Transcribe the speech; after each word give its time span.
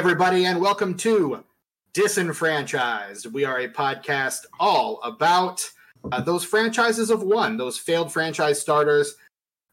Everybody, 0.00 0.46
and 0.46 0.58
welcome 0.58 0.96
to 0.96 1.44
Disenfranchised. 1.92 3.30
We 3.34 3.44
are 3.44 3.58
a 3.58 3.68
podcast 3.68 4.46
all 4.58 4.98
about 5.02 5.62
uh, 6.10 6.22
those 6.22 6.42
franchises 6.42 7.10
of 7.10 7.22
one, 7.22 7.58
those 7.58 7.76
failed 7.76 8.10
franchise 8.10 8.58
starters 8.58 9.14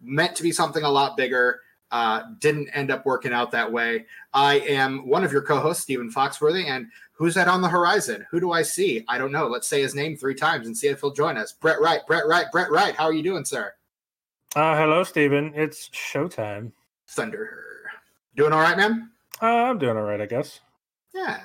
meant 0.01 0.35
to 0.35 0.43
be 0.43 0.51
something 0.51 0.83
a 0.83 0.89
lot 0.89 1.15
bigger, 1.15 1.61
uh, 1.91 2.23
didn't 2.39 2.67
end 2.71 2.91
up 2.91 3.05
working 3.05 3.31
out 3.31 3.51
that 3.51 3.71
way. 3.71 4.05
I 4.33 4.59
am 4.59 5.07
one 5.07 5.23
of 5.23 5.31
your 5.31 5.43
co 5.43 5.61
hosts, 5.61 5.83
Stephen 5.83 6.11
Foxworthy, 6.11 6.65
and 6.65 6.87
who's 7.13 7.35
that 7.35 7.47
on 7.47 7.61
the 7.61 7.69
horizon? 7.69 8.25
Who 8.29 8.41
do 8.41 8.51
I 8.51 8.63
see? 8.63 9.05
I 9.07 9.17
don't 9.17 9.31
know. 9.31 9.47
Let's 9.47 9.69
say 9.69 9.81
his 9.81 9.95
name 9.95 10.17
three 10.17 10.35
times 10.35 10.67
and 10.67 10.77
see 10.77 10.89
if 10.89 10.99
he'll 10.99 11.13
join 11.13 11.37
us. 11.37 11.53
Brett 11.53 11.79
Wright, 11.79 12.01
Brett 12.05 12.27
Wright, 12.27 12.47
Brett 12.51 12.69
Wright. 12.69 12.97
How 12.97 13.05
are 13.05 13.13
you 13.13 13.23
doing, 13.23 13.45
sir? 13.45 13.73
Uh, 14.57 14.75
hello, 14.75 15.05
Stephen. 15.05 15.53
It's 15.55 15.87
showtime. 15.91 16.73
Thunder. 17.07 17.63
Doing 18.35 18.51
all 18.51 18.59
right, 18.59 18.75
man? 18.75 19.11
Uh, 19.41 19.45
I'm 19.45 19.77
doing 19.77 19.97
all 19.97 20.03
right, 20.03 20.21
I 20.21 20.25
guess. 20.25 20.59
Yeah. 21.13 21.39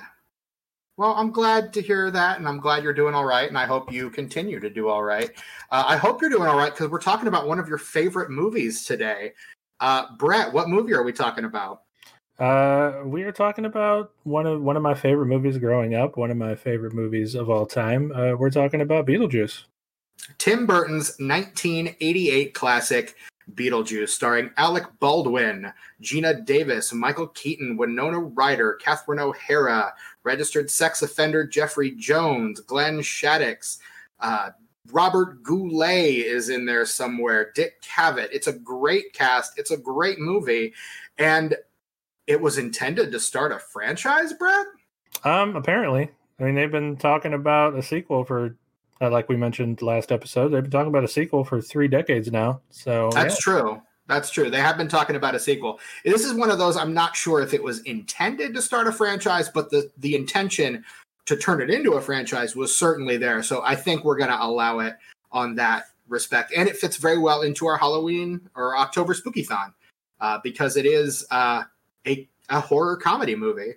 Well, 0.95 1.13
I'm 1.13 1.31
glad 1.31 1.73
to 1.73 1.81
hear 1.81 2.11
that, 2.11 2.37
and 2.37 2.47
I'm 2.47 2.59
glad 2.59 2.83
you're 2.83 2.93
doing 2.93 3.15
all 3.15 3.25
right, 3.25 3.47
and 3.47 3.57
I 3.57 3.65
hope 3.65 3.91
you 3.91 4.11
continue 4.11 4.59
to 4.59 4.69
do 4.69 4.89
all 4.89 5.03
right. 5.03 5.31
Uh, 5.71 5.83
I 5.87 5.97
hope 5.97 6.21
you're 6.21 6.29
doing 6.29 6.47
all 6.47 6.57
right 6.57 6.71
because 6.71 6.89
we're 6.89 6.99
talking 6.99 7.27
about 7.27 7.47
one 7.47 7.59
of 7.59 7.67
your 7.67 7.79
favorite 7.79 8.29
movies 8.29 8.85
today. 8.85 9.33
Uh, 9.79 10.05
Brett, 10.17 10.53
what 10.53 10.69
movie 10.69 10.93
are 10.93 11.03
we 11.03 11.11
talking 11.11 11.45
about? 11.45 11.81
Uh, 12.39 13.01
we 13.05 13.23
are 13.23 13.31
talking 13.31 13.65
about 13.65 14.11
one 14.23 14.45
of 14.45 14.61
one 14.61 14.75
of 14.75 14.83
my 14.83 14.93
favorite 14.93 15.27
movies 15.27 15.57
growing 15.57 15.95
up, 15.95 16.17
one 16.17 16.31
of 16.31 16.37
my 16.37 16.55
favorite 16.55 16.93
movies 16.93 17.35
of 17.35 17.49
all 17.49 17.65
time. 17.65 18.11
Uh, 18.11 18.33
we're 18.33 18.49
talking 18.49 18.81
about 18.81 19.05
Beetlejuice. 19.05 19.63
Tim 20.37 20.65
Burton's 20.65 21.15
1988 21.19 22.53
classic 22.53 23.15
Beetlejuice, 23.53 24.09
starring 24.09 24.51
Alec 24.57 24.85
Baldwin, 24.99 25.71
Geena 26.01 26.45
Davis, 26.45 26.93
Michael 26.93 27.27
Keaton, 27.27 27.77
Winona 27.77 28.19
Ryder, 28.19 28.73
Catherine 28.73 29.19
O'Hara, 29.19 29.93
registered 30.23 30.69
sex 30.69 31.01
offender 31.01 31.45
Jeffrey 31.45 31.91
Jones, 31.91 32.59
Glenn 32.61 32.99
Shadix, 32.99 33.77
uh, 34.19 34.51
Robert 34.91 35.43
Goulet 35.43 36.25
is 36.25 36.49
in 36.49 36.65
there 36.65 36.85
somewhere, 36.85 37.51
Dick 37.55 37.81
Cavett. 37.81 38.29
It's 38.31 38.47
a 38.47 38.53
great 38.53 39.13
cast. 39.13 39.57
It's 39.57 39.71
a 39.71 39.77
great 39.77 40.19
movie. 40.19 40.73
And 41.17 41.55
it 42.27 42.41
was 42.41 42.57
intended 42.57 43.11
to 43.11 43.19
start 43.19 43.51
a 43.51 43.59
franchise, 43.59 44.33
Brett? 44.33 44.65
Um, 45.23 45.55
apparently. 45.55 46.09
I 46.39 46.43
mean, 46.43 46.55
they've 46.55 46.71
been 46.71 46.97
talking 46.97 47.33
about 47.33 47.75
a 47.75 47.81
sequel 47.81 48.25
for 48.25 48.57
uh, 49.01 49.09
like 49.09 49.29
we 49.29 49.35
mentioned 49.35 49.81
last 49.81 50.11
episode, 50.11 50.49
they've 50.49 50.63
been 50.63 50.71
talking 50.71 50.89
about 50.89 51.03
a 51.03 51.07
sequel 51.07 51.43
for 51.43 51.61
three 51.61 51.87
decades 51.87 52.31
now. 52.31 52.61
So 52.69 53.09
that's 53.13 53.35
yeah. 53.35 53.53
true. 53.53 53.81
That's 54.07 54.29
true. 54.31 54.49
They 54.49 54.59
have 54.59 54.77
been 54.77 54.89
talking 54.89 55.15
about 55.15 55.33
a 55.33 55.39
sequel. 55.39 55.79
This 56.03 56.25
is 56.25 56.33
one 56.33 56.51
of 56.51 56.57
those 56.57 56.75
I'm 56.75 56.93
not 56.93 57.15
sure 57.15 57.41
if 57.41 57.53
it 57.53 57.63
was 57.63 57.79
intended 57.81 58.53
to 58.53 58.61
start 58.61 58.87
a 58.87 58.91
franchise, 58.91 59.49
but 59.49 59.69
the 59.69 59.89
the 59.97 60.15
intention 60.15 60.83
to 61.25 61.37
turn 61.37 61.61
it 61.61 61.69
into 61.69 61.93
a 61.93 62.01
franchise 62.01 62.55
was 62.55 62.77
certainly 62.77 63.17
there. 63.17 63.41
So 63.43 63.61
I 63.63 63.75
think 63.75 64.03
we're 64.03 64.17
going 64.17 64.29
to 64.29 64.43
allow 64.43 64.79
it 64.79 64.95
on 65.31 65.55
that 65.55 65.85
respect, 66.09 66.51
and 66.55 66.67
it 66.67 66.77
fits 66.77 66.97
very 66.97 67.17
well 67.17 67.43
into 67.43 67.65
our 67.65 67.77
Halloween 67.77 68.49
or 68.55 68.77
October 68.77 69.13
Spookython 69.13 69.73
uh, 70.19 70.39
because 70.43 70.75
it 70.75 70.85
is 70.85 71.25
uh, 71.31 71.63
a 72.05 72.27
a 72.49 72.59
horror 72.59 72.97
comedy 72.97 73.35
movie. 73.35 73.75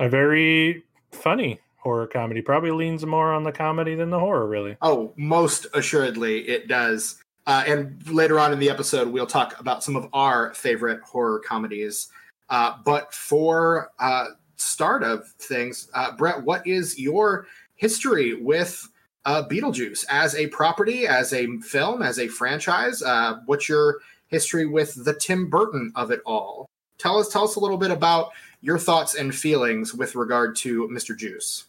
A 0.00 0.08
very 0.08 0.82
funny 1.12 1.60
horror 1.84 2.06
comedy. 2.06 2.40
Probably 2.40 2.70
leans 2.70 3.04
more 3.06 3.32
on 3.32 3.44
the 3.44 3.52
comedy 3.52 3.94
than 3.94 4.10
the 4.10 4.18
horror, 4.18 4.46
really. 4.46 4.76
Oh, 4.82 5.12
most 5.16 5.66
assuredly 5.74 6.40
it 6.48 6.66
does. 6.66 7.22
Uh, 7.46 7.62
and 7.66 8.08
later 8.10 8.40
on 8.40 8.52
in 8.52 8.58
the 8.58 8.70
episode, 8.70 9.08
we'll 9.08 9.26
talk 9.26 9.60
about 9.60 9.84
some 9.84 9.94
of 9.94 10.08
our 10.14 10.52
favorite 10.54 11.02
horror 11.02 11.40
comedies. 11.40 12.08
Uh, 12.48 12.72
but 12.84 13.12
for 13.12 13.90
uh, 13.98 14.28
start 14.56 15.02
of 15.04 15.28
things, 15.38 15.88
uh, 15.94 16.16
Brett, 16.16 16.42
what 16.42 16.66
is 16.66 16.98
your 16.98 17.46
history 17.76 18.34
with 18.34 18.88
uh, 19.26 19.42
Beetlejuice 19.46 20.06
as 20.08 20.34
a 20.34 20.46
property, 20.48 21.06
as 21.06 21.34
a 21.34 21.58
film, 21.58 22.00
as 22.00 22.18
a 22.18 22.28
franchise? 22.28 23.02
Uh, 23.02 23.40
what's 23.44 23.68
your 23.68 23.98
history 24.28 24.64
with 24.64 25.04
the 25.04 25.14
Tim 25.14 25.50
Burton 25.50 25.92
of 25.96 26.10
it 26.10 26.20
all? 26.24 26.66
Tell 26.96 27.18
us, 27.18 27.28
tell 27.28 27.44
us 27.44 27.56
a 27.56 27.60
little 27.60 27.76
bit 27.76 27.90
about 27.90 28.30
your 28.62 28.78
thoughts 28.78 29.14
and 29.14 29.34
feelings 29.34 29.92
with 29.92 30.14
regard 30.14 30.56
to 30.56 30.88
Mr. 30.88 31.14
Juice. 31.14 31.66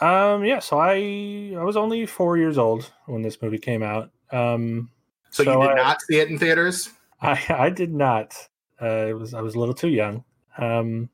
Um, 0.00 0.44
yeah, 0.44 0.60
so 0.60 0.78
I 0.78 1.54
I 1.58 1.64
was 1.64 1.76
only 1.76 2.06
four 2.06 2.36
years 2.36 2.58
old 2.58 2.90
when 3.06 3.22
this 3.22 3.42
movie 3.42 3.58
came 3.58 3.82
out. 3.82 4.10
Um, 4.30 4.90
so, 5.30 5.44
so 5.44 5.52
you 5.52 5.68
did 5.68 5.78
I, 5.78 5.82
not 5.82 6.02
see 6.02 6.18
it 6.20 6.28
in 6.28 6.38
theaters? 6.38 6.90
I 7.20 7.42
I 7.48 7.70
did 7.70 7.92
not. 7.92 8.34
Uh, 8.80 9.06
it 9.08 9.18
was 9.18 9.34
I 9.34 9.40
was 9.40 9.54
a 9.54 9.58
little 9.58 9.74
too 9.74 9.88
young. 9.88 10.24
Um, 10.56 11.08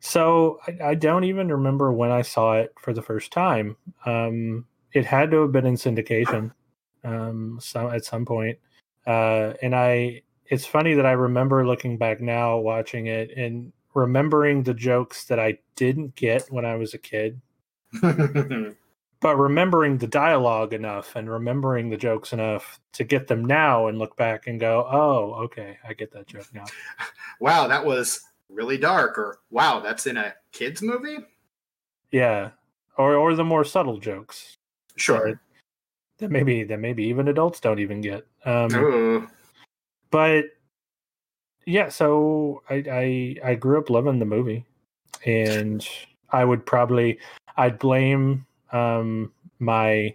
so 0.00 0.58
I, 0.66 0.90
I 0.90 0.94
don't 0.94 1.24
even 1.24 1.48
remember 1.48 1.92
when 1.92 2.10
I 2.10 2.22
saw 2.22 2.54
it 2.54 2.72
for 2.80 2.92
the 2.92 3.02
first 3.02 3.32
time. 3.32 3.76
Um, 4.06 4.66
it 4.92 5.06
had 5.06 5.30
to 5.30 5.42
have 5.42 5.52
been 5.52 5.66
in 5.66 5.74
syndication, 5.74 6.52
um, 7.04 7.58
some 7.60 7.92
at 7.92 8.04
some 8.04 8.24
point. 8.24 8.58
Uh, 9.06 9.54
and 9.62 9.74
I, 9.74 10.22
it's 10.46 10.66
funny 10.66 10.94
that 10.94 11.06
I 11.06 11.12
remember 11.12 11.66
looking 11.66 11.98
back 11.98 12.20
now, 12.20 12.58
watching 12.58 13.06
it, 13.06 13.30
and 13.36 13.72
remembering 13.94 14.62
the 14.62 14.74
jokes 14.74 15.24
that 15.24 15.40
I 15.40 15.58
didn't 15.76 16.14
get 16.14 16.46
when 16.50 16.64
I 16.64 16.76
was 16.76 16.94
a 16.94 16.98
kid 16.98 17.40
but 19.20 19.36
remembering 19.36 19.98
the 19.98 20.06
dialogue 20.06 20.72
enough 20.72 21.14
and 21.16 21.30
remembering 21.30 21.90
the 21.90 21.96
jokes 21.96 22.32
enough 22.32 22.80
to 22.92 23.04
get 23.04 23.28
them 23.28 23.44
now 23.44 23.86
and 23.86 23.98
look 23.98 24.16
back 24.16 24.46
and 24.46 24.58
go, 24.58 24.86
oh, 24.90 25.34
okay, 25.44 25.78
I 25.86 25.94
get 25.94 26.12
that 26.12 26.26
joke 26.26 26.48
now. 26.52 26.64
wow, 27.40 27.68
that 27.68 27.84
was 27.84 28.20
really 28.48 28.78
dark, 28.78 29.18
or 29.18 29.38
wow, 29.50 29.80
that's 29.80 30.06
in 30.06 30.16
a 30.16 30.34
kids 30.52 30.82
movie. 30.82 31.18
Yeah, 32.10 32.50
or 32.96 33.14
or 33.14 33.34
the 33.34 33.44
more 33.44 33.64
subtle 33.64 33.98
jokes. 33.98 34.56
Sure. 34.96 35.40
That 36.18 36.30
maybe 36.30 36.64
that 36.64 36.78
maybe 36.78 37.04
even 37.04 37.28
adults 37.28 37.60
don't 37.60 37.80
even 37.80 38.00
get. 38.00 38.26
Um, 38.44 39.30
but 40.10 40.44
yeah, 41.64 41.88
so 41.88 42.62
I, 42.68 42.84
I 42.90 43.50
I 43.50 43.54
grew 43.54 43.78
up 43.78 43.90
loving 43.90 44.18
the 44.18 44.24
movie, 44.24 44.66
and 45.24 45.86
I 46.30 46.44
would 46.44 46.66
probably 46.66 47.18
I'd 47.56 47.78
blame 47.78 48.46
um, 48.72 49.32
my 49.58 50.14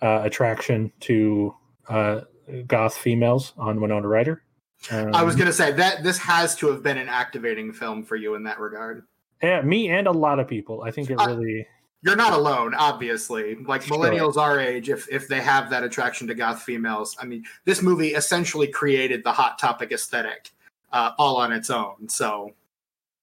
uh, 0.00 0.22
attraction 0.24 0.92
to 1.00 1.54
uh, 1.88 2.20
goth 2.66 2.96
females 2.96 3.52
on 3.56 3.80
Winona 3.80 4.08
Ryder. 4.08 4.42
Um, 4.90 5.14
I 5.14 5.22
was 5.22 5.34
um, 5.34 5.40
going 5.40 5.46
to 5.46 5.52
say 5.52 5.72
that 5.72 6.02
this 6.02 6.18
has 6.18 6.56
to 6.56 6.68
have 6.68 6.82
been 6.82 6.98
an 6.98 7.08
activating 7.08 7.72
film 7.72 8.02
for 8.02 8.16
you 8.16 8.34
in 8.34 8.42
that 8.44 8.58
regard. 8.58 9.04
Yeah, 9.42 9.62
me 9.62 9.88
and 9.90 10.06
a 10.06 10.12
lot 10.12 10.40
of 10.40 10.48
people. 10.48 10.82
I 10.82 10.90
think 10.90 11.10
it 11.10 11.16
really. 11.16 11.60
Uh, 11.60 11.64
you're 12.04 12.16
not 12.16 12.32
alone, 12.32 12.74
obviously. 12.74 13.54
Like 13.54 13.84
millennials 13.84 14.34
sure. 14.34 14.42
our 14.42 14.60
age, 14.60 14.88
if 14.88 15.08
if 15.08 15.28
they 15.28 15.40
have 15.40 15.70
that 15.70 15.84
attraction 15.84 16.26
to 16.28 16.34
goth 16.34 16.62
females, 16.62 17.16
I 17.20 17.26
mean, 17.26 17.44
this 17.64 17.80
movie 17.80 18.14
essentially 18.14 18.66
created 18.66 19.22
the 19.22 19.32
hot 19.32 19.58
topic 19.58 19.92
aesthetic 19.92 20.50
uh, 20.92 21.12
all 21.16 21.36
on 21.36 21.52
its 21.52 21.70
own. 21.70 22.08
So, 22.08 22.52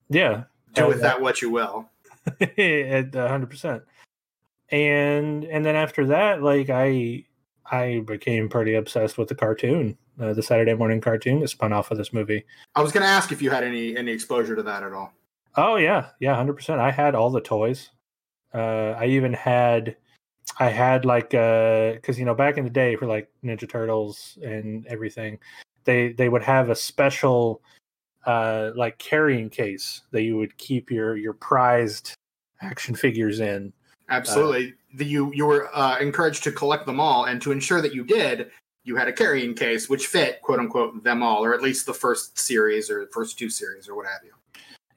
yeah, 0.10 0.44
do 0.76 0.88
with 0.88 1.02
that 1.02 1.20
what 1.20 1.42
you 1.42 1.50
will. 1.50 1.90
at 2.58 3.14
hundred 3.16 3.50
percent. 3.50 3.84
And 4.72 5.44
and 5.46 5.66
then 5.66 5.76
after 5.76 6.06
that, 6.08 6.44
like 6.44 6.70
I 6.70 7.26
I 7.72 8.04
became 8.06 8.50
pretty 8.50 8.76
obsessed 8.76 9.18
with 9.18 9.30
the 9.30 9.36
cartoon, 9.36 9.98
uh, 10.20 10.34
the 10.34 10.44
Saturday 10.44 10.74
morning 10.74 11.02
cartoon 11.02 11.40
that 11.40 11.50
spun 11.50 11.74
off 11.74 11.92
of 11.92 11.98
this 11.98 12.14
movie. 12.14 12.46
I 12.76 12.82
was 12.82 12.92
going 12.92 13.04
to 13.04 13.10
ask 13.10 13.32
if 13.32 13.42
you 13.42 13.50
had 13.50 13.64
any 13.64 13.96
any 13.96 14.12
exposure 14.12 14.56
to 14.56 14.64
that 14.64 14.84
at 14.84 14.94
all. 14.94 15.14
Oh 15.56 15.76
yeah, 15.78 16.10
yeah, 16.20 16.36
hundred 16.36 16.54
percent. 16.54 16.80
I 16.80 16.92
had 16.92 17.16
all 17.16 17.30
the 17.30 17.42
toys. 17.42 17.90
Uh, 18.54 18.96
I 18.98 19.06
even 19.06 19.34
had, 19.34 19.96
I 20.60 20.70
had 20.70 21.06
like, 21.06 21.30
because 21.30 22.18
uh, 22.18 22.20
you 22.20 22.26
know, 22.26 22.34
back 22.34 22.58
in 22.58 22.64
the 22.64 22.70
day 22.70 22.96
for 22.96 23.06
like 23.06 23.30
Ninja 23.44 23.70
Turtles 23.70 24.38
and 24.42 24.86
everything, 24.88 25.40
they 25.86 26.14
they 26.14 26.30
would 26.30 26.44
have 26.44 26.70
a 26.70 26.76
special 26.76 27.62
uh, 28.26 28.72
like 28.76 28.98
carrying 28.98 29.50
case 29.50 30.02
that 30.12 30.24
you 30.24 30.38
would 30.38 30.58
keep 30.58 30.92
your 30.92 31.18
your 31.18 31.34
prized 31.34 32.16
action 32.62 32.96
figures 32.96 33.40
in. 33.40 33.74
Absolutely, 34.10 34.70
uh, 34.70 34.98
the, 34.98 35.06
you 35.06 35.32
you 35.34 35.46
were 35.46 35.70
uh, 35.74 35.98
encouraged 36.00 36.44
to 36.44 36.52
collect 36.52 36.86
them 36.86 37.00
all, 37.00 37.26
and 37.26 37.42
to 37.42 37.52
ensure 37.52 37.82
that 37.82 37.94
you 37.94 38.04
did, 38.04 38.50
you 38.84 38.96
had 38.96 39.08
a 39.08 39.14
carrying 39.14 39.54
case 39.54 39.88
which 39.88 40.08
fit 40.08 40.42
quote 40.42 40.60
unquote 40.60 41.04
them 41.04 41.22
all, 41.22 41.44
or 41.44 41.54
at 41.54 41.62
least 41.62 41.86
the 41.86 41.94
first 41.94 42.40
series 42.40 42.90
or 42.90 43.06
the 43.06 43.12
first 43.12 43.38
two 43.38 43.50
series 43.50 43.88
or 43.88 43.96
what 43.96 44.08
have 44.08 44.22
you. 44.24 44.32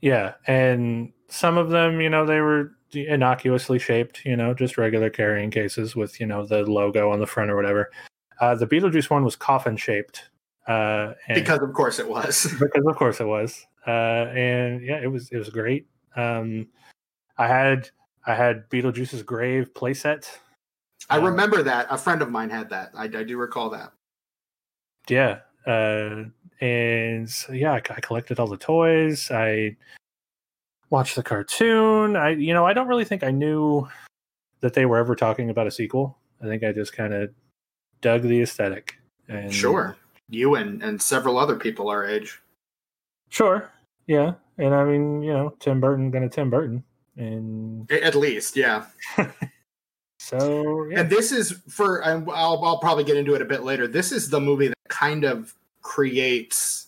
Yeah, 0.00 0.34
and 0.46 1.12
some 1.28 1.58
of 1.58 1.70
them, 1.70 2.00
you 2.00 2.10
know, 2.10 2.26
they 2.26 2.40
were 2.40 2.72
innocuously 2.94 3.78
shaped, 3.78 4.24
you 4.24 4.36
know, 4.36 4.54
just 4.54 4.76
regular 4.76 5.10
carrying 5.10 5.50
cases 5.50 5.94
with 5.94 6.20
you 6.20 6.26
know 6.26 6.46
the 6.46 6.62
logo 6.62 7.10
on 7.10 7.20
the 7.20 7.26
front 7.26 7.50
or 7.50 7.56
whatever. 7.56 7.90
Uh, 8.40 8.54
the 8.54 8.66
Beetlejuice 8.66 9.10
one 9.10 9.24
was 9.24 9.36
coffin 9.36 9.76
shaped, 9.76 10.30
uh, 10.66 11.12
because 11.28 11.60
of 11.60 11.72
course 11.74 11.98
it 11.98 12.08
was. 12.08 12.44
because 12.60 12.84
of 12.86 12.96
course 12.96 13.20
it 13.20 13.26
was. 13.26 13.66
Uh, 13.86 14.26
and 14.34 14.82
yeah, 14.82 15.00
it 15.02 15.10
was 15.10 15.28
it 15.30 15.36
was 15.36 15.48
great. 15.50 15.86
Um, 16.16 16.68
I 17.38 17.48
had 17.48 17.90
I 18.26 18.34
had 18.34 18.68
Beetlejuice's 18.70 19.22
grave 19.22 19.72
playset. 19.74 20.28
I 21.10 21.18
um, 21.18 21.24
remember 21.24 21.62
that. 21.62 21.86
A 21.90 21.98
friend 21.98 22.22
of 22.22 22.30
mine 22.30 22.50
had 22.50 22.70
that. 22.70 22.92
I, 22.94 23.04
I 23.04 23.24
do 23.24 23.36
recall 23.36 23.70
that. 23.70 23.92
Yeah. 25.08 25.40
Uh, 25.66 26.24
and 26.60 27.28
so, 27.28 27.52
yeah, 27.52 27.72
I, 27.72 27.76
I, 27.76 28.00
collected 28.00 28.38
all 28.38 28.46
the 28.46 28.56
toys. 28.56 29.30
I 29.30 29.76
watched 30.90 31.16
the 31.16 31.22
cartoon. 31.22 32.16
I, 32.16 32.30
you 32.30 32.54
know, 32.54 32.66
I 32.66 32.72
don't 32.72 32.88
really 32.88 33.04
think 33.04 33.24
I 33.24 33.30
knew 33.30 33.88
that 34.60 34.74
they 34.74 34.86
were 34.86 34.98
ever 34.98 35.16
talking 35.16 35.50
about 35.50 35.66
a 35.66 35.70
sequel. 35.70 36.18
I 36.40 36.46
think 36.46 36.62
I 36.62 36.72
just 36.72 36.92
kind 36.92 37.14
of 37.14 37.30
dug 38.00 38.22
the 38.22 38.42
aesthetic. 38.42 38.96
And 39.28 39.52
Sure. 39.52 39.96
You 40.28 40.54
and, 40.54 40.82
and 40.82 41.02
several 41.02 41.38
other 41.38 41.56
people 41.56 41.88
our 41.88 42.06
age. 42.06 42.40
Sure. 43.28 43.70
Yeah. 44.06 44.34
And 44.58 44.74
I 44.74 44.84
mean, 44.84 45.22
you 45.22 45.32
know, 45.32 45.54
Tim 45.58 45.80
Burton 45.80 46.10
gonna 46.10 46.28
Tim 46.28 46.50
Burton. 46.50 46.84
And 47.16 47.90
At 47.90 48.14
least, 48.14 48.56
yeah. 48.56 48.86
so 50.18 50.86
yeah. 50.90 51.00
And 51.00 51.10
this 51.10 51.32
is 51.32 51.52
for, 51.68 52.04
I'll, 52.04 52.64
I'll 52.64 52.78
probably 52.80 53.04
get 53.04 53.16
into 53.16 53.34
it 53.34 53.42
a 53.42 53.46
bit 53.46 53.64
later. 53.64 53.86
This 53.86 54.12
is 54.12 54.30
the 54.30 54.40
movie 54.40 54.68
that 54.68 54.76
kind 54.88 55.24
of 55.24 55.54
creates 55.82 56.86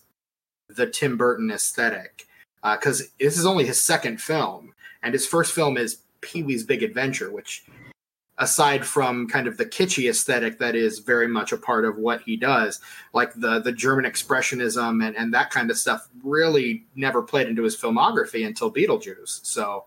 the 0.68 0.86
Tim 0.86 1.16
Burton 1.16 1.50
aesthetic 1.50 2.26
uh, 2.62 2.76
because 2.76 3.10
this 3.20 3.38
is 3.38 3.46
only 3.46 3.66
his 3.66 3.80
second 3.80 4.20
film, 4.20 4.72
and 5.02 5.12
his 5.12 5.26
first 5.26 5.52
film 5.52 5.76
is 5.76 5.98
Pee 6.22 6.42
Wee's 6.42 6.64
Big 6.64 6.82
Adventure, 6.82 7.30
which, 7.30 7.64
aside 8.38 8.84
from 8.84 9.28
kind 9.28 9.46
of 9.46 9.58
the 9.58 9.66
kitschy 9.66 10.08
aesthetic 10.08 10.58
that 10.58 10.74
is 10.74 11.00
very 11.00 11.28
much 11.28 11.52
a 11.52 11.58
part 11.58 11.84
of 11.84 11.98
what 11.98 12.22
he 12.22 12.36
does, 12.36 12.80
like 13.12 13.34
the 13.34 13.60
the 13.60 13.72
German 13.72 14.10
expressionism 14.10 15.06
and, 15.06 15.14
and 15.16 15.32
that 15.34 15.50
kind 15.50 15.70
of 15.70 15.76
stuff, 15.76 16.08
really 16.22 16.86
never 16.96 17.22
played 17.22 17.48
into 17.48 17.62
his 17.62 17.76
filmography 17.76 18.46
until 18.46 18.72
Beetlejuice. 18.72 19.44
So, 19.44 19.84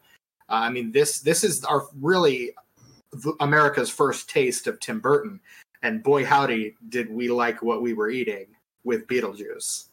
uh, 0.50 0.54
I 0.54 0.70
mean, 0.70 0.92
this 0.92 1.20
this 1.20 1.44
is 1.44 1.64
our 1.64 1.88
really 2.00 2.52
America's 3.40 3.90
first 3.90 4.30
taste 4.30 4.68
of 4.68 4.80
Tim 4.80 5.00
Burton, 5.00 5.40
and 5.82 6.04
boy 6.04 6.26
howdy, 6.26 6.76
did 6.90 7.10
we 7.10 7.30
like 7.30 7.62
what 7.62 7.82
we 7.82 7.94
were 7.94 8.10
eating 8.10 8.48
with 8.84 9.08
Beetlejuice. 9.08 9.88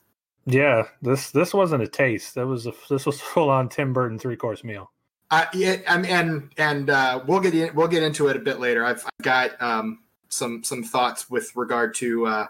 yeah, 0.46 0.84
this 1.02 1.30
this 1.30 1.52
wasn't 1.52 1.82
a 1.82 1.88
taste. 1.88 2.34
That 2.34 2.46
was 2.46 2.66
a 2.66 2.72
this 2.88 3.06
was 3.06 3.20
full 3.20 3.50
on 3.50 3.68
Tim 3.68 3.92
Burton 3.92 4.18
three 4.18 4.36
course 4.36 4.64
meal. 4.64 4.90
Uh, 5.30 5.46
yeah, 5.52 5.76
um, 5.86 6.04
and 6.04 6.50
and 6.58 6.90
uh, 6.90 7.22
we'll 7.26 7.40
get 7.40 7.54
in, 7.54 7.74
we'll 7.74 7.88
get 7.88 8.02
into 8.02 8.28
it 8.28 8.36
a 8.36 8.40
bit 8.40 8.60
later. 8.60 8.84
I've, 8.84 9.04
I've 9.04 9.24
got 9.24 9.60
um, 9.60 10.00
some 10.28 10.62
some 10.62 10.84
thoughts 10.84 11.28
with 11.30 11.54
regard 11.56 11.94
to 11.94 12.26
uh, 12.26 12.46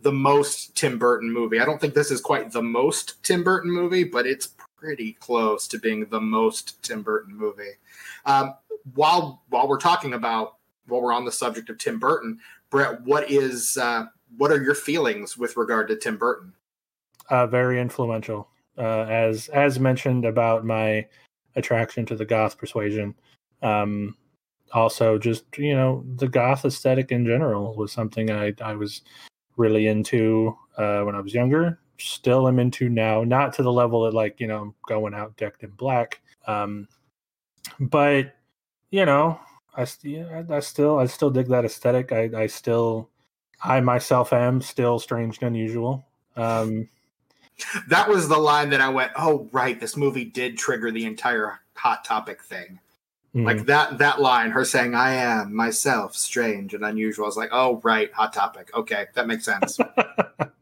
the 0.00 0.12
most 0.12 0.76
Tim 0.76 0.98
Burton 0.98 1.30
movie. 1.30 1.60
I 1.60 1.64
don't 1.64 1.80
think 1.80 1.94
this 1.94 2.10
is 2.10 2.20
quite 2.20 2.52
the 2.52 2.62
most 2.62 3.22
Tim 3.22 3.42
Burton 3.44 3.70
movie, 3.70 4.04
but 4.04 4.26
it's 4.26 4.54
pretty 4.82 5.12
close 5.12 5.68
to 5.68 5.78
being 5.78 6.06
the 6.06 6.20
most 6.20 6.82
Tim 6.82 7.02
Burton 7.02 7.36
movie. 7.36 7.74
Um, 8.26 8.54
while 8.94 9.44
while 9.48 9.68
we're 9.68 9.78
talking 9.78 10.14
about 10.14 10.56
while 10.88 11.00
we're 11.00 11.12
on 11.12 11.24
the 11.24 11.32
subject 11.32 11.70
of 11.70 11.78
Tim 11.78 12.00
Burton, 12.00 12.38
Brett, 12.68 13.00
what 13.02 13.30
is 13.30 13.76
uh, 13.76 14.06
what 14.36 14.50
are 14.50 14.60
your 14.60 14.74
feelings 14.74 15.38
with 15.38 15.56
regard 15.56 15.86
to 15.88 15.96
Tim 15.96 16.16
Burton? 16.16 16.52
Uh, 17.30 17.46
very 17.46 17.80
influential. 17.80 18.48
Uh, 18.76 19.02
as 19.02 19.48
as 19.48 19.78
mentioned 19.78 20.24
about 20.24 20.64
my 20.64 21.06
attraction 21.54 22.04
to 22.06 22.16
the 22.16 22.24
goth 22.24 22.58
persuasion. 22.58 23.14
Um, 23.62 24.16
also, 24.72 25.16
just 25.16 25.44
you 25.58 25.74
know, 25.76 26.04
the 26.16 26.28
goth 26.28 26.64
aesthetic 26.64 27.12
in 27.12 27.24
general 27.24 27.76
was 27.76 27.92
something 27.92 28.32
I 28.32 28.52
I 28.60 28.74
was 28.74 29.02
really 29.56 29.86
into 29.86 30.56
uh, 30.76 31.02
when 31.02 31.14
I 31.14 31.20
was 31.20 31.34
younger. 31.34 31.78
Still 32.02 32.48
am 32.48 32.58
into 32.58 32.88
now, 32.88 33.22
not 33.24 33.52
to 33.54 33.62
the 33.62 33.72
level 33.72 34.02
that 34.02 34.14
like 34.14 34.40
you 34.40 34.46
know 34.46 34.62
I'm 34.62 34.74
going 34.86 35.14
out 35.14 35.36
decked 35.36 35.62
in 35.62 35.70
black. 35.70 36.20
Um, 36.46 36.88
but 37.80 38.34
you 38.90 39.06
know, 39.06 39.38
I, 39.76 39.86
yeah, 40.02 40.42
I 40.50 40.60
still 40.60 40.98
I 40.98 41.06
still 41.06 41.30
dig 41.30 41.48
that 41.48 41.64
aesthetic. 41.64 42.12
I 42.12 42.30
I 42.42 42.46
still 42.46 43.08
I 43.62 43.80
myself 43.80 44.32
am 44.32 44.60
still 44.60 44.98
strange 44.98 45.38
and 45.40 45.48
unusual. 45.48 46.04
Um, 46.36 46.88
That 47.88 48.08
was 48.08 48.28
the 48.28 48.38
line 48.38 48.70
that 48.70 48.80
I 48.80 48.88
went, 48.88 49.12
"Oh, 49.16 49.48
right, 49.52 49.78
this 49.78 49.96
movie 49.96 50.24
did 50.24 50.58
trigger 50.58 50.90
the 50.90 51.04
entire 51.06 51.60
hot 51.74 52.04
topic 52.04 52.42
thing." 52.42 52.80
mhm. 53.34 53.44
Like 53.46 53.66
that 53.66 53.98
that 53.98 54.20
line, 54.20 54.50
her 54.50 54.64
saying, 54.64 54.94
"I 54.94 55.12
am 55.14 55.54
myself 55.54 56.16
strange 56.16 56.74
and 56.74 56.84
unusual." 56.84 57.24
I 57.24 57.28
was 57.28 57.36
like, 57.36 57.50
"Oh, 57.52 57.80
right, 57.84 58.12
hot 58.12 58.32
topic. 58.32 58.70
Okay, 58.74 59.06
that 59.14 59.26
makes 59.26 59.44
sense." 59.44 59.78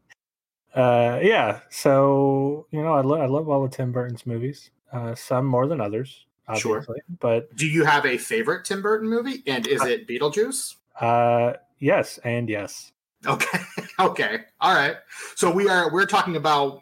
uh, 0.75 1.19
yeah. 1.21 1.59
So 1.69 2.67
you 2.71 2.81
know, 2.81 2.93
I, 2.93 3.01
lo- 3.01 3.21
I 3.21 3.25
love 3.25 3.49
all 3.49 3.63
of 3.63 3.71
Tim 3.71 3.91
Burton's 3.91 4.25
movies. 4.25 4.71
Uh, 4.91 5.15
some 5.15 5.45
more 5.45 5.67
than 5.67 5.79
others, 5.79 6.25
Sure. 6.57 6.77
obviously. 6.79 6.99
But 7.19 7.55
Do 7.55 7.65
you 7.65 7.85
have 7.85 8.05
a 8.05 8.17
favorite 8.17 8.65
Tim 8.65 8.81
Burton 8.81 9.07
movie? 9.09 9.41
And 9.47 9.65
is 9.67 9.81
it 9.85 10.07
Beetlejuice? 10.07 10.75
uh, 10.99 11.53
yes, 11.79 12.17
and 12.25 12.49
yes. 12.49 12.91
Okay, 13.25 13.59
okay, 13.99 14.39
all 14.59 14.73
right. 14.73 14.95
So 15.35 15.49
we 15.51 15.69
are 15.69 15.91
we're 15.93 16.05
talking 16.05 16.35
about 16.35 16.77
uh, 16.77 16.79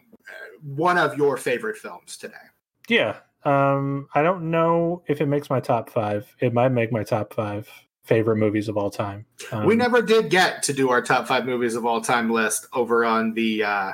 one 0.63 0.97
of 0.97 1.17
your 1.17 1.37
favorite 1.37 1.77
films 1.77 2.17
today. 2.17 2.33
Yeah. 2.87 3.17
Um, 3.45 4.07
I 4.15 4.21
don't 4.21 4.49
know 4.51 5.01
if 5.07 5.21
it 5.21 5.27
makes 5.27 5.49
my 5.49 5.59
top 5.59 5.89
five. 5.89 6.35
It 6.39 6.53
might 6.53 6.69
make 6.69 6.91
my 6.91 7.03
top 7.03 7.33
five 7.33 7.69
favorite 8.09 8.37
movies 8.37 8.67
of 8.67 8.75
all 8.75 8.89
time. 8.89 9.25
Um, 9.51 9.65
we 9.65 9.75
never 9.75 10.01
did 10.01 10.29
get 10.31 10.63
to 10.63 10.73
do 10.73 10.89
our 10.89 11.01
top 11.01 11.27
five 11.27 11.45
movies 11.45 11.75
of 11.75 11.85
all 11.85 12.01
time 12.01 12.29
list 12.31 12.65
over 12.73 13.05
on 13.05 13.35
the 13.35 13.63
uh, 13.63 13.91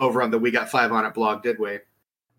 over 0.00 0.22
on 0.22 0.30
the 0.30 0.38
We 0.38 0.52
Got 0.52 0.70
Five 0.70 0.92
on 0.92 1.04
It 1.04 1.12
blog, 1.12 1.42
did 1.42 1.58
we? 1.58 1.80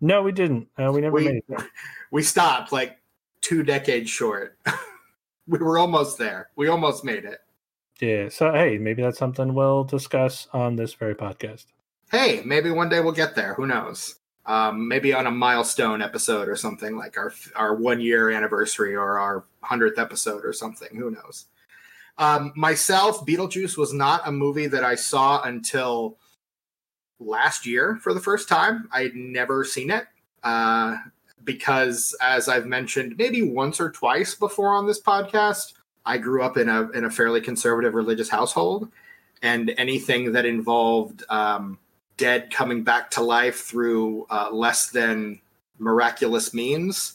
No, 0.00 0.22
we 0.22 0.32
didn't. 0.32 0.68
Uh, 0.78 0.90
we 0.90 1.02
never 1.02 1.14
We- 1.14 1.24
made 1.26 1.42
it. 1.48 1.62
We 2.10 2.22
stopped 2.22 2.72
like 2.72 2.96
two 3.42 3.62
decades 3.62 4.08
short. 4.08 4.56
we 5.46 5.58
were 5.58 5.76
almost 5.76 6.16
there. 6.16 6.48
We 6.56 6.68
almost 6.68 7.04
made 7.04 7.26
it. 7.26 7.38
Yeah. 8.00 8.30
So 8.30 8.50
hey, 8.50 8.78
maybe 8.78 9.02
that's 9.02 9.18
something 9.18 9.52
we'll 9.52 9.84
discuss 9.84 10.48
on 10.54 10.76
this 10.76 10.94
very 10.94 11.14
podcast. 11.14 11.66
Hey, 12.10 12.40
maybe 12.46 12.70
one 12.70 12.88
day 12.88 13.00
we'll 13.00 13.12
get 13.12 13.34
there. 13.34 13.52
Who 13.54 13.66
knows? 13.66 14.14
Um, 14.48 14.88
maybe 14.88 15.12
on 15.12 15.26
a 15.26 15.30
milestone 15.30 16.00
episode 16.00 16.48
or 16.48 16.56
something 16.56 16.96
like 16.96 17.18
our 17.18 17.34
our 17.54 17.74
one 17.74 18.00
year 18.00 18.30
anniversary 18.30 18.96
or 18.96 19.18
our 19.18 19.44
hundredth 19.60 19.98
episode 19.98 20.42
or 20.42 20.54
something. 20.54 20.88
Who 20.96 21.10
knows? 21.10 21.44
Um, 22.16 22.52
myself, 22.56 23.26
Beetlejuice 23.26 23.76
was 23.76 23.92
not 23.92 24.26
a 24.26 24.32
movie 24.32 24.66
that 24.66 24.82
I 24.82 24.94
saw 24.94 25.42
until 25.42 26.16
last 27.20 27.66
year 27.66 27.98
for 28.02 28.14
the 28.14 28.20
first 28.20 28.48
time. 28.48 28.88
I'd 28.90 29.14
never 29.14 29.64
seen 29.64 29.90
it 29.90 30.06
uh, 30.42 30.96
because, 31.44 32.16
as 32.20 32.48
I've 32.48 32.66
mentioned, 32.66 33.16
maybe 33.18 33.42
once 33.42 33.80
or 33.80 33.90
twice 33.90 34.34
before 34.34 34.74
on 34.74 34.86
this 34.86 35.00
podcast, 35.00 35.74
I 36.06 36.16
grew 36.16 36.42
up 36.42 36.56
in 36.56 36.70
a 36.70 36.88
in 36.90 37.04
a 37.04 37.10
fairly 37.10 37.42
conservative 37.42 37.94
religious 37.94 38.30
household, 38.30 38.90
and 39.42 39.74
anything 39.76 40.32
that 40.32 40.46
involved 40.46 41.22
um, 41.28 41.78
dead 42.18 42.50
coming 42.50 42.82
back 42.82 43.10
to 43.12 43.22
life 43.22 43.60
through 43.60 44.26
uh, 44.28 44.50
less 44.52 44.90
than 44.90 45.40
miraculous 45.78 46.52
means 46.52 47.14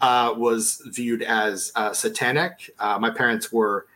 uh, 0.00 0.34
was 0.36 0.82
viewed 0.86 1.22
as 1.22 1.72
uh, 1.76 1.92
satanic. 1.92 2.70
Uh, 2.78 2.98
my 2.98 3.10
parents 3.10 3.52
were 3.52 3.86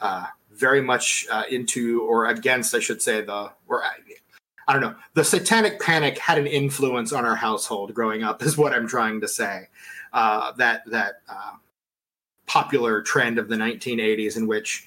uh, 0.00 0.26
very 0.52 0.80
much 0.80 1.26
uh, 1.30 1.44
into 1.50 2.02
or 2.02 2.26
against, 2.26 2.74
I 2.74 2.80
should 2.80 3.02
say, 3.02 3.20
the 3.20 3.50
or 3.68 3.82
I, 3.84 4.72
don't 4.72 4.82
know. 4.82 4.94
The 5.14 5.24
satanic 5.24 5.80
panic 5.80 6.18
had 6.18 6.38
an 6.38 6.46
influence 6.46 7.12
on 7.12 7.24
our 7.24 7.36
household 7.36 7.94
growing 7.94 8.22
up, 8.22 8.42
is 8.42 8.58
what 8.58 8.72
I'm 8.72 8.88
trying 8.88 9.20
to 9.20 9.28
say. 9.28 9.68
That 10.12 10.82
that 10.86 11.22
popular 12.46 13.02
trend 13.02 13.38
of 13.38 13.48
the 13.48 13.56
1980s 13.56 14.36
in 14.36 14.46
which 14.46 14.86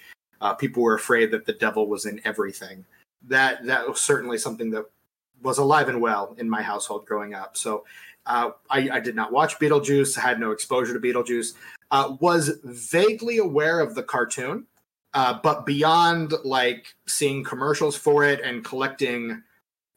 people 0.58 0.84
were 0.84 0.96
afraid 0.96 1.32
that 1.32 1.46
the 1.46 1.54
devil 1.54 1.88
was 1.88 2.06
in 2.06 2.20
everything. 2.24 2.86
That 3.28 3.66
that 3.66 3.88
was 3.88 4.02
certainly 4.02 4.38
something 4.38 4.72
that 4.72 4.86
was 5.42 5.58
alive 5.58 5.90
and 5.90 6.02
well 6.02 6.36
in 6.38 6.50
my 6.50 6.62
household 6.62 7.06
growing 7.06 7.34
up. 7.34 7.58
So 7.58 7.86
uh, 8.26 8.52
I, 8.70 8.90
I 8.90 9.00
did 9.00 9.16
not 9.16 9.32
watch 9.32 9.58
Beetlejuice. 9.60 10.18
Had 10.18 10.40
no 10.40 10.52
exposure 10.52 10.94
to 10.94 11.00
Beetlejuice. 11.00 11.54
Uh, 11.90 12.16
was 12.20 12.60
vaguely 12.64 13.38
aware 13.38 13.80
of 13.80 13.96
the 13.96 14.04
cartoon, 14.04 14.66
uh, 15.14 15.40
but 15.44 15.66
beyond 15.66 16.34
like 16.46 16.94
seeing 17.08 17.44
commercials 17.44 17.98
for 17.98 18.24
it 18.24 18.40
and 18.42 18.64
collecting 18.64 19.42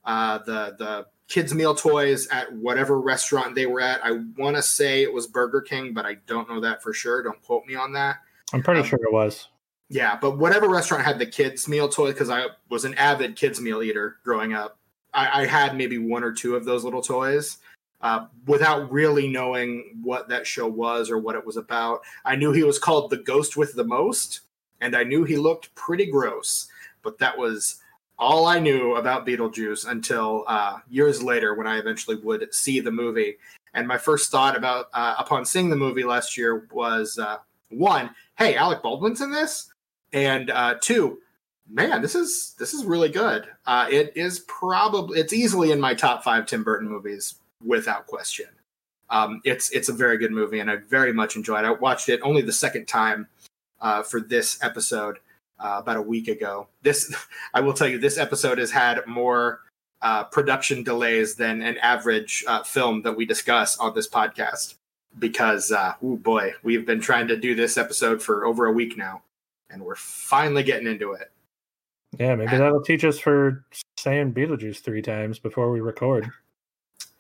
uh, 0.05 0.39
the 0.39 0.75
the 0.79 1.07
kids 1.29 1.55
meal 1.55 1.75
toys 1.75 2.27
at 2.29 2.53
whatever 2.53 3.01
restaurant 3.01 3.55
they 3.55 3.67
were 3.67 3.81
at. 3.81 4.05
I 4.05 4.13
want 4.37 4.57
to 4.57 4.63
say 4.63 5.03
it 5.03 5.13
was 5.13 5.27
Burger 5.27 5.63
King, 5.63 5.95
but 5.95 6.05
I 6.05 6.17
don't 6.27 6.49
know 6.49 6.61
that 6.61 6.83
for 6.83 6.93
sure. 6.93 7.23
Don't 7.23 7.41
quote 7.43 7.65
me 7.67 7.75
on 7.75 7.93
that. 7.95 8.17
I'm 8.53 8.63
pretty 8.63 8.81
Um, 8.81 8.87
sure 8.87 8.99
it 9.03 9.13
was. 9.13 9.49
Yeah, 9.89 10.19
but 10.21 10.39
whatever 10.39 10.69
restaurant 10.69 11.05
had 11.05 11.19
the 11.19 11.27
kids 11.27 11.69
meal 11.69 11.89
toy, 11.89 12.09
because 12.13 12.29
I 12.29 12.47
was 12.69 12.85
an 12.85 12.95
avid 12.95 13.37
kids 13.37 13.61
meal 13.61 13.83
eater 13.83 14.17
growing 14.25 14.53
up, 14.53 14.79
I, 15.15 15.43
I 15.43 15.47
had 15.47 15.77
maybe 15.77 15.99
one 15.99 16.25
or 16.25 16.33
two 16.33 16.57
of 16.57 16.65
those 16.65 16.85
little 16.85 17.03
toys. 17.03 17.59
Uh, 18.01 18.27
without 18.47 18.93
really 18.93 19.27
knowing 19.27 19.99
what 20.03 20.29
that 20.29 20.47
show 20.47 20.69
was 20.69 21.11
or 21.11 21.19
what 21.19 21.37
it 21.37 21.47
was 21.47 21.57
about, 21.57 22.01
I 22.27 22.37
knew 22.37 22.53
he 22.53 22.63
was 22.63 22.79
called 22.79 23.09
the 23.09 23.17
Ghost 23.17 23.57
with 23.57 23.75
the 23.75 23.85
Most, 23.85 24.41
and 24.83 24.95
I 24.95 25.05
knew 25.05 25.25
he 25.25 25.37
looked 25.37 25.75
pretty 25.75 26.05
gross. 26.05 26.69
But 27.03 27.19
that 27.19 27.39
was 27.39 27.81
all 28.19 28.47
I 28.47 28.59
knew 28.59 28.97
about 28.97 29.27
Beetlejuice 29.27 29.89
until 29.89 30.45
uh, 30.47 30.81
years 30.91 31.23
later 31.23 31.55
when 31.55 31.67
I 31.67 31.79
eventually 31.79 32.17
would 32.17 32.53
see 32.53 32.81
the 32.81 32.91
movie. 32.91 33.37
And 33.73 33.89
my 33.89 33.99
first 33.99 34.31
thought 34.31 34.57
about 34.57 34.87
uh, 34.93 35.15
upon 35.19 35.45
seeing 35.45 35.71
the 35.71 35.77
movie 35.77 36.05
last 36.05 36.37
year 36.37 36.69
was 36.73 37.19
uh, 37.19 37.39
one, 37.71 38.11
hey, 38.39 38.55
Alec 38.55 38.83
Baldwin's 38.83 39.21
in 39.21 39.33
this, 39.33 39.73
and 40.13 40.51
uh, 40.51 40.77
two, 40.81 41.19
man, 41.69 42.03
this 42.03 42.15
is 42.15 42.55
this 42.59 42.75
is 42.75 42.85
really 42.85 43.09
good. 43.09 43.47
Uh, 43.67 43.87
it 43.91 44.13
is 44.17 44.41
probably 44.41 45.21
it's 45.21 45.33
easily 45.33 45.73
in 45.73 45.81
my 45.81 45.95
top 45.95 46.23
five 46.23 46.47
Tim 46.47 46.63
Burton 46.63 46.89
movies 46.89 47.37
without 47.65 48.07
question. 48.07 48.47
Um, 49.11 49.41
it's 49.45 49.71
it's 49.71 49.89
a 49.89 49.93
very 49.93 50.19
good 50.19 50.33
movie, 50.33 50.61
and 50.61 50.71
I 50.71 50.77
very 50.77 51.13
much 51.13 51.37
enjoyed. 51.37 51.65
it. 51.65 51.69
I 51.69 51.71
watched 51.71 52.09
it 52.09 52.21
only 52.23 52.43
the 52.43 52.53
second 52.53 52.87
time 52.87 53.29
uh, 53.81 54.03
for 54.03 54.21
this 54.21 54.63
episode 54.63 55.19
uh, 55.59 55.77
about 55.81 55.97
a 55.97 56.03
week 56.03 56.29
ago. 56.29 56.69
This 56.83 57.15
I 57.55 57.61
will 57.61 57.75
tell 57.75 57.89
you, 57.89 57.99
this 57.99 58.19
episode 58.19 58.59
has 58.59 58.71
had 58.71 59.07
more 59.07 59.61
uh, 60.03 60.25
production 60.25 60.83
delays 60.83 61.35
than 61.37 61.63
an 61.63 61.79
average 61.79 62.45
uh, 62.47 62.63
film 62.63 63.03
that 63.03 63.17
we 63.17 63.25
discuss 63.25 63.79
on 63.79 63.95
this 63.95 64.09
podcast 64.09 64.75
because 65.19 65.73
oh 65.73 66.17
boy, 66.17 66.53
we've 66.63 66.85
been 66.85 67.01
trying 67.01 67.29
to 67.29 67.37
do 67.37 67.55
this 67.55 67.79
episode 67.79 68.21
for 68.21 68.45
over 68.45 68.67
a 68.67 68.73
week 68.73 68.99
now, 68.99 69.23
and 69.71 69.83
we're 69.83 69.95
finally 69.95 70.63
getting 70.63 70.89
into 70.89 71.13
it. 71.13 71.31
Yeah, 72.19 72.35
maybe 72.35 72.57
that'll 72.57 72.83
teach 72.83 73.05
us 73.05 73.19
for 73.19 73.65
saying 73.97 74.35
Beetlejuice 74.35 74.81
three 74.81 75.03
times 75.03 75.39
before 75.39 75.71
we 75.71 75.81
record. 75.81 76.31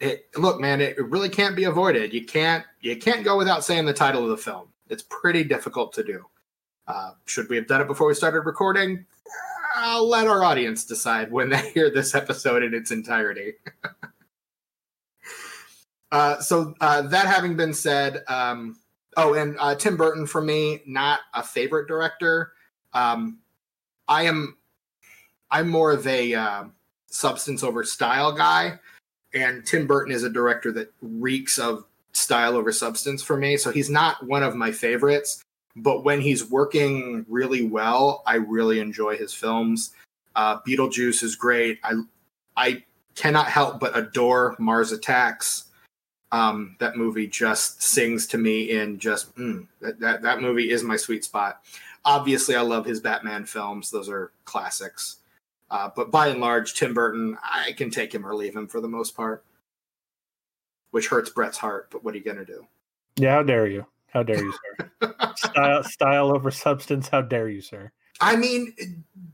It, 0.00 0.28
look, 0.36 0.60
man, 0.60 0.80
it 0.80 0.98
really 0.98 1.28
can't 1.28 1.56
be 1.56 1.64
avoided. 1.64 2.12
You 2.12 2.24
can't 2.24 2.64
you 2.80 2.96
can't 2.96 3.24
go 3.24 3.38
without 3.38 3.64
saying 3.64 3.86
the 3.86 3.94
title 3.94 4.22
of 4.22 4.30
the 4.30 4.36
film. 4.36 4.68
It's 4.88 5.04
pretty 5.08 5.44
difficult 5.44 5.92
to 5.94 6.04
do. 6.04 6.24
Uh, 6.86 7.12
should 7.26 7.48
we 7.48 7.56
have 7.56 7.66
done 7.66 7.80
it 7.80 7.86
before 7.86 8.06
we 8.06 8.14
started 8.14 8.40
recording? 8.40 9.06
I'll 9.74 10.08
let 10.08 10.26
our 10.26 10.44
audience 10.44 10.84
decide 10.84 11.32
when 11.32 11.48
they 11.48 11.70
hear 11.74 11.90
this 11.90 12.14
episode 12.14 12.62
in 12.62 12.74
its 12.74 12.90
entirety. 12.90 13.54
uh, 16.12 16.40
so 16.40 16.74
uh, 16.80 17.02
that 17.02 17.26
having 17.26 17.56
been 17.56 17.74
said, 17.74 18.22
um, 18.28 18.78
oh, 19.16 19.34
and 19.34 19.56
uh, 19.58 19.74
Tim 19.74 19.96
Burton 19.96 20.26
for 20.26 20.42
me, 20.42 20.82
not 20.86 21.20
a 21.32 21.42
favorite 21.42 21.88
director. 21.88 22.52
Um, 22.92 23.38
I 24.06 24.24
am, 24.24 24.58
I'm 25.54 25.70
more 25.70 25.92
of 25.92 26.06
a 26.06 26.34
uh, 26.34 26.64
substance 27.06 27.62
over 27.62 27.82
style 27.82 28.32
guy, 28.32 28.78
and 29.32 29.64
Tim 29.64 29.86
Burton 29.86 30.12
is 30.12 30.22
a 30.22 30.30
director 30.30 30.70
that 30.72 30.92
reeks 31.00 31.58
of 31.58 31.86
style 32.12 32.56
over 32.56 32.72
substance 32.72 33.22
for 33.22 33.38
me. 33.38 33.56
So 33.56 33.70
he's 33.70 33.88
not 33.88 34.26
one 34.26 34.42
of 34.42 34.54
my 34.54 34.70
favorites 34.70 35.42
but 35.76 36.04
when 36.04 36.20
he's 36.20 36.50
working 36.50 37.26
really 37.28 37.66
well, 37.66 38.22
I 38.26 38.36
really 38.36 38.78
enjoy 38.78 39.16
his 39.16 39.34
films. 39.34 39.92
Uh, 40.36 40.60
Beetlejuice 40.60 41.22
is 41.22 41.36
great. 41.36 41.78
I 41.82 41.94
I 42.56 42.84
cannot 43.16 43.46
help 43.46 43.80
but 43.80 43.96
adore 43.96 44.56
Mars 44.58 44.92
Attacks. 44.92 45.64
Um, 46.32 46.76
that 46.80 46.96
movie 46.96 47.28
just 47.28 47.82
sings 47.82 48.26
to 48.28 48.38
me 48.38 48.70
in 48.70 48.98
just 48.98 49.34
mm, 49.36 49.66
that, 49.80 50.00
that 50.00 50.22
that 50.22 50.40
movie 50.40 50.70
is 50.70 50.82
my 50.82 50.96
sweet 50.96 51.24
spot. 51.24 51.62
Obviously, 52.04 52.54
I 52.54 52.60
love 52.60 52.84
his 52.84 53.00
Batman 53.00 53.44
films; 53.44 53.90
those 53.90 54.08
are 54.08 54.32
classics. 54.44 55.16
Uh, 55.74 55.90
but 55.96 56.12
by 56.12 56.28
and 56.28 56.40
large, 56.40 56.74
Tim 56.74 56.94
Burton, 56.94 57.36
I 57.42 57.72
can 57.72 57.90
take 57.90 58.14
him 58.14 58.24
or 58.24 58.36
leave 58.36 58.54
him 58.54 58.68
for 58.68 58.80
the 58.80 58.86
most 58.86 59.16
part, 59.16 59.44
which 60.92 61.08
hurts 61.08 61.30
Brett's 61.30 61.58
heart. 61.58 61.88
But 61.90 62.04
what 62.04 62.14
are 62.14 62.16
you 62.16 62.22
gonna 62.22 62.44
do? 62.44 62.64
Yeah, 63.16 63.32
how 63.32 63.42
dare 63.42 63.66
you? 63.66 63.84
How 64.06 64.22
dare 64.22 64.40
you, 64.40 64.52
sir? 64.52 65.14
style, 65.36 65.82
style 65.82 66.32
over 66.32 66.52
substance. 66.52 67.08
How 67.08 67.22
dare 67.22 67.48
you, 67.48 67.60
sir? 67.60 67.90
I 68.20 68.36
mean, 68.36 68.72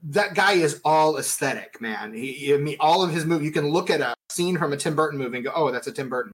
that 0.05 0.35
guy 0.35 0.55
is 0.55 0.81
all 0.83 1.19
aesthetic, 1.19 1.79
man. 1.79 2.15
He, 2.15 2.55
I 2.55 2.57
mean, 2.57 2.79
all 2.81 3.03
of 3.03 3.13
his 3.13 3.27
movies. 3.27 3.45
You 3.45 3.53
can 3.53 3.69
look 3.69 3.91
at 3.91 4.01
a 4.01 4.15
scene 4.31 4.57
from 4.57 4.73
a 4.73 4.79
Tim 4.79 4.97
Burton 4.97 5.19
movie 5.19 5.37
and 5.37 5.45
go, 5.45 5.53
"Oh, 5.55 5.71
that's 5.71 5.89
a 5.89 5.93
Tim 5.93 6.09
Burton." 6.09 6.33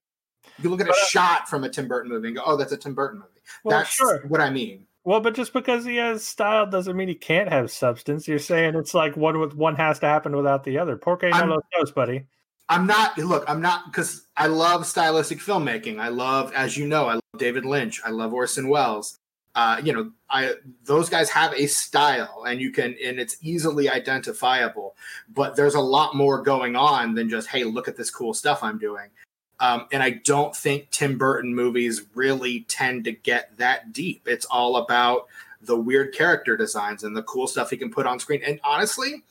You 0.59 0.63
can 0.63 0.71
look 0.71 0.83
at 0.83 0.87
a 0.87 0.93
uh, 0.93 1.07
shot 1.09 1.49
from 1.49 1.65
a 1.65 1.69
Tim 1.69 1.89
Burton 1.89 2.13
movie 2.13 2.29
and 2.29 2.37
go, 2.37 2.45
"Oh, 2.47 2.57
that's 2.57 2.71
a 2.71 2.77
Tim 2.77 2.95
Burton 2.95 3.19
movie." 3.19 3.41
Well, 3.65 3.77
that's 3.77 3.91
sure. 3.91 4.25
what 4.29 4.41
I 4.41 4.51
mean. 4.51 4.87
Well, 5.07 5.21
but 5.21 5.37
just 5.37 5.53
because 5.53 5.85
he 5.85 5.97
has 5.97 6.27
style 6.27 6.67
doesn't 6.67 6.97
mean 6.97 7.07
he 7.07 7.15
can't 7.15 7.49
have 7.49 7.71
substance. 7.71 8.27
You're 8.27 8.41
saying 8.41 8.75
it's 8.75 8.93
like 8.93 9.17
one 9.17 9.39
with 9.39 9.55
one 9.55 9.77
has 9.77 10.01
to 10.01 10.07
happen 10.07 10.35
without 10.35 10.65
the 10.65 10.79
other. 10.79 10.97
Porque 10.97 11.31
no 11.31 11.45
los 11.45 11.63
dos, 11.79 11.93
buddy. 11.93 12.25
I'm 12.69 12.89
not 12.89 13.17
look, 13.17 13.45
I'm 13.47 13.63
not 13.63 13.85
because 13.87 14.27
I 14.37 14.49
love 14.49 14.85
stylistic 14.85 15.39
filmmaking. 15.39 16.01
I 16.01 16.09
love, 16.09 16.53
as 16.55 16.77
you 16.77 16.89
know, 16.89 17.07
I 17.07 17.15
love 17.15 17.23
David 17.39 17.65
Lynch. 17.65 18.01
I 18.05 18.11
love 18.11 18.35
Orson 18.35 18.69
Welles. 18.69 19.17
Uh, 19.55 19.81
you 19.83 19.93
know, 19.93 20.11
I 20.29 20.55
those 20.83 21.09
guys 21.09 21.31
have 21.31 21.55
a 21.55 21.69
style 21.69 22.43
and 22.45 22.61
you 22.61 22.73
can 22.73 22.97
and 23.03 23.21
it's 23.21 23.37
easily 23.43 23.89
identifiable, 23.89 24.97
but 25.33 25.55
there's 25.55 25.77
a 25.77 25.81
lot 25.81 26.17
more 26.17 26.43
going 26.43 26.75
on 26.75 27.15
than 27.15 27.31
just, 27.31 27.47
hey, 27.47 27.63
look 27.63 27.87
at 27.87 27.97
this 27.97 28.11
cool 28.11 28.35
stuff 28.35 28.65
I'm 28.65 28.77
doing. 28.77 29.11
Um, 29.59 29.87
and 29.91 30.03
I 30.03 30.11
don't 30.11 30.55
think 30.55 30.91
Tim 30.91 31.17
Burton 31.17 31.55
movies 31.55 32.03
really 32.15 32.61
tend 32.69 33.05
to 33.05 33.13
get 33.13 33.57
that 33.57 33.93
deep. 33.93 34.23
It's 34.27 34.45
all 34.47 34.77
about 34.77 35.27
the 35.63 35.77
weird 35.77 36.15
character 36.15 36.57
designs 36.57 37.05
and 37.05 37.17
the 37.17 37.23
cool 37.23 37.47
stuff 37.47 37.71
he 37.71 37.77
can 37.77 37.91
put 37.91 38.07
on 38.07 38.21
screen. 38.21 38.43
And 38.47 38.61
honestly, 38.63 39.25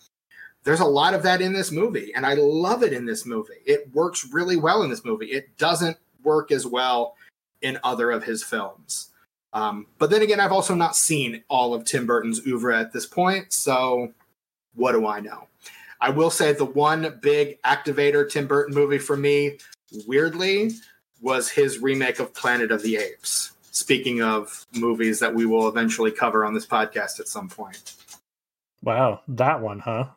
there's 0.63 0.79
a 0.79 0.85
lot 0.85 1.13
of 1.13 1.23
that 1.23 1.41
in 1.41 1.53
this 1.53 1.71
movie, 1.71 2.11
and 2.15 2.25
I 2.25 2.33
love 2.33 2.81
it 2.81 2.91
in 2.91 3.05
this 3.05 3.25
movie. 3.25 3.61
It 3.65 3.87
works 3.93 4.27
really 4.31 4.57
well 4.57 4.81
in 4.81 4.89
this 4.89 5.05
movie. 5.05 5.27
It 5.27 5.55
doesn't 5.57 5.97
work 6.23 6.51
as 6.51 6.65
well 6.65 7.15
in 7.61 7.77
other 7.83 8.09
of 8.09 8.23
his 8.23 8.43
films. 8.43 9.11
Um, 9.53 9.85
but 9.99 10.09
then 10.09 10.23
again, 10.23 10.39
I've 10.39 10.51
also 10.51 10.73
not 10.73 10.95
seen 10.95 11.43
all 11.49 11.73
of 11.73 11.85
Tim 11.85 12.07
Burton's 12.07 12.45
oeuvre 12.47 12.77
at 12.77 12.91
this 12.91 13.05
point, 13.05 13.53
so 13.53 14.11
what 14.73 14.93
do 14.93 15.05
I 15.05 15.19
know? 15.19 15.47
I 16.01 16.09
will 16.09 16.31
say 16.31 16.51
the 16.51 16.65
one 16.65 17.19
big 17.21 17.61
activator 17.61 18.29
Tim 18.29 18.47
Burton 18.47 18.75
movie 18.75 18.97
for 18.97 19.15
me, 19.15 19.59
weirdly, 20.07 20.71
was 21.21 21.49
his 21.49 21.79
remake 21.79 22.19
of 22.19 22.33
Planet 22.33 22.71
of 22.71 22.81
the 22.81 22.97
Apes. 22.97 23.51
Speaking 23.71 24.21
of 24.21 24.65
movies 24.73 25.19
that 25.19 25.33
we 25.33 25.45
will 25.45 25.67
eventually 25.67 26.11
cover 26.11 26.45
on 26.45 26.53
this 26.53 26.65
podcast 26.65 27.19
at 27.19 27.27
some 27.27 27.49
point. 27.49 27.93
Wow, 28.83 29.21
that 29.27 29.59
one, 29.59 29.79
huh? 29.79 30.07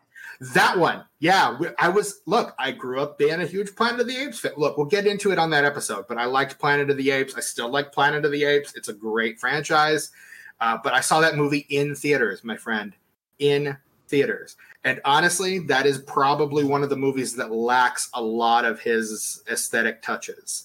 That 0.54 0.78
one, 0.78 1.04
yeah. 1.18 1.58
I 1.78 1.88
was 1.88 2.20
look. 2.26 2.54
I 2.60 2.70
grew 2.70 3.00
up 3.00 3.18
being 3.18 3.40
a 3.40 3.46
huge 3.46 3.74
Planet 3.74 4.00
of 4.00 4.06
the 4.06 4.16
Apes 4.16 4.38
fan. 4.38 4.52
Look, 4.56 4.76
we'll 4.76 4.86
get 4.86 5.06
into 5.06 5.32
it 5.32 5.38
on 5.38 5.50
that 5.50 5.64
episode, 5.64 6.06
but 6.06 6.18
I 6.18 6.26
liked 6.26 6.60
Planet 6.60 6.90
of 6.90 6.96
the 6.96 7.10
Apes. 7.10 7.34
I 7.34 7.40
still 7.40 7.68
like 7.68 7.90
Planet 7.90 8.24
of 8.24 8.30
the 8.30 8.44
Apes. 8.44 8.74
It's 8.76 8.88
a 8.88 8.92
great 8.92 9.40
franchise. 9.40 10.12
Uh, 10.60 10.78
but 10.82 10.92
I 10.92 11.00
saw 11.00 11.20
that 11.20 11.36
movie 11.36 11.66
in 11.70 11.94
theaters, 11.94 12.44
my 12.44 12.56
friend, 12.56 12.94
in 13.40 13.76
theaters. 14.08 14.56
And 14.88 15.02
honestly, 15.04 15.58
that 15.58 15.84
is 15.84 15.98
probably 15.98 16.64
one 16.64 16.82
of 16.82 16.88
the 16.88 16.96
movies 16.96 17.36
that 17.36 17.52
lacks 17.52 18.08
a 18.14 18.22
lot 18.22 18.64
of 18.64 18.80
his 18.80 19.42
aesthetic 19.50 20.00
touches. 20.00 20.64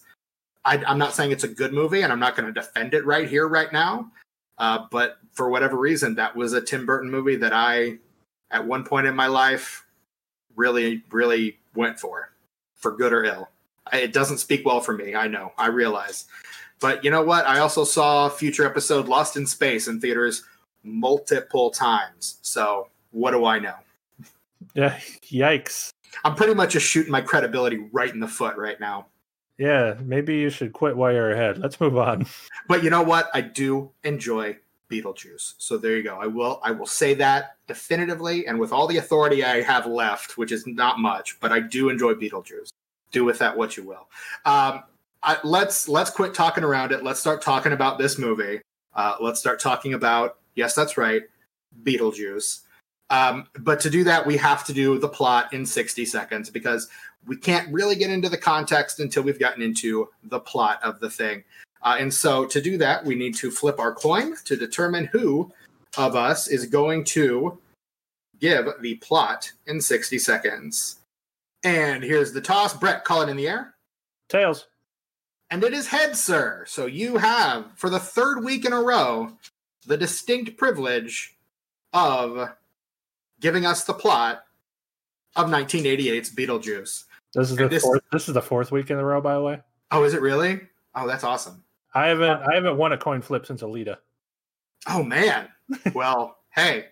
I, 0.63 0.77
am 0.89 0.98
not 0.98 1.13
saying 1.13 1.34
it's 1.34 1.44
a 1.44 1.50
good 1.50 1.74
movie, 1.74 2.03
and 2.03 2.13
I'm 2.13 2.22
not 2.22 2.38
going 2.38 2.46
to 2.46 2.53
defend 2.53 2.94
it 2.94 3.06
right 3.06 3.27
here, 3.27 3.50
right 3.50 3.74
now. 3.74 4.10
Uh, 4.58 4.86
but 4.92 5.18
for 5.34 5.50
whatever 5.50 5.75
reason, 5.75 6.15
that 6.15 6.38
was 6.38 6.53
a 6.53 6.62
Tim 6.62 6.86
Burton 6.86 7.12
movie 7.12 7.36
that 7.36 7.51
I 7.51 7.98
at 8.50 8.65
one 8.65 8.86
point 8.86 9.08
in 9.08 9.13
my 9.13 9.27
life 9.27 9.86
really, 10.56 11.03
really 11.12 11.60
went 11.75 12.00
for, 12.00 12.32
for 12.75 12.96
good 12.96 13.12
or 13.12 13.25
ill. 13.25 13.50
It 13.92 14.13
doesn't 14.13 14.38
speak 14.38 14.65
well 14.65 14.80
for 14.80 14.94
me. 14.94 15.15
I 15.15 15.27
know. 15.27 15.51
I 15.58 15.68
realize. 15.68 16.27
But 16.80 17.03
you 17.03 17.12
know 17.12 17.24
what? 17.24 17.46
I 17.46 17.60
also 17.60 17.84
saw 17.84 18.30
future 18.30 18.65
episode 18.65 19.10
Lost 19.10 19.36
in 19.36 19.46
Space 19.46 19.89
in 19.89 20.00
theaters 20.00 20.44
multiple 20.82 21.72
times. 21.72 22.38
So 22.42 22.88
what 23.12 23.32
do 23.32 23.44
I 23.44 23.60
know? 23.60 23.75
Yeah, 24.74 24.98
yikes. 25.24 25.92
I'm 26.24 26.36
pretty 26.36 26.53
much 26.53 26.74
just 26.74 26.88
shooting 26.88 27.12
my 27.12 27.22
credibility 27.22 27.89
right 27.92 28.13
in 28.13 28.20
the 28.20 28.27
foot 28.27 28.56
right 28.58 28.80
now. 28.80 29.08
Yeah, 29.58 29.96
maybe 30.03 30.36
you 30.38 30.50
should 30.50 30.74
quit 30.74 30.98
while 30.98 31.12
you're 31.12 31.32
ahead. 31.32 31.60
Let's 31.60 31.80
move 31.80 31.98
on. 31.98 32.25
But 32.68 32.82
you 32.82 32.89
know 32.89 33.03
what? 33.03 33.30
I 33.34 33.42
do 33.42 33.92
enjoy 34.03 34.58
Beetlejuice. 34.89 35.56
So 35.58 35.77
there 35.77 35.98
you 35.98 36.03
go. 36.03 36.18
I 36.18 36.27
will 36.27 36.62
I 36.63 36.72
will 36.72 36.86
say 36.86 37.13
that 37.15 37.58
definitively 37.68 38.48
and 38.48 38.58
with 38.58 38.72
all 38.72 38.88
the 38.88 38.98
authority 38.98 39.44
I 39.44 39.62
have 39.62 39.86
left, 39.86 40.38
which 40.38 40.51
is 40.51 40.65
not 40.65 41.00
much, 41.00 41.39
but 41.39 41.51
I 41.51 41.60
do 41.60 41.89
enjoy 41.89 42.13
Beetlejuice. 42.13 42.70
Do 43.12 43.25
with 43.25 43.39
that 43.39 43.58
what 43.58 43.75
you 43.75 43.84
will. 43.84 44.08
Um, 44.46 44.84
I, 45.22 45.38
let's 45.44 45.88
let's 45.88 46.10
quit 46.10 46.34
talking 46.34 46.63
around 46.63 46.92
it. 46.92 47.03
Let's 47.03 47.20
start 47.20 47.42
talking 47.42 47.74
about 47.74 47.98
this 47.98 48.18
movie. 48.18 48.62
Uh, 48.94 49.15
let's 49.20 49.39
start 49.39 49.60
talking 49.60 49.94
about 49.94 50.38
yes, 50.56 50.74
that's 50.74 50.98
right, 50.98 51.24
Beetlejuice. 51.84 52.62
Um, 53.13 53.46
but 53.60 53.79
to 53.82 53.91
do 53.91 54.03
that, 54.05 54.25
we 54.25 54.36
have 54.38 54.65
to 54.65 54.74
do 54.74 54.98
the 54.98 55.08
plot 55.08 55.53
in 55.53 55.67
60 55.67 56.03
seconds 56.03 56.50
because 56.50 56.89
we 57.27 57.38
can't 57.38 57.72
really 57.72 57.96
get 57.96 58.10
into 58.10 58.27
the 58.27 58.39
context 58.39 59.00
until 59.00 59.22
we've 59.22 59.39
gotten 59.39 59.62
into 59.62 60.10
the 60.24 60.39
plot 60.39 60.79
of 60.82 61.00
the 61.00 61.12
thing. 61.12 61.43
Uh, 61.84 61.98
and 62.00 62.12
so 62.12 62.48
to 62.48 62.60
do 62.60 62.75
that, 62.79 63.05
we 63.05 63.13
need 63.13 63.36
to 63.36 63.51
flip 63.51 63.79
our 63.79 63.93
coin 63.93 64.34
to 64.46 64.55
determine 64.55 65.05
who 65.05 65.51
of 65.96 66.15
us 66.15 66.48
is 66.48 66.65
going 66.65 67.03
to 67.03 67.60
give 68.39 68.67
the 68.82 68.96
plot 68.96 69.51
in 69.67 69.79
60 69.79 70.17
seconds. 70.17 71.00
And 71.63 72.03
here's 72.03 72.34
the 72.34 72.41
toss. 72.41 72.74
Brett, 72.74 73.03
call 73.03 73.22
it 73.22 73.29
in 73.29 73.38
the 73.38 73.48
air. 73.48 73.75
Tails. 74.27 74.65
And 75.51 75.63
it 75.63 75.74
is 75.74 75.86
heads, 75.86 76.20
sir. 76.20 76.65
So 76.67 76.88
you 76.88 77.17
have, 77.17 77.67
for 77.75 77.91
the 77.91 78.00
third 78.00 78.43
week 78.43 78.65
in 78.65 78.74
a 78.74 78.82
row, 78.82 79.34
the 79.86 79.98
distinct 79.98 80.58
privilege 80.58 81.36
of 81.93 82.50
giving 83.44 83.66
us 83.66 83.84
the 83.84 83.94
plot 83.94 84.46
of 85.36 85.48
1988's 85.50 86.34
Beetlejuice. 86.34 87.04
This 87.34 87.52
is 87.52 87.58
the 87.58 87.68
this, 87.68 87.84
fourth. 87.84 88.02
This 88.12 88.28
is 88.28 88.34
the 88.34 88.42
fourth 88.42 88.72
week 88.72 88.90
in 88.90 88.98
a 88.98 89.04
row, 89.06 89.20
by 89.22 89.36
the 89.36 89.42
way. 89.42 89.60
Oh, 89.92 90.04
is 90.04 90.14
it 90.16 90.22
really? 90.22 90.62
Oh, 90.96 91.06
that's 91.08 91.24
awesome. 91.24 91.64
I 91.94 92.08
haven't 92.08 92.30
I 92.42 92.56
haven't 92.56 92.78
won 92.78 92.94
a 92.94 92.98
coin 92.98 93.22
flip 93.22 93.46
since 93.46 93.62
Alita. 93.62 93.98
Oh 94.88 95.04
man. 95.04 95.48
well, 95.94 96.38
hey. 96.50 96.86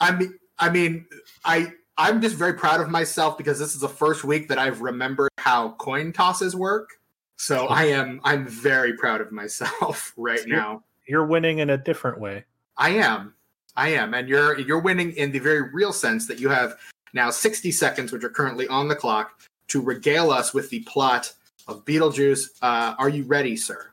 I 0.00 0.12
mean 0.16 0.38
I 0.58 0.70
mean 0.70 1.06
I 1.44 1.72
I'm 1.98 2.20
just 2.20 2.34
very 2.36 2.54
proud 2.54 2.80
of 2.80 2.88
myself 2.90 3.38
because 3.38 3.58
this 3.58 3.74
is 3.74 3.80
the 3.80 3.88
first 3.88 4.24
week 4.24 4.48
that 4.48 4.58
I've 4.58 4.80
remembered 4.80 5.30
how 5.38 5.72
coin 5.72 6.12
tosses 6.12 6.56
work. 6.56 6.90
So 7.36 7.66
I 7.66 7.84
am 7.84 8.20
I'm 8.24 8.46
very 8.48 8.96
proud 8.96 9.20
of 9.20 9.30
myself 9.30 10.12
right 10.16 10.40
So 10.40 10.46
you're- 10.46 10.58
now. 10.58 10.82
You're 11.08 11.26
winning 11.26 11.60
in 11.60 11.70
a 11.70 11.78
different 11.78 12.18
way. 12.18 12.44
I 12.76 12.90
am. 12.90 13.34
I 13.76 13.90
am. 13.90 14.14
And 14.14 14.28
you're 14.28 14.58
you're 14.58 14.80
winning 14.80 15.12
in 15.12 15.32
the 15.32 15.38
very 15.38 15.62
real 15.62 15.92
sense 15.92 16.26
that 16.26 16.40
you 16.40 16.48
have 16.48 16.76
now 17.12 17.30
60 17.30 17.70
seconds, 17.72 18.12
which 18.12 18.24
are 18.24 18.30
currently 18.30 18.68
on 18.68 18.88
the 18.88 18.96
clock, 18.96 19.40
to 19.68 19.80
regale 19.80 20.30
us 20.30 20.54
with 20.54 20.70
the 20.70 20.80
plot 20.80 21.32
of 21.68 21.84
Beetlejuice. 21.84 22.50
Uh, 22.62 22.94
are 22.98 23.08
you 23.08 23.24
ready, 23.24 23.56
sir? 23.56 23.90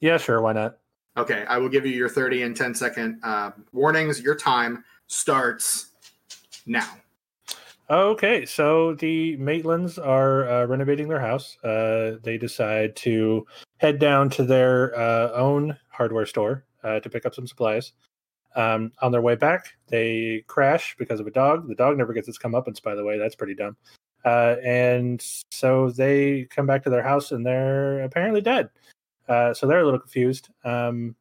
Yeah, 0.00 0.16
sure. 0.16 0.40
Why 0.40 0.52
not? 0.52 0.78
Okay, 1.16 1.44
I 1.48 1.58
will 1.58 1.68
give 1.68 1.84
you 1.84 1.92
your 1.92 2.08
30 2.08 2.42
and 2.42 2.56
10 2.56 2.74
second 2.74 3.20
uh, 3.22 3.50
warnings. 3.72 4.20
Your 4.20 4.34
time 4.34 4.84
starts 5.06 5.90
now. 6.66 6.88
Okay, 7.90 8.46
so 8.46 8.94
the 8.94 9.36
Maitlands 9.38 9.98
are 9.98 10.48
uh, 10.48 10.64
renovating 10.66 11.08
their 11.08 11.18
house. 11.18 11.58
Uh, 11.64 12.18
they 12.22 12.38
decide 12.38 12.94
to 12.96 13.44
head 13.78 13.98
down 13.98 14.30
to 14.30 14.44
their 14.44 14.96
uh, 14.96 15.32
own 15.32 15.76
hardware 15.88 16.26
store 16.26 16.64
uh, 16.84 17.00
to 17.00 17.10
pick 17.10 17.26
up 17.26 17.34
some 17.34 17.48
supplies. 17.48 17.92
Um, 18.56 18.92
on 19.00 19.12
their 19.12 19.20
way 19.20 19.36
back, 19.36 19.74
they 19.88 20.44
crash 20.46 20.96
because 20.98 21.20
of 21.20 21.26
a 21.26 21.30
dog. 21.30 21.68
The 21.68 21.74
dog 21.74 21.96
never 21.96 22.12
gets 22.12 22.28
its 22.28 22.38
comeuppance, 22.38 22.82
by 22.82 22.94
the 22.94 23.04
way. 23.04 23.18
That's 23.18 23.36
pretty 23.36 23.54
dumb. 23.54 23.76
Uh, 24.24 24.56
and 24.64 25.24
so 25.50 25.90
they 25.90 26.46
come 26.50 26.66
back 26.66 26.82
to 26.84 26.90
their 26.90 27.02
house 27.02 27.32
and 27.32 27.44
they're 27.46 28.02
apparently 28.02 28.40
dead. 28.40 28.68
Uh, 29.28 29.54
so 29.54 29.66
they're 29.66 29.80
a 29.80 29.84
little 29.84 30.00
confused. 30.00 30.48
Um, 30.64 31.14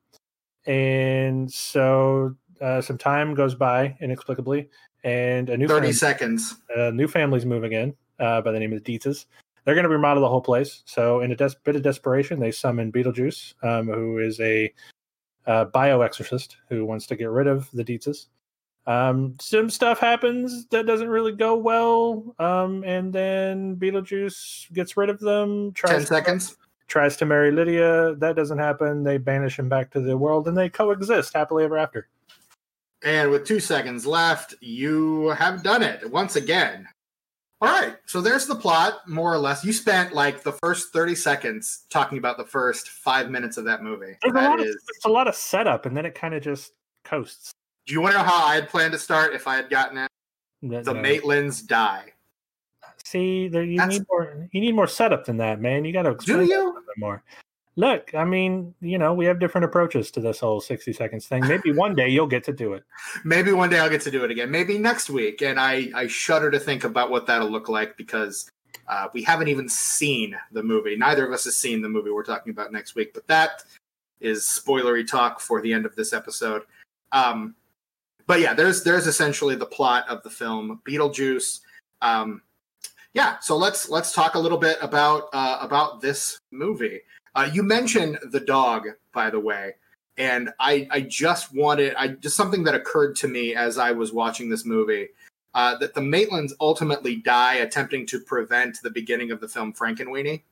and 0.66 1.52
so 1.52 2.36
uh, 2.62 2.82
some 2.82 2.98
time 2.98 3.34
goes 3.34 3.56
by 3.56 3.96
inexplicably, 4.02 4.70
and 5.04 5.50
a 5.50 5.58
new 5.58 5.68
30 5.68 5.88
fam- 5.88 5.94
seconds. 5.94 6.56
a 6.76 6.92
new 6.92 7.08
family's 7.08 7.46
moving 7.46 7.72
in 7.74 7.96
uh, 8.20 8.42
by 8.42 8.52
the 8.52 8.60
name 8.60 8.74
of 8.74 8.84
the 8.84 9.00
Dietzes. 9.00 9.26
They're 9.64 9.76
going 9.76 9.84
to 9.86 9.90
remodel 9.90 10.22
the 10.22 10.30
whole 10.30 10.42
place. 10.42 10.84
So, 10.86 11.22
in 11.22 11.32
a 11.32 11.36
des- 11.36 11.56
bit 11.64 11.76
of 11.76 11.84
desperation, 11.84 12.40
they 12.40 12.52
summon 12.52 12.92
Beetlejuice, 12.92 13.54
um, 13.64 13.88
who 13.88 14.18
is 14.18 14.40
a 14.40 14.74
uh, 15.48 15.66
bioexorcist 15.66 16.56
who 16.70 16.86
wants 16.86 17.08
to 17.08 17.16
get 17.16 17.30
rid 17.30 17.48
of 17.48 17.70
the 17.72 17.84
Dietzes. 17.84 18.28
Um, 18.88 19.36
some 19.40 19.70
stuff 19.70 20.00
happens 20.00 20.66
that 20.68 20.88
doesn't 20.88 21.10
really 21.10 21.32
go 21.32 21.56
well, 21.56 22.34
um, 22.40 22.84
and 22.84 23.14
then 23.14 23.76
Beetlejuice 23.76 24.72
gets 24.74 24.98
rid 24.98 25.10
of 25.10 25.20
them. 25.20 25.74
10 25.74 25.74
Tries 25.74 26.08
seconds. 26.08 26.58
tries 26.88 27.16
to 27.18 27.26
marry 27.26 27.52
Lydia. 27.52 28.16
That 28.16 28.36
doesn't 28.36 28.58
happen. 28.58 29.04
They 29.04 29.18
banish 29.18 29.60
him 29.60 29.70
back 29.70 29.92
to 29.92 30.02
the 30.02 30.18
world, 30.18 30.48
and 30.48 30.58
they 30.58 30.70
coexist 30.70 31.34
happily 31.36 31.66
ever 31.66 31.78
after. 31.78 32.08
And 33.04 33.30
with 33.30 33.46
two 33.46 33.60
seconds 33.60 34.06
left, 34.08 34.56
you 34.60 35.28
have 35.30 35.62
done 35.64 35.84
it 35.84 36.10
once 36.10 36.36
again. 36.36 36.88
All 37.62 37.68
right, 37.68 37.96
so 38.06 38.22
there's 38.22 38.46
the 38.48 38.56
plot, 38.56 39.06
more 39.08 39.34
or 39.34 39.38
less. 39.38 39.66
You 39.66 39.74
spent 39.74 40.14
like 40.14 40.44
the 40.44 40.54
first 40.54 40.94
30 40.94 41.14
seconds 41.16 41.86
talking 41.90 42.18
about 42.18 42.38
the 42.38 42.46
first 42.46 42.88
five 42.90 43.30
minutes 43.30 43.58
of 43.58 43.66
that 43.66 43.84
movie. 43.84 44.16
There's 44.22 44.32
a 44.32 44.34
That 44.34 44.50
lot, 44.50 44.60
of, 44.62 44.66
it's 44.66 45.06
a 45.06 45.10
lot 45.10 45.28
of 45.28 45.36
setup, 45.36 45.86
and 45.86 45.96
then 45.96 46.06
it 46.06 46.16
kind 46.16 46.34
of 46.34 46.42
just 46.42 46.72
coasts. 47.04 47.52
do 47.86 47.94
you 47.94 48.00
want 48.00 48.14
to 48.14 48.20
know 48.20 48.24
how 48.24 48.46
I 48.46 48.56
had 48.56 48.70
planned 48.70 48.94
to 48.94 49.00
start 49.00 49.34
if 49.34 49.46
I 49.46 49.56
had 49.58 49.70
gotten 49.70 49.98
it? 49.98 50.08
No- 50.62 50.82
The 50.84 50.94
no. 50.94 51.02
Maitlands 51.02 51.66
die. 51.68 52.14
See, 53.04 53.50
there 53.50 53.64
you 53.64 53.78
That's- 53.78 54.00
need 54.00 54.08
more. 54.10 54.48
You 54.54 54.62
need 54.62 54.76
more 54.76 54.88
setup 54.88 55.26
than 55.26 55.38
that, 55.38 55.60
man. 55.60 55.84
You 55.84 55.92
got 55.92 56.04
to 56.04 56.10
Do 56.12 56.16
explain 56.16 56.40
it 56.42 56.44
a 56.44 56.48
you? 56.48 56.58
little 56.66 56.74
bit 56.74 56.98
more. 56.98 57.24
Look, 57.76 58.14
I 58.14 58.26
mean, 58.26 58.74
you 58.82 58.98
know, 58.98 59.14
we 59.14 59.26
have 59.26 59.40
different 59.40 59.66
approaches 59.66 60.12
to 60.12 60.20
this 60.20 60.40
whole 60.40 60.60
sixty 60.60 60.92
seconds 60.92 61.28
thing. 61.28 61.48
Maybe 61.48 61.72
one 61.72 61.96
day 61.96 62.10
you'll 62.10 62.28
get 62.28 62.44
to 62.46 62.54
do 62.54 62.74
it. 62.74 62.84
Maybe 63.24 63.52
one 63.52 63.70
day 63.70 63.80
I'll 63.80 63.90
get 63.90 64.02
to 64.02 64.12
do 64.12 64.24
it 64.26 64.32
again. 64.32 64.52
Maybe 64.52 64.78
next 64.78 65.10
week. 65.10 65.42
And 65.42 65.60
I, 65.60 65.90
I 65.96 66.08
shudder 66.08 66.52
to 66.52 66.60
think 66.60 66.84
about 66.84 67.10
what 67.10 67.26
that'll 67.28 67.50
look 67.50 67.70
like 67.70 67.96
because 67.96 68.50
uh, 68.88 69.08
we 69.14 69.24
haven't 69.24 69.48
even 69.48 69.70
seen 69.70 70.36
the 70.52 70.64
movie. 70.64 70.96
Neither 70.96 71.26
of 71.26 71.32
us 71.32 71.46
has 71.46 71.56
seen 71.56 71.82
the 71.82 71.90
movie 71.90 72.10
we're 72.10 72.24
talking 72.24 72.52
about 72.52 72.74
next 72.74 72.96
week. 72.96 73.14
But 73.14 73.28
that 73.28 73.64
is 74.20 74.44
spoilery 74.44 75.08
talk 75.08 75.40
for 75.40 75.62
the 75.62 75.74
end 75.74 75.86
of 75.86 75.96
this 75.96 76.12
episode. 76.12 76.64
Um, 77.12 77.56
but 78.28 78.42
yeah, 78.42 78.54
there's 78.54 78.84
there's 78.84 79.08
essentially 79.08 79.56
the 79.56 79.66
plot 79.66 80.08
of 80.10 80.22
the 80.24 80.30
film 80.30 80.82
Beetlejuice. 80.86 81.62
Um, 82.02 82.42
yeah, 83.14 83.40
so 83.40 83.58
let's 83.58 83.90
let's 83.90 84.14
talk 84.14 84.36
a 84.36 84.40
little 84.40 84.58
bit 84.58 84.78
about 84.82 85.30
uh, 85.34 85.58
about 85.62 86.02
this 86.02 86.38
movie. 86.52 87.02
Uh, 87.36 87.50
you 87.54 87.64
mentioned 87.64 88.20
the 88.32 88.40
dog, 88.40 88.88
by 89.14 89.30
the 89.30 89.40
way 89.40 89.74
and 90.20 90.50
I, 90.60 90.86
I 90.92 91.02
just 91.02 91.56
wanted 91.56 91.96
I 91.96 92.10
just 92.10 92.36
something 92.36 92.64
that 92.66 92.76
occurred 92.76 93.16
to 93.18 93.28
me 93.30 93.56
as 93.56 93.78
I 93.78 93.92
was 93.92 94.12
watching 94.12 94.50
this 94.50 94.66
movie 94.66 95.08
uh, 95.56 95.78
that 95.78 95.94
the 95.94 96.02
Maitlands 96.02 96.52
ultimately 96.60 97.16
die 97.16 97.56
attempting 97.56 98.06
to 98.08 98.20
prevent 98.20 98.78
the 98.84 98.92
beginning 98.92 99.32
of 99.32 99.40
the 99.40 99.48
film 99.48 99.74
Frankenweenie. 99.74 100.44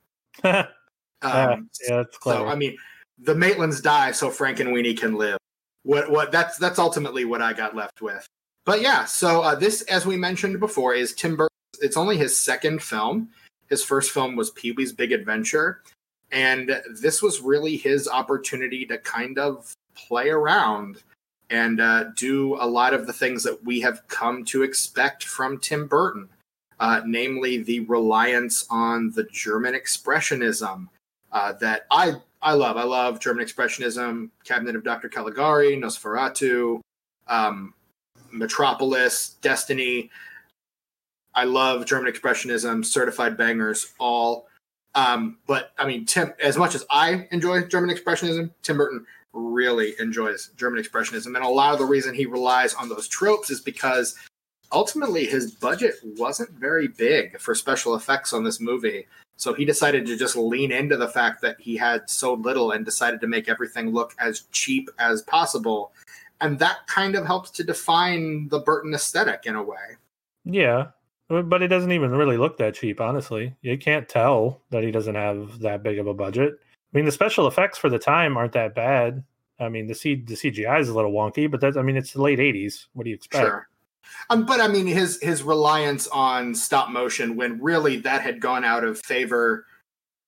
yeah, 0.44 0.68
Um, 1.24 1.70
yeah, 1.88 2.02
it's 2.02 2.18
clever. 2.18 2.46
so 2.46 2.48
I 2.48 2.56
mean, 2.56 2.78
the 3.18 3.34
Maitlands 3.34 3.82
die 3.82 4.12
so 4.12 4.30
Frankenweenie 4.30 4.96
can 4.98 5.16
live. 5.16 5.40
What 5.82 6.12
what 6.12 6.32
that's 6.32 6.58
that's 6.58 6.78
ultimately 6.78 7.26
what 7.26 7.42
I 7.42 7.54
got 7.54 7.76
left 7.76 8.04
with. 8.04 8.26
But 8.66 8.82
yeah, 8.82 9.06
so 9.06 9.42
uh, 9.42 9.56
this, 9.56 9.82
as 9.84 10.06
we 10.06 10.16
mentioned 10.16 10.60
before, 10.60 10.94
is 10.94 11.16
Tim 11.16 11.36
Burton. 11.36 11.56
It's 11.82 11.98
only 11.98 12.18
his 12.18 12.38
second 12.38 12.84
film. 12.84 13.30
His 13.68 13.84
first 13.84 14.12
film 14.12 14.36
was 14.36 14.52
Pee 14.52 14.74
Wee's 14.74 14.92
Big 14.92 15.12
Adventure, 15.12 15.82
and 16.32 16.82
this 17.02 17.22
was 17.22 17.42
really 17.42 17.78
his 17.78 18.08
opportunity 18.08 18.86
to 18.86 18.98
kind 18.98 19.40
of 19.40 19.74
play 19.96 20.30
around 20.30 21.04
and 21.50 21.80
uh, 21.80 22.06
do 22.16 22.56
a 22.56 22.68
lot 22.68 22.94
of 22.94 23.08
the 23.08 23.14
things 23.14 23.44
that 23.44 23.64
we 23.64 23.80
have 23.80 24.08
come 24.08 24.44
to 24.46 24.64
expect 24.64 25.24
from 25.24 25.60
Tim 25.60 25.88
Burton, 25.88 26.28
uh, 26.80 27.02
namely 27.06 27.58
the 27.58 27.82
reliance 27.82 28.66
on 28.70 29.12
the 29.12 29.24
German 29.32 29.74
expressionism 29.74 30.88
uh, 31.32 31.54
that 31.54 31.86
I 31.92 32.16
I 32.42 32.54
love. 32.54 32.78
I 32.78 32.84
love 32.84 33.20
German 33.20 33.46
expressionism, 33.46 34.30
Cabinet 34.44 34.76
of 34.76 34.84
Dr. 34.84 35.10
Caligari, 35.10 35.76
Nosferatu, 35.76 36.80
um, 37.28 37.74
Metropolis, 38.32 39.38
Destiny. 39.42 40.12
I 41.34 41.46
love 41.46 41.86
German 41.86 42.12
expressionism, 42.12 42.86
certified 42.86 43.38
bangers, 43.38 43.94
all. 44.00 44.47
Um, 44.98 45.38
but 45.46 45.74
I 45.78 45.86
mean, 45.86 46.06
Tim, 46.06 46.34
as 46.44 46.58
much 46.58 46.74
as 46.74 46.84
I 46.90 47.28
enjoy 47.32 47.68
German 47.68 47.96
expressionism, 47.96 48.50
Tim 48.64 48.78
Burton 48.78 49.06
really 49.32 49.94
enjoys 50.00 50.50
German 50.58 50.84
expressionism, 50.84 51.36
and 51.36 51.46
a 51.46 51.48
lot 51.48 51.72
of 51.74 51.80
the 51.80 51.86
reason 51.86 52.16
he 52.16 52.26
relies 52.26 52.74
on 52.74 52.90
those 52.90 53.08
tropes 53.08 53.52
is 53.52 53.62
because 53.62 54.16
ultimately 54.72 55.28
his 55.28 55.52
budget 55.52 55.94
wasn't 56.18 56.50
very 56.50 56.88
big 56.88 57.40
for 57.40 57.54
special 57.54 57.94
effects 57.94 58.34
on 58.34 58.44
this 58.44 58.60
movie. 58.60 59.06
So 59.36 59.54
he 59.54 59.66
decided 59.66 60.08
to 60.08 60.18
just 60.18 60.36
lean 60.36 60.72
into 60.72 60.98
the 60.98 61.08
fact 61.08 61.44
that 61.44 61.62
he 61.62 61.78
had 61.78 62.10
so 62.10 62.34
little 62.34 62.72
and 62.72 62.84
decided 62.84 63.22
to 63.22 63.28
make 63.28 63.48
everything 63.48 63.92
look 63.92 64.16
as 64.18 64.46
cheap 64.52 64.90
as 64.98 65.22
possible. 65.22 65.92
And 66.42 66.58
that 66.58 66.88
kind 66.88 67.14
of 67.14 67.24
helps 67.24 67.52
to 67.52 67.64
define 67.64 68.48
the 68.48 68.60
Burton 68.60 68.96
aesthetic 68.96 69.46
in 69.46 69.56
a 69.56 69.62
way. 69.62 69.98
yeah, 70.44 70.88
but 71.30 71.62
it 71.62 71.68
doesn't 71.68 71.92
even 71.92 72.12
really 72.12 72.38
look 72.38 72.58
that 72.58 72.76
cheap. 72.76 73.02
Honestly, 73.02 73.56
you 73.62 73.78
can't 73.78 74.08
tell 74.08 74.62
that 74.70 74.84
he 74.84 74.92
doesn't 74.92 75.16
have 75.16 75.60
that 75.60 75.84
big 75.84 76.00
of 76.00 76.08
a 76.08 76.14
budget. 76.14 76.54
I 76.94 76.98
mean, 76.98 77.06
the 77.06 77.12
special 77.12 77.48
effects 77.48 77.78
for 77.78 77.90
the 77.90 78.00
time 78.00 78.38
aren't 78.38 78.54
that 78.54 78.76
bad. 78.76 79.24
I 79.60 79.70
mean, 79.70 79.88
the 79.88 79.96
C 79.96 80.16
the 80.16 80.36
CGI 80.36 80.80
is 80.80 80.90
a 80.90 80.94
little 80.94 81.12
wonky, 81.12 81.50
but 81.50 81.60
that's 81.60 81.78
I 81.78 81.82
mean, 81.82 81.98
it's 81.98 82.14
the 82.14 82.22
late 82.22 82.40
'80s. 82.40 82.86
What 82.94 83.04
do 83.04 83.10
you 83.10 83.16
expect? 83.16 83.46
Sure. 83.46 83.68
Um, 84.30 84.46
but 84.46 84.62
I 84.62 84.68
mean, 84.68 84.88
his 84.88 85.20
his 85.22 85.44
reliance 85.44 86.08
on 86.08 86.56
stop 86.56 86.90
motion 86.90 87.36
when 87.36 87.62
really 87.62 87.98
that 87.98 88.22
had 88.22 88.40
gone 88.40 88.64
out 88.64 88.84
of 88.84 89.00
favor, 89.00 89.66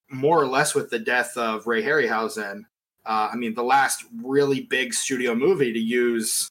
more 0.10 0.42
or 0.42 0.48
less 0.48 0.76
with 0.76 0.90
the 0.90 1.00
death 1.00 1.38
of 1.38 1.68
Ray 1.68 1.84
Harryhausen. 1.84 2.64
Uh, 3.06 3.30
I 3.32 3.36
mean, 3.36 3.54
the 3.54 3.64
last 3.64 4.04
really 4.22 4.62
big 4.62 4.94
studio 4.94 5.34
movie 5.34 5.74
to 5.74 5.80
use 5.80 6.50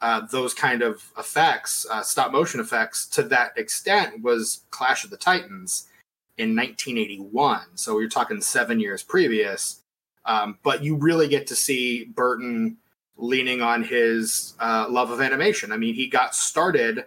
uh, 0.00 0.26
those 0.30 0.54
kind 0.54 0.82
of 0.82 1.02
effects, 1.18 1.86
uh, 1.90 2.02
stop 2.02 2.32
motion 2.32 2.60
effects, 2.60 3.06
to 3.06 3.22
that 3.24 3.56
extent 3.56 4.22
was 4.22 4.62
Clash 4.70 5.04
of 5.04 5.10
the 5.10 5.16
Titans 5.16 5.88
in 6.36 6.54
1981. 6.54 7.60
So 7.74 7.98
you're 7.98 8.08
talking 8.08 8.40
seven 8.40 8.78
years 8.78 9.02
previous. 9.02 9.82
Um, 10.24 10.58
but 10.62 10.84
you 10.84 10.94
really 10.96 11.26
get 11.26 11.46
to 11.48 11.56
see 11.56 12.04
Burton 12.04 12.76
leaning 13.16 13.62
on 13.62 13.82
his 13.82 14.54
uh, 14.60 14.86
love 14.88 15.10
of 15.10 15.20
animation. 15.20 15.72
I 15.72 15.76
mean, 15.76 15.94
he 15.94 16.06
got 16.06 16.34
started 16.34 17.04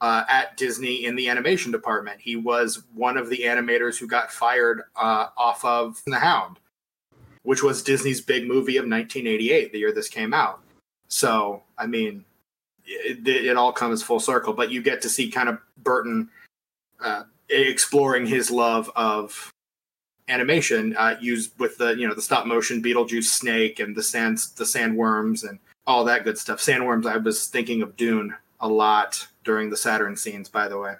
uh, 0.00 0.24
at 0.28 0.56
Disney 0.56 1.04
in 1.04 1.16
the 1.16 1.28
animation 1.28 1.70
department. 1.70 2.20
He 2.20 2.34
was 2.34 2.82
one 2.94 3.16
of 3.16 3.28
the 3.28 3.42
animators 3.44 3.98
who 3.98 4.06
got 4.06 4.32
fired 4.32 4.82
uh, 4.96 5.28
off 5.36 5.64
of 5.64 6.02
The 6.06 6.18
Hound, 6.18 6.58
which 7.42 7.62
was 7.62 7.82
Disney's 7.82 8.20
big 8.20 8.48
movie 8.48 8.78
of 8.78 8.82
1988, 8.82 9.72
the 9.72 9.78
year 9.78 9.92
this 9.92 10.08
came 10.08 10.34
out. 10.34 10.60
So, 11.08 11.62
I 11.78 11.86
mean, 11.86 12.24
it, 12.84 13.26
it 13.26 13.56
all 13.56 13.72
comes 13.72 14.02
full 14.02 14.20
circle. 14.20 14.52
But 14.52 14.70
you 14.70 14.82
get 14.82 15.02
to 15.02 15.08
see 15.08 15.30
kind 15.30 15.48
of 15.48 15.58
Burton 15.78 16.28
uh, 17.00 17.24
exploring 17.48 18.26
his 18.26 18.50
love 18.50 18.90
of 18.96 19.52
animation 20.28 20.96
uh, 20.96 21.16
used 21.20 21.58
with 21.58 21.78
the 21.78 21.90
you 21.90 22.06
know 22.06 22.14
the 22.14 22.22
stop 22.22 22.46
motion 22.46 22.82
Beetlejuice 22.82 23.24
snake 23.24 23.78
and 23.78 23.94
the 23.94 24.02
sand 24.02 24.38
the 24.56 24.64
sandworms 24.64 25.48
and 25.48 25.58
all 25.86 26.04
that 26.04 26.24
good 26.24 26.38
stuff. 26.38 26.58
Sandworms. 26.58 27.06
I 27.06 27.16
was 27.16 27.48
thinking 27.48 27.82
of 27.82 27.96
Dune 27.96 28.34
a 28.60 28.68
lot 28.68 29.26
during 29.44 29.70
the 29.70 29.76
Saturn 29.76 30.16
scenes. 30.16 30.48
By 30.48 30.68
the 30.68 30.78
way, 30.78 30.94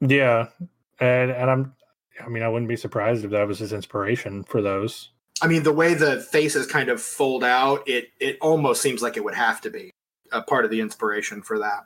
Yeah, 0.00 0.48
and 1.00 1.30
and 1.30 1.50
I'm 1.50 1.74
I 2.24 2.28
mean, 2.28 2.42
I 2.42 2.48
wouldn't 2.48 2.68
be 2.68 2.76
surprised 2.76 3.24
if 3.24 3.30
that 3.30 3.46
was 3.46 3.58
his 3.58 3.72
inspiration 3.72 4.44
for 4.44 4.62
those. 4.62 5.10
I 5.42 5.48
mean, 5.48 5.64
the 5.64 5.72
way 5.72 5.94
the 5.94 6.20
faces 6.20 6.66
kind 6.68 6.88
of 6.88 7.02
fold 7.02 7.42
out, 7.42 7.86
it 7.88 8.10
it 8.20 8.38
almost 8.40 8.80
seems 8.80 9.02
like 9.02 9.16
it 9.16 9.24
would 9.24 9.34
have 9.34 9.60
to 9.62 9.70
be 9.70 9.90
a 10.30 10.40
part 10.40 10.64
of 10.64 10.70
the 10.70 10.80
inspiration 10.80 11.42
for 11.42 11.58
that. 11.58 11.84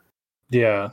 Yeah. 0.51 0.91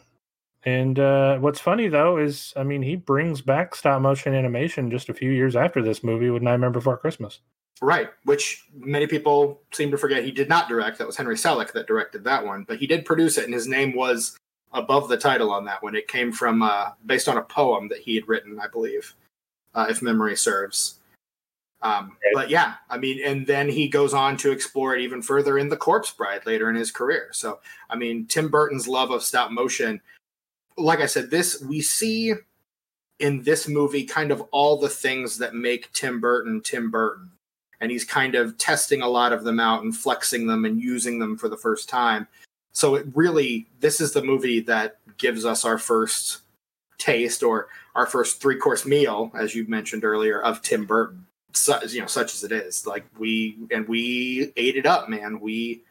And 0.65 0.97
uh, 0.97 1.39
what's 1.39 1.59
funny 1.59 1.89
though 1.89 2.17
is, 2.17 2.53
I 2.55 2.63
mean, 2.63 2.81
he 2.81 2.95
brings 2.95 3.41
back 3.41 3.75
stop 3.75 4.01
motion 4.01 4.33
animation 4.33 4.89
just 4.89 5.09
a 5.09 5.13
few 5.13 5.29
years 5.29 5.57
after 5.57 5.83
this 5.83 6.03
movie 6.03 6.29
with 6.29 6.41
Nightmare 6.41 6.69
Before 6.69 6.97
Christmas. 6.97 7.39
Right, 7.81 8.09
which 8.23 8.65
many 8.73 9.07
people 9.07 9.61
seem 9.73 9.91
to 9.91 9.97
forget 9.97 10.23
he 10.23 10.31
did 10.31 10.47
not 10.47 10.69
direct. 10.69 10.99
That 10.99 11.07
was 11.07 11.17
Henry 11.17 11.35
Selick 11.35 11.73
that 11.73 11.87
directed 11.87 12.23
that 12.23 12.45
one, 12.45 12.63
but 12.63 12.77
he 12.77 12.87
did 12.87 13.03
produce 13.03 13.37
it, 13.37 13.43
and 13.43 13.53
his 13.53 13.67
name 13.67 13.93
was 13.93 14.37
above 14.71 15.09
the 15.09 15.17
title 15.17 15.51
on 15.51 15.65
that 15.65 15.83
one. 15.83 15.95
It 15.95 16.07
came 16.07 16.31
from 16.31 16.61
uh, 16.61 16.91
based 17.05 17.27
on 17.27 17.37
a 17.37 17.41
poem 17.41 17.89
that 17.89 17.99
he 17.99 18.15
had 18.15 18.27
written, 18.27 18.57
I 18.57 18.67
believe, 18.67 19.15
uh, 19.75 19.87
if 19.89 20.01
memory 20.01 20.37
serves. 20.37 20.99
Um, 21.83 22.15
but 22.33 22.49
yeah, 22.49 22.75
I 22.89 22.97
mean, 22.97 23.19
and 23.23 23.45
then 23.45 23.67
he 23.67 23.89
goes 23.89 24.13
on 24.13 24.37
to 24.37 24.51
explore 24.51 24.95
it 24.95 25.01
even 25.01 25.21
further 25.21 25.57
in 25.57 25.67
The 25.67 25.75
Corpse 25.75 26.11
Bride 26.11 26.45
later 26.45 26.69
in 26.69 26.75
his 26.75 26.91
career. 26.91 27.27
So, 27.33 27.59
I 27.89 27.97
mean, 27.97 28.25
Tim 28.25 28.47
Burton's 28.47 28.87
love 28.87 29.11
of 29.11 29.21
stop 29.21 29.51
motion, 29.51 29.99
like 30.77 31.01
I 31.01 31.07
said, 31.07 31.29
this 31.29 31.61
we 31.61 31.81
see 31.81 32.33
in 33.19 33.43
this 33.43 33.67
movie 33.67 34.05
kind 34.05 34.31
of 34.31 34.41
all 34.51 34.77
the 34.77 34.89
things 34.89 35.37
that 35.39 35.55
make 35.55 35.91
Tim 35.91 36.21
Burton 36.21 36.61
Tim 36.61 36.89
Burton. 36.89 37.31
And 37.81 37.91
he's 37.91 38.05
kind 38.05 38.35
of 38.35 38.57
testing 38.57 39.01
a 39.01 39.09
lot 39.09 39.33
of 39.33 39.43
them 39.43 39.59
out 39.59 39.83
and 39.83 39.95
flexing 39.95 40.47
them 40.47 40.63
and 40.63 40.81
using 40.81 41.19
them 41.19 41.37
for 41.37 41.49
the 41.49 41.57
first 41.57 41.89
time. 41.89 42.27
So 42.71 42.95
it 42.95 43.07
really, 43.13 43.67
this 43.81 43.99
is 43.99 44.13
the 44.13 44.23
movie 44.23 44.61
that 44.61 44.99
gives 45.17 45.43
us 45.43 45.65
our 45.65 45.77
first 45.77 46.39
taste 46.97 47.43
or 47.43 47.67
our 47.93 48.05
first 48.05 48.41
three 48.41 48.55
course 48.55 48.85
meal, 48.85 49.31
as 49.35 49.53
you 49.53 49.67
mentioned 49.67 50.05
earlier, 50.05 50.41
of 50.41 50.61
Tim 50.61 50.85
Burton 50.85 51.25
such 51.53 51.93
you 51.93 52.01
know 52.01 52.07
such 52.07 52.33
as 52.33 52.43
it 52.43 52.51
is 52.51 52.85
like 52.87 53.05
we 53.17 53.57
and 53.71 53.87
we 53.87 54.51
ate 54.55 54.75
it 54.75 54.85
up 54.85 55.09
man. 55.09 55.39
We 55.39 55.83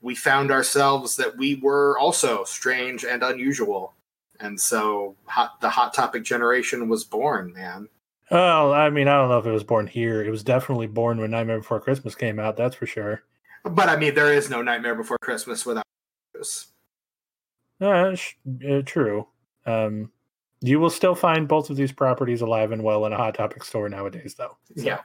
we 0.00 0.14
found 0.14 0.50
ourselves 0.50 1.16
that 1.16 1.36
we 1.36 1.56
were 1.56 1.98
also 1.98 2.44
strange 2.44 3.04
and 3.04 3.22
unusual. 3.22 3.94
And 4.38 4.60
so 4.60 5.16
hot, 5.24 5.60
the 5.62 5.70
hot 5.70 5.94
topic 5.94 6.22
generation 6.22 6.88
was 6.88 7.04
born 7.04 7.52
man. 7.54 7.88
Well 8.30 8.72
i 8.72 8.90
mean 8.90 9.08
i 9.08 9.14
don't 9.14 9.28
know 9.28 9.38
if 9.38 9.46
it 9.46 9.52
was 9.52 9.64
born 9.64 9.86
here. 9.86 10.22
It 10.22 10.30
was 10.30 10.42
definitely 10.42 10.86
born 10.88 11.18
when 11.18 11.30
nightmare 11.30 11.58
before 11.58 11.80
christmas 11.80 12.14
came 12.14 12.38
out 12.38 12.56
that's 12.56 12.76
for 12.76 12.86
sure. 12.86 13.22
But 13.64 13.88
i 13.88 13.96
mean 13.96 14.14
there 14.14 14.32
is 14.32 14.50
no 14.50 14.62
nightmare 14.62 14.94
before 14.94 15.18
christmas 15.18 15.64
without 15.64 15.84
this. 16.34 16.68
Uh, 17.80 18.14
sh- 18.14 18.36
uh, 18.68 18.82
true. 18.84 19.26
Um 19.64 20.10
you 20.60 20.80
will 20.80 20.90
still 20.90 21.14
find 21.14 21.46
both 21.46 21.70
of 21.70 21.76
these 21.76 21.92
properties 21.92 22.40
alive 22.40 22.72
and 22.72 22.82
well 22.82 23.06
in 23.06 23.12
a 23.12 23.16
Hot 23.16 23.34
Topic 23.34 23.64
store 23.64 23.88
nowadays, 23.88 24.34
though. 24.34 24.56
Yeah. 24.74 25.00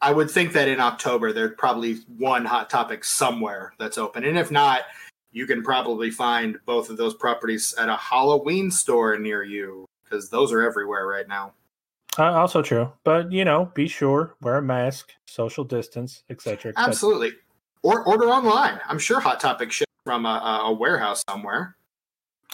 I 0.00 0.12
would 0.12 0.30
think 0.30 0.52
that 0.52 0.68
in 0.68 0.80
October, 0.80 1.32
there's 1.32 1.54
probably 1.58 1.96
one 2.16 2.44
Hot 2.44 2.70
Topic 2.70 3.04
somewhere 3.04 3.74
that's 3.78 3.98
open. 3.98 4.24
And 4.24 4.38
if 4.38 4.50
not, 4.50 4.82
you 5.32 5.46
can 5.46 5.62
probably 5.62 6.10
find 6.10 6.58
both 6.66 6.90
of 6.90 6.96
those 6.96 7.14
properties 7.14 7.74
at 7.78 7.88
a 7.88 7.96
Halloween 7.96 8.70
store 8.70 9.18
near 9.18 9.42
you 9.42 9.86
because 10.04 10.30
those 10.30 10.52
are 10.52 10.62
everywhere 10.62 11.06
right 11.06 11.26
now. 11.26 11.54
Uh, 12.18 12.32
also 12.32 12.62
true. 12.62 12.92
But, 13.04 13.32
you 13.32 13.44
know, 13.44 13.72
be 13.74 13.88
sure, 13.88 14.36
wear 14.42 14.58
a 14.58 14.62
mask, 14.62 15.12
social 15.26 15.64
distance, 15.64 16.22
etc. 16.30 16.70
Et 16.70 16.74
Absolutely. 16.76 17.32
Or 17.82 18.04
order 18.06 18.26
online. 18.26 18.78
I'm 18.86 18.98
sure 18.98 19.18
Hot 19.18 19.40
Topic 19.40 19.72
ships 19.72 19.90
from 20.04 20.26
a, 20.26 20.62
a 20.66 20.72
warehouse 20.72 21.24
somewhere. 21.28 21.76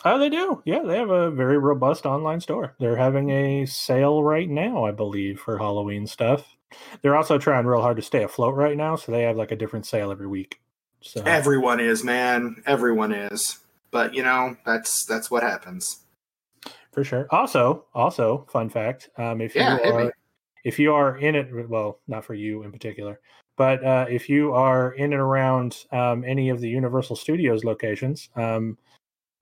Oh, 0.04 0.18
they 0.18 0.28
do. 0.28 0.62
Yeah, 0.64 0.82
they 0.84 0.96
have 0.96 1.10
a 1.10 1.30
very 1.30 1.58
robust 1.58 2.06
online 2.06 2.40
store. 2.40 2.74
They're 2.78 2.96
having 2.96 3.30
a 3.30 3.66
sale 3.66 4.22
right 4.22 4.48
now, 4.48 4.84
I 4.84 4.92
believe, 4.92 5.40
for 5.40 5.58
Halloween 5.58 6.06
stuff. 6.06 6.56
They're 7.02 7.16
also 7.16 7.38
trying 7.38 7.66
real 7.66 7.82
hard 7.82 7.96
to 7.96 8.02
stay 8.02 8.22
afloat 8.22 8.54
right 8.54 8.76
now, 8.76 8.96
so 8.96 9.10
they 9.10 9.22
have 9.22 9.36
like 9.36 9.50
a 9.50 9.56
different 9.56 9.86
sale 9.86 10.10
every 10.10 10.26
week. 10.26 10.60
So 11.00 11.22
everyone 11.22 11.80
is, 11.80 12.04
man. 12.04 12.62
Everyone 12.66 13.12
is. 13.12 13.58
But 13.90 14.14
you 14.14 14.22
know, 14.22 14.56
that's 14.64 15.04
that's 15.04 15.30
what 15.30 15.42
happens. 15.42 16.00
For 16.92 17.04
sure. 17.04 17.26
Also, 17.30 17.86
also, 17.94 18.46
fun 18.50 18.68
fact: 18.68 19.08
um, 19.16 19.40
if 19.40 19.54
yeah, 19.54 19.78
you 19.84 19.92
are, 19.92 20.12
if 20.64 20.78
you 20.78 20.94
are 20.94 21.16
in 21.16 21.34
it, 21.34 21.68
well, 21.68 22.00
not 22.06 22.24
for 22.24 22.34
you 22.34 22.62
in 22.62 22.70
particular, 22.70 23.20
but 23.56 23.82
uh, 23.84 24.06
if 24.08 24.28
you 24.28 24.52
are 24.52 24.92
in 24.92 25.12
and 25.12 25.20
around 25.20 25.84
um, 25.90 26.24
any 26.24 26.50
of 26.50 26.60
the 26.60 26.68
Universal 26.68 27.16
Studios 27.16 27.64
locations, 27.64 28.28
um, 28.36 28.76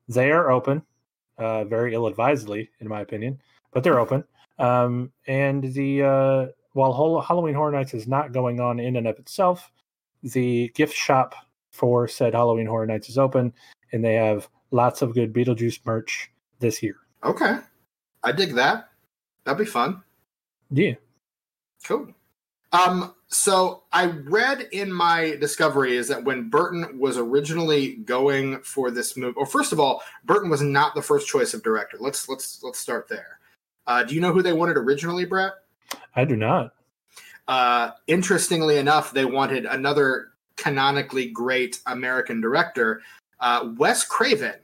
they 0.09 0.31
are 0.31 0.51
open, 0.51 0.83
uh, 1.39 1.65
very 1.65 1.95
ill 1.95 2.07
advisedly, 2.07 2.71
in 2.81 2.89
my 2.89 3.01
opinion, 3.01 3.41
but 3.73 3.83
they're 3.83 4.01
open. 4.01 4.25
Um, 4.59 5.13
and 5.27 5.75
the 5.75 6.03
uh, 6.03 6.47
while 6.73 7.21
Halloween 7.21 7.55
Horror 7.55 7.73
Nights 7.73 7.95
is 7.95 8.07
not 8.07 8.33
going 8.33 8.61
on 8.61 8.79
in 8.79 8.97
and 8.97 9.07
of 9.07 9.19
itself, 9.19 9.71
the 10.23 10.69
gift 10.75 10.95
shop 10.95 11.35
for 11.73 12.09
said 12.09 12.35
Halloween 12.35 12.67
Horror 12.67 12.87
Nights 12.87 13.09
is 13.09 13.19
open, 13.19 13.53
and 13.93 14.05
they 14.05 14.15
have 14.15 14.49
lots 14.71 15.03
of 15.03 15.15
good 15.15 15.33
Beetlejuice 15.33 15.81
merch 15.85 16.31
this 16.59 16.83
year. 16.83 16.97
Okay, 17.25 17.59
I 18.23 18.33
dig 18.33 18.55
that. 18.55 18.91
That'd 19.45 19.59
be 19.59 19.71
fun. 19.71 20.03
Yeah. 20.71 20.95
Cool. 21.85 22.09
Um, 22.73 23.15
so 23.29 23.83
I 23.93 24.07
read 24.07 24.69
in 24.73 24.93
my 24.93 25.37
discovery 25.41 25.97
is 25.97 26.09
that 26.09 26.25
when 26.25 26.49
Burton 26.49 26.99
was 26.99 27.19
originally 27.19 27.97
going 27.97 28.61
for 28.61 28.91
this 28.91 29.17
movie, 29.17 29.35
or 29.37 29.47
first 29.47 29.73
of 29.73 29.81
all, 29.81 30.03
Burton 30.25 30.49
was 30.49 30.63
not 30.63 30.95
the 30.95 31.03
first 31.03 31.27
choice 31.27 31.53
of 31.53 31.63
director. 31.63 31.97
Let's 31.99 32.29
let's 32.29 32.63
let's 32.63 32.79
start 32.79 33.09
there. 33.09 33.41
Uh, 33.87 34.05
do 34.05 34.15
you 34.15 34.21
know 34.21 34.33
who 34.33 34.43
they 34.43 34.53
wanted 34.53 34.77
originally, 34.77 35.25
Brett? 35.25 35.53
I 36.15 36.25
do 36.25 36.37
not. 36.37 36.75
Uh, 37.49 37.91
interestingly 38.07 38.79
enough, 38.79 39.13
they 39.13 39.25
wanted 39.25 39.67
another 39.67 40.31
canonically 40.57 41.29
great 41.29 41.81
American 41.87 42.41
director. 42.41 43.03
Uh, 43.41 43.71
Wes 43.77 44.05
Craven 44.05 44.59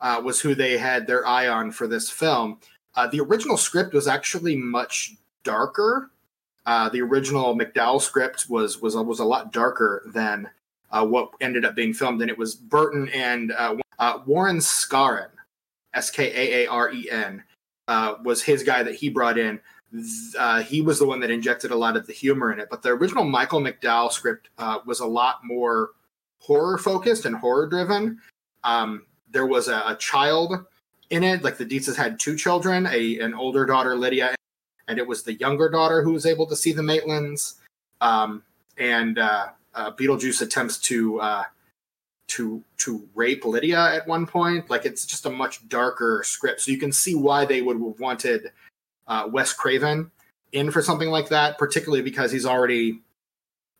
uh, 0.00 0.20
was 0.24 0.40
who 0.40 0.54
they 0.54 0.78
had 0.78 1.06
their 1.06 1.26
eye 1.26 1.48
on 1.48 1.70
for 1.70 1.86
this 1.86 2.10
film. 2.10 2.58
Uh, 2.94 3.06
the 3.06 3.20
original 3.20 3.56
script 3.56 3.92
was 3.92 4.06
actually 4.06 4.56
much 4.56 5.14
darker 5.44 6.10
uh, 6.66 6.88
the 6.88 7.00
original 7.00 7.56
McDowell 7.56 8.00
script 8.00 8.46
was 8.48 8.82
was 8.82 8.96
was 8.96 9.20
a 9.20 9.24
lot 9.24 9.52
darker 9.52 10.02
than 10.12 10.50
uh, 10.90 11.06
what 11.06 11.30
ended 11.40 11.64
up 11.64 11.76
being 11.76 11.94
filmed, 11.94 12.20
and 12.20 12.30
it 12.30 12.36
was 12.36 12.54
Burton 12.56 13.08
and 13.10 13.52
uh, 13.52 13.76
uh 13.98 14.18
Warren 14.26 14.58
Skaren, 14.58 15.30
S 15.94 16.10
K 16.10 16.32
A 16.34 16.64
A 16.64 16.70
R 16.70 16.92
E 16.92 17.08
N, 17.10 17.42
uh, 17.86 18.14
was 18.24 18.42
his 18.42 18.64
guy 18.64 18.82
that 18.82 18.96
he 18.96 19.08
brought 19.08 19.38
in. 19.38 19.60
He 20.66 20.82
was 20.82 20.98
the 20.98 21.06
one 21.06 21.20
that 21.20 21.30
injected 21.30 21.70
a 21.70 21.76
lot 21.76 21.96
of 21.96 22.06
the 22.06 22.12
humor 22.12 22.52
in 22.52 22.58
it, 22.58 22.68
but 22.68 22.82
the 22.82 22.90
original 22.90 23.24
Michael 23.24 23.60
McDowell 23.60 24.10
script 24.10 24.48
was 24.84 25.00
a 25.00 25.06
lot 25.06 25.40
more 25.44 25.90
horror 26.40 26.78
focused 26.78 27.24
and 27.24 27.36
horror 27.36 27.68
driven. 27.68 28.20
Um, 28.64 29.06
there 29.30 29.46
was 29.46 29.68
a, 29.68 29.82
a 29.86 29.96
child 29.96 30.66
in 31.10 31.22
it, 31.22 31.44
like 31.44 31.56
the 31.56 31.64
Dietzes 31.64 31.94
had 31.94 32.18
two 32.18 32.36
children, 32.36 32.86
a 32.86 33.20
an 33.20 33.34
older 33.34 33.64
daughter 33.64 33.94
Lydia 33.94 34.34
and 34.88 34.98
it 34.98 35.06
was 35.06 35.22
the 35.22 35.34
younger 35.34 35.68
daughter 35.68 36.02
who 36.02 36.12
was 36.12 36.26
able 36.26 36.46
to 36.46 36.56
see 36.56 36.72
the 36.72 36.82
Maitlands. 36.82 37.54
Um, 38.00 38.42
and 38.78 39.18
uh, 39.18 39.48
uh, 39.74 39.92
Beetlejuice 39.92 40.42
attempts 40.42 40.78
to 40.78 41.20
uh, 41.20 41.44
to 42.28 42.62
to 42.78 43.08
rape 43.14 43.44
Lydia 43.44 43.94
at 43.94 44.06
one 44.06 44.26
point. 44.26 44.68
Like 44.70 44.84
it's 44.84 45.06
just 45.06 45.26
a 45.26 45.30
much 45.30 45.68
darker 45.68 46.22
script, 46.24 46.62
so 46.62 46.70
you 46.70 46.78
can 46.78 46.92
see 46.92 47.14
why 47.14 47.44
they 47.44 47.62
would 47.62 47.80
have 47.80 48.00
wanted 48.00 48.52
uh, 49.06 49.28
Wes 49.30 49.52
Craven 49.52 50.10
in 50.52 50.70
for 50.70 50.82
something 50.82 51.08
like 51.08 51.28
that, 51.28 51.58
particularly 51.58 52.02
because 52.02 52.30
he's 52.30 52.46
already 52.46 53.00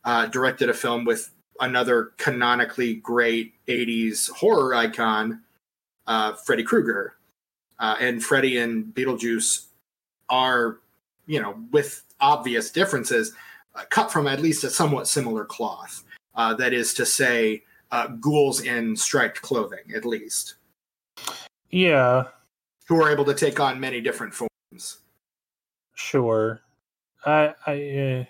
uh, 0.03 0.27
directed 0.27 0.69
a 0.69 0.73
film 0.73 1.05
with 1.05 1.31
another 1.59 2.11
canonically 2.17 2.95
great 2.95 3.53
'80s 3.67 4.29
horror 4.31 4.73
icon, 4.75 5.41
uh, 6.07 6.33
Freddy 6.33 6.63
Krueger, 6.63 7.15
and 7.79 8.23
Freddy 8.23 8.57
and 8.57 8.85
Beetlejuice 8.85 9.65
are 10.29 10.79
you 11.27 11.41
know, 11.41 11.55
with 11.71 12.03
obvious 12.19 12.71
differences, 12.71 13.33
uh, 13.75 13.83
cut 13.89 14.11
from 14.11 14.27
at 14.27 14.41
least 14.41 14.63
a 14.63 14.69
somewhat 14.69 15.07
similar 15.07 15.45
cloth. 15.45 16.03
Uh, 16.35 16.53
that 16.55 16.73
is 16.73 16.93
to 16.95 17.05
say, 17.05 17.63
uh, 17.91 18.07
ghouls 18.07 18.61
in 18.61 18.95
striped 18.95 19.41
clothing, 19.41 19.93
at 19.95 20.05
least. 20.05 20.55
Yeah. 21.69 22.25
Who 22.87 23.01
are 23.01 23.11
able 23.11 23.25
to 23.25 23.33
take 23.33 23.59
on 23.59 23.79
many 23.79 24.01
different 24.01 24.33
forms. 24.33 24.99
Sure. 25.95 26.61
I, 27.25 27.53
I, 27.65 27.71
uh, 27.71 28.25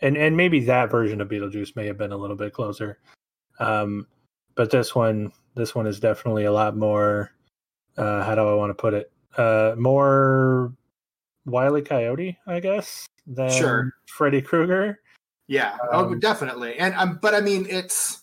and 0.00 0.16
and 0.16 0.36
maybe 0.36 0.60
that 0.64 0.90
version 0.90 1.20
of 1.20 1.28
Beetlejuice 1.28 1.76
may 1.76 1.86
have 1.86 1.98
been 1.98 2.12
a 2.12 2.16
little 2.16 2.36
bit 2.36 2.52
closer. 2.52 2.98
Um, 3.60 4.06
but 4.54 4.70
this 4.70 4.94
one, 4.94 5.32
this 5.54 5.74
one 5.74 5.86
is 5.86 6.00
definitely 6.00 6.44
a 6.44 6.52
lot 6.52 6.76
more. 6.76 7.30
Uh, 7.96 8.24
how 8.24 8.34
do 8.34 8.42
I 8.42 8.54
want 8.54 8.70
to 8.70 8.74
put 8.74 8.94
it? 8.94 9.12
Uh, 9.36 9.74
more 9.78 10.72
Wiley 11.46 11.82
Coyote, 11.82 12.38
I 12.46 12.60
guess, 12.60 13.06
than 13.26 13.50
sure. 13.50 13.94
Freddy 14.06 14.42
Krueger. 14.42 15.00
Yeah, 15.46 15.76
oh, 15.92 16.06
um, 16.06 16.12
oh, 16.12 16.14
definitely. 16.16 16.76
And 16.78 16.94
um, 16.94 17.18
but 17.20 17.34
I 17.34 17.40
mean, 17.40 17.66
it's 17.68 18.22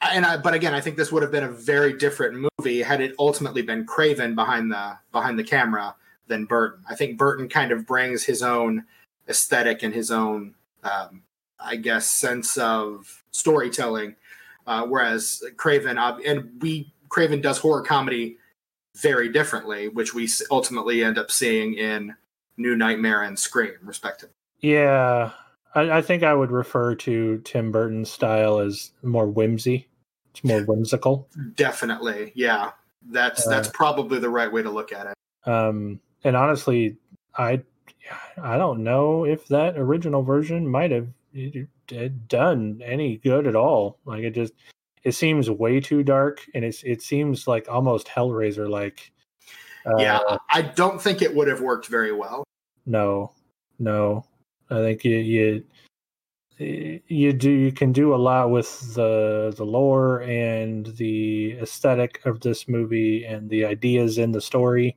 and 0.00 0.24
I, 0.24 0.38
but 0.38 0.54
again, 0.54 0.74
I 0.74 0.80
think 0.80 0.96
this 0.96 1.12
would 1.12 1.22
have 1.22 1.32
been 1.32 1.44
a 1.44 1.50
very 1.50 1.92
different 1.92 2.48
movie 2.58 2.82
had 2.82 3.00
it 3.00 3.14
ultimately 3.18 3.62
been 3.62 3.84
Craven 3.84 4.34
behind 4.34 4.72
the 4.72 4.98
behind 5.12 5.38
the 5.38 5.44
camera 5.44 5.94
than 6.28 6.46
Burton. 6.46 6.84
I 6.88 6.94
think 6.94 7.18
Burton 7.18 7.48
kind 7.48 7.72
of 7.72 7.86
brings 7.86 8.24
his 8.24 8.42
own 8.42 8.84
aesthetic 9.28 9.82
and 9.82 9.94
his 9.94 10.10
own, 10.10 10.54
um, 10.82 11.22
I 11.58 11.76
guess, 11.76 12.06
sense 12.06 12.56
of 12.56 13.22
storytelling, 13.32 14.16
uh, 14.66 14.86
whereas 14.86 15.42
Craven 15.56 15.98
and 15.98 16.50
we 16.62 16.92
Craven 17.10 17.42
does 17.42 17.58
horror 17.58 17.82
comedy 17.82 18.38
very 18.96 19.28
differently, 19.28 19.88
which 19.88 20.14
we 20.14 20.28
ultimately 20.50 21.04
end 21.04 21.18
up 21.18 21.30
seeing 21.30 21.74
in 21.74 22.14
New 22.60 22.76
Nightmare 22.76 23.22
and 23.22 23.38
Scream, 23.38 23.74
respectively. 23.82 24.34
Yeah, 24.60 25.30
I, 25.74 25.90
I, 25.90 26.02
think 26.02 26.22
I 26.22 26.34
would 26.34 26.50
refer 26.50 26.94
to 26.96 27.38
Tim 27.38 27.72
Burton's 27.72 28.10
style 28.10 28.58
as 28.58 28.92
more 29.02 29.26
whimsy. 29.26 29.88
It's 30.32 30.44
more 30.44 30.60
whimsical. 30.62 31.28
Definitely, 31.54 32.32
yeah. 32.34 32.72
That's 33.08 33.46
uh, 33.46 33.50
that's 33.50 33.68
probably 33.68 34.18
the 34.18 34.28
right 34.28 34.52
way 34.52 34.62
to 34.62 34.70
look 34.70 34.92
at 34.92 35.06
it. 35.06 35.50
Um, 35.50 36.00
and 36.22 36.36
honestly, 36.36 36.98
I 37.36 37.62
I 38.40 38.58
don't 38.58 38.84
know 38.84 39.24
if 39.24 39.48
that 39.48 39.78
original 39.78 40.22
version 40.22 40.68
might 40.68 40.90
have 40.90 41.08
done 42.28 42.82
any 42.84 43.16
good 43.16 43.46
at 43.46 43.56
all. 43.56 43.98
Like 44.04 44.22
it 44.22 44.32
just 44.32 44.52
it 45.02 45.12
seems 45.12 45.48
way 45.48 45.80
too 45.80 46.02
dark, 46.02 46.44
and 46.54 46.64
it's 46.64 46.82
it 46.82 47.02
seems 47.02 47.48
like 47.48 47.68
almost 47.68 48.06
Hellraiser 48.06 48.68
like. 48.68 49.12
Uh, 49.86 49.96
yeah, 49.96 50.20
I 50.50 50.60
don't 50.60 51.00
think 51.00 51.22
it 51.22 51.34
would 51.34 51.48
have 51.48 51.62
worked 51.62 51.86
very 51.86 52.12
well. 52.12 52.44
No, 52.86 53.32
no, 53.78 54.24
I 54.70 54.76
think 54.76 55.04
you 55.04 55.16
you 55.16 55.64
you 56.58 57.32
do 57.32 57.50
you 57.50 57.72
can 57.72 57.92
do 57.92 58.14
a 58.14 58.16
lot 58.16 58.50
with 58.50 58.94
the 58.94 59.52
the 59.56 59.64
lore 59.64 60.22
and 60.22 60.86
the 60.96 61.52
aesthetic 61.52 62.20
of 62.26 62.40
this 62.40 62.68
movie 62.68 63.24
and 63.24 63.48
the 63.48 63.64
ideas 63.64 64.18
in 64.18 64.32
the 64.32 64.40
story. 64.40 64.96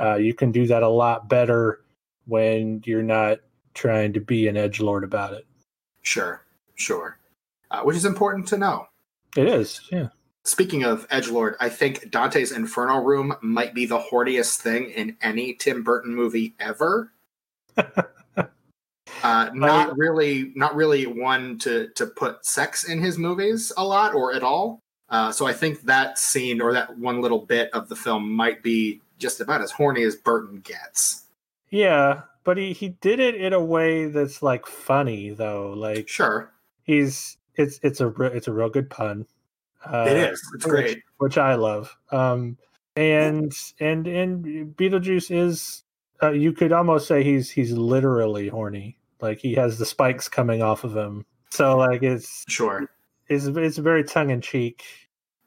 Uh, 0.00 0.16
you 0.16 0.34
can 0.34 0.52
do 0.52 0.66
that 0.66 0.82
a 0.82 0.88
lot 0.88 1.28
better 1.28 1.80
when 2.26 2.82
you're 2.84 3.02
not 3.02 3.38
trying 3.74 4.12
to 4.12 4.20
be 4.20 4.48
an 4.48 4.56
edge 4.56 4.80
lord 4.80 5.04
about 5.04 5.32
it. 5.32 5.46
Sure, 6.02 6.44
sure, 6.74 7.18
uh, 7.70 7.82
which 7.82 7.96
is 7.96 8.04
important 8.04 8.46
to 8.48 8.58
know. 8.58 8.86
It 9.36 9.48
is, 9.48 9.80
yeah. 9.90 10.08
Speaking 10.44 10.84
of 10.84 11.06
edge 11.10 11.28
lord, 11.28 11.56
I 11.58 11.70
think 11.70 12.10
Dante's 12.10 12.52
Inferno 12.52 12.98
Room 12.98 13.34
might 13.40 13.74
be 13.74 13.86
the 13.86 13.98
horniest 13.98 14.56
thing 14.56 14.90
in 14.90 15.16
any 15.22 15.54
Tim 15.54 15.82
Burton 15.82 16.14
movie 16.14 16.54
ever. 16.60 17.12
Uh, 19.24 19.48
not 19.54 19.96
really, 19.96 20.52
not 20.54 20.74
really 20.74 21.06
one 21.06 21.58
to 21.58 21.88
to 21.94 22.06
put 22.06 22.44
sex 22.44 22.84
in 22.84 23.00
his 23.00 23.16
movies 23.16 23.72
a 23.78 23.84
lot 23.84 24.14
or 24.14 24.34
at 24.34 24.42
all. 24.42 24.80
Uh, 25.08 25.32
so 25.32 25.46
I 25.46 25.52
think 25.54 25.80
that 25.82 26.18
scene 26.18 26.60
or 26.60 26.74
that 26.74 26.98
one 26.98 27.22
little 27.22 27.38
bit 27.38 27.70
of 27.72 27.88
the 27.88 27.96
film 27.96 28.30
might 28.30 28.62
be 28.62 29.00
just 29.18 29.40
about 29.40 29.62
as 29.62 29.70
horny 29.70 30.02
as 30.02 30.14
Burton 30.14 30.60
gets. 30.60 31.24
Yeah, 31.70 32.22
but 32.44 32.58
he 32.58 32.74
he 32.74 32.90
did 32.90 33.18
it 33.18 33.34
in 33.34 33.54
a 33.54 33.64
way 33.64 34.06
that's 34.06 34.42
like 34.42 34.66
funny 34.66 35.30
though. 35.30 35.72
Like 35.72 36.06
sure, 36.06 36.52
he's 36.82 37.38
it's 37.54 37.80
it's 37.82 38.02
a 38.02 38.08
it's 38.24 38.48
a 38.48 38.52
real 38.52 38.68
good 38.68 38.90
pun. 38.90 39.26
Uh, 39.86 40.06
it 40.08 40.16
is. 40.16 40.42
It's 40.54 40.64
great, 40.64 40.96
which, 40.96 41.04
which 41.18 41.38
I 41.38 41.54
love. 41.54 41.96
Um, 42.10 42.56
and 42.96 43.52
and 43.80 44.06
and 44.06 44.76
Beetlejuice 44.76 45.34
is 45.34 45.82
uh, 46.22 46.30
you 46.30 46.52
could 46.52 46.72
almost 46.72 47.06
say 47.08 47.22
he's 47.22 47.50
he's 47.50 47.72
literally 47.72 48.48
horny. 48.48 48.98
Like 49.20 49.38
he 49.38 49.54
has 49.54 49.78
the 49.78 49.86
spikes 49.86 50.28
coming 50.28 50.62
off 50.62 50.84
of 50.84 50.96
him. 50.96 51.24
So 51.50 51.76
like 51.76 52.02
it's 52.02 52.44
sure. 52.48 52.88
It's 53.28 53.46
it's 53.46 53.78
very 53.78 54.04
tongue 54.04 54.30
in 54.30 54.40
cheek. 54.40 54.84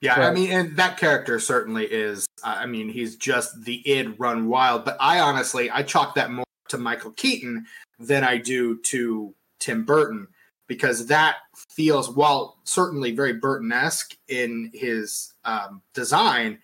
Yeah, 0.02 0.16
but... 0.16 0.24
I 0.26 0.34
mean, 0.34 0.52
and 0.52 0.78
that 0.78 0.98
character 0.98 1.40
certainly 1.40 1.86
is. 1.86 2.28
I 2.44 2.66
mean, 2.66 2.90
he's 2.90 3.16
just 3.16 3.64
the 3.64 3.82
id 3.90 4.20
run 4.20 4.48
wild. 4.48 4.86
But 4.86 4.98
I 5.00 5.20
honestly, 5.20 5.72
I 5.72 5.84
chalk 5.84 6.16
that 6.16 6.32
more 6.32 6.46
to 6.70 6.78
Michael 6.78 7.12
Keaton 7.12 7.66
than 8.00 8.24
I 8.24 8.38
do 8.38 8.80
to 8.82 9.34
Tim 9.60 9.86
Burton 9.86 10.28
because 10.68 11.08
that 11.08 11.38
feels, 11.70 12.10
while 12.10 12.58
certainly 12.64 13.12
very 13.12 13.34
Burton 13.34 13.72
esque 13.72 14.16
in 14.28 14.72
his 14.74 15.34
um, 15.46 15.82
design, 15.94 16.60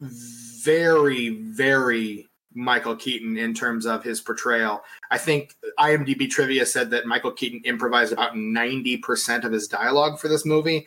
very, 0.00 1.30
very 1.42 2.28
Michael 2.56 2.96
Keaton 2.96 3.36
in 3.36 3.54
terms 3.54 3.86
of 3.86 4.02
his 4.02 4.20
portrayal. 4.20 4.82
I 5.10 5.18
think 5.18 5.54
IMDb 5.78 6.28
trivia 6.28 6.64
said 6.66 6.90
that 6.90 7.06
Michael 7.06 7.32
Keaton 7.32 7.60
improvised 7.64 8.12
about 8.12 8.34
90% 8.34 9.44
of 9.44 9.52
his 9.52 9.68
dialogue 9.68 10.18
for 10.18 10.28
this 10.28 10.46
movie. 10.46 10.86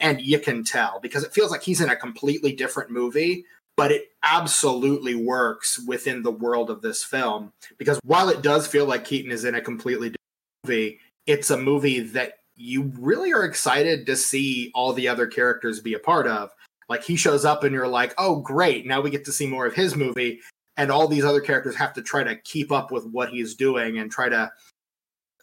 And 0.00 0.20
you 0.20 0.40
can 0.40 0.64
tell 0.64 0.98
because 1.00 1.22
it 1.22 1.32
feels 1.32 1.50
like 1.50 1.62
he's 1.62 1.80
in 1.80 1.90
a 1.90 1.96
completely 1.96 2.52
different 2.52 2.90
movie, 2.90 3.44
but 3.76 3.92
it 3.92 4.08
absolutely 4.24 5.14
works 5.14 5.78
within 5.86 6.22
the 6.22 6.30
world 6.30 6.70
of 6.70 6.82
this 6.82 7.04
film. 7.04 7.52
Because 7.78 8.00
while 8.02 8.28
it 8.28 8.42
does 8.42 8.66
feel 8.66 8.86
like 8.86 9.04
Keaton 9.04 9.30
is 9.30 9.44
in 9.44 9.54
a 9.54 9.60
completely 9.60 10.08
different 10.08 10.18
movie, 10.64 10.98
it's 11.26 11.50
a 11.50 11.56
movie 11.56 12.00
that 12.00 12.34
you 12.54 12.92
really 12.98 13.32
are 13.32 13.44
excited 13.44 14.06
to 14.06 14.16
see 14.16 14.70
all 14.74 14.92
the 14.92 15.08
other 15.08 15.26
characters 15.26 15.80
be 15.80 15.94
a 15.94 15.98
part 15.98 16.26
of. 16.26 16.50
Like 16.88 17.02
he 17.04 17.16
shows 17.16 17.44
up 17.44 17.64
and 17.64 17.72
you're 17.72 17.88
like, 17.88 18.14
oh, 18.18 18.40
great. 18.40 18.86
Now 18.86 19.00
we 19.00 19.10
get 19.10 19.24
to 19.24 19.32
see 19.32 19.46
more 19.46 19.66
of 19.66 19.74
his 19.74 19.96
movie 19.96 20.40
and 20.76 20.90
all 20.90 21.08
these 21.08 21.24
other 21.24 21.40
characters 21.40 21.76
have 21.76 21.92
to 21.94 22.02
try 22.02 22.24
to 22.24 22.36
keep 22.36 22.72
up 22.72 22.90
with 22.90 23.06
what 23.06 23.30
he's 23.30 23.54
doing 23.54 23.98
and 23.98 24.10
try 24.10 24.28
to 24.28 24.50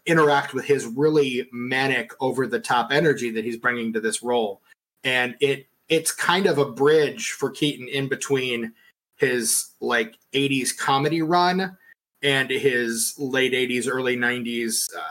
interact 0.06 0.54
with 0.54 0.66
his 0.66 0.86
really 0.86 1.48
manic 1.52 2.12
over 2.20 2.48
the 2.48 2.60
top 2.60 2.92
energy 2.92 3.32
that 3.32 3.46
he's 3.46 3.58
bringing 3.58 3.94
to 3.94 4.00
this 4.00 4.24
role 4.24 4.62
and 5.04 5.36
it 5.40 5.68
it's 5.88 6.12
kind 6.12 6.46
of 6.46 6.58
a 6.58 6.72
bridge 6.72 7.32
for 7.32 7.50
Keaton 7.50 7.88
in 7.88 8.08
between 8.08 8.74
his 9.18 9.72
like 9.82 10.16
80s 10.34 10.76
comedy 10.76 11.22
run 11.22 11.78
and 12.22 12.50
his 12.50 13.16
late 13.18 13.54
80s 13.54 13.88
early 13.92 14.16
90s 14.16 14.88
uh, 14.98 15.02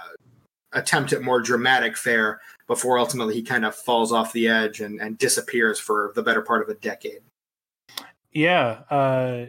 attempt 0.72 1.12
at 1.12 1.22
more 1.22 1.40
dramatic 1.40 1.96
fare 1.96 2.40
before 2.66 2.98
ultimately 2.98 3.34
he 3.34 3.42
kind 3.42 3.64
of 3.64 3.74
falls 3.74 4.12
off 4.12 4.32
the 4.32 4.48
edge 4.48 4.80
and, 4.80 5.00
and 5.00 5.16
disappears 5.16 5.78
for 5.78 6.12
the 6.14 6.22
better 6.22 6.42
part 6.42 6.62
of 6.62 6.68
a 6.68 6.74
decade 6.74 7.20
yeah 8.32 8.82
uh 8.90 9.46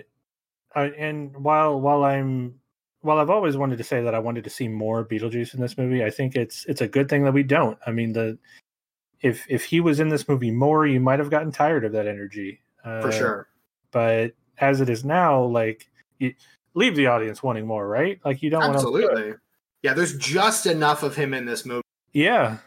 and 0.76 1.36
while 1.36 1.80
while 1.80 2.04
I'm 2.04 2.60
while 3.02 3.18
I've 3.18 3.30
always 3.30 3.56
wanted 3.56 3.78
to 3.78 3.84
say 3.84 4.04
that 4.04 4.14
I 4.14 4.20
wanted 4.20 4.44
to 4.44 4.50
see 4.50 4.68
more 4.68 5.06
Beetlejuice 5.06 5.54
in 5.54 5.62
this 5.62 5.78
movie, 5.78 6.04
I 6.04 6.10
think 6.10 6.36
it's 6.36 6.66
it's 6.66 6.82
a 6.82 6.88
good 6.88 7.10
thing 7.10 7.24
that 7.24 7.34
we 7.34 7.44
don't. 7.44 7.78
I 7.86 7.92
mean, 7.92 8.14
the 8.14 8.38
if 9.22 9.46
if 9.50 9.64
he 9.64 9.80
was 9.80 10.00
in 10.00 10.10
this 10.10 10.28
movie 10.28 10.52
more, 10.52 10.86
you 10.86 11.00
might 11.00 11.20
have 11.20 11.30
gotten 11.30 11.52
tired 11.52 11.86
of 11.86 11.92
that 11.94 12.08
energy. 12.08 12.62
Uh, 12.84 13.02
For 13.02 13.12
sure. 13.12 13.48
But 13.92 14.34
as 14.58 14.82
it 14.82 14.90
is 14.90 15.06
now, 15.06 15.44
like 15.44 15.90
you 16.20 16.34
leave 16.74 16.96
the 16.96 17.08
audience 17.08 17.42
wanting 17.42 17.66
more, 17.66 17.88
right? 17.88 18.20
Like 18.26 18.44
you 18.44 18.50
don't 18.50 18.62
want 18.62 18.74
to 18.74 18.78
absolutely. 18.78 19.34
Yeah, 19.84 19.94
there's 19.94 20.18
just 20.18 20.66
enough 20.66 21.04
of 21.04 21.16
him 21.16 21.34
in 21.34 21.46
this 21.46 21.66
movie. 21.66 21.84
Yeah, 22.14 22.58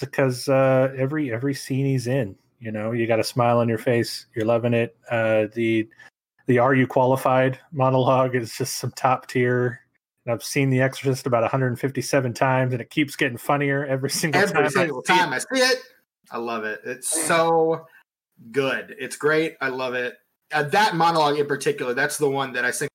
because 0.00 0.48
uh, 0.48 0.92
every 0.96 1.32
every 1.32 1.54
scene 1.54 1.86
he's 1.86 2.06
in, 2.06 2.36
you 2.60 2.70
know, 2.70 2.92
you 2.92 3.06
got 3.06 3.20
a 3.20 3.24
smile 3.24 3.58
on 3.58 3.68
your 3.68 3.78
face. 3.78 4.26
You're 4.34 4.46
loving 4.46 4.74
it. 4.74 4.96
Uh, 5.10 5.46
the 5.54 5.88
the 6.46 6.58
"Are 6.58 6.74
you 6.74 6.86
qualified?" 6.86 7.58
monologue 7.72 8.34
is 8.34 8.56
just 8.56 8.76
some 8.76 8.92
top 8.92 9.26
tier. 9.26 9.80
And 10.26 10.34
I've 10.34 10.44
seen 10.44 10.68
The 10.68 10.82
Exorcist 10.82 11.26
about 11.26 11.42
157 11.42 12.34
times, 12.34 12.72
and 12.74 12.82
it 12.82 12.90
keeps 12.90 13.16
getting 13.16 13.38
funnier 13.38 13.86
every 13.86 14.10
single 14.10 14.40
every 14.40 14.52
time. 14.54 14.64
Every 14.64 14.70
single 14.70 15.02
I 15.08 15.14
time 15.14 15.32
I 15.32 15.38
see 15.38 15.62
it, 15.62 15.78
I 16.30 16.38
love 16.38 16.64
it. 16.64 16.80
It's 16.84 17.08
so 17.08 17.86
good. 18.52 18.94
It's 18.98 19.16
great. 19.16 19.56
I 19.60 19.68
love 19.68 19.94
it. 19.94 20.16
Uh, 20.52 20.64
that 20.64 20.96
monologue 20.96 21.38
in 21.38 21.46
particular, 21.46 21.94
that's 21.94 22.18
the 22.18 22.28
one 22.28 22.52
that 22.52 22.64
I 22.64 22.72
think 22.72 22.90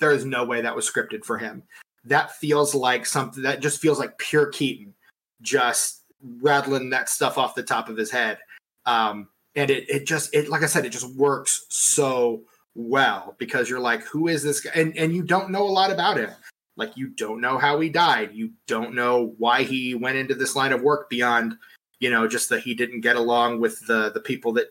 there 0.00 0.12
is 0.12 0.24
no 0.24 0.44
way 0.44 0.60
that 0.60 0.74
was 0.74 0.90
scripted 0.90 1.24
for 1.24 1.38
him. 1.38 1.62
That 2.04 2.32
feels 2.36 2.74
like 2.74 3.06
something 3.06 3.42
that 3.42 3.60
just 3.60 3.80
feels 3.80 3.98
like 3.98 4.18
pure 4.18 4.46
Keaton, 4.46 4.94
just 5.40 6.02
rattling 6.40 6.90
that 6.90 7.08
stuff 7.08 7.38
off 7.38 7.54
the 7.54 7.62
top 7.62 7.88
of 7.88 7.96
his 7.96 8.10
head. 8.10 8.38
Um, 8.86 9.28
and 9.56 9.70
it 9.70 9.88
it 9.88 10.06
just 10.06 10.34
it 10.34 10.48
like 10.48 10.62
I 10.62 10.66
said, 10.66 10.84
it 10.84 10.90
just 10.90 11.14
works 11.16 11.66
so 11.68 12.42
well 12.74 13.36
because 13.38 13.70
you're 13.70 13.80
like, 13.80 14.02
who 14.02 14.28
is 14.28 14.42
this 14.42 14.60
guy? 14.60 14.72
And 14.74 14.96
and 14.96 15.14
you 15.14 15.22
don't 15.22 15.50
know 15.50 15.62
a 15.62 15.70
lot 15.70 15.92
about 15.92 16.16
him. 16.16 16.30
Like 16.76 16.96
you 16.96 17.08
don't 17.08 17.40
know 17.40 17.56
how 17.58 17.78
he 17.80 17.88
died. 17.88 18.30
You 18.34 18.50
don't 18.66 18.94
know 18.94 19.34
why 19.38 19.62
he 19.62 19.94
went 19.94 20.18
into 20.18 20.34
this 20.34 20.56
line 20.56 20.72
of 20.72 20.82
work 20.82 21.08
beyond, 21.08 21.56
you 22.00 22.10
know, 22.10 22.26
just 22.26 22.48
that 22.48 22.62
he 22.62 22.74
didn't 22.74 23.00
get 23.00 23.16
along 23.16 23.60
with 23.60 23.86
the 23.86 24.10
the 24.10 24.20
people 24.20 24.52
that 24.54 24.68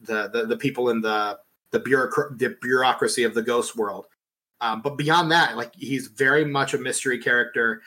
the 0.00 0.28
the, 0.28 0.46
the 0.46 0.56
people 0.56 0.90
in 0.90 1.00
the 1.00 1.38
the 1.70 1.80
bureaucr- 1.80 2.38
the 2.38 2.56
bureaucracy 2.60 3.24
of 3.24 3.34
the 3.34 3.42
ghost 3.42 3.76
world. 3.76 4.06
Um, 4.60 4.82
but 4.82 4.96
beyond 4.96 5.30
that, 5.32 5.56
like 5.56 5.74
he's 5.74 6.08
very 6.08 6.44
much 6.44 6.74
a 6.74 6.78
mystery 6.78 7.18
character, 7.18 7.82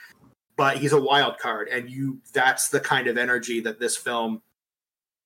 but 0.56 0.78
he's 0.78 0.92
a 0.92 1.00
wild 1.00 1.38
card, 1.38 1.68
and 1.68 1.88
you 1.88 2.20
that's 2.32 2.68
the 2.68 2.80
kind 2.80 3.06
of 3.06 3.16
energy 3.16 3.60
that 3.60 3.78
this 3.78 3.96
film 3.96 4.42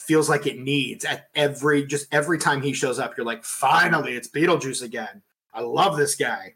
feels 0.01 0.29
like 0.29 0.47
it 0.47 0.59
needs 0.59 1.05
at 1.05 1.29
every 1.35 1.85
just 1.87 2.07
every 2.13 2.39
time 2.39 2.63
he 2.63 2.73
shows 2.73 2.99
up. 2.99 3.17
You're 3.17 3.27
like, 3.27 3.45
finally, 3.45 4.15
it's 4.15 4.29
Beetlejuice 4.29 4.83
again. 4.83 5.23
I 5.55 5.63
love 5.63 5.97
this 5.97 6.15
guy, 6.15 6.55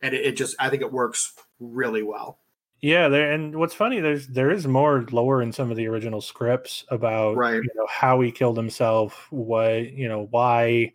and 0.00 0.14
it, 0.14 0.26
it 0.26 0.36
just 0.36 0.56
I 0.58 0.70
think 0.70 0.82
it 0.82 0.92
works 0.92 1.32
really 1.60 2.02
well. 2.02 2.38
Yeah, 2.80 3.08
there 3.08 3.32
and 3.32 3.56
what's 3.56 3.74
funny 3.74 4.00
there's 4.00 4.26
there 4.26 4.50
is 4.50 4.66
more 4.66 5.06
lore 5.10 5.40
in 5.42 5.52
some 5.52 5.70
of 5.70 5.76
the 5.76 5.88
original 5.88 6.20
scripts 6.20 6.84
about 6.90 7.36
right. 7.36 7.54
you 7.54 7.70
know 7.74 7.86
how 7.88 8.20
he 8.20 8.30
killed 8.30 8.56
himself, 8.56 9.26
what 9.30 9.92
you 9.92 10.08
know 10.08 10.28
why 10.30 10.92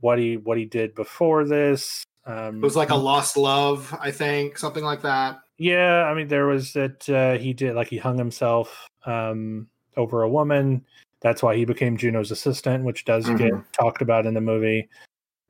what 0.00 0.18
he 0.18 0.36
what 0.36 0.58
he 0.58 0.64
did 0.64 0.94
before 0.94 1.44
this. 1.44 2.04
Um, 2.28 2.56
It 2.58 2.62
was 2.62 2.76
like 2.76 2.90
a 2.90 2.94
lost 2.94 3.36
love, 3.36 3.92
I 4.00 4.10
think, 4.10 4.58
something 4.58 4.84
like 4.84 5.02
that. 5.02 5.40
Yeah, 5.56 6.04
I 6.04 6.14
mean, 6.14 6.28
there 6.28 6.46
was 6.46 6.72
that 6.74 7.08
uh, 7.08 7.36
he 7.38 7.52
did 7.52 7.74
like 7.74 7.88
he 7.88 7.96
hung 7.98 8.16
himself 8.18 8.86
um, 9.06 9.66
over 9.96 10.22
a 10.22 10.28
woman. 10.28 10.84
That's 11.20 11.42
why 11.42 11.56
he 11.56 11.64
became 11.64 11.96
Juno's 11.96 12.30
assistant, 12.30 12.84
which 12.84 13.04
does 13.04 13.26
get 13.30 13.52
Mhm. 13.52 13.64
talked 13.72 14.02
about 14.02 14.26
in 14.26 14.34
the 14.34 14.40
movie. 14.40 14.88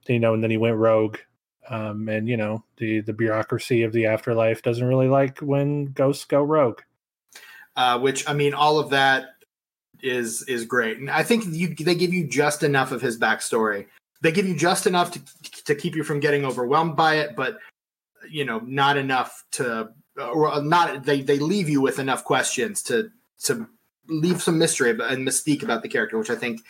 You 0.06 0.18
know, 0.18 0.32
and 0.32 0.42
then 0.42 0.50
he 0.50 0.56
went 0.56 0.76
rogue. 0.76 1.18
Um, 1.68 2.08
and 2.08 2.26
you 2.26 2.38
know, 2.38 2.64
the 2.78 3.00
the 3.00 3.12
bureaucracy 3.12 3.82
of 3.82 3.92
the 3.92 4.06
afterlife 4.06 4.62
doesn't 4.62 4.86
really 4.86 5.08
like 5.08 5.40
when 5.40 5.86
ghosts 5.92 6.24
go 6.24 6.42
rogue. 6.42 6.80
uh, 7.76 7.98
which 7.98 8.26
I 8.28 8.32
mean, 8.32 8.54
all 8.54 8.78
of 8.78 8.90
that 8.90 9.26
is 10.00 10.42
is 10.48 10.64
great, 10.64 10.98
and 10.98 11.10
I 11.10 11.22
think 11.22 11.44
you 11.46 11.74
they 11.74 11.94
give 11.94 12.14
you 12.14 12.26
just 12.26 12.62
enough 12.62 12.92
of 12.92 13.02
his 13.02 13.18
backstory. 13.18 13.86
They 14.20 14.32
give 14.32 14.46
you 14.46 14.56
just 14.56 14.86
enough 14.86 15.12
to 15.12 15.20
to 15.64 15.74
keep 15.74 15.94
you 15.94 16.04
from 16.04 16.20
getting 16.20 16.44
overwhelmed 16.44 16.96
by 16.96 17.16
it, 17.16 17.36
but 17.36 17.58
you 18.28 18.44
know, 18.44 18.58
not 18.60 18.96
enough 18.96 19.44
to 19.52 19.90
or 20.16 20.62
not. 20.62 21.04
They 21.04 21.22
they 21.22 21.38
leave 21.38 21.68
you 21.68 21.80
with 21.80 21.98
enough 21.98 22.24
questions 22.24 22.82
to 22.84 23.10
to 23.44 23.66
leave 24.08 24.42
some 24.42 24.58
mystery 24.58 24.90
and 24.90 25.26
mystique 25.26 25.62
about 25.62 25.82
the 25.82 25.88
character, 25.88 26.18
which 26.18 26.30
I 26.30 26.34
think 26.34 26.60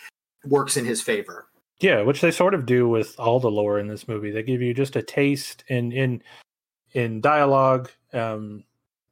works 0.45 0.77
in 0.77 0.85
his 0.85 1.01
favor. 1.01 1.47
Yeah, 1.81 2.03
which 2.03 2.21
they 2.21 2.33
sort 2.33 2.55
of 2.55 2.67
do 2.67 2.89
with 2.89 3.15
all 3.19 3.39
the 3.39 3.51
lore 3.51 3.79
in 3.79 3.87
this 3.87 4.09
movie. 4.09 4.31
They 4.31 4.43
give 4.43 4.61
you 4.61 4.75
just 4.75 4.97
a 4.97 5.03
taste 5.03 5.65
in 5.69 5.93
in 5.93 6.23
in 6.93 7.21
dialogue, 7.21 7.91
um, 8.13 8.65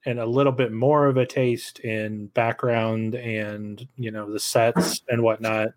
and 0.04 0.18
a 0.18 0.26
little 0.26 0.52
bit 0.52 0.72
more 0.72 1.06
of 1.06 1.16
a 1.16 1.26
taste 1.26 1.78
in 1.80 2.26
background 2.28 3.14
and 3.14 3.86
you 3.96 4.10
know 4.10 4.30
the 4.30 4.40
sets 4.40 5.02
and 5.08 5.22
whatnot. 5.22 5.68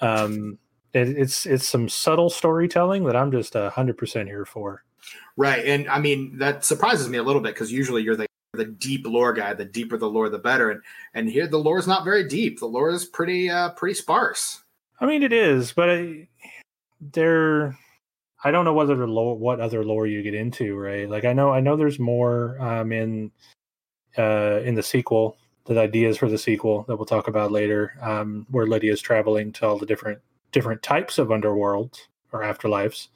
Um, 0.00 0.58
it, 0.92 1.08
it's 1.08 1.46
it's 1.46 1.66
some 1.66 1.88
subtle 1.88 2.30
storytelling 2.30 3.04
that 3.04 3.16
I'm 3.16 3.30
just 3.30 3.54
a 3.54 3.70
hundred 3.70 3.98
percent 3.98 4.28
here 4.28 4.44
for. 4.44 4.84
Right, 5.36 5.64
and 5.64 5.88
I 5.88 5.98
mean 5.98 6.38
that 6.38 6.64
surprises 6.64 7.08
me 7.08 7.18
a 7.18 7.22
little 7.22 7.42
bit 7.42 7.54
because 7.54 7.72
usually 7.72 8.02
you're 8.02 8.16
the 8.16 8.26
the 8.54 8.64
deep 8.64 9.06
lore 9.06 9.32
guy. 9.32 9.54
The 9.54 9.64
deeper 9.64 9.98
the 9.98 10.08
lore, 10.08 10.28
the 10.28 10.38
better. 10.38 10.70
And 10.70 10.82
and 11.14 11.28
here 11.28 11.46
the 11.46 11.58
lore 11.58 11.78
is 11.78 11.86
not 11.86 12.04
very 12.04 12.26
deep. 12.26 12.58
The 12.58 12.66
lore 12.66 12.90
is 12.90 13.04
pretty 13.04 13.50
uh 13.50 13.70
pretty 13.70 13.94
sparse. 13.94 14.62
I 15.00 15.06
mean, 15.06 15.22
it 15.22 15.32
is, 15.32 15.72
but 15.72 15.90
I, 15.90 16.28
there, 17.00 17.78
I 18.42 18.50
don't 18.50 18.64
know 18.64 18.72
whether 18.72 18.96
the 18.96 19.06
lore, 19.06 19.38
what 19.38 19.60
other 19.60 19.84
lore 19.84 20.06
you 20.06 20.22
get 20.22 20.34
into, 20.34 20.76
right? 20.76 21.08
Like 21.08 21.24
I 21.24 21.32
know, 21.32 21.50
I 21.50 21.60
know 21.60 21.76
there's 21.76 22.00
more 22.00 22.60
um, 22.60 22.92
in 22.92 23.30
uh, 24.16 24.60
in 24.64 24.74
the 24.74 24.82
sequel, 24.82 25.36
the 25.66 25.78
ideas 25.78 26.16
for 26.18 26.28
the 26.28 26.38
sequel 26.38 26.84
that 26.88 26.96
we'll 26.96 27.06
talk 27.06 27.28
about 27.28 27.52
later, 27.52 27.94
um, 28.02 28.46
where 28.50 28.66
Lydia's 28.66 29.00
traveling 29.00 29.52
to 29.52 29.66
all 29.66 29.78
the 29.78 29.86
different 29.86 30.18
different 30.52 30.82
types 30.82 31.18
of 31.18 31.28
underworlds 31.28 31.98
or 32.32 32.42
afterlives. 32.42 33.08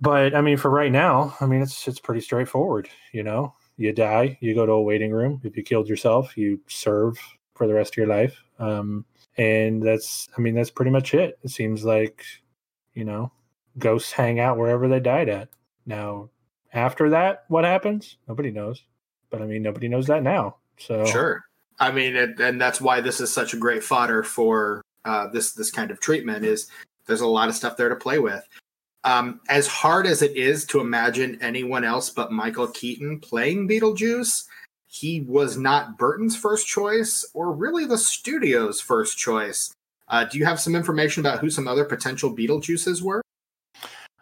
But 0.00 0.34
I 0.34 0.40
mean, 0.40 0.56
for 0.56 0.70
right 0.70 0.92
now, 0.92 1.36
I 1.40 1.46
mean, 1.46 1.62
it's 1.62 1.86
it's 1.86 2.00
pretty 2.00 2.20
straightforward. 2.20 2.88
You 3.12 3.22
know, 3.22 3.54
you 3.76 3.92
die, 3.92 4.38
you 4.40 4.54
go 4.54 4.66
to 4.66 4.72
a 4.72 4.82
waiting 4.82 5.12
room. 5.12 5.40
If 5.44 5.56
you 5.56 5.62
killed 5.62 5.88
yourself, 5.88 6.36
you 6.36 6.60
serve 6.68 7.18
for 7.54 7.66
the 7.66 7.74
rest 7.74 7.94
of 7.94 7.96
your 7.98 8.06
life. 8.06 8.42
Um, 8.58 9.04
and 9.40 9.82
that's 9.82 10.28
i 10.36 10.40
mean 10.40 10.54
that's 10.54 10.70
pretty 10.70 10.90
much 10.90 11.14
it 11.14 11.38
it 11.42 11.50
seems 11.50 11.84
like 11.84 12.24
you 12.94 13.04
know 13.04 13.32
ghosts 13.78 14.12
hang 14.12 14.40
out 14.40 14.58
wherever 14.58 14.88
they 14.88 15.00
died 15.00 15.28
at 15.28 15.48
now 15.86 16.28
after 16.72 17.08
that 17.10 17.44
what 17.48 17.64
happens 17.64 18.18
nobody 18.28 18.50
knows 18.50 18.82
but 19.30 19.40
i 19.40 19.46
mean 19.46 19.62
nobody 19.62 19.88
knows 19.88 20.06
that 20.06 20.22
now 20.22 20.56
so 20.78 21.04
Sure. 21.04 21.44
I 21.78 21.90
mean, 21.90 22.14
and, 22.14 22.38
and 22.40 22.60
that's 22.60 22.78
why 22.78 23.00
this 23.00 23.20
is 23.20 23.32
such 23.32 23.54
a 23.54 23.56
great 23.56 23.82
fodder 23.82 24.22
for 24.22 24.82
uh, 25.04 25.28
this 25.28 25.52
this 25.52 25.70
kind 25.70 25.90
of 25.90 26.00
treatment. 26.00 26.44
Is 26.44 26.68
there's 27.06 27.20
a 27.20 27.26
lot 27.26 27.48
of 27.48 27.54
stuff 27.54 27.76
there 27.76 27.88
to 27.88 27.96
play 27.96 28.18
with. 28.18 28.46
Um, 29.02 29.40
as 29.48 29.66
hard 29.66 30.06
as 30.06 30.20
it 30.20 30.36
is 30.36 30.66
to 30.66 30.80
imagine 30.80 31.38
anyone 31.40 31.84
else 31.84 32.10
but 32.10 32.32
Michael 32.32 32.68
Keaton 32.68 33.18
playing 33.18 33.66
Beetlejuice, 33.66 34.44
he 34.88 35.22
was 35.22 35.56
not 35.56 35.96
Burton's 35.96 36.36
first 36.36 36.66
choice 36.66 37.26
or 37.32 37.52
really 37.52 37.86
the 37.86 37.96
studio's 37.96 38.80
first 38.80 39.16
choice. 39.16 39.72
Uh, 40.08 40.24
do 40.24 40.36
you 40.36 40.44
have 40.44 40.60
some 40.60 40.74
information 40.76 41.20
about 41.24 41.38
who 41.38 41.48
some 41.48 41.66
other 41.66 41.84
potential 41.84 42.34
Beetlejuices 42.34 43.02
were? 43.02 43.22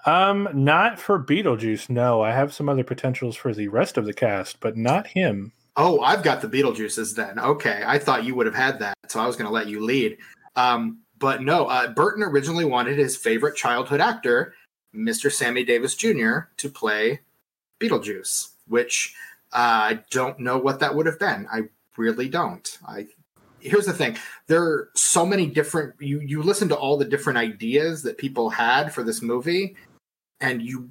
um 0.06 0.48
not 0.54 0.96
for 0.96 1.18
beetlejuice 1.18 1.90
no 1.90 2.22
i 2.22 2.30
have 2.30 2.54
some 2.54 2.68
other 2.68 2.84
potentials 2.84 3.34
for 3.34 3.52
the 3.52 3.66
rest 3.66 3.98
of 3.98 4.04
the 4.04 4.12
cast 4.12 4.60
but 4.60 4.76
not 4.76 5.08
him 5.08 5.52
Oh, 5.80 6.00
I've 6.00 6.24
got 6.24 6.40
the 6.40 6.48
Beetlejuices 6.48 7.14
then. 7.14 7.38
Okay, 7.38 7.84
I 7.86 8.00
thought 8.00 8.24
you 8.24 8.34
would 8.34 8.46
have 8.46 8.54
had 8.54 8.80
that, 8.80 8.96
so 9.06 9.20
I 9.20 9.28
was 9.28 9.36
going 9.36 9.46
to 9.46 9.52
let 9.52 9.68
you 9.68 9.78
lead. 9.78 10.18
Um, 10.58 11.02
but 11.20 11.40
no, 11.42 11.66
uh, 11.66 11.92
Burton 11.92 12.24
originally 12.24 12.64
wanted 12.64 12.98
his 12.98 13.16
favorite 13.16 13.54
childhood 13.54 14.00
actor, 14.00 14.54
Mr. 14.94 15.30
Sammy 15.30 15.64
Davis 15.64 15.94
Jr., 15.94 16.50
to 16.56 16.68
play 16.68 17.20
Beetlejuice, 17.80 18.50
which 18.66 19.14
uh, 19.52 19.56
I 19.56 20.00
don't 20.10 20.40
know 20.40 20.58
what 20.58 20.80
that 20.80 20.94
would 20.94 21.06
have 21.06 21.18
been. 21.20 21.46
I 21.50 21.62
really 21.96 22.28
don't. 22.28 22.76
I 22.86 23.06
here's 23.60 23.86
the 23.86 23.92
thing: 23.92 24.16
there 24.48 24.62
are 24.62 24.90
so 24.94 25.24
many 25.24 25.46
different. 25.46 25.94
You 26.00 26.20
you 26.20 26.42
listen 26.42 26.68
to 26.70 26.76
all 26.76 26.96
the 26.96 27.04
different 27.04 27.38
ideas 27.38 28.02
that 28.02 28.18
people 28.18 28.50
had 28.50 28.92
for 28.92 29.04
this 29.04 29.22
movie, 29.22 29.76
and 30.40 30.60
you. 30.60 30.90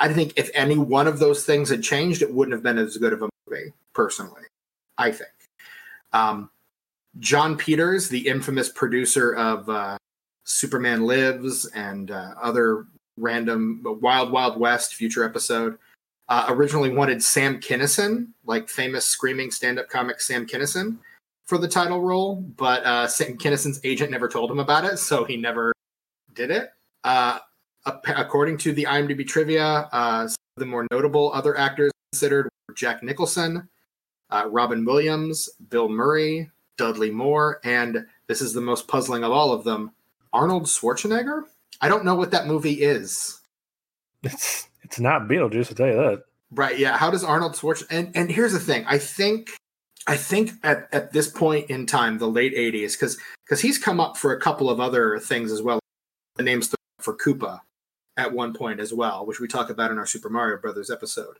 I 0.00 0.12
think 0.12 0.34
if 0.36 0.50
any 0.54 0.78
one 0.78 1.06
of 1.06 1.18
those 1.18 1.44
things 1.44 1.68
had 1.68 1.82
changed, 1.82 2.22
it 2.22 2.32
wouldn't 2.32 2.54
have 2.54 2.62
been 2.62 2.78
as 2.78 2.96
good 2.96 3.12
of 3.12 3.22
a 3.22 3.28
movie. 3.46 3.72
Personally, 3.92 4.42
I 4.96 5.10
think. 5.10 5.30
Um, 6.12 6.48
Jon 7.18 7.56
Peters, 7.56 8.08
the 8.08 8.26
infamous 8.26 8.68
producer 8.68 9.34
of 9.34 9.68
uh, 9.68 9.96
Superman 10.44 11.02
Lives 11.02 11.66
and 11.74 12.10
uh, 12.10 12.34
other 12.40 12.86
random 13.16 13.82
Wild 13.84 14.30
Wild 14.30 14.58
West 14.58 14.94
future 14.94 15.24
episode, 15.24 15.76
uh, 16.28 16.46
originally 16.48 16.90
wanted 16.90 17.22
Sam 17.22 17.60
Kinison, 17.60 18.28
like 18.44 18.68
famous 18.68 19.04
screaming 19.04 19.50
stand-up 19.50 19.88
comic 19.88 20.20
Sam 20.20 20.46
Kinison, 20.46 20.98
for 21.46 21.58
the 21.58 21.68
title 21.68 22.00
role, 22.00 22.36
but 22.56 22.84
uh, 22.84 23.08
Sam 23.08 23.36
Kinison's 23.36 23.80
agent 23.82 24.12
never 24.12 24.28
told 24.28 24.50
him 24.50 24.60
about 24.60 24.84
it, 24.84 24.98
so 24.98 25.24
he 25.24 25.36
never 25.36 25.72
did 26.34 26.52
it. 26.52 26.72
Uh, 27.02 27.38
according 27.84 28.56
to 28.58 28.72
the 28.72 28.84
IMDb 28.84 29.26
trivia, 29.26 29.88
uh, 29.90 30.28
some 30.28 30.36
of 30.56 30.60
the 30.60 30.66
more 30.66 30.86
notable 30.92 31.32
other 31.32 31.58
actors 31.58 31.90
considered 32.12 32.48
were 32.68 32.74
Jack 32.74 33.02
Nicholson, 33.02 33.68
uh, 34.30 34.44
Robin 34.48 34.84
Williams, 34.84 35.48
Bill 35.70 35.88
Murray, 35.88 36.48
Dudley 36.80 37.10
Moore, 37.10 37.60
and 37.62 38.06
this 38.26 38.40
is 38.40 38.54
the 38.54 38.62
most 38.62 38.88
puzzling 38.88 39.22
of 39.22 39.32
all 39.32 39.52
of 39.52 39.64
them, 39.64 39.92
Arnold 40.32 40.64
Schwarzenegger. 40.64 41.42
I 41.82 41.88
don't 41.88 42.06
know 42.06 42.14
what 42.14 42.30
that 42.30 42.46
movie 42.46 42.80
is. 42.82 43.38
it's 44.22 44.66
it's 44.82 44.98
not 44.98 45.28
beetlejuice 45.28 45.68
i'll 45.68 45.76
tell 45.76 45.86
you 45.86 45.94
that 45.94 46.22
Right? 46.52 46.78
Yeah. 46.78 46.96
How 46.96 47.10
does 47.10 47.22
Arnold 47.22 47.52
Schwarzenegger? 47.52 47.86
And 47.90 48.16
and 48.16 48.32
here's 48.32 48.52
the 48.54 48.58
thing. 48.58 48.84
I 48.86 48.98
think 48.98 49.50
I 50.06 50.16
think 50.16 50.52
at, 50.62 50.88
at 50.90 51.12
this 51.12 51.28
point 51.28 51.68
in 51.70 51.86
time, 51.86 52.18
the 52.18 52.26
late 52.28 52.54
'80s, 52.56 52.92
because 52.92 53.18
because 53.44 53.60
he's 53.60 53.78
come 53.78 54.00
up 54.00 54.16
for 54.16 54.32
a 54.32 54.40
couple 54.40 54.70
of 54.70 54.80
other 54.80 55.18
things 55.18 55.52
as 55.52 55.62
well. 55.62 55.78
The 56.36 56.42
names 56.42 56.74
for 56.98 57.16
Koopa 57.16 57.60
at 58.16 58.32
one 58.32 58.54
point 58.54 58.80
as 58.80 58.92
well, 58.92 59.26
which 59.26 59.38
we 59.38 59.46
talk 59.46 59.70
about 59.70 59.90
in 59.90 59.98
our 59.98 60.06
Super 60.06 60.30
Mario 60.30 60.58
Brothers 60.58 60.90
episode. 60.90 61.36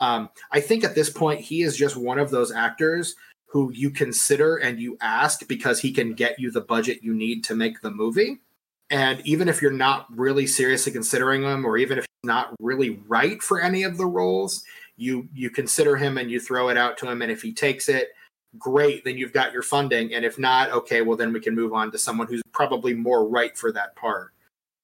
Um, 0.00 0.30
I 0.52 0.60
think 0.60 0.84
at 0.84 0.94
this 0.94 1.10
point 1.10 1.40
he 1.40 1.62
is 1.62 1.76
just 1.76 1.96
one 1.96 2.18
of 2.18 2.30
those 2.30 2.52
actors 2.52 3.16
who 3.46 3.70
you 3.72 3.90
consider 3.90 4.56
and 4.56 4.80
you 4.80 4.98
ask 5.00 5.46
because 5.48 5.80
he 5.80 5.92
can 5.92 6.14
get 6.14 6.38
you 6.38 6.50
the 6.50 6.60
budget 6.60 7.02
you 7.02 7.14
need 7.14 7.44
to 7.44 7.54
make 7.54 7.80
the 7.80 7.90
movie. 7.90 8.38
And 8.90 9.20
even 9.26 9.48
if 9.48 9.62
you're 9.62 9.70
not 9.70 10.06
really 10.14 10.46
seriously 10.46 10.92
considering 10.92 11.42
him, 11.42 11.64
or 11.64 11.76
even 11.78 11.98
if 11.98 12.04
he's 12.04 12.28
not 12.28 12.54
really 12.60 13.00
right 13.08 13.42
for 13.42 13.60
any 13.60 13.82
of 13.82 13.96
the 13.96 14.06
roles, 14.06 14.62
you 14.96 15.28
you 15.34 15.50
consider 15.50 15.96
him 15.96 16.18
and 16.18 16.30
you 16.30 16.40
throw 16.40 16.68
it 16.68 16.76
out 16.76 16.96
to 16.98 17.10
him. 17.10 17.22
And 17.22 17.30
if 17.30 17.42
he 17.42 17.52
takes 17.52 17.88
it, 17.88 18.10
great, 18.58 19.04
then 19.04 19.18
you've 19.18 19.32
got 19.32 19.52
your 19.52 19.62
funding. 19.62 20.14
And 20.14 20.24
if 20.24 20.38
not, 20.38 20.70
okay, 20.70 21.02
well 21.02 21.16
then 21.16 21.32
we 21.32 21.40
can 21.40 21.54
move 21.54 21.72
on 21.72 21.90
to 21.92 21.98
someone 21.98 22.26
who's 22.26 22.42
probably 22.52 22.94
more 22.94 23.28
right 23.28 23.56
for 23.56 23.72
that 23.72 23.96
part. 23.96 24.32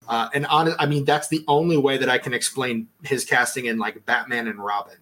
Uh, 0.08 0.28
and 0.34 0.46
on, 0.46 0.74
I 0.78 0.86
mean, 0.86 1.04
that's 1.04 1.28
the 1.28 1.44
only 1.46 1.76
way 1.76 1.96
that 1.96 2.08
I 2.08 2.18
can 2.18 2.34
explain 2.34 2.88
his 3.02 3.24
casting 3.24 3.66
in 3.66 3.78
like 3.78 4.04
Batman 4.04 4.48
and 4.48 4.58
Robin, 4.58 4.96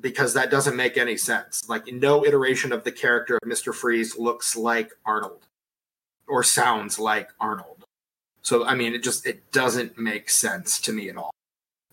because 0.00 0.34
that 0.34 0.50
doesn't 0.50 0.76
make 0.76 0.96
any 0.96 1.16
sense. 1.16 1.68
Like, 1.68 1.86
no 1.86 2.24
iteration 2.24 2.72
of 2.72 2.84
the 2.84 2.92
character 2.92 3.36
of 3.36 3.48
Mister 3.48 3.72
Freeze 3.72 4.18
looks 4.18 4.56
like 4.56 4.90
Arnold, 5.04 5.46
or 6.28 6.42
sounds 6.42 6.98
like 6.98 7.28
Arnold. 7.40 7.84
So, 8.42 8.64
I 8.64 8.74
mean, 8.74 8.94
it 8.94 9.02
just 9.02 9.26
it 9.26 9.50
doesn't 9.52 9.98
make 9.98 10.30
sense 10.30 10.80
to 10.82 10.92
me 10.92 11.08
at 11.08 11.16
all. 11.16 11.32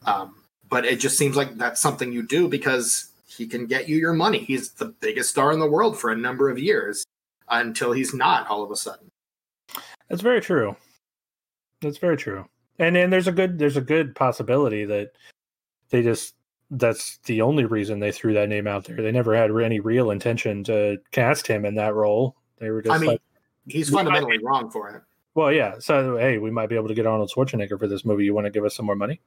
Um, 0.05 0.35
but 0.69 0.85
it 0.85 0.99
just 0.99 1.17
seems 1.17 1.35
like 1.35 1.55
that's 1.55 1.81
something 1.81 2.11
you 2.11 2.23
do 2.27 2.47
because 2.47 3.07
he 3.27 3.47
can 3.47 3.65
get 3.65 3.89
you 3.89 3.97
your 3.97 4.13
money. 4.13 4.39
He's 4.39 4.71
the 4.71 4.85
biggest 4.85 5.29
star 5.29 5.51
in 5.51 5.59
the 5.59 5.69
world 5.69 5.97
for 5.97 6.11
a 6.11 6.15
number 6.15 6.49
of 6.49 6.59
years 6.59 7.03
until 7.49 7.91
he's 7.91 8.13
not 8.13 8.47
all 8.47 8.63
of 8.63 8.69
a 8.69 8.75
sudden. 8.75 9.07
That's 10.09 10.21
very 10.21 10.41
true. 10.41 10.75
That's 11.81 11.97
very 11.97 12.17
true. 12.17 12.45
And 12.79 12.95
then 12.95 13.09
there's 13.09 13.27
a 13.27 13.31
good 13.31 13.57
there's 13.57 13.77
a 13.77 13.81
good 13.81 14.15
possibility 14.15 14.85
that 14.85 15.13
they 15.89 16.03
just 16.03 16.35
that's 16.73 17.17
the 17.25 17.41
only 17.41 17.65
reason 17.65 17.99
they 17.99 18.11
threw 18.11 18.33
that 18.33 18.49
name 18.49 18.67
out 18.67 18.85
there. 18.85 18.97
They 18.97 19.11
never 19.11 19.35
had 19.35 19.51
any 19.51 19.79
real 19.79 20.11
intention 20.11 20.63
to 20.65 20.97
cast 21.11 21.47
him 21.47 21.65
in 21.65 21.75
that 21.75 21.95
role. 21.95 22.35
They 22.59 22.69
were 22.69 22.81
just 22.81 22.93
I 22.93 22.97
mean, 22.97 23.11
like, 23.11 23.21
he's 23.67 23.89
We 23.89 23.95
might 23.95 24.05
fundamentally 24.05 24.39
wrong 24.43 24.69
for 24.69 24.89
it. 24.89 25.01
Well, 25.35 25.51
yeah. 25.51 25.75
So 25.79 26.17
hey, 26.17 26.37
we 26.37 26.51
might 26.51 26.69
be 26.69 26.75
able 26.75 26.87
to 26.89 26.93
get 26.93 27.05
Arnold 27.05 27.31
Schwarzenegger 27.35 27.79
for 27.79 27.87
this 27.87 28.05
movie. 28.05 28.25
You 28.25 28.33
want 28.33 28.45
to 28.45 28.51
give 28.51 28.65
us 28.65 28.75
some 28.75 28.85
more 28.85 28.95
money? 28.95 29.21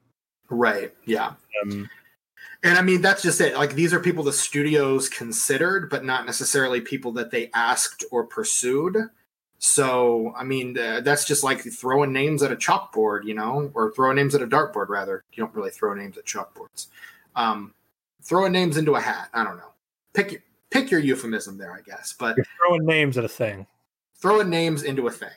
Right. 0.49 0.93
Yeah. 1.05 1.33
Um, 1.63 1.89
And 2.63 2.79
I 2.79 2.83
mean, 2.83 3.03
that's 3.03 3.23
just 3.23 3.41
it. 3.41 3.55
Like, 3.55 3.75
these 3.75 3.93
are 3.93 4.01
people 4.01 4.25
the 4.25 4.33
studios 4.33 5.09
considered, 5.09 5.91
but 5.91 6.05
not 6.05 6.27
necessarily 6.27 6.81
people 6.81 7.13
that 7.13 7.31
they 7.31 7.51
asked 7.55 8.05
or 8.11 8.25
pursued. 8.25 8.97
So, 9.59 10.33
I 10.37 10.45
mean, 10.45 10.77
uh, 10.79 11.01
that's 11.01 11.25
just 11.25 11.45
like 11.45 11.61
throwing 11.61 12.13
names 12.13 12.43
at 12.43 12.53
a 12.53 12.57
chalkboard, 12.57 13.25
you 13.25 13.35
know, 13.35 13.71
or 13.75 13.93
throwing 13.93 14.17
names 14.17 14.35
at 14.35 14.43
a 14.43 14.47
dartboard, 14.47 14.89
rather. 14.89 15.25
You 15.33 15.45
don't 15.45 15.55
really 15.55 15.71
throw 15.71 15.95
names 15.95 16.19
at 16.19 16.25
chalkboards. 16.25 16.89
Um, 17.37 17.73
throwing 18.23 18.53
names 18.53 18.77
into 18.77 18.97
a 18.97 19.01
hat. 19.01 19.29
I 19.33 19.45
don't 19.45 19.57
know. 19.57 19.73
Pick 20.13 20.33
your, 20.33 20.41
pick 20.71 20.91
your 20.91 21.01
euphemism 21.01 21.59
there, 21.59 21.73
I 21.73 21.81
guess. 21.83 22.15
But 22.19 22.37
you're 22.37 22.47
throwing 22.59 22.85
names 22.85 23.17
at 23.17 23.25
a 23.25 23.29
thing. 23.29 23.67
throwing 24.17 24.51
names 24.51 24.83
into 24.83 25.07
a 25.07 25.11
thing. 25.11 25.29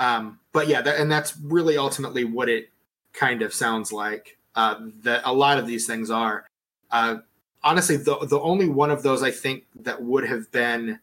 Um, 0.00 0.40
but 0.52 0.68
yeah, 0.68 0.80
that, 0.80 0.98
and 0.98 1.10
that's 1.10 1.36
really 1.38 1.76
ultimately 1.76 2.24
what 2.24 2.48
it 2.48 2.70
kind 3.12 3.42
of 3.42 3.52
sounds 3.52 3.92
like. 3.92 4.38
Uh, 4.54 4.76
that 5.02 5.22
a 5.24 5.32
lot 5.32 5.58
of 5.58 5.66
these 5.66 5.86
things 5.86 6.10
are. 6.10 6.46
Uh, 6.90 7.16
honestly, 7.64 7.96
the 7.96 8.16
the 8.26 8.38
only 8.38 8.68
one 8.68 8.90
of 8.90 9.02
those 9.02 9.22
I 9.22 9.32
think 9.32 9.64
that 9.80 10.02
would 10.02 10.26
have 10.26 10.50
been 10.52 11.00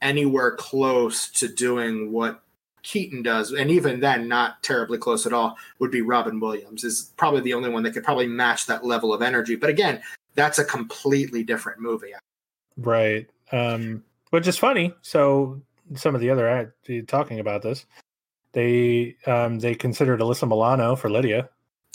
anywhere 0.00 0.52
close 0.52 1.28
to 1.32 1.48
doing 1.48 2.12
what 2.12 2.42
Keaton 2.88 3.22
does, 3.22 3.52
and 3.52 3.70
even 3.70 4.00
then, 4.00 4.28
not 4.28 4.62
terribly 4.62 4.96
close 4.96 5.26
at 5.26 5.34
all, 5.34 5.58
would 5.78 5.90
be 5.90 6.00
Robin 6.00 6.40
Williams. 6.40 6.84
Is 6.84 7.12
probably 7.18 7.42
the 7.42 7.52
only 7.52 7.68
one 7.68 7.82
that 7.82 7.92
could 7.92 8.02
probably 8.02 8.26
match 8.26 8.64
that 8.66 8.82
level 8.82 9.12
of 9.12 9.20
energy. 9.20 9.56
But 9.56 9.68
again, 9.68 10.00
that's 10.34 10.58
a 10.58 10.64
completely 10.64 11.44
different 11.44 11.80
movie. 11.80 12.12
Right. 12.78 13.28
Um, 13.52 14.04
which 14.30 14.48
is 14.48 14.56
funny. 14.56 14.94
So 15.02 15.60
some 15.96 16.14
of 16.14 16.22
the 16.22 16.30
other 16.30 16.48
act 16.48 16.72
talking 17.08 17.40
about 17.40 17.60
this, 17.60 17.84
they 18.52 19.16
um, 19.26 19.58
they 19.58 19.74
considered 19.74 20.20
Alyssa 20.20 20.48
Milano 20.48 20.96
for 20.96 21.10
Lydia, 21.10 21.50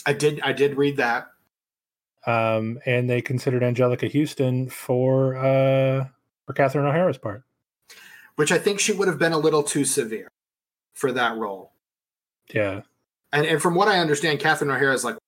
I 0.06 0.14
did 0.14 0.42
I 0.42 0.54
did 0.54 0.78
read 0.78 0.98
that. 0.98 1.30
um, 2.28 2.80
and 2.86 3.10
they 3.10 3.22
considered 3.22 3.64
Anjelica 3.64 4.12
Huston 4.12 4.70
for 4.70 5.38
uh, 5.38 6.06
for 6.46 6.54
Catherine 6.54 6.86
O'Hara's 6.86 7.18
part. 7.18 7.44
which 8.36 8.52
I 8.52 8.60
think 8.60 8.80
she 8.80 8.94
would 8.94 9.08
have 9.08 9.18
been 9.20 9.34
a 9.34 9.38
little 9.38 9.64
too 9.64 9.86
severe 9.86 10.28
for 10.94 11.12
that 11.12 11.38
role. 11.38 11.72
Yeah. 12.54 12.82
And 13.32 13.46
and 13.46 13.62
from 13.62 13.76
what 13.76 13.88
I 13.88 14.00
understand, 14.00 14.40
Catherine 14.40 14.72
O'Hara 14.72 14.94
is 14.94 15.04
like 15.04 15.16
the 15.16 15.22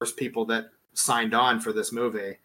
first 0.00 0.16
people 0.16 0.44
that 0.46 0.66
signed 0.94 1.34
on 1.34 1.60
for 1.60 1.72
this 1.72 1.92
movie. 1.92 2.36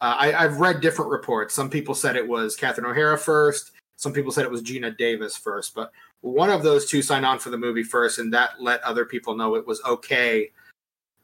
Uh, 0.00 0.16
I, 0.18 0.44
I've 0.44 0.60
read 0.60 0.80
different 0.80 1.10
reports. 1.10 1.54
Some 1.54 1.68
people 1.68 1.94
said 1.94 2.16
it 2.16 2.26
was 2.26 2.56
Catherine 2.56 2.86
O'Hara 2.86 3.18
first. 3.18 3.72
Some 3.96 4.12
people 4.12 4.32
said 4.32 4.44
it 4.44 4.50
was 4.50 4.62
Geena 4.62 4.96
Davis 4.96 5.36
first. 5.36 5.74
But 5.74 5.92
one 6.22 6.50
of 6.50 6.62
those 6.62 6.88
two 6.88 7.02
signed 7.02 7.26
on 7.26 7.38
for 7.38 7.50
the 7.50 7.58
movie 7.58 7.82
first, 7.82 8.18
and 8.18 8.32
that 8.32 8.60
let 8.60 8.82
other 8.82 9.04
people 9.04 9.36
know 9.36 9.56
it 9.56 9.66
was 9.66 9.82
okay 9.84 10.50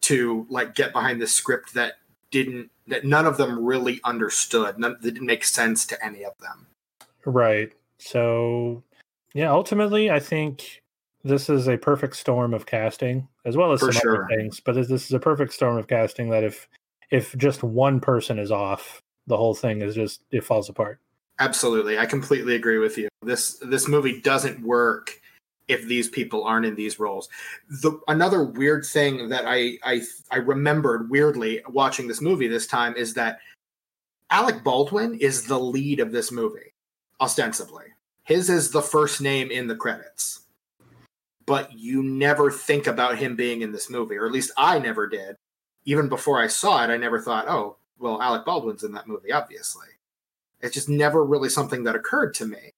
to 0.02 0.46
like 0.50 0.74
get 0.74 0.92
behind 0.92 1.20
the 1.20 1.26
script 1.26 1.74
that 1.74 1.94
didn't 2.30 2.70
that 2.86 3.04
none 3.04 3.26
of 3.26 3.36
them 3.36 3.64
really 3.64 4.00
understood. 4.04 4.78
None 4.78 4.96
that 5.00 5.14
didn't 5.14 5.26
make 5.26 5.44
sense 5.44 5.86
to 5.86 6.04
any 6.04 6.24
of 6.24 6.32
them. 6.38 6.66
Right. 7.24 7.72
So, 7.98 8.82
yeah, 9.34 9.50
ultimately, 9.50 10.10
I 10.10 10.20
think 10.20 10.82
this 11.26 11.50
is 11.50 11.68
a 11.68 11.76
perfect 11.76 12.16
storm 12.16 12.54
of 12.54 12.66
casting, 12.66 13.26
as 13.44 13.56
well 13.56 13.72
as 13.72 13.80
For 13.80 13.92
some 13.92 14.00
sure. 14.00 14.24
other 14.24 14.36
things. 14.36 14.60
But 14.60 14.74
this 14.74 14.88
this 14.88 15.06
is 15.06 15.12
a 15.12 15.20
perfect 15.20 15.52
storm 15.52 15.76
of 15.76 15.88
casting 15.88 16.30
that 16.30 16.44
if 16.44 16.68
if 17.10 17.36
just 17.36 17.62
one 17.62 18.00
person 18.00 18.38
is 18.38 18.50
off, 18.50 19.02
the 19.26 19.36
whole 19.36 19.54
thing 19.54 19.82
is 19.82 19.94
just 19.94 20.22
it 20.30 20.44
falls 20.44 20.68
apart. 20.68 21.00
Absolutely, 21.38 21.98
I 21.98 22.06
completely 22.06 22.54
agree 22.54 22.78
with 22.78 22.96
you. 22.96 23.08
This 23.22 23.58
this 23.62 23.88
movie 23.88 24.20
doesn't 24.20 24.62
work 24.62 25.20
if 25.68 25.84
these 25.86 26.08
people 26.08 26.44
aren't 26.44 26.66
in 26.66 26.76
these 26.76 26.98
roles. 26.98 27.28
The 27.68 27.98
another 28.08 28.44
weird 28.44 28.86
thing 28.86 29.28
that 29.28 29.44
I 29.46 29.78
I 29.82 30.02
I 30.30 30.36
remembered 30.36 31.10
weirdly 31.10 31.62
watching 31.68 32.06
this 32.06 32.20
movie 32.20 32.48
this 32.48 32.66
time 32.66 32.94
is 32.96 33.14
that 33.14 33.40
Alec 34.30 34.64
Baldwin 34.64 35.18
is 35.18 35.46
the 35.46 35.58
lead 35.58 36.00
of 36.00 36.12
this 36.12 36.32
movie, 36.32 36.72
ostensibly. 37.20 37.84
His 38.24 38.50
is 38.50 38.70
the 38.70 38.82
first 38.82 39.20
name 39.20 39.50
in 39.50 39.68
the 39.68 39.76
credits. 39.76 40.45
But 41.46 41.72
you 41.72 42.02
never 42.02 42.50
think 42.50 42.86
about 42.86 43.18
him 43.18 43.36
being 43.36 43.62
in 43.62 43.72
this 43.72 43.88
movie, 43.88 44.16
or 44.16 44.26
at 44.26 44.32
least 44.32 44.50
I 44.56 44.78
never 44.78 45.06
did. 45.06 45.36
Even 45.84 46.08
before 46.08 46.42
I 46.42 46.48
saw 46.48 46.82
it, 46.82 46.90
I 46.90 46.96
never 46.96 47.20
thought, 47.20 47.48
oh, 47.48 47.76
well, 47.98 48.20
Alec 48.20 48.44
Baldwin's 48.44 48.82
in 48.82 48.92
that 48.92 49.06
movie, 49.06 49.32
obviously. 49.32 49.86
It's 50.60 50.74
just 50.74 50.88
never 50.88 51.24
really 51.24 51.48
something 51.48 51.84
that 51.84 51.94
occurred 51.94 52.34
to 52.34 52.46
me. 52.46 52.72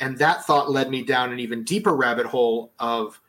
And 0.00 0.18
that 0.18 0.44
thought 0.44 0.70
led 0.70 0.90
me 0.90 1.02
down 1.02 1.32
an 1.32 1.40
even 1.40 1.64
deeper 1.64 1.94
rabbit 1.94 2.26
hole 2.26 2.72
of 2.78 3.20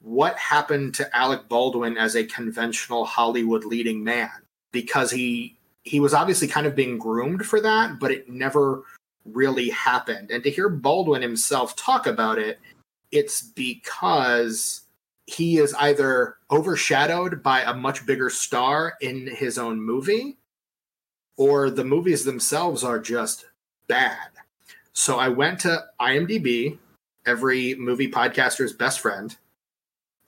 what 0.00 0.36
happened 0.36 0.94
to 0.94 1.16
Alec 1.16 1.48
Baldwin 1.48 1.96
as 1.96 2.16
a 2.16 2.24
conventional 2.24 3.04
Hollywood 3.04 3.64
leading 3.64 4.02
man 4.02 4.30
because 4.72 5.10
he 5.10 5.56
he 5.84 6.00
was 6.00 6.14
obviously 6.14 6.46
kind 6.46 6.66
of 6.66 6.76
being 6.76 6.96
groomed 6.96 7.44
for 7.44 7.60
that, 7.60 7.98
but 7.98 8.12
it 8.12 8.28
never 8.28 8.84
really 9.24 9.68
happened. 9.70 10.30
And 10.30 10.42
to 10.44 10.50
hear 10.50 10.68
Baldwin 10.68 11.22
himself 11.22 11.74
talk 11.74 12.06
about 12.06 12.38
it, 12.38 12.60
it's 13.12 13.42
because 13.42 14.82
he 15.26 15.58
is 15.58 15.74
either 15.74 16.36
overshadowed 16.50 17.42
by 17.42 17.62
a 17.62 17.74
much 17.74 18.04
bigger 18.06 18.28
star 18.28 18.94
in 19.00 19.26
his 19.28 19.58
own 19.58 19.80
movie 19.80 20.38
or 21.36 21.70
the 21.70 21.84
movies 21.84 22.24
themselves 22.24 22.82
are 22.82 22.98
just 22.98 23.46
bad. 23.88 24.28
So 24.92 25.18
I 25.18 25.28
went 25.28 25.60
to 25.60 25.84
IMDb, 26.00 26.78
every 27.24 27.74
movie 27.76 28.10
podcaster's 28.10 28.72
best 28.72 29.00
friend, 29.00 29.34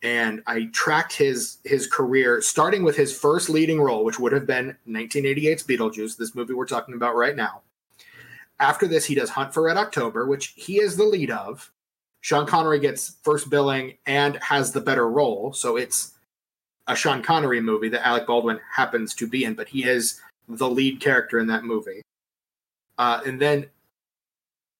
and 0.02 0.42
I 0.46 0.68
tracked 0.72 1.14
his 1.14 1.58
his 1.64 1.86
career 1.86 2.40
starting 2.40 2.82
with 2.82 2.96
his 2.96 3.16
first 3.16 3.48
leading 3.48 3.80
role, 3.80 4.04
which 4.04 4.18
would 4.18 4.32
have 4.32 4.46
been 4.46 4.76
1988's 4.88 5.64
Beetlejuice, 5.64 6.16
this 6.16 6.34
movie 6.34 6.54
we're 6.54 6.66
talking 6.66 6.94
about 6.94 7.16
right 7.16 7.36
now. 7.36 7.62
After 8.60 8.86
this, 8.86 9.04
he 9.04 9.14
does 9.14 9.30
Hunt 9.30 9.52
for 9.52 9.64
Red 9.64 9.76
October, 9.76 10.26
which 10.26 10.54
he 10.56 10.80
is 10.80 10.96
the 10.96 11.04
lead 11.04 11.30
of. 11.30 11.70
Sean 12.24 12.46
Connery 12.46 12.78
gets 12.78 13.16
first 13.22 13.50
billing 13.50 13.98
and 14.06 14.36
has 14.36 14.72
the 14.72 14.80
better 14.80 15.10
role, 15.10 15.52
so 15.52 15.76
it's 15.76 16.14
a 16.86 16.96
Sean 16.96 17.22
Connery 17.22 17.60
movie 17.60 17.90
that 17.90 18.06
Alec 18.06 18.26
Baldwin 18.26 18.58
happens 18.74 19.14
to 19.16 19.26
be 19.26 19.44
in, 19.44 19.52
but 19.52 19.68
he 19.68 19.84
is 19.84 20.22
the 20.48 20.66
lead 20.66 21.00
character 21.00 21.38
in 21.38 21.46
that 21.48 21.64
movie. 21.64 22.00
Uh, 22.96 23.20
and 23.26 23.38
then 23.38 23.66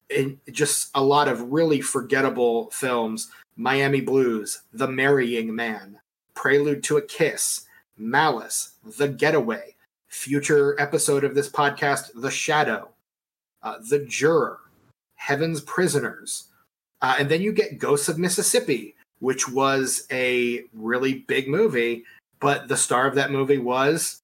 in 0.09 0.41
just 0.53 0.89
a 0.95 1.05
lot 1.05 1.29
of 1.29 1.53
really 1.53 1.83
forgettable 1.83 2.71
films 2.71 3.31
Miami 3.57 4.01
Blues, 4.01 4.63
The 4.73 4.89
Marrying 4.89 5.55
Man, 5.55 6.01
Prelude 6.33 6.83
to 6.85 6.97
a 6.97 7.03
Kiss, 7.03 7.67
Malice, 7.99 8.77
The 8.97 9.09
Getaway, 9.09 9.77
future 10.09 10.81
episode 10.81 11.25
of 11.25 11.35
this 11.35 11.51
podcast, 11.51 12.09
The 12.15 12.31
Shadow, 12.31 12.89
uh, 13.63 13.81
The 13.91 13.99
Juror, 13.99 14.61
Heaven's 15.17 15.61
Prisoners. 15.61 16.45
Uh, 17.05 17.17
and 17.19 17.29
then 17.29 17.43
you 17.43 17.53
get 17.53 17.79
Ghosts 17.79 18.09
of 18.09 18.19
Mississippi, 18.19 18.95
which 19.19 19.47
was 19.47 20.07
a 20.11 20.63
really 20.73 21.19
big 21.29 21.49
movie, 21.49 22.03
but 22.41 22.67
the 22.67 22.79
star 22.79 23.07
of 23.07 23.15
that 23.17 23.31
movie 23.31 23.59
was 23.59 24.23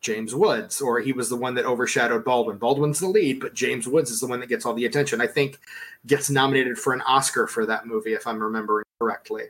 James 0.00 0.34
Woods, 0.34 0.80
or 0.80 0.98
he 0.98 1.12
was 1.12 1.28
the 1.28 1.36
one 1.36 1.54
that 1.54 1.66
overshadowed 1.66 2.24
Baldwin. 2.24 2.58
Baldwin's 2.58 2.98
the 2.98 3.06
lead, 3.06 3.38
but 3.38 3.54
James 3.54 3.86
Woods 3.86 4.10
is 4.10 4.18
the 4.18 4.26
one 4.26 4.40
that 4.40 4.48
gets 4.48 4.66
all 4.66 4.74
the 4.74 4.86
attention. 4.86 5.20
I 5.20 5.28
think 5.28 5.60
gets 6.08 6.28
nominated 6.28 6.76
for 6.78 6.92
an 6.92 7.00
Oscar 7.02 7.46
for 7.46 7.64
that 7.64 7.86
movie, 7.86 8.14
if 8.14 8.26
I'm 8.26 8.42
remembering 8.42 8.86
correctly. 9.00 9.44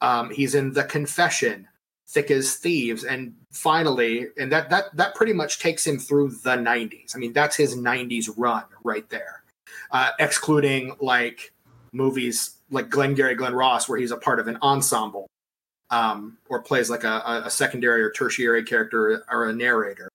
Um, 0.00 0.30
he's 0.30 0.54
in 0.54 0.72
The 0.72 0.84
Confession, 0.84 1.68
Thick 2.08 2.30
as 2.30 2.54
Thieves, 2.54 3.04
and 3.04 3.34
finally, 3.50 4.28
and 4.38 4.50
that 4.50 4.70
that 4.70 4.96
that 4.96 5.14
pretty 5.16 5.34
much 5.34 5.58
takes 5.58 5.86
him 5.86 5.98
through 5.98 6.30
the 6.30 6.56
'90s. 6.56 7.14
I 7.14 7.18
mean, 7.18 7.34
that's 7.34 7.56
his 7.56 7.76
'90s 7.76 8.32
run 8.38 8.64
right 8.84 9.06
there, 9.10 9.42
uh, 9.90 10.12
excluding 10.18 10.96
like 10.98 11.52
movies 11.92 12.56
like 12.70 12.88
Glengarry 12.88 13.34
Glen 13.34 13.54
Ross, 13.54 13.88
where 13.88 13.98
he's 13.98 14.10
a 14.10 14.16
part 14.16 14.40
of 14.40 14.48
an 14.48 14.58
ensemble 14.62 15.26
um, 15.90 16.38
or 16.48 16.62
plays 16.62 16.88
like 16.88 17.04
a, 17.04 17.42
a 17.44 17.50
secondary 17.50 18.02
or 18.02 18.10
tertiary 18.10 18.62
character 18.64 19.24
or 19.30 19.48
a 19.48 19.52
narrator. 19.52 20.08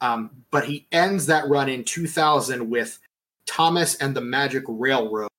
Um, 0.00 0.30
but 0.50 0.64
he 0.64 0.86
ends 0.90 1.26
that 1.26 1.48
run 1.48 1.68
in 1.68 1.84
2000 1.84 2.68
with 2.68 2.98
Thomas 3.46 3.94
and 3.96 4.16
the 4.16 4.20
Magic 4.20 4.64
Railroad, 4.66 5.30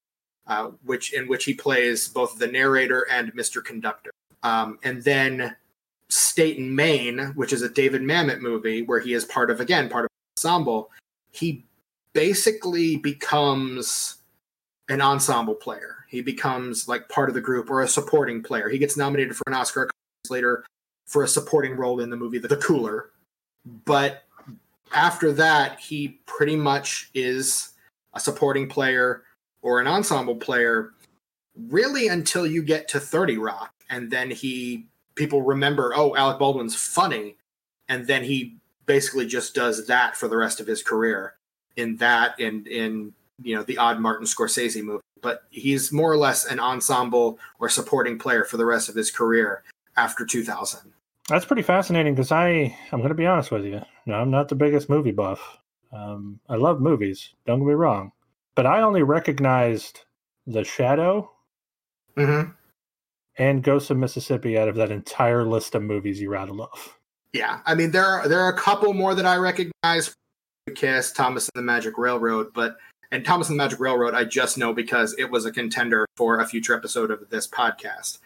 uh, 0.47 0.69
which 0.85 1.13
in 1.13 1.27
which 1.27 1.45
he 1.45 1.53
plays 1.53 2.07
both 2.07 2.37
the 2.37 2.47
narrator 2.47 3.05
and 3.11 3.33
Mr. 3.33 3.63
Conductor. 3.63 4.11
Um, 4.43 4.79
and 4.83 5.03
then 5.03 5.55
State 6.09 6.59
and 6.59 6.75
Main, 6.75 7.19
which 7.35 7.51
is 7.51 7.61
a 7.61 7.69
David 7.69 8.01
Mamet 8.01 8.39
movie 8.39 8.83
where 8.83 8.99
he 8.99 9.13
is 9.13 9.25
part 9.25 9.49
of 9.49 9.59
again 9.59 9.89
part 9.89 10.05
of 10.05 10.09
an 10.11 10.37
ensemble. 10.37 10.91
He 11.31 11.65
basically 12.13 12.97
becomes 12.97 14.17
an 14.89 15.01
ensemble 15.01 15.55
player. 15.55 16.05
He 16.09 16.21
becomes 16.21 16.87
like 16.87 17.09
part 17.09 17.29
of 17.29 17.35
the 17.35 17.41
group 17.41 17.69
or 17.69 17.81
a 17.81 17.87
supporting 17.87 18.43
player. 18.43 18.69
He 18.69 18.77
gets 18.77 18.97
nominated 18.97 19.35
for 19.35 19.43
an 19.47 19.53
Oscar 19.53 19.89
later 20.29 20.65
for 21.05 21.23
a 21.23 21.27
supporting 21.27 21.75
role 21.75 21.99
in 21.99 22.09
the 22.09 22.17
movie 22.17 22.37
The 22.37 22.57
Cooler. 22.57 23.11
But 23.85 24.23
after 24.93 25.31
that, 25.33 25.79
he 25.79 26.19
pretty 26.25 26.55
much 26.55 27.09
is 27.13 27.69
a 28.13 28.19
supporting 28.19 28.67
player 28.67 29.23
or 29.61 29.79
an 29.79 29.87
ensemble 29.87 30.35
player. 30.35 30.93
really 31.69 32.07
until 32.07 32.47
you 32.47 32.63
get 32.63 32.87
to 32.89 32.99
30 32.99 33.37
Rock. 33.37 33.73
And 33.89 34.09
then 34.09 34.31
he, 34.31 34.87
people 35.15 35.43
remember, 35.43 35.93
oh, 35.95 36.15
Alec 36.15 36.39
Baldwin's 36.39 36.75
funny. 36.75 37.37
And 37.89 38.07
then 38.07 38.23
he 38.23 38.57
basically 38.85 39.27
just 39.27 39.53
does 39.53 39.87
that 39.87 40.17
for 40.17 40.27
the 40.27 40.37
rest 40.37 40.59
of 40.59 40.67
his 40.67 40.81
career 40.81 41.35
in 41.75 41.95
that 41.97 42.39
and 42.39 42.67
in, 42.67 43.13
you 43.41 43.55
know, 43.55 43.63
the 43.63 43.77
odd 43.77 43.99
Martin 43.99 44.25
Scorsese 44.25 44.83
movie. 44.83 45.01
But 45.21 45.43
he's 45.49 45.91
more 45.91 46.11
or 46.11 46.17
less 46.17 46.45
an 46.45 46.59
ensemble 46.59 47.39
or 47.59 47.69
supporting 47.69 48.19
player 48.19 48.43
for 48.43 48.57
the 48.57 48.65
rest 48.65 48.89
of 48.89 48.95
his 48.95 49.09
career 49.09 49.63
after 49.95 50.25
2000. 50.25 50.91
That's 51.29 51.45
pretty 51.45 51.61
fascinating 51.61 52.13
because 52.13 52.31
I, 52.31 52.75
I'm 52.91 52.99
going 52.99 53.09
to 53.09 53.15
be 53.15 53.25
honest 53.25 53.49
with 53.49 53.63
you. 53.65 53.81
No, 54.05 54.15
I'm 54.15 54.29
not 54.31 54.49
the 54.49 54.55
biggest 54.55 54.89
movie 54.89 55.11
buff. 55.11 55.57
Um, 55.93 56.39
I 56.49 56.55
love 56.55 56.81
movies, 56.81 57.33
don't 57.45 57.59
get 57.59 57.67
me 57.67 57.73
wrong. 57.73 58.11
But 58.55 58.65
I 58.65 58.81
only 58.81 59.03
recognized 59.03 60.01
The 60.47 60.63
Shadow 60.63 61.29
Mm-hmm. 62.17 62.51
and 63.37 63.63
Ghost 63.63 63.89
of 63.89 63.97
Mississippi 63.97 64.57
out 64.57 64.67
of 64.67 64.75
that 64.75 64.91
entire 64.91 65.43
list 65.45 65.73
of 65.73 65.81
movies 65.83 66.19
you 66.21 66.29
rattled 66.29 66.59
off. 66.59 66.99
Yeah, 67.31 67.61
I 67.65 67.73
mean 67.73 67.89
there 67.89 68.05
are 68.05 68.27
there 68.27 68.39
are 68.41 68.49
a 68.53 68.57
couple 68.57 68.93
more 68.93 69.15
that 69.15 69.25
I 69.25 69.37
recognize. 69.37 70.13
Kiss, 70.75 71.11
Thomas 71.11 71.49
and 71.53 71.59
the 71.61 71.65
Magic 71.65 71.97
Railroad, 71.97 72.53
but 72.53 72.77
and 73.13 73.23
Thomas 73.23 73.47
and 73.47 73.59
the 73.59 73.63
Magic 73.63 73.79
Railroad 73.79 74.15
I 74.15 74.23
just 74.23 74.57
know 74.57 74.73
because 74.73 75.15
it 75.19 75.29
was 75.29 75.45
a 75.45 75.51
contender 75.51 76.07
for 76.17 76.39
a 76.39 76.47
future 76.47 76.73
episode 76.73 77.11
of 77.11 77.29
this 77.29 77.47
podcast. 77.47 78.17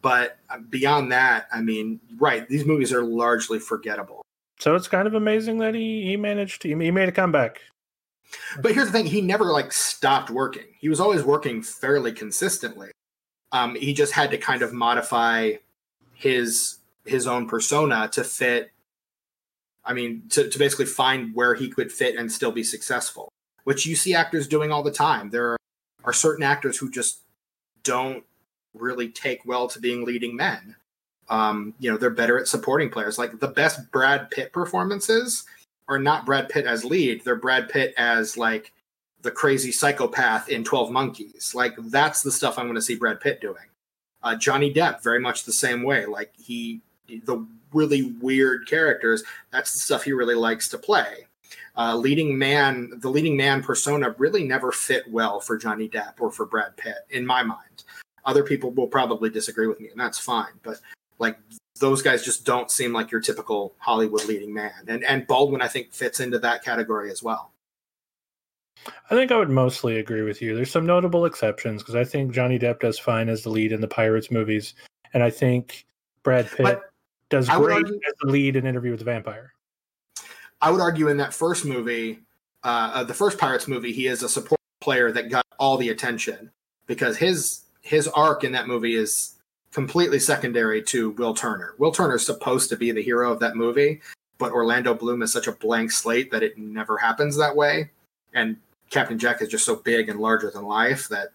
But 0.00 0.38
uh, 0.48 0.58
beyond 0.70 1.12
that, 1.12 1.46
I 1.52 1.60
mean, 1.60 2.00
right, 2.18 2.48
these 2.48 2.64
movies 2.64 2.90
are 2.90 3.02
largely 3.02 3.58
forgettable. 3.58 4.22
So 4.58 4.74
it's 4.74 4.88
kind 4.88 5.06
of 5.06 5.12
amazing 5.12 5.58
that 5.58 5.74
he, 5.74 6.04
he 6.06 6.16
managed 6.16 6.62
to, 6.62 6.68
he 6.68 6.90
made 6.90 7.08
a 7.08 7.12
comeback. 7.12 7.60
But 8.62 8.72
here's 8.72 8.86
the 8.86 8.92
thing: 8.92 9.06
he 9.06 9.20
never 9.20 9.44
like 9.44 9.72
stopped 9.72 10.30
working. 10.30 10.66
He 10.78 10.88
was 10.88 11.00
always 11.00 11.22
working 11.22 11.62
fairly 11.62 12.12
consistently. 12.12 12.92
Um, 13.52 13.74
he 13.74 13.92
just 13.92 14.12
had 14.12 14.30
to 14.30 14.38
kind 14.38 14.62
of 14.62 14.72
modify 14.72 15.54
his 16.14 16.78
his 17.04 17.26
own 17.26 17.46
persona 17.46 18.08
to 18.12 18.24
fit. 18.24 18.70
I 19.84 19.92
mean, 19.92 20.22
to, 20.30 20.48
to 20.48 20.58
basically 20.58 20.86
find 20.86 21.34
where 21.34 21.54
he 21.54 21.68
could 21.68 21.90
fit 21.90 22.16
and 22.16 22.30
still 22.30 22.52
be 22.52 22.62
successful, 22.62 23.30
which 23.70 23.86
you 23.86 23.94
see 23.94 24.16
actors 24.16 24.48
doing 24.48 24.72
all 24.72 24.82
the 24.82 24.90
time. 24.90 25.30
There 25.30 25.52
are, 25.52 25.56
are 26.02 26.12
certain 26.12 26.42
actors 26.42 26.76
who 26.76 26.90
just 26.90 27.20
don't 27.84 28.24
really 28.74 29.08
take 29.08 29.46
well 29.46 29.68
to 29.68 29.78
being 29.78 30.04
leading 30.04 30.34
men. 30.34 30.74
Um, 31.28 31.74
you 31.78 31.88
know, 31.88 31.96
they're 31.96 32.10
better 32.10 32.36
at 32.36 32.48
supporting 32.48 32.90
players. 32.90 33.16
Like 33.16 33.38
the 33.38 33.46
best 33.46 33.92
Brad 33.92 34.28
Pitt 34.32 34.52
performances 34.52 35.44
are 35.86 36.00
not 36.00 36.26
Brad 36.26 36.48
Pitt 36.48 36.66
as 36.66 36.84
lead; 36.84 37.22
they're 37.24 37.36
Brad 37.36 37.68
Pitt 37.68 37.94
as 37.96 38.36
like 38.36 38.72
the 39.22 39.30
crazy 39.30 39.70
psychopath 39.70 40.48
in 40.48 40.64
12 40.64 40.90
Monkeys. 40.90 41.54
Like 41.54 41.76
that's 41.78 42.22
the 42.22 42.32
stuff 42.32 42.58
I'm 42.58 42.66
going 42.66 42.74
to 42.74 42.82
see 42.82 42.96
Brad 42.96 43.20
Pitt 43.20 43.40
doing. 43.40 43.68
Uh, 44.24 44.34
Johnny 44.34 44.74
Depp, 44.74 45.00
very 45.04 45.20
much 45.20 45.44
the 45.44 45.52
same 45.52 45.84
way. 45.84 46.06
Like 46.06 46.32
he, 46.36 46.80
the 47.06 47.46
really 47.72 48.16
weird 48.20 48.66
characters, 48.66 49.22
that's 49.52 49.72
the 49.74 49.78
stuff 49.78 50.02
he 50.02 50.12
really 50.12 50.34
likes 50.34 50.68
to 50.70 50.76
play. 50.76 51.28
Uh, 51.80 51.96
leading 51.96 52.36
man, 52.36 52.90
the 52.98 53.08
leading 53.08 53.34
man 53.34 53.62
persona 53.62 54.14
really 54.18 54.44
never 54.44 54.70
fit 54.70 55.10
well 55.10 55.40
for 55.40 55.56
Johnny 55.56 55.88
Depp 55.88 56.20
or 56.20 56.30
for 56.30 56.44
Brad 56.44 56.76
Pitt, 56.76 57.06
in 57.08 57.24
my 57.24 57.42
mind. 57.42 57.84
Other 58.26 58.44
people 58.44 58.70
will 58.70 58.86
probably 58.86 59.30
disagree 59.30 59.66
with 59.66 59.80
me, 59.80 59.88
and 59.88 59.98
that's 59.98 60.18
fine. 60.18 60.52
But 60.62 60.78
like 61.18 61.38
those 61.80 62.02
guys 62.02 62.22
just 62.22 62.44
don't 62.44 62.70
seem 62.70 62.92
like 62.92 63.10
your 63.10 63.22
typical 63.22 63.74
Hollywood 63.78 64.26
leading 64.26 64.52
man. 64.52 64.72
And 64.88 65.02
and 65.04 65.26
Baldwin, 65.26 65.62
I 65.62 65.68
think, 65.68 65.90
fits 65.90 66.20
into 66.20 66.38
that 66.40 66.62
category 66.62 67.10
as 67.10 67.22
well. 67.22 67.50
I 68.86 69.14
think 69.14 69.32
I 69.32 69.38
would 69.38 69.48
mostly 69.48 70.00
agree 70.00 70.20
with 70.20 70.42
you. 70.42 70.54
There's 70.54 70.70
some 70.70 70.84
notable 70.84 71.24
exceptions 71.24 71.80
because 71.80 71.94
I 71.94 72.04
think 72.04 72.32
Johnny 72.32 72.58
Depp 72.58 72.80
does 72.80 72.98
fine 72.98 73.30
as 73.30 73.42
the 73.42 73.48
lead 73.48 73.72
in 73.72 73.80
the 73.80 73.88
Pirates 73.88 74.30
movies, 74.30 74.74
and 75.14 75.22
I 75.22 75.30
think 75.30 75.86
Brad 76.24 76.46
Pitt 76.46 76.62
But 76.62 76.90
does 77.30 77.48
great 77.48 77.76
argue- 77.76 78.00
as 78.06 78.14
the 78.20 78.30
lead 78.30 78.56
in 78.56 78.66
Interview 78.66 78.90
with 78.90 79.00
the 79.00 79.06
Vampire. 79.06 79.54
I 80.60 80.70
would 80.70 80.80
argue 80.80 81.08
in 81.08 81.16
that 81.18 81.34
first 81.34 81.64
movie, 81.64 82.20
uh, 82.64 82.90
uh, 82.94 83.04
the 83.04 83.14
first 83.14 83.38
Pirates 83.38 83.66
movie, 83.66 83.92
he 83.92 84.06
is 84.06 84.22
a 84.22 84.28
support 84.28 84.60
player 84.80 85.12
that 85.12 85.30
got 85.30 85.46
all 85.58 85.76
the 85.76 85.90
attention 85.90 86.50
because 86.86 87.16
his 87.16 87.62
his 87.82 88.08
arc 88.08 88.44
in 88.44 88.52
that 88.52 88.66
movie 88.66 88.94
is 88.94 89.34
completely 89.72 90.18
secondary 90.18 90.82
to 90.82 91.10
Will 91.12 91.34
Turner. 91.34 91.74
Will 91.78 91.92
Turner 91.92 92.16
is 92.16 92.26
supposed 92.26 92.68
to 92.70 92.76
be 92.76 92.90
the 92.92 93.02
hero 93.02 93.32
of 93.32 93.40
that 93.40 93.56
movie, 93.56 94.00
but 94.38 94.52
Orlando 94.52 94.94
Bloom 94.94 95.22
is 95.22 95.32
such 95.32 95.46
a 95.46 95.52
blank 95.52 95.90
slate 95.92 96.30
that 96.30 96.42
it 96.42 96.58
never 96.58 96.98
happens 96.98 97.36
that 97.36 97.54
way. 97.56 97.90
And 98.34 98.56
Captain 98.90 99.18
Jack 99.18 99.40
is 99.40 99.48
just 99.48 99.64
so 99.64 99.76
big 99.76 100.08
and 100.08 100.20
larger 100.20 100.50
than 100.50 100.64
life 100.64 101.08
that 101.08 101.28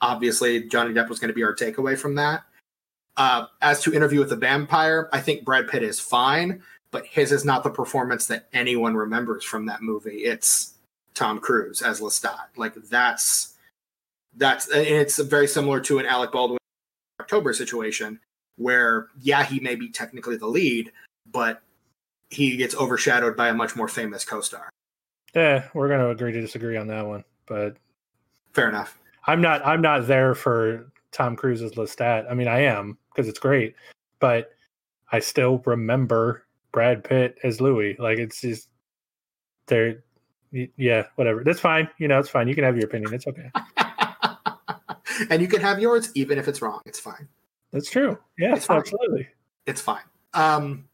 obviously 0.00 0.68
Johnny 0.68 0.92
Depp 0.92 1.08
was 1.08 1.18
going 1.18 1.28
to 1.28 1.34
be 1.34 1.42
our 1.42 1.54
takeaway 1.54 1.98
from 1.98 2.14
that. 2.16 2.44
Uh, 3.16 3.46
as 3.60 3.82
to 3.82 3.92
Interview 3.92 4.20
with 4.20 4.30
the 4.30 4.36
Vampire, 4.36 5.08
I 5.12 5.20
think 5.20 5.44
Brad 5.44 5.68
Pitt 5.68 5.82
is 5.82 6.00
fine, 6.00 6.62
but 6.92 7.04
his 7.06 7.32
is 7.32 7.44
not 7.44 7.64
the 7.64 7.70
performance 7.70 8.26
that 8.26 8.46
anyone 8.52 8.94
remembers 8.94 9.42
from 9.42 9.66
that 9.66 9.82
movie. 9.82 10.18
It's 10.18 10.74
Tom 11.14 11.40
Cruise 11.40 11.82
as 11.82 12.00
Lestat. 12.00 12.46
Like 12.56 12.74
that's 12.74 13.54
that's 14.36 14.68
and 14.68 14.86
it's 14.86 15.18
very 15.18 15.48
similar 15.48 15.80
to 15.80 15.98
an 15.98 16.06
Alec 16.06 16.30
Baldwin 16.30 16.58
October 17.20 17.52
situation 17.52 18.20
where 18.56 19.08
yeah, 19.20 19.42
he 19.42 19.58
may 19.58 19.74
be 19.74 19.88
technically 19.88 20.36
the 20.36 20.46
lead, 20.46 20.92
but 21.30 21.62
he 22.30 22.56
gets 22.56 22.76
overshadowed 22.76 23.36
by 23.36 23.48
a 23.48 23.54
much 23.54 23.74
more 23.74 23.88
famous 23.88 24.24
co-star. 24.24 24.70
Yeah, 25.34 25.68
we're 25.74 25.88
going 25.88 26.00
to 26.00 26.10
agree 26.10 26.32
to 26.32 26.40
disagree 26.40 26.76
on 26.76 26.86
that 26.88 27.06
one, 27.06 27.24
but 27.46 27.76
Fair 28.52 28.68
enough. 28.68 28.98
I'm 29.26 29.40
not. 29.40 29.64
I'm 29.66 29.80
not 29.80 30.06
there 30.06 30.34
for 30.34 30.90
Tom 31.10 31.36
Cruise's 31.36 31.72
Lestat. 31.72 32.30
I 32.30 32.34
mean, 32.34 32.48
I 32.48 32.60
am 32.60 32.98
because 33.10 33.28
it's 33.28 33.38
great, 33.38 33.74
but 34.18 34.52
I 35.10 35.20
still 35.20 35.62
remember 35.64 36.44
Brad 36.72 37.04
Pitt 37.04 37.38
as 37.44 37.60
Louis. 37.60 37.96
Like 37.98 38.18
it's 38.18 38.40
just 38.40 38.68
there. 39.66 40.02
Yeah, 40.50 41.04
whatever. 41.16 41.42
That's 41.44 41.60
fine. 41.60 41.88
You 41.98 42.08
know, 42.08 42.18
it's 42.18 42.28
fine. 42.28 42.46
You 42.48 42.54
can 42.54 42.64
have 42.64 42.76
your 42.76 42.84
opinion. 42.86 43.14
It's 43.14 43.26
okay. 43.26 43.50
and 45.30 45.40
you 45.40 45.48
can 45.48 45.60
have 45.60 45.80
yours 45.80 46.10
even 46.14 46.38
if 46.38 46.46
it's 46.48 46.60
wrong. 46.60 46.80
It's 46.84 47.00
fine. 47.00 47.28
That's 47.72 47.90
true. 47.90 48.18
Yeah, 48.38 48.54
It's 48.56 48.66
fine. 48.66 48.78
absolutely. 48.78 49.28
it's 49.66 49.80
fine. 49.80 50.02
Um, 50.34 50.88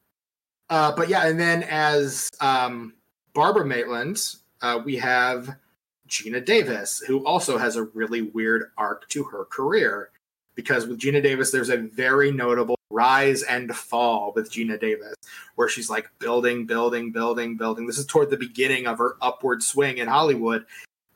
uh, 0.70 0.94
but 0.94 1.08
yeah, 1.08 1.26
and 1.26 1.40
then 1.40 1.64
as 1.64 2.30
um, 2.40 2.94
Barbara 3.34 3.64
Maitland, 3.66 4.22
uh, 4.62 4.80
we 4.84 4.96
have 4.96 5.56
Geena 6.08 6.44
Davis, 6.44 7.02
who 7.06 7.24
also 7.26 7.58
has 7.58 7.74
a 7.76 7.82
really 7.82 8.22
weird 8.22 8.70
arc 8.78 9.08
to 9.10 9.24
her 9.24 9.44
career. 9.44 10.10
Because 10.58 10.88
with 10.88 10.98
Geena 10.98 11.22
Davis, 11.22 11.52
there's 11.52 11.68
a 11.68 11.76
very 11.76 12.32
notable 12.32 12.74
rise 12.90 13.44
and 13.44 13.76
fall 13.76 14.32
with 14.34 14.50
Geena 14.50 14.80
Davis, 14.80 15.14
where 15.54 15.68
she's 15.68 15.88
like 15.88 16.10
building, 16.18 16.66
building, 16.66 17.12
building, 17.12 17.56
building. 17.56 17.86
This 17.86 17.96
is 17.96 18.06
toward 18.06 18.28
the 18.28 18.36
beginning 18.36 18.88
of 18.88 18.98
her 18.98 19.16
upward 19.22 19.62
swing 19.62 19.98
in 19.98 20.08
Hollywood. 20.08 20.66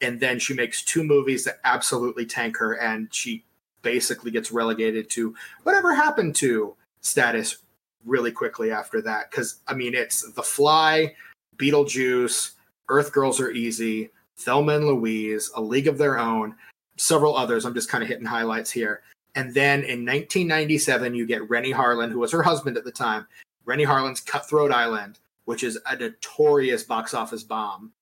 And 0.00 0.20
then 0.20 0.38
she 0.38 0.54
makes 0.54 0.84
two 0.84 1.02
movies 1.02 1.42
that 1.42 1.58
absolutely 1.64 2.24
tank 2.24 2.56
her, 2.58 2.74
and 2.74 3.12
she 3.12 3.44
basically 3.82 4.30
gets 4.30 4.52
relegated 4.52 5.10
to 5.10 5.34
whatever 5.64 5.92
happened 5.92 6.36
to 6.36 6.76
status 7.00 7.56
really 8.04 8.30
quickly 8.30 8.70
after 8.70 9.02
that. 9.02 9.28
Because 9.28 9.56
I 9.66 9.74
mean, 9.74 9.92
it's 9.92 10.22
The 10.34 10.42
Fly, 10.44 11.16
Beetlejuice, 11.56 12.52
Earth 12.88 13.10
Girls 13.10 13.40
Are 13.40 13.50
Easy, 13.50 14.10
Thelma 14.36 14.76
and 14.76 14.86
Louise, 14.86 15.50
A 15.56 15.60
League 15.60 15.88
of 15.88 15.98
Their 15.98 16.16
Own, 16.20 16.54
several 16.96 17.36
others. 17.36 17.64
I'm 17.64 17.74
just 17.74 17.88
kind 17.88 18.04
of 18.04 18.08
hitting 18.08 18.24
highlights 18.24 18.70
here. 18.70 19.02
And 19.34 19.54
then 19.54 19.80
in 19.80 20.04
1997, 20.04 21.14
you 21.14 21.26
get 21.26 21.48
Renny 21.48 21.72
Harlin, 21.72 22.10
who 22.10 22.18
was 22.18 22.32
her 22.32 22.42
husband 22.42 22.76
at 22.76 22.84
the 22.84 22.92
time. 22.92 23.26
Renny 23.64 23.84
Harlin's 23.84 24.20
Cutthroat 24.20 24.72
Island, 24.72 25.18
which 25.46 25.62
is 25.62 25.78
a 25.86 25.96
notorious 25.96 26.82
box 26.82 27.14
office 27.14 27.42
bomb. 27.42 27.92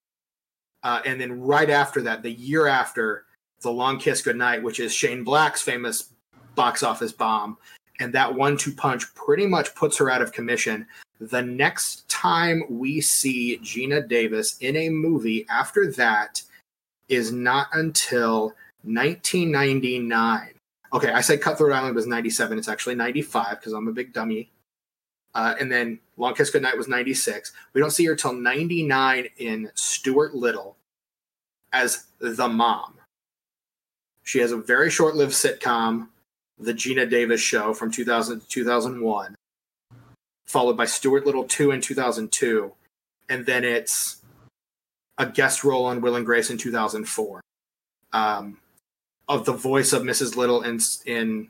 Uh, 0.82 1.00
and 1.04 1.20
then 1.20 1.40
right 1.40 1.70
after 1.70 2.00
that, 2.02 2.22
the 2.22 2.32
year 2.32 2.66
after, 2.66 3.26
The 3.60 3.70
Long 3.70 3.98
Kiss 3.98 4.22
Goodnight, 4.22 4.62
which 4.62 4.80
is 4.80 4.94
Shane 4.94 5.22
Black's 5.22 5.62
famous 5.62 6.10
box 6.54 6.82
office 6.82 7.12
bomb. 7.12 7.58
And 8.00 8.12
that 8.14 8.34
one 8.34 8.56
two 8.56 8.72
punch 8.72 9.14
pretty 9.14 9.46
much 9.46 9.74
puts 9.74 9.98
her 9.98 10.10
out 10.10 10.22
of 10.22 10.32
commission. 10.32 10.86
The 11.20 11.42
next 11.42 12.08
time 12.08 12.62
we 12.70 13.02
see 13.02 13.58
Geena 13.62 14.08
Davis 14.08 14.56
in 14.58 14.74
a 14.76 14.88
movie 14.88 15.46
after 15.50 15.92
that 15.92 16.42
is 17.08 17.30
not 17.30 17.68
until 17.74 18.54
1999. 18.84 20.54
Okay, 20.92 21.12
I 21.12 21.20
said 21.20 21.40
Cutthroat 21.40 21.72
Island 21.72 21.94
was 21.94 22.06
97. 22.06 22.58
It's 22.58 22.68
actually 22.68 22.96
95 22.96 23.60
because 23.60 23.72
I'm 23.72 23.88
a 23.88 23.92
big 23.92 24.12
dummy. 24.12 24.50
Uh, 25.34 25.54
and 25.60 25.70
then 25.70 26.00
Long 26.16 26.34
Kiss 26.34 26.50
Goodnight 26.50 26.76
was 26.76 26.88
96. 26.88 27.52
We 27.72 27.80
don't 27.80 27.92
see 27.92 28.04
her 28.06 28.16
till 28.16 28.32
99 28.32 29.28
in 29.38 29.70
Stuart 29.74 30.34
Little 30.34 30.76
as 31.72 32.06
the 32.18 32.48
mom. 32.48 32.94
She 34.24 34.40
has 34.40 34.52
a 34.52 34.56
very 34.56 34.90
short 34.90 35.14
lived 35.14 35.32
sitcom, 35.32 36.08
The 36.58 36.74
Geena 36.74 37.08
Davis 37.08 37.40
Show 37.40 37.72
from 37.74 37.90
2000 37.90 38.40
to 38.40 38.48
2001, 38.48 39.34
followed 40.46 40.76
by 40.76 40.86
Stuart 40.86 41.26
Little 41.26 41.44
2 41.44 41.70
in 41.70 41.80
2002. 41.80 42.72
And 43.28 43.46
then 43.46 43.62
it's 43.64 44.22
a 45.18 45.26
guest 45.26 45.62
role 45.62 45.84
on 45.86 46.00
Will 46.00 46.16
and 46.16 46.26
Grace 46.26 46.50
in 46.50 46.58
2004. 46.58 47.40
Um, 48.12 48.58
of 49.30 49.44
the 49.44 49.52
voice 49.52 49.92
of 49.92 50.02
Mrs. 50.02 50.36
Little 50.36 50.62
in 50.62 50.80
in 51.06 51.48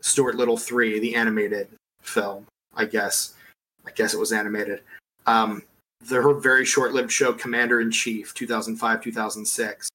Stuart 0.00 0.36
Little 0.36 0.56
three, 0.56 0.98
the 1.00 1.14
animated 1.16 1.68
film. 2.00 2.46
I 2.74 2.84
guess, 2.84 3.34
I 3.84 3.90
guess 3.90 4.14
it 4.14 4.20
was 4.20 4.32
animated. 4.32 4.80
Um, 5.26 5.62
the, 6.08 6.22
her 6.22 6.32
very 6.34 6.64
short-lived 6.64 7.10
show 7.10 7.32
Commander 7.32 7.80
in 7.80 7.90
Chief, 7.90 8.32
2005 8.32 9.02
2006, 9.02 9.88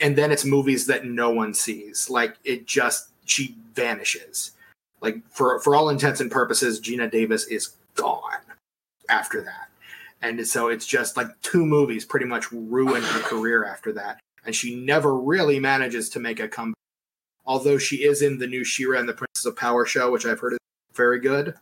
and 0.00 0.16
then 0.16 0.30
it's 0.30 0.44
movies 0.44 0.86
that 0.86 1.04
no 1.04 1.30
one 1.30 1.52
sees. 1.52 2.08
Like 2.08 2.36
it 2.44 2.66
just 2.66 3.08
she 3.24 3.56
vanishes. 3.74 4.52
Like 5.00 5.20
for 5.28 5.58
for 5.60 5.74
all 5.74 5.90
intents 5.90 6.20
and 6.20 6.30
purposes, 6.30 6.80
Geena 6.80 7.10
Davis 7.10 7.46
is 7.48 7.74
gone 7.96 8.40
after 9.10 9.42
that. 9.42 9.68
And 10.22 10.46
so 10.46 10.68
it's 10.68 10.86
just 10.86 11.16
like 11.16 11.28
two 11.42 11.66
movies 11.66 12.04
pretty 12.04 12.26
much 12.26 12.50
ruined 12.52 13.04
her 13.04 13.20
career 13.20 13.64
after 13.64 13.92
that. 13.92 14.20
And 14.46 14.54
she 14.54 14.76
never 14.76 15.18
really 15.18 15.58
manages 15.58 16.08
to 16.10 16.20
make 16.20 16.40
a 16.40 16.48
comeback. 16.48 16.76
Although 17.44 17.78
she 17.78 18.04
is 18.04 18.22
in 18.22 18.38
the 18.38 18.46
new 18.46 18.64
She-Ra 18.64 18.98
and 18.98 19.08
the 19.08 19.12
Princess 19.12 19.44
of 19.44 19.56
Power 19.56 19.84
show, 19.84 20.10
which 20.10 20.24
I've 20.24 20.40
heard 20.40 20.54
is 20.54 20.58
very 20.94 21.20
good. 21.20 21.54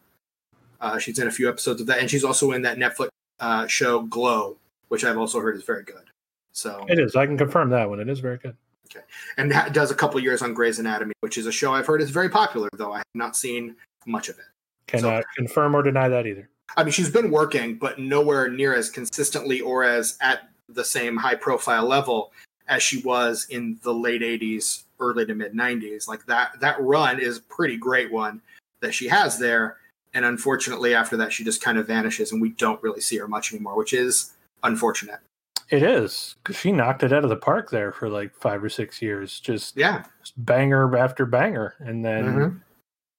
Uh, 0.80 0.99
she's 0.99 1.18
in 1.18 1.28
a 1.28 1.30
few 1.30 1.49
episodes 1.49 1.80
of 1.80 1.87
that, 1.89 1.99
and 1.99 2.11
she's 2.11 2.24
also 2.24 2.53
in 2.53 2.62
that 2.62 2.78
Netflix 2.78 3.09
uh, 3.41 3.66
show 3.66 4.03
Glow, 4.03 4.57
which 4.89 5.05
I've 5.05 5.18
also 5.18 5.41
heard 5.41 5.57
is 5.57 5.64
very 5.64 5.82
good. 5.82 6.05
So 6.53 6.85
it 6.89 6.99
is. 6.99 7.16
I 7.16 7.26
can 7.26 7.37
confirm 7.37 7.70
that 7.70 7.89
one. 7.89 8.01
It 8.01 8.09
is 8.09 8.20
very 8.20 8.39
good. 8.39 8.57
Okay, 8.91 9.05
and 9.37 9.53
ha- 9.53 9.68
does 9.70 9.91
a 9.91 9.95
couple 9.95 10.20
years 10.20 10.43
on 10.43 10.55
Grey's 10.55 10.78
Anatomy, 10.78 11.14
which 11.20 11.39
is 11.39 11.47
a 11.47 11.53
show 11.53 11.72
I've 11.72 11.87
heard 11.87 12.01
is 12.01 12.11
very 12.11 12.28
popular, 12.28 12.68
though 12.76 12.93
I 12.93 12.99
have 12.99 13.07
not 13.14 13.37
seen 13.37 13.76
much 14.07 14.28
of 14.28 14.39
it. 14.39 14.45
Cannot 14.87 15.22
so, 15.22 15.28
confirm 15.37 15.74
or 15.74 15.82
deny 15.82 16.09
that 16.09 16.26
either. 16.26 16.49
I 16.76 16.85
mean, 16.85 16.93
she's 16.93 17.11
been 17.11 17.30
working, 17.30 17.76
but 17.76 17.99
nowhere 17.99 18.49
near 18.49 18.74
as 18.74 18.91
consistently 18.91 19.61
or 19.61 19.85
as 19.85 20.16
at 20.20 20.49
the 20.68 20.85
same 20.85 21.16
high 21.16 21.35
profile 21.35 21.87
level 21.87 22.32
as 22.69 22.83
she 22.83 23.01
was 23.03 23.47
in 23.51 23.79
the 23.83 23.93
late 23.93 24.23
80s, 24.23 24.85
early 25.01 25.27
to 25.27 25.35
mid 25.35 25.53
90s. 25.53 26.09
Like 26.09 26.27
that 26.27 26.61
that 26.61 26.81
run 26.81 27.21
is 27.21 27.39
a 27.39 27.43
pretty 27.43 27.77
great 27.77 28.12
one 28.12 28.41
that 28.81 28.95
she 28.95 29.09
has 29.09 29.39
there. 29.39 29.79
And 30.12 30.25
unfortunately, 30.25 30.95
after 30.95 31.17
that, 31.17 31.33
she 31.33 31.43
just 31.43 31.61
kind 31.61 31.77
of 31.77 31.89
vanishes, 31.89 32.31
and 32.31 32.41
we 32.41 32.51
don't 32.51 32.81
really 32.83 33.01
see 33.01 33.17
her 33.19 33.27
much 33.27 33.53
anymore, 33.53 33.77
which 33.77 33.93
is 33.93 34.33
unfortunate. 34.62 35.19
It 35.71 35.83
is 35.83 36.37
because 36.43 36.57
she 36.57 36.71
knocked 36.71 37.03
it 37.03 37.12
out 37.12 37.25
of 37.25 37.31
the 37.31 37.37
park 37.37 37.71
there 37.71 37.91
for 37.91 38.09
like 38.09 38.35
five 38.37 38.62
or 38.62 38.69
six 38.69 39.03
years, 39.03 39.41
just 39.41 39.77
yeah, 39.77 40.05
banger 40.37 40.97
after 40.97 41.27
banger, 41.27 41.75
and 41.81 42.05
then 42.05 42.25
mm-hmm. 42.25 42.57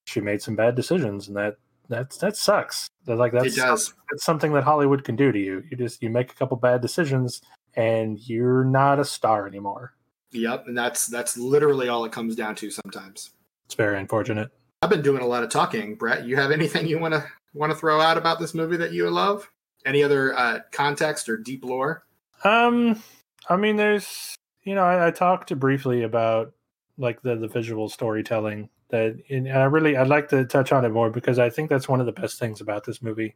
she 0.05 0.21
made 0.21 0.41
some 0.41 0.55
bad 0.55 0.75
decisions, 0.75 1.27
and 1.27 1.35
that 1.35 1.57
that's 1.89 2.17
that 2.17 2.37
sucks. 2.37 2.87
That 3.05 3.17
like 3.17 3.33
that's 3.33 3.57
it 3.57 3.59
does. 3.59 3.93
It's 4.11 4.23
something 4.23 4.53
that 4.53 4.63
Hollywood 4.63 5.03
can 5.03 5.15
do 5.15 5.31
to 5.31 5.39
you. 5.39 5.63
You 5.69 5.75
just 5.75 6.01
you 6.01 6.09
make 6.09 6.31
a 6.31 6.35
couple 6.35 6.55
bad 6.55 6.81
decisions, 6.81 7.41
and 7.75 8.19
you're 8.27 8.63
not 8.63 8.99
a 8.99 9.05
star 9.05 9.47
anymore. 9.47 9.93
Yep, 10.31 10.67
and 10.67 10.77
that's 10.77 11.07
that's 11.07 11.37
literally 11.37 11.87
all 11.87 12.05
it 12.05 12.11
comes 12.11 12.35
down 12.35 12.55
to 12.55 12.69
sometimes. 12.69 13.31
It's 13.65 13.75
very 13.75 13.99
unfortunate. 13.99 14.51
I've 14.81 14.89
been 14.89 15.01
doing 15.01 15.21
a 15.21 15.27
lot 15.27 15.43
of 15.43 15.49
talking. 15.49 15.95
Brett, 15.95 16.25
you 16.25 16.35
have 16.35 16.51
anything 16.51 16.87
you 16.87 16.99
want 16.99 17.13
to 17.13 17.25
want 17.53 17.71
to 17.71 17.77
throw 17.77 18.01
out 18.01 18.17
about 18.17 18.39
this 18.39 18.53
movie 18.53 18.77
that 18.77 18.91
you 18.91 19.09
love? 19.09 19.49
Any 19.85 20.03
other 20.03 20.37
uh, 20.37 20.59
context 20.71 21.29
or 21.29 21.37
deep 21.37 21.63
lore? 21.63 22.05
Um, 22.43 23.01
I 23.49 23.55
mean, 23.55 23.77
there's 23.77 24.35
you 24.63 24.75
know, 24.75 24.83
I, 24.83 25.07
I 25.07 25.11
talked 25.11 25.57
briefly 25.57 26.03
about 26.03 26.53
like 26.97 27.21
the 27.21 27.35
the 27.35 27.47
visual 27.47 27.87
storytelling 27.87 28.69
that, 28.89 29.15
and 29.29 29.47
I 29.51 29.63
really 29.65 29.95
I'd 29.95 30.07
like 30.07 30.27
to 30.29 30.45
touch 30.45 30.71
on 30.71 30.83
it 30.83 30.89
more 30.89 31.09
because 31.09 31.39
I 31.39 31.49
think 31.49 31.69
that's 31.69 31.87
one 31.87 31.99
of 31.99 32.05
the 32.05 32.11
best 32.11 32.39
things 32.39 32.61
about 32.61 32.83
this 32.83 33.01
movie. 33.01 33.35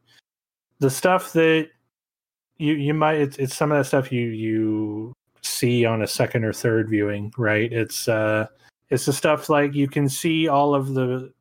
The 0.79 0.89
stuff 0.89 1.33
that 1.33 1.69
you 2.60 2.74
you 2.74 2.93
might 2.93 3.18
it's, 3.18 3.38
it's 3.38 3.55
some 3.55 3.72
of 3.72 3.78
that 3.80 3.86
stuff 3.86 4.12
you 4.12 4.28
you 4.28 5.14
see 5.41 5.86
on 5.86 6.03
a 6.03 6.07
second 6.07 6.43
or 6.43 6.53
third 6.53 6.89
viewing, 6.89 7.34
right? 7.38 7.72
It's 7.72 8.07
uh 8.07 8.47
it's 8.89 9.05
the 9.05 9.14
stuff 9.14 9.49
like 9.49 9.74
you 9.74 9.88
can 9.88 10.07
see 10.07 10.47
all 10.47 10.76
of 10.76 10.93
the 10.93 11.34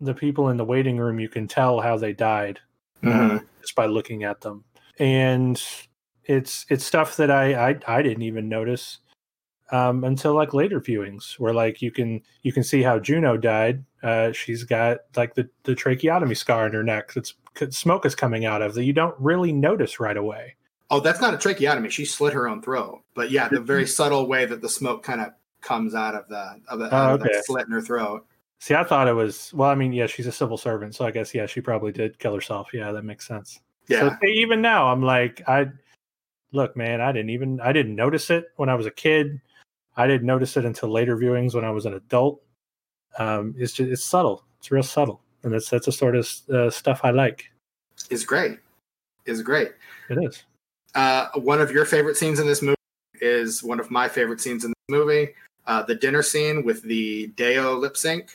the 0.00 0.14
people 0.14 0.50
in 0.50 0.56
the 0.56 0.64
waiting 0.64 0.98
room. 0.98 1.18
You 1.18 1.28
can 1.28 1.48
tell 1.48 1.80
how 1.80 1.96
they 1.96 2.12
died 2.12 2.60
mm-hmm. 3.02 3.38
just 3.60 3.74
by 3.74 3.86
looking 3.86 4.24
at 4.24 4.42
them, 4.42 4.64
and 4.98 5.60
it's 6.24 6.66
it's 6.68 6.84
stuff 6.84 7.16
that 7.16 7.30
I 7.30 7.70
I, 7.70 7.78
I 7.86 8.02
didn't 8.02 8.22
even 8.22 8.48
notice 8.48 8.98
um, 9.72 10.04
until 10.04 10.34
like 10.34 10.54
later 10.54 10.80
viewings, 10.80 11.38
where 11.38 11.54
like 11.54 11.80
you 11.80 11.90
can 11.90 12.20
you 12.42 12.52
can 12.52 12.62
see 12.62 12.82
how 12.82 12.98
Juno 12.98 13.36
died. 13.38 13.84
Uh, 14.02 14.32
she's 14.32 14.64
got 14.64 14.98
like 15.16 15.34
the 15.34 15.48
the 15.64 15.74
tracheotomy 15.74 16.34
scar 16.34 16.66
in 16.66 16.74
her 16.74 16.84
neck. 16.84 17.14
That's 17.14 17.34
smoke 17.70 18.04
is 18.04 18.14
coming 18.14 18.44
out 18.44 18.60
of 18.60 18.74
that 18.74 18.84
you 18.84 18.92
don't 18.92 19.14
really 19.18 19.52
notice 19.52 19.98
right 19.98 20.16
away. 20.16 20.54
Oh, 20.90 21.00
that's 21.00 21.20
not 21.20 21.34
a 21.34 21.36
tracheotomy. 21.36 21.90
She 21.90 22.04
slit 22.04 22.32
her 22.32 22.48
own 22.48 22.62
throat. 22.62 23.02
But 23.14 23.30
yeah, 23.30 23.48
the 23.48 23.60
very 23.60 23.86
subtle 23.86 24.26
way 24.26 24.46
that 24.46 24.62
the 24.62 24.68
smoke 24.68 25.02
kind 25.02 25.20
of 25.20 25.32
comes 25.60 25.94
out 25.94 26.14
of 26.14 26.28
the 26.28 26.60
of 26.68 26.78
the, 26.78 26.88
oh, 26.94 27.14
okay. 27.14 27.40
slit 27.44 27.66
in 27.66 27.72
her 27.72 27.82
throat. 27.82 28.24
See, 28.60 28.74
I 28.74 28.84
thought 28.84 29.08
it 29.08 29.12
was 29.12 29.52
well. 29.52 29.68
I 29.68 29.74
mean, 29.74 29.92
yeah, 29.92 30.06
she's 30.06 30.26
a 30.26 30.32
civil 30.32 30.56
servant, 30.56 30.94
so 30.94 31.04
I 31.04 31.10
guess 31.10 31.34
yeah, 31.34 31.46
she 31.46 31.60
probably 31.60 31.92
did 31.92 32.18
kill 32.18 32.34
herself. 32.34 32.70
Yeah, 32.72 32.92
that 32.92 33.04
makes 33.04 33.26
sense. 33.26 33.60
Yeah. 33.88 34.16
So 34.20 34.26
even 34.26 34.62
now, 34.62 34.86
I'm 34.86 35.02
like, 35.02 35.42
I 35.46 35.66
look, 36.52 36.76
man, 36.76 37.00
I 37.00 37.12
didn't 37.12 37.30
even 37.30 37.60
I 37.60 37.72
didn't 37.72 37.94
notice 37.94 38.30
it 38.30 38.46
when 38.56 38.68
I 38.68 38.74
was 38.74 38.86
a 38.86 38.90
kid. 38.90 39.40
I 39.96 40.06
didn't 40.06 40.26
notice 40.26 40.56
it 40.56 40.64
until 40.64 40.90
later 40.90 41.16
viewings 41.16 41.54
when 41.54 41.64
I 41.64 41.70
was 41.70 41.86
an 41.86 41.94
adult. 41.94 42.42
Um, 43.18 43.54
it's 43.58 43.72
just 43.72 43.90
it's 43.90 44.04
subtle. 44.04 44.44
It's 44.58 44.70
real 44.70 44.82
subtle, 44.82 45.20
and 45.42 45.52
that's 45.52 45.68
that's 45.68 45.86
the 45.86 45.92
sort 45.92 46.16
of 46.16 46.28
uh, 46.52 46.70
stuff 46.70 47.00
I 47.02 47.10
like. 47.10 47.50
It's 48.10 48.24
great. 48.24 48.58
It's 49.26 49.42
great. 49.42 49.72
It 50.08 50.18
is. 50.22 50.44
Uh, 50.96 51.28
one 51.34 51.60
of 51.60 51.70
your 51.70 51.84
favorite 51.84 52.16
scenes 52.16 52.40
in 52.40 52.46
this 52.46 52.62
movie 52.62 52.74
is 53.20 53.62
one 53.62 53.78
of 53.78 53.90
my 53.90 54.08
favorite 54.08 54.40
scenes 54.40 54.64
in 54.64 54.70
the 54.70 54.96
movie. 54.96 55.28
Uh, 55.66 55.82
the 55.82 55.94
dinner 55.94 56.22
scene 56.22 56.64
with 56.64 56.82
the 56.82 57.26
Day-O 57.36 57.74
lip 57.74 57.96
sync. 57.96 58.30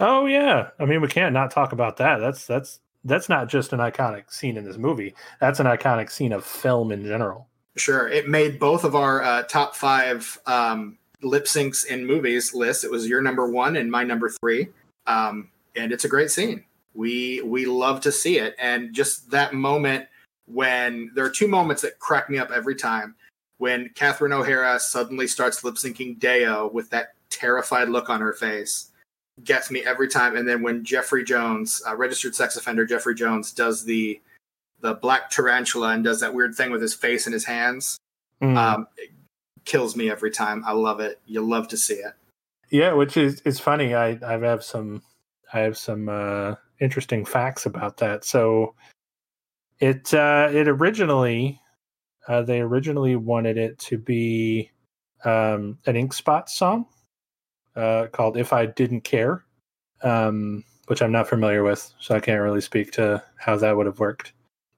Oh 0.00 0.26
yeah, 0.26 0.70
I 0.80 0.86
mean 0.86 1.00
we 1.02 1.08
can't 1.08 1.34
not 1.34 1.50
talk 1.50 1.72
about 1.72 1.98
that. 1.98 2.18
That's 2.18 2.46
that's 2.46 2.80
that's 3.04 3.28
not 3.28 3.48
just 3.48 3.72
an 3.72 3.80
iconic 3.80 4.32
scene 4.32 4.56
in 4.56 4.64
this 4.64 4.78
movie. 4.78 5.14
That's 5.40 5.60
an 5.60 5.66
iconic 5.66 6.10
scene 6.10 6.32
of 6.32 6.44
film 6.44 6.90
in 6.90 7.04
general. 7.04 7.48
Sure, 7.76 8.08
it 8.08 8.28
made 8.28 8.58
both 8.58 8.84
of 8.84 8.96
our 8.96 9.22
uh, 9.22 9.42
top 9.42 9.76
five 9.76 10.40
um, 10.46 10.96
lip 11.22 11.44
syncs 11.44 11.86
in 11.86 12.06
movies 12.06 12.54
list. 12.54 12.84
It 12.84 12.90
was 12.90 13.06
your 13.06 13.20
number 13.20 13.48
one 13.50 13.76
and 13.76 13.90
my 13.90 14.04
number 14.04 14.30
three, 14.30 14.68
um, 15.06 15.50
and 15.76 15.92
it's 15.92 16.04
a 16.04 16.08
great 16.08 16.30
scene. 16.30 16.64
We 16.94 17.42
we 17.42 17.66
love 17.66 18.00
to 18.00 18.10
see 18.10 18.38
it, 18.38 18.56
and 18.58 18.94
just 18.94 19.30
that 19.32 19.52
moment 19.52 20.06
when 20.46 21.10
there 21.14 21.24
are 21.24 21.30
two 21.30 21.48
moments 21.48 21.82
that 21.82 21.98
crack 21.98 22.28
me 22.30 22.38
up 22.38 22.50
every 22.50 22.74
time. 22.74 23.14
When 23.58 23.88
Catherine 23.94 24.32
O'Hara 24.32 24.80
suddenly 24.80 25.26
starts 25.26 25.62
lip 25.62 25.76
syncing 25.76 26.18
Day-O 26.18 26.68
with 26.72 26.90
that 26.90 27.14
terrified 27.30 27.88
look 27.88 28.10
on 28.10 28.20
her 28.20 28.32
face, 28.32 28.90
gets 29.42 29.70
me 29.70 29.82
every 29.84 30.08
time. 30.08 30.36
And 30.36 30.46
then 30.46 30.62
when 30.62 30.84
Jeffrey 30.84 31.24
Jones, 31.24 31.80
uh, 31.86 31.96
registered 31.96 32.34
sex 32.34 32.56
offender 32.56 32.84
Jeffrey 32.84 33.14
Jones, 33.14 33.52
does 33.52 33.84
the 33.84 34.20
the 34.80 34.94
black 34.94 35.30
tarantula 35.30 35.94
and 35.94 36.04
does 36.04 36.20
that 36.20 36.34
weird 36.34 36.54
thing 36.54 36.70
with 36.70 36.82
his 36.82 36.94
face 36.94 37.26
and 37.26 37.32
his 37.32 37.44
hands. 37.44 37.96
Mm. 38.42 38.56
Um, 38.56 38.86
kills 39.64 39.96
me 39.96 40.10
every 40.10 40.30
time. 40.30 40.62
I 40.66 40.72
love 40.72 41.00
it. 41.00 41.20
You 41.24 41.40
love 41.40 41.68
to 41.68 41.76
see 41.76 41.94
it. 41.94 42.12
Yeah, 42.70 42.92
which 42.92 43.16
is 43.16 43.40
it's 43.44 43.58
funny. 43.58 43.94
I 43.94 44.18
I 44.26 44.38
have 44.38 44.62
some 44.62 45.02
I 45.52 45.60
have 45.60 45.78
some 45.78 46.08
uh, 46.08 46.56
interesting 46.80 47.24
facts 47.24 47.64
about 47.64 47.96
that. 47.98 48.24
So 48.24 48.74
it 49.84 50.14
uh, 50.14 50.48
it 50.52 50.68
originally 50.68 51.60
uh, 52.28 52.42
they 52.42 52.60
originally 52.60 53.16
wanted 53.16 53.58
it 53.58 53.78
to 53.78 53.98
be 53.98 54.70
um, 55.24 55.78
an 55.86 55.96
Ink 55.96 56.12
Spot 56.12 56.48
song 56.48 56.86
uh, 57.76 58.06
called 58.12 58.36
"If 58.36 58.52
I 58.52 58.66
Didn't 58.66 59.02
Care," 59.02 59.44
um, 60.02 60.64
which 60.86 61.02
I'm 61.02 61.12
not 61.12 61.28
familiar 61.28 61.62
with, 61.62 61.92
so 62.00 62.14
I 62.14 62.20
can't 62.20 62.42
really 62.42 62.60
speak 62.60 62.92
to 62.92 63.22
how 63.36 63.56
that 63.56 63.76
would 63.76 63.86
have 63.86 64.00
worked 64.00 64.32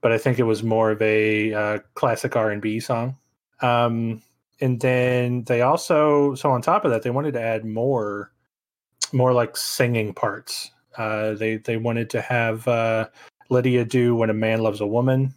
but 0.06 0.12
I 0.12 0.18
think 0.18 0.38
it 0.38 0.44
was 0.44 0.62
more 0.62 0.92
of 0.92 1.02
a 1.02 1.52
uh, 1.52 1.78
classic 1.94 2.36
R 2.36 2.52
and 2.52 2.62
B 2.62 2.78
song. 2.78 3.16
Um, 3.60 4.22
and 4.60 4.80
then 4.80 5.42
they 5.44 5.62
also, 5.62 6.36
so 6.36 6.50
on 6.52 6.62
top 6.62 6.84
of 6.84 6.92
that, 6.92 7.02
they 7.02 7.10
wanted 7.10 7.32
to 7.32 7.40
add 7.40 7.64
more, 7.64 8.30
more 9.12 9.32
like 9.32 9.56
singing 9.56 10.14
parts. 10.14 10.70
Uh, 10.96 11.34
they 11.34 11.56
they 11.56 11.76
wanted 11.76 12.08
to 12.10 12.20
have 12.20 12.68
uh, 12.68 13.08
Lydia 13.48 13.84
do 13.84 14.14
"When 14.14 14.30
a 14.30 14.34
Man 14.34 14.62
Loves 14.62 14.80
a 14.80 14.86
Woman," 14.86 15.34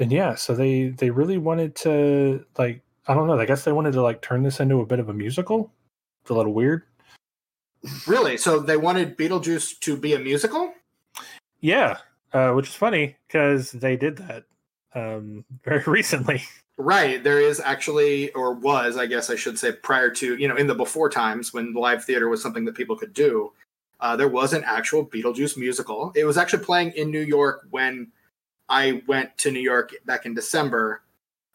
and 0.00 0.12
yeah, 0.12 0.34
so 0.34 0.54
they 0.54 0.88
they 0.88 1.10
really 1.10 1.38
wanted 1.38 1.74
to 1.76 2.44
like 2.58 2.82
I 3.06 3.14
don't 3.14 3.26
know. 3.26 3.38
I 3.38 3.46
guess 3.46 3.64
they 3.64 3.72
wanted 3.72 3.92
to 3.92 4.02
like 4.02 4.22
turn 4.22 4.42
this 4.42 4.60
into 4.60 4.80
a 4.80 4.86
bit 4.86 5.00
of 5.00 5.08
a 5.08 5.14
musical. 5.14 5.72
It's 6.22 6.30
a 6.30 6.34
little 6.34 6.52
weird. 6.52 6.82
Really? 8.06 8.36
So 8.36 8.60
they 8.60 8.76
wanted 8.76 9.16
Beetlejuice 9.16 9.80
to 9.80 9.96
be 9.96 10.14
a 10.14 10.18
musical? 10.18 10.72
Yeah, 11.60 11.98
uh, 12.32 12.52
which 12.52 12.68
is 12.68 12.74
funny 12.74 13.16
because 13.26 13.72
they 13.72 13.96
did 13.96 14.16
that 14.18 14.44
um, 14.94 15.44
very 15.64 15.82
recently. 15.86 16.42
Right. 16.78 17.22
There 17.22 17.40
is 17.40 17.60
actually, 17.60 18.32
or 18.32 18.54
was, 18.54 18.96
I 18.96 19.06
guess 19.06 19.30
I 19.30 19.36
should 19.36 19.58
say, 19.58 19.72
prior 19.72 20.10
to, 20.10 20.36
you 20.36 20.48
know, 20.48 20.56
in 20.56 20.66
the 20.66 20.74
before 20.74 21.10
times 21.10 21.52
when 21.52 21.74
live 21.74 22.04
theater 22.04 22.28
was 22.28 22.42
something 22.42 22.64
that 22.64 22.74
people 22.74 22.96
could 22.96 23.12
do, 23.12 23.52
uh, 24.02 24.16
there 24.16 24.28
was 24.28 24.52
an 24.52 24.64
actual 24.64 25.06
Beetlejuice 25.06 25.56
musical. 25.56 26.12
It 26.14 26.24
was 26.24 26.36
actually 26.36 26.64
playing 26.64 26.90
in 26.96 27.10
New 27.10 27.20
York 27.20 27.66
when 27.70 28.08
I 28.68 29.02
went 29.06 29.38
to 29.38 29.52
New 29.52 29.60
York 29.60 29.94
back 30.04 30.26
in 30.26 30.34
December 30.34 31.02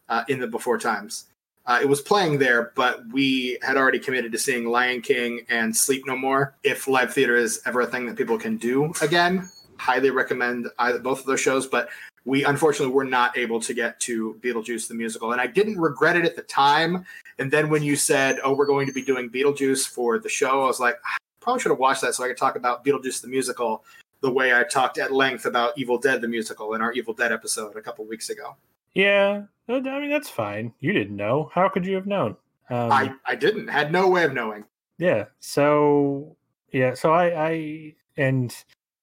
uh, 0.08 0.24
in 0.28 0.40
the 0.40 0.46
before 0.46 0.78
times. 0.78 1.26
Uh, 1.66 1.78
it 1.82 1.86
was 1.86 2.00
playing 2.00 2.38
there, 2.38 2.72
but 2.74 3.06
we 3.12 3.58
had 3.60 3.76
already 3.76 3.98
committed 3.98 4.32
to 4.32 4.38
seeing 4.38 4.66
Lion 4.66 5.02
King 5.02 5.44
and 5.50 5.76
Sleep 5.76 6.04
No 6.06 6.16
More. 6.16 6.56
If 6.64 6.88
live 6.88 7.12
theater 7.12 7.36
is 7.36 7.60
ever 7.66 7.82
a 7.82 7.86
thing 7.86 8.06
that 8.06 8.16
people 8.16 8.38
can 8.38 8.56
do 8.56 8.94
again, 9.02 9.50
highly 9.76 10.08
recommend 10.08 10.68
either 10.78 10.98
both 10.98 11.20
of 11.20 11.26
those 11.26 11.40
shows. 11.40 11.66
But 11.66 11.90
we 12.24 12.44
unfortunately 12.44 12.94
were 12.94 13.04
not 13.04 13.36
able 13.36 13.60
to 13.60 13.74
get 13.74 14.00
to 14.00 14.40
Beetlejuice 14.42 14.88
the 14.88 14.94
musical, 14.94 15.32
and 15.32 15.40
I 15.42 15.46
didn't 15.46 15.78
regret 15.78 16.16
it 16.16 16.24
at 16.24 16.36
the 16.36 16.42
time. 16.42 17.04
And 17.38 17.50
then 17.50 17.68
when 17.68 17.82
you 17.82 17.96
said, 17.96 18.38
"Oh, 18.42 18.54
we're 18.54 18.64
going 18.64 18.86
to 18.86 18.92
be 18.94 19.02
doing 19.02 19.28
Beetlejuice 19.28 19.86
for 19.86 20.18
the 20.18 20.30
show," 20.30 20.62
I 20.62 20.66
was 20.66 20.80
like, 20.80 20.98
probably 21.48 21.62
should 21.62 21.70
have 21.70 21.78
watched 21.78 22.02
that 22.02 22.14
so 22.14 22.22
I 22.24 22.28
could 22.28 22.36
talk 22.36 22.56
about 22.56 22.84
Beetlejuice 22.84 23.22
the 23.22 23.28
musical 23.28 23.82
the 24.20 24.30
way 24.30 24.52
I 24.52 24.64
talked 24.64 24.98
at 24.98 25.12
length 25.12 25.46
about 25.46 25.72
Evil 25.78 25.96
Dead 25.96 26.20
the 26.20 26.28
musical 26.28 26.74
in 26.74 26.82
our 26.82 26.92
Evil 26.92 27.14
Dead 27.14 27.32
episode 27.32 27.74
a 27.74 27.80
couple 27.80 28.04
weeks 28.04 28.28
ago. 28.28 28.54
Yeah, 28.92 29.44
I 29.66 29.80
mean 29.80 30.10
that's 30.10 30.28
fine. 30.28 30.74
You 30.80 30.92
didn't 30.92 31.16
know. 31.16 31.50
How 31.54 31.70
could 31.70 31.86
you 31.86 31.94
have 31.94 32.06
known? 32.06 32.36
Um, 32.68 32.92
I 32.92 33.14
I 33.24 33.34
didn't. 33.34 33.68
Had 33.68 33.90
no 33.90 34.08
way 34.08 34.24
of 34.24 34.34
knowing. 34.34 34.64
Yeah. 34.98 35.26
So 35.40 36.36
yeah. 36.70 36.92
So 36.92 37.12
I 37.14 37.48
I 37.48 37.94
and 38.18 38.54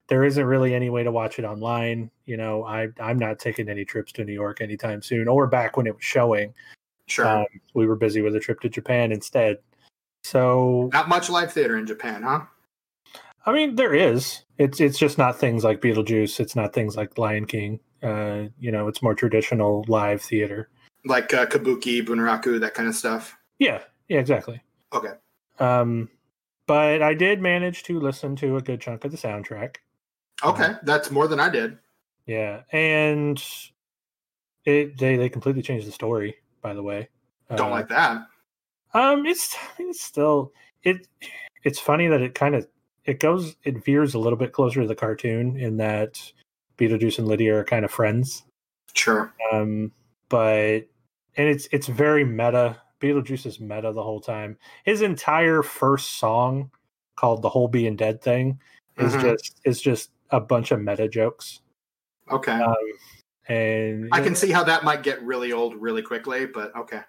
there 0.07 0.23
isn't 0.23 0.45
really 0.45 0.75
any 0.75 0.91
way 0.91 1.01
to 1.01 1.11
watch 1.11 1.39
it 1.39 1.45
online. 1.45 2.11
You 2.25 2.37
know, 2.37 2.63
I 2.63 2.89
I'm 2.99 3.17
not 3.17 3.39
taking 3.39 3.69
any 3.69 3.85
trips 3.85 4.11
to 4.13 4.23
New 4.23 4.33
York 4.33 4.61
anytime 4.61 5.01
soon, 5.01 5.27
or 5.27 5.47
back 5.47 5.77
when 5.77 5.87
it 5.87 5.95
was 5.95 6.03
showing. 6.03 6.53
Sure. 7.07 7.27
Um, 7.27 7.45
we 7.73 7.87
were 7.87 7.95
busy 7.95 8.21
with 8.21 8.35
a 8.35 8.39
trip 8.39 8.59
to 8.61 8.69
Japan 8.69 9.11
instead. 9.11 9.57
So 10.25 10.89
not 10.91 11.07
much 11.07 11.29
live 11.29 11.53
theater 11.53 11.77
in 11.77 11.85
Japan, 11.85 12.23
huh? 12.23 12.45
I 13.45 13.53
mean, 13.53 13.75
there 13.75 13.93
is. 13.93 14.41
It's 14.57 14.81
it's 14.81 14.97
just 14.97 15.19
not 15.19 15.37
things 15.37 15.63
like 15.63 15.81
Beetlejuice. 15.81 16.39
It's 16.39 16.55
not 16.55 16.73
things 16.73 16.97
like 16.97 17.19
Lion 17.19 17.45
King. 17.45 17.79
Uh, 18.01 18.45
you 18.59 18.71
know, 18.71 18.87
it's 18.87 19.03
more 19.03 19.13
traditional 19.13 19.85
live 19.87 20.23
theater, 20.23 20.69
like 21.05 21.31
uh, 21.31 21.45
kabuki, 21.45 22.03
bunraku, 22.03 22.59
that 22.59 22.73
kind 22.73 22.89
of 22.89 22.95
stuff. 22.95 23.37
Yeah, 23.59 23.83
yeah, 24.07 24.19
exactly. 24.19 24.63
Okay. 24.91 25.11
Um, 25.59 26.09
but 26.65 27.03
I 27.03 27.13
did 27.13 27.39
manage 27.39 27.83
to 27.83 27.99
listen 27.99 28.35
to 28.37 28.57
a 28.57 28.61
good 28.61 28.81
chunk 28.81 29.05
of 29.05 29.11
the 29.11 29.17
soundtrack. 29.19 29.75
Okay, 30.43 30.71
that's 30.81 31.11
more 31.11 31.27
than 31.27 31.39
I 31.39 31.49
did. 31.49 31.77
Yeah, 32.25 32.61
and 32.71 33.39
it 34.65 34.97
they 34.97 35.17
they 35.17 35.29
completely 35.29 35.61
changed 35.61 35.87
the 35.87 35.91
story. 35.91 36.37
By 36.63 36.73
the 36.73 36.81
way, 36.81 37.09
don't 37.55 37.67
uh, 37.67 37.75
like 37.75 37.89
that. 37.89 38.25
Um, 38.95 39.25
it's 39.25 39.55
it's 39.77 40.01
still 40.01 40.53
it. 40.83 41.07
It's 41.63 41.79
funny 41.79 42.07
that 42.07 42.21
it 42.21 42.33
kind 42.33 42.55
of 42.55 42.65
it 43.03 43.19
goes 43.19 43.57
it 43.63 43.83
veers 43.83 44.13
a 44.13 44.19
little 44.19 44.37
bit 44.39 44.53
closer 44.53 44.81
to 44.81 44.87
the 44.87 44.95
cartoon 44.95 45.57
in 45.57 45.77
that 45.77 46.19
Beetlejuice 46.77 47.19
and 47.19 47.27
Lydia 47.27 47.59
are 47.59 47.65
kind 47.65 47.83
of 47.83 47.91
friends. 47.91 48.43
Sure. 48.93 49.33
Um, 49.51 49.91
but 50.29 50.87
and 51.35 51.49
it's 51.49 51.67
it's 51.71 51.87
very 51.87 52.23
meta. 52.23 52.77
Beetlejuice 53.01 53.45
is 53.45 53.59
meta 53.59 53.91
the 53.91 54.01
whole 54.01 54.21
time. 54.21 54.57
His 54.85 55.01
entire 55.01 55.61
first 55.61 56.17
song, 56.17 56.71
called 57.17 57.41
"The 57.41 57.49
Whole 57.49 57.67
Being 57.67 57.97
Dead 57.97 58.21
Thing," 58.21 58.59
is 58.97 59.11
mm-hmm. 59.11 59.21
just 59.21 59.59
is 59.65 59.81
just 59.81 60.11
a 60.29 60.39
bunch 60.39 60.71
of 60.71 60.81
meta 60.81 61.09
jokes. 61.09 61.59
Okay. 62.31 62.53
Um, 62.53 62.75
and 63.47 64.09
I 64.13 64.21
can 64.21 64.29
know, 64.29 64.39
see 64.39 64.51
how 64.51 64.63
that 64.63 64.85
might 64.85 65.03
get 65.03 65.21
really 65.21 65.51
old 65.51 65.75
really 65.75 66.01
quickly, 66.01 66.45
but 66.45 66.73
okay. 66.75 67.01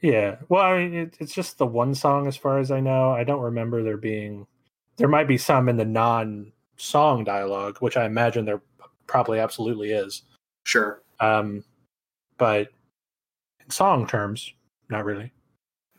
Yeah. 0.00 0.36
Well, 0.48 0.62
I 0.62 0.78
mean, 0.78 0.94
it, 0.94 1.16
it's 1.20 1.34
just 1.34 1.58
the 1.58 1.66
one 1.66 1.94
song, 1.94 2.26
as 2.26 2.36
far 2.36 2.58
as 2.58 2.70
I 2.70 2.80
know. 2.80 3.12
I 3.12 3.24
don't 3.24 3.42
remember 3.42 3.82
there 3.82 3.96
being. 3.96 4.46
There 4.96 5.08
might 5.08 5.28
be 5.28 5.38
some 5.38 5.68
in 5.68 5.76
the 5.76 5.84
non-song 5.84 7.24
dialogue, 7.24 7.78
which 7.80 7.96
I 7.96 8.04
imagine 8.04 8.44
there 8.44 8.62
probably 9.06 9.38
absolutely 9.38 9.92
is. 9.92 10.22
Sure. 10.64 11.02
Um, 11.20 11.64
but 12.38 12.68
in 13.64 13.70
song 13.70 14.06
terms, 14.06 14.52
not 14.88 15.04
really. 15.04 15.32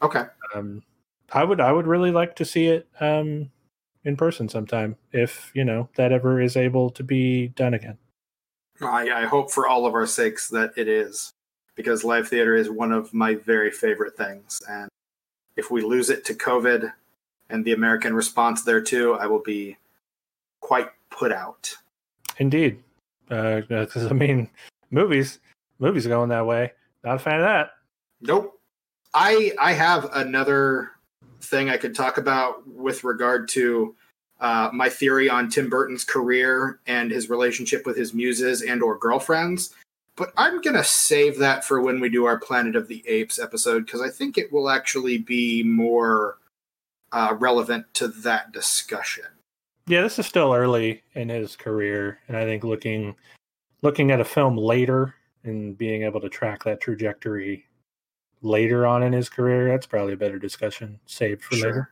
Okay. 0.01 0.23
Um, 0.53 0.83
I 1.31 1.43
would 1.43 1.59
I 1.59 1.71
would 1.71 1.87
really 1.87 2.11
like 2.11 2.35
to 2.37 2.45
see 2.45 2.67
it 2.67 2.87
um 2.99 3.49
in 4.05 4.15
person 4.15 4.47
sometime 4.47 4.95
if 5.11 5.51
you 5.53 5.65
know 5.65 5.89
that 5.95 6.11
ever 6.11 6.41
is 6.41 6.55
able 6.55 6.89
to 6.91 7.03
be 7.03 7.49
done 7.49 7.73
again. 7.73 7.97
I, 8.81 9.09
I 9.09 9.25
hope 9.25 9.51
for 9.51 9.67
all 9.67 9.85
of 9.85 9.93
our 9.95 10.05
sakes 10.05 10.47
that 10.49 10.71
it 10.77 10.87
is, 10.87 11.33
because 11.77 12.03
live 12.03 12.27
theater 12.27 12.55
is 12.55 12.69
one 12.69 12.91
of 12.91 13.13
my 13.13 13.35
very 13.35 13.71
favorite 13.71 14.17
things, 14.17 14.61
and 14.69 14.89
if 15.55 15.71
we 15.71 15.81
lose 15.81 16.09
it 16.09 16.25
to 16.25 16.33
COVID 16.33 16.91
and 17.49 17.63
the 17.63 17.71
American 17.71 18.13
response 18.13 18.63
there 18.63 18.81
too, 18.81 19.13
I 19.13 19.27
will 19.27 19.41
be 19.41 19.77
quite 20.59 20.89
put 21.09 21.31
out. 21.31 21.73
Indeed, 22.39 22.83
because 23.29 24.05
uh, 24.05 24.09
I 24.09 24.13
mean, 24.13 24.49
movies, 24.91 25.39
movies 25.79 26.05
going 26.05 26.29
that 26.29 26.45
way. 26.45 26.73
Not 27.03 27.15
a 27.15 27.19
fan 27.19 27.39
of 27.39 27.45
that. 27.45 27.71
Nope. 28.19 28.59
I 29.13 29.53
I 29.59 29.73
have 29.73 30.09
another 30.13 30.91
thing 31.41 31.69
I 31.69 31.77
could 31.77 31.95
talk 31.95 32.17
about 32.17 32.67
with 32.67 33.03
regard 33.03 33.47
to 33.49 33.95
uh, 34.39 34.69
my 34.73 34.89
theory 34.89 35.29
on 35.29 35.49
Tim 35.49 35.69
Burton's 35.69 36.03
career 36.03 36.79
and 36.87 37.09
his 37.09 37.29
relationship 37.29 37.85
with 37.85 37.97
his 37.97 38.13
muses 38.13 38.61
and 38.61 38.83
or 38.83 38.97
girlfriends. 38.97 39.73
But 40.17 40.33
I'm 40.35 40.61
gonna 40.61 40.83
save 40.83 41.37
that 41.37 41.63
for 41.63 41.79
when 41.79 42.01
we 42.01 42.09
do 42.09 42.25
our 42.25 42.39
Planet 42.39 42.75
of 42.75 42.87
the 42.87 43.07
Apes 43.07 43.39
episode 43.39 43.85
because 43.85 44.01
I 44.01 44.09
think 44.09 44.37
it 44.37 44.51
will 44.51 44.69
actually 44.69 45.19
be 45.19 45.63
more 45.63 46.39
uh, 47.11 47.35
relevant 47.39 47.85
to 47.93 48.07
that 48.09 48.51
discussion. 48.51 49.25
Yeah, 49.85 50.01
this 50.01 50.19
is 50.19 50.25
still 50.25 50.53
early 50.53 51.03
in 51.13 51.29
his 51.29 51.55
career, 51.55 52.19
and 52.27 52.35
I 52.35 52.45
think 52.45 52.63
looking 52.63 53.15
looking 53.83 54.11
at 54.11 54.19
a 54.19 54.25
film 54.25 54.57
later 54.57 55.13
and 55.43 55.77
being 55.77 56.03
able 56.03 56.19
to 56.19 56.29
track 56.29 56.63
that 56.63 56.81
trajectory 56.81 57.65
later 58.41 58.87
on 58.87 59.03
in 59.03 59.13
his 59.13 59.29
career, 59.29 59.69
that's 59.69 59.85
probably 59.85 60.13
a 60.13 60.17
better 60.17 60.39
discussion 60.39 60.99
saved 61.05 61.43
for 61.43 61.55
sure. 61.55 61.67
later. 61.67 61.91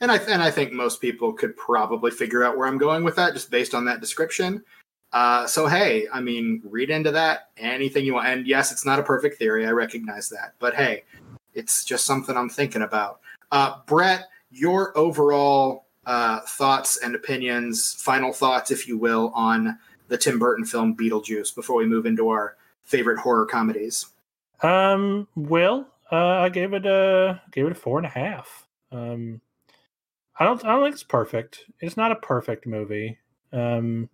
And 0.00 0.10
I 0.10 0.16
and 0.16 0.42
I 0.42 0.50
think 0.50 0.72
most 0.72 1.00
people 1.00 1.32
could 1.32 1.56
probably 1.56 2.12
figure 2.12 2.44
out 2.44 2.56
where 2.56 2.66
I'm 2.66 2.78
going 2.78 3.04
with 3.04 3.16
that 3.16 3.34
just 3.34 3.50
based 3.50 3.74
on 3.74 3.84
that 3.84 4.00
description. 4.00 4.64
Uh, 5.12 5.46
so 5.46 5.66
hey, 5.66 6.06
I 6.12 6.20
mean, 6.20 6.60
read 6.64 6.90
into 6.90 7.10
that 7.12 7.50
anything 7.56 8.04
you 8.04 8.14
want. 8.14 8.28
And 8.28 8.46
yes, 8.46 8.72
it's 8.72 8.84
not 8.84 8.98
a 8.98 9.02
perfect 9.02 9.38
theory. 9.38 9.66
I 9.66 9.70
recognize 9.70 10.28
that, 10.30 10.54
but 10.58 10.74
hey, 10.74 11.04
it's 11.54 11.84
just 11.84 12.04
something 12.04 12.36
I'm 12.36 12.50
thinking 12.50 12.82
about. 12.82 13.20
Uh, 13.50 13.76
Brett, 13.86 14.28
your 14.50 14.96
overall 14.96 15.86
uh, 16.06 16.40
thoughts 16.40 16.98
and 17.02 17.14
opinions, 17.14 17.94
final 17.94 18.32
thoughts, 18.32 18.70
if 18.70 18.86
you 18.86 18.98
will, 18.98 19.32
on 19.34 19.78
the 20.08 20.18
Tim 20.18 20.38
Burton 20.38 20.64
film 20.64 20.96
Beetlejuice 20.96 21.54
before 21.54 21.76
we 21.76 21.86
move 21.86 22.06
into 22.06 22.28
our 22.28 22.56
favorite 22.84 23.18
horror 23.18 23.46
comedies. 23.46 24.06
Um, 24.62 25.28
well, 25.36 25.86
uh, 26.10 26.16
I 26.16 26.48
gave 26.48 26.72
it 26.72 26.86
a 26.86 27.40
gave 27.52 27.66
it 27.66 27.72
a 27.72 27.74
four 27.76 27.98
and 27.98 28.06
a 28.06 28.10
half. 28.10 28.66
Um, 28.90 29.40
I 30.38 30.44
don't 30.44 30.64
I 30.64 30.68
don't 30.68 30.84
think 30.84 30.94
it's 30.94 31.02
perfect. 31.02 31.64
It's 31.80 31.96
not 31.96 32.12
a 32.12 32.16
perfect 32.16 32.66
movie. 32.66 33.18
Um, 33.52 34.08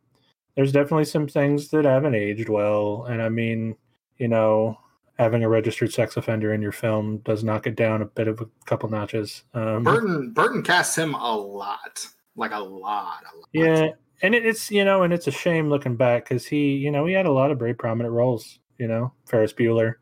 there's 0.57 0.73
definitely 0.73 1.05
some 1.05 1.27
things 1.27 1.69
that 1.69 1.85
haven't 1.85 2.15
aged 2.15 2.49
well, 2.49 3.07
and 3.09 3.21
I 3.21 3.29
mean, 3.29 3.77
you 4.19 4.29
know, 4.29 4.79
having 5.19 5.43
a 5.43 5.49
registered 5.49 5.93
sex 5.93 6.17
offender 6.17 6.53
in 6.53 6.63
your 6.63 6.73
film 6.73 7.19
does 7.19 7.45
knock 7.45 7.67
it 7.67 7.77
down 7.77 8.03
a 8.03 8.07
bit 8.07 8.29
of 8.29 8.41
a 8.41 8.47
couple 8.65 8.89
notches. 8.89 9.45
Um, 9.55 9.83
Burton 9.83 10.33
Burton 10.33 10.63
casts 10.63 10.97
him 10.97 11.15
a 11.15 11.37
lot, 11.37 12.07
like 12.37 12.53
a 12.53 12.59
lot, 12.59 13.23
a 13.33 13.37
lot. 13.37 13.49
Yeah, 13.53 13.89
and 14.23 14.35
it, 14.35 14.47
it's 14.47 14.71
you 14.71 14.85
know, 14.85 15.03
and 15.03 15.13
it's 15.13 15.27
a 15.27 15.33
shame 15.33 15.69
looking 15.69 15.97
back 15.97 16.25
because 16.25 16.47
he, 16.47 16.75
you 16.75 16.91
know, 16.91 17.07
he 17.07 17.15
had 17.15 17.27
a 17.27 17.33
lot 17.33 17.51
of 17.51 17.59
very 17.59 17.75
prominent 17.75 18.15
roles. 18.15 18.59
You 18.79 18.89
know, 18.89 19.13
Ferris 19.27 19.53
Bueller, 19.53 19.95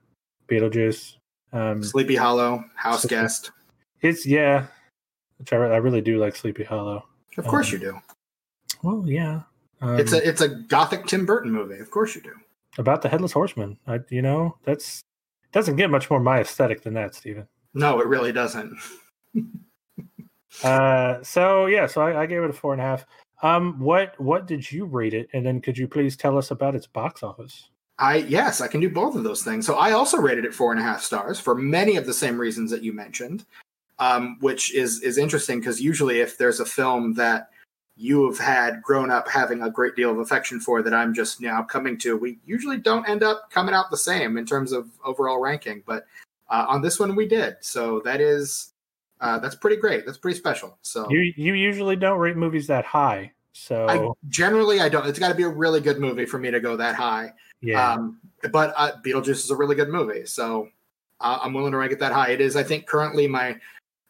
Beetlejuice, 0.48 1.14
um, 1.52 1.82
Sleepy 1.82 2.16
Hollow, 2.16 2.64
House 2.74 3.02
Sleepy. 3.02 3.14
Guest. 3.14 3.50
It's 4.00 4.26
yeah, 4.26 4.66
which 5.38 5.52
I, 5.52 5.56
I 5.56 5.76
really 5.76 6.00
do 6.00 6.18
like 6.18 6.36
Sleepy 6.36 6.64
Hollow. 6.64 7.04
Of 7.38 7.46
course 7.46 7.68
um, 7.68 7.72
you 7.72 7.78
do. 7.78 7.98
Well, 8.82 9.04
yeah. 9.06 9.42
Um, 9.82 9.98
it's 9.98 10.12
a 10.12 10.26
it's 10.26 10.40
a 10.40 10.48
gothic 10.48 11.06
Tim 11.06 11.26
Burton 11.26 11.50
movie. 11.50 11.78
Of 11.78 11.90
course 11.90 12.14
you 12.14 12.22
do 12.22 12.32
about 12.78 13.02
the 13.02 13.08
headless 13.08 13.32
horseman. 13.32 13.78
I, 13.86 14.00
you 14.08 14.22
know, 14.22 14.56
that's 14.64 15.02
doesn't 15.52 15.76
get 15.76 15.90
much 15.90 16.08
more 16.08 16.20
my 16.20 16.40
aesthetic 16.40 16.82
than 16.82 16.94
that, 16.94 17.14
Stephen. 17.14 17.46
No, 17.74 18.00
it 18.00 18.06
really 18.06 18.32
doesn't. 18.32 18.78
uh, 20.64 21.22
so 21.22 21.66
yeah, 21.66 21.86
so 21.86 22.00
I, 22.00 22.22
I, 22.22 22.26
gave 22.26 22.42
it 22.42 22.50
a 22.50 22.52
four 22.52 22.72
and 22.72 22.80
a 22.80 22.84
half. 22.84 23.04
Um, 23.42 23.78
what 23.80 24.18
what 24.20 24.46
did 24.46 24.70
you 24.70 24.84
rate 24.84 25.14
it? 25.14 25.28
And 25.32 25.44
then 25.44 25.60
could 25.60 25.76
you 25.76 25.88
please 25.88 26.16
tell 26.16 26.38
us 26.38 26.50
about 26.50 26.74
its 26.74 26.86
box 26.86 27.22
office? 27.22 27.68
I 27.98 28.16
yes, 28.16 28.60
I 28.60 28.68
can 28.68 28.80
do 28.80 28.88
both 28.88 29.16
of 29.16 29.24
those 29.24 29.42
things. 29.42 29.66
So 29.66 29.74
I 29.74 29.92
also 29.92 30.18
rated 30.18 30.44
it 30.44 30.54
four 30.54 30.70
and 30.70 30.80
a 30.80 30.84
half 30.84 31.02
stars 31.02 31.40
for 31.40 31.54
many 31.54 31.96
of 31.96 32.06
the 32.06 32.14
same 32.14 32.40
reasons 32.40 32.70
that 32.70 32.82
you 32.84 32.92
mentioned, 32.92 33.44
um, 33.98 34.38
which 34.40 34.72
is 34.74 35.02
is 35.02 35.18
interesting 35.18 35.58
because 35.58 35.80
usually 35.80 36.20
if 36.20 36.38
there's 36.38 36.60
a 36.60 36.64
film 36.64 37.14
that 37.14 37.48
you 38.02 38.26
have 38.28 38.38
had 38.38 38.82
grown 38.82 39.10
up 39.10 39.28
having 39.28 39.62
a 39.62 39.70
great 39.70 39.94
deal 39.94 40.10
of 40.10 40.18
affection 40.18 40.58
for 40.60 40.82
that 40.82 40.92
I'm 40.92 41.14
just 41.14 41.40
now 41.40 41.62
coming 41.62 41.96
to. 41.98 42.16
We 42.16 42.38
usually 42.44 42.78
don't 42.78 43.08
end 43.08 43.22
up 43.22 43.50
coming 43.50 43.74
out 43.74 43.90
the 43.90 43.96
same 43.96 44.36
in 44.36 44.44
terms 44.44 44.72
of 44.72 44.88
overall 45.04 45.40
ranking, 45.40 45.82
but 45.86 46.06
uh, 46.50 46.66
on 46.68 46.82
this 46.82 46.98
one 46.98 47.14
we 47.14 47.28
did. 47.28 47.56
So 47.60 48.00
that 48.04 48.20
is 48.20 48.72
uh, 49.20 49.38
that's 49.38 49.54
pretty 49.54 49.76
great. 49.76 50.04
That's 50.04 50.18
pretty 50.18 50.38
special. 50.38 50.76
So 50.82 51.08
you 51.10 51.32
you 51.36 51.54
usually 51.54 51.96
don't 51.96 52.18
rate 52.18 52.36
movies 52.36 52.66
that 52.66 52.84
high. 52.84 53.32
So 53.52 53.86
I, 53.88 54.10
generally 54.28 54.80
I 54.80 54.88
don't. 54.88 55.06
It's 55.06 55.18
got 55.18 55.28
to 55.28 55.34
be 55.34 55.44
a 55.44 55.48
really 55.48 55.80
good 55.80 56.00
movie 56.00 56.26
for 56.26 56.38
me 56.38 56.50
to 56.50 56.60
go 56.60 56.76
that 56.76 56.96
high. 56.96 57.32
Yeah. 57.60 57.92
Um, 57.92 58.18
but 58.50 58.74
uh, 58.76 58.92
Beetlejuice 59.04 59.44
is 59.44 59.50
a 59.50 59.56
really 59.56 59.76
good 59.76 59.90
movie. 59.90 60.26
So 60.26 60.68
Uh, 61.22 61.38
I'm 61.40 61.54
willing 61.54 61.70
to 61.70 61.78
rank 61.78 61.92
it 61.92 62.00
that 62.00 62.12
high. 62.12 62.30
It 62.30 62.40
is, 62.40 62.56
I 62.56 62.64
think, 62.64 62.86
currently 62.86 63.28
my 63.28 63.56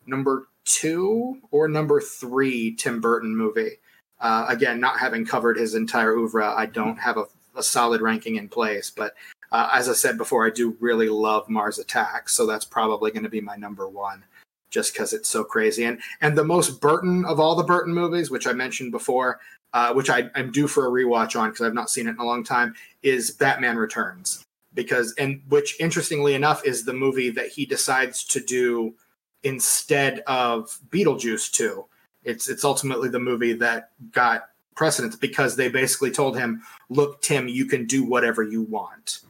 number 0.07 0.49
two 0.65 1.37
or 1.51 1.69
number 1.69 2.01
three 2.01 2.75
Tim 2.77 3.03
Burton 3.03 3.37
movie. 3.37 3.79
Uh, 4.23 4.47
again, 4.49 4.79
not 4.79 5.01
having 5.01 5.27
covered 5.27 5.59
his 5.59 5.75
entire 5.75 6.13
oeuvre, 6.13 6.55
I 6.55 6.67
don't 6.67 6.97
have 6.97 7.17
a, 7.17 7.27
a 7.57 7.63
solid 7.63 8.01
ranking 8.01 8.37
in 8.37 8.49
place. 8.49 8.89
But 8.89 9.15
uh, 9.51 9.69
as 9.73 9.89
I 9.89 9.95
said 9.95 10.17
before, 10.17 10.47
I 10.47 10.51
do 10.51 10.77
really 10.79 11.09
love 11.09 11.49
Mars 11.51 11.81
Attacks, 11.81 12.33
so 12.33 12.47
that's 12.47 12.65
probably 12.65 13.11
going 13.11 13.25
to 13.25 13.29
be 13.29 13.41
my 13.41 13.57
number 13.57 13.89
one, 13.89 14.25
just 14.71 14.93
because 14.93 15.13
it's 15.13 15.29
so 15.29 15.43
crazy. 15.43 15.85
And 15.85 16.01
and 16.21 16.39
the 16.39 16.45
most 16.45 16.81
Burton 16.81 17.25
of 17.25 17.41
all 17.41 17.57
the 17.57 17.65
Burton 17.65 17.93
movies, 17.93 18.31
which 18.31 18.47
I 18.47 18.53
mentioned 18.53 18.93
before, 18.93 19.41
uh, 19.73 19.93
which 19.93 20.09
I, 20.09 20.31
I'm 20.37 20.53
due 20.53 20.69
for 20.69 20.87
a 20.87 20.91
rewatch 20.91 21.39
on 21.39 21.51
because 21.51 21.67
I've 21.67 21.75
not 21.75 21.91
seen 21.91 22.07
it 22.07 22.11
in 22.11 22.19
a 22.19 22.25
long 22.25 22.45
time, 22.45 22.75
is 23.03 23.33
Batman 23.33 23.77
Returns. 23.77 24.45
Because 24.73 25.13
and 25.19 25.43
which 25.49 25.79
interestingly 25.81 26.35
enough 26.35 26.65
is 26.65 26.85
the 26.85 26.95
movie 26.95 27.29
that 27.31 27.49
he 27.49 27.67
decides 27.67 28.25
to 28.27 28.41
do 28.41 28.95
instead 29.43 30.21
of 30.21 30.79
Beetlejuice 30.91 31.51
2 31.51 31.85
it's 32.25 32.49
it's 32.49 32.65
ultimately 32.65 33.09
the 33.09 33.19
movie 33.19 33.53
that 33.55 33.91
got 34.13 34.49
precedence 34.75 35.17
because 35.17 35.57
they 35.57 35.69
basically 35.69 36.11
told 36.11 36.37
him, 36.37 36.63
"Look, 36.89 37.21
Tim, 37.23 37.49
you 37.49 37.67
can 37.67 37.87
do 37.87 38.05
whatever 38.05 38.43
you 38.43 38.63
want," 38.63 39.21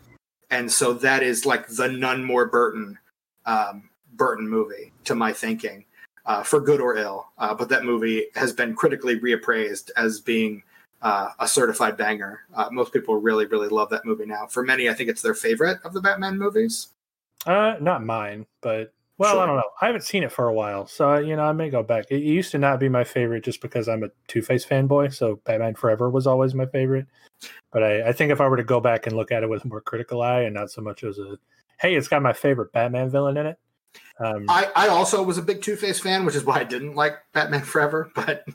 and 0.51 0.71
so 0.71 0.93
that 0.95 1.23
is 1.23 1.47
like 1.47 1.67
the 1.69 1.89
none 1.89 2.25
more 2.25 2.47
Burton 2.47 2.99
um, 3.47 3.89
Burton 4.15 4.49
movie 4.49 4.93
to 5.05 5.15
my 5.15 5.33
thinking, 5.33 5.85
uh, 6.27 6.43
for 6.43 6.61
good 6.61 6.81
or 6.81 6.97
ill. 6.97 7.29
Uh, 7.39 7.55
but 7.55 7.69
that 7.69 7.85
movie 7.85 8.27
has 8.35 8.53
been 8.53 8.75
critically 8.75 9.19
reappraised 9.19 9.91
as 9.97 10.21
being 10.21 10.63
uh, 11.03 11.31
a 11.41 11.49
certified 11.49 11.97
banger. 11.97 12.41
Uh, 12.55 12.69
most 12.71 12.93
people 12.93 13.17
really 13.17 13.47
really 13.47 13.69
love 13.69 13.91
that 13.91 14.05
movie 14.05 14.27
now. 14.27 14.47
For 14.47 14.63
many, 14.63 14.89
I 14.89 14.95
think 14.95 15.09
it's 15.09 15.23
their 15.23 15.35
favorite 15.35 15.79
of 15.85 15.93
the 15.93 16.01
Batman 16.01 16.39
movies. 16.39 16.89
Uh, 17.47 17.75
not 17.81 18.05
mine, 18.05 18.47
but 18.61 18.93
well, 19.23 19.35
sure. 19.35 19.43
I 19.43 19.47
don't 19.47 19.57
know. 19.57 19.71
I 19.81 19.87
haven't 19.87 20.03
seen 20.03 20.23
it 20.23 20.33
for 20.33 20.49
a 20.49 20.53
while, 20.53 20.87
so 20.87 21.17
you 21.19 21.37
know 21.37 21.45
I 21.45 21.53
may 21.53 21.71
go 21.71 21.83
back. 21.83 22.07
It 22.11 22.23
used 22.23 22.51
to 22.53 22.59
not 22.59 22.81
be 22.81 22.89
my 22.89 23.05
favorite 23.05 23.45
just 23.45 23.61
because 23.61 23.89
I'm 23.89 24.03
a 24.03 24.09
Two 24.27 24.43
Face 24.43 24.67
fanboy. 24.67 25.15
So 25.15 25.41
Batman 25.45 25.75
Forever 25.75 26.11
was 26.11 26.27
always 26.27 26.55
my 26.55 26.67
favorite. 26.67 27.07
But 27.73 27.83
I, 27.83 28.09
I, 28.09 28.13
think 28.13 28.31
if 28.31 28.41
I 28.41 28.49
were 28.49 28.57
to 28.57 28.65
go 28.65 28.81
back 28.81 29.07
and 29.07 29.17
look 29.17 29.33
at 29.33 29.43
it 29.43 29.49
with 29.49 29.65
a 29.65 29.69
more 29.69 29.81
critical 29.81 30.23
eye 30.23 30.43
and 30.43 30.55
not 30.55 30.71
so 30.71 30.81
much 30.81 31.03
as 31.03 31.19
a, 31.19 31.39
hey, 31.81 31.95
it's 31.95 32.07
got 32.07 32.23
my 32.23 32.33
favorite 32.33 32.73
Batman 32.73 33.11
villain 33.11 33.37
in 33.37 33.47
it. 33.47 33.59
Um, 34.19 34.47
I, 34.49 34.71
I 34.77 34.89
also 34.89 35.23
was 35.23 35.39
a 35.39 35.43
big 35.43 35.63
Two 35.63 35.77
Face 35.77 36.01
fan, 36.01 36.25
which 36.25 36.37
is 36.37 36.45
why 36.45 36.61
I 36.61 36.65
didn't 36.65 36.95
like 36.95 37.15
Batman 37.33 37.63
Forever. 37.63 38.11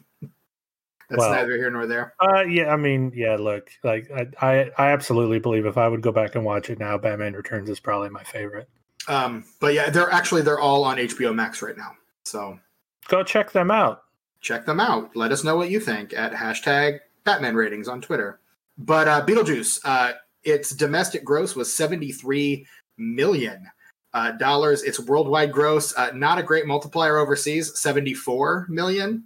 But 1.09 1.15
that's 1.15 1.21
well, 1.21 1.31
neither 1.31 1.55
here 1.55 1.69
nor 1.69 1.87
there. 1.87 2.13
Uh, 2.19 2.41
yeah, 2.41 2.73
I 2.73 2.75
mean, 2.75 3.13
yeah. 3.15 3.37
Look, 3.37 3.69
like 3.81 4.11
I, 4.11 4.27
I, 4.41 4.71
I 4.77 4.91
absolutely 4.91 5.39
believe 5.39 5.65
if 5.65 5.77
I 5.77 5.87
would 5.87 6.01
go 6.01 6.11
back 6.11 6.35
and 6.35 6.43
watch 6.43 6.69
it 6.69 6.79
now, 6.79 6.97
Batman 6.97 7.31
Returns 7.31 7.69
is 7.69 7.79
probably 7.79 8.09
my 8.09 8.23
favorite. 8.23 8.67
Um, 9.07 9.45
but 9.59 9.73
yeah, 9.73 9.89
they're 9.89 10.11
actually 10.11 10.41
they're 10.41 10.59
all 10.59 10.83
on 10.83 10.97
HBO 10.97 11.33
Max 11.33 11.61
right 11.61 11.77
now. 11.77 11.91
So 12.23 12.59
go 13.07 13.23
check 13.23 13.51
them 13.51 13.71
out. 13.71 14.03
Check 14.41 14.65
them 14.65 14.79
out. 14.79 15.15
Let 15.15 15.31
us 15.31 15.43
know 15.43 15.55
what 15.55 15.69
you 15.69 15.79
think 15.79 16.13
at 16.13 16.33
hashtag 16.33 16.99
Batman 17.23 17.55
ratings 17.55 17.87
on 17.87 18.01
Twitter. 18.01 18.39
But 18.77 19.07
uh, 19.07 19.25
Beetlejuice, 19.25 19.79
uh, 19.83 20.13
its 20.43 20.71
domestic 20.71 21.23
gross 21.23 21.55
was 21.55 21.73
seventy 21.73 22.11
three 22.11 22.65
million 22.97 23.69
uh, 24.13 24.31
dollars. 24.33 24.83
Its 24.83 24.99
worldwide 24.99 25.51
gross, 25.51 25.95
uh, 25.97 26.11
not 26.13 26.37
a 26.37 26.43
great 26.43 26.67
multiplier 26.67 27.17
overseas, 27.17 27.79
seventy 27.79 28.13
four 28.13 28.65
million. 28.69 29.23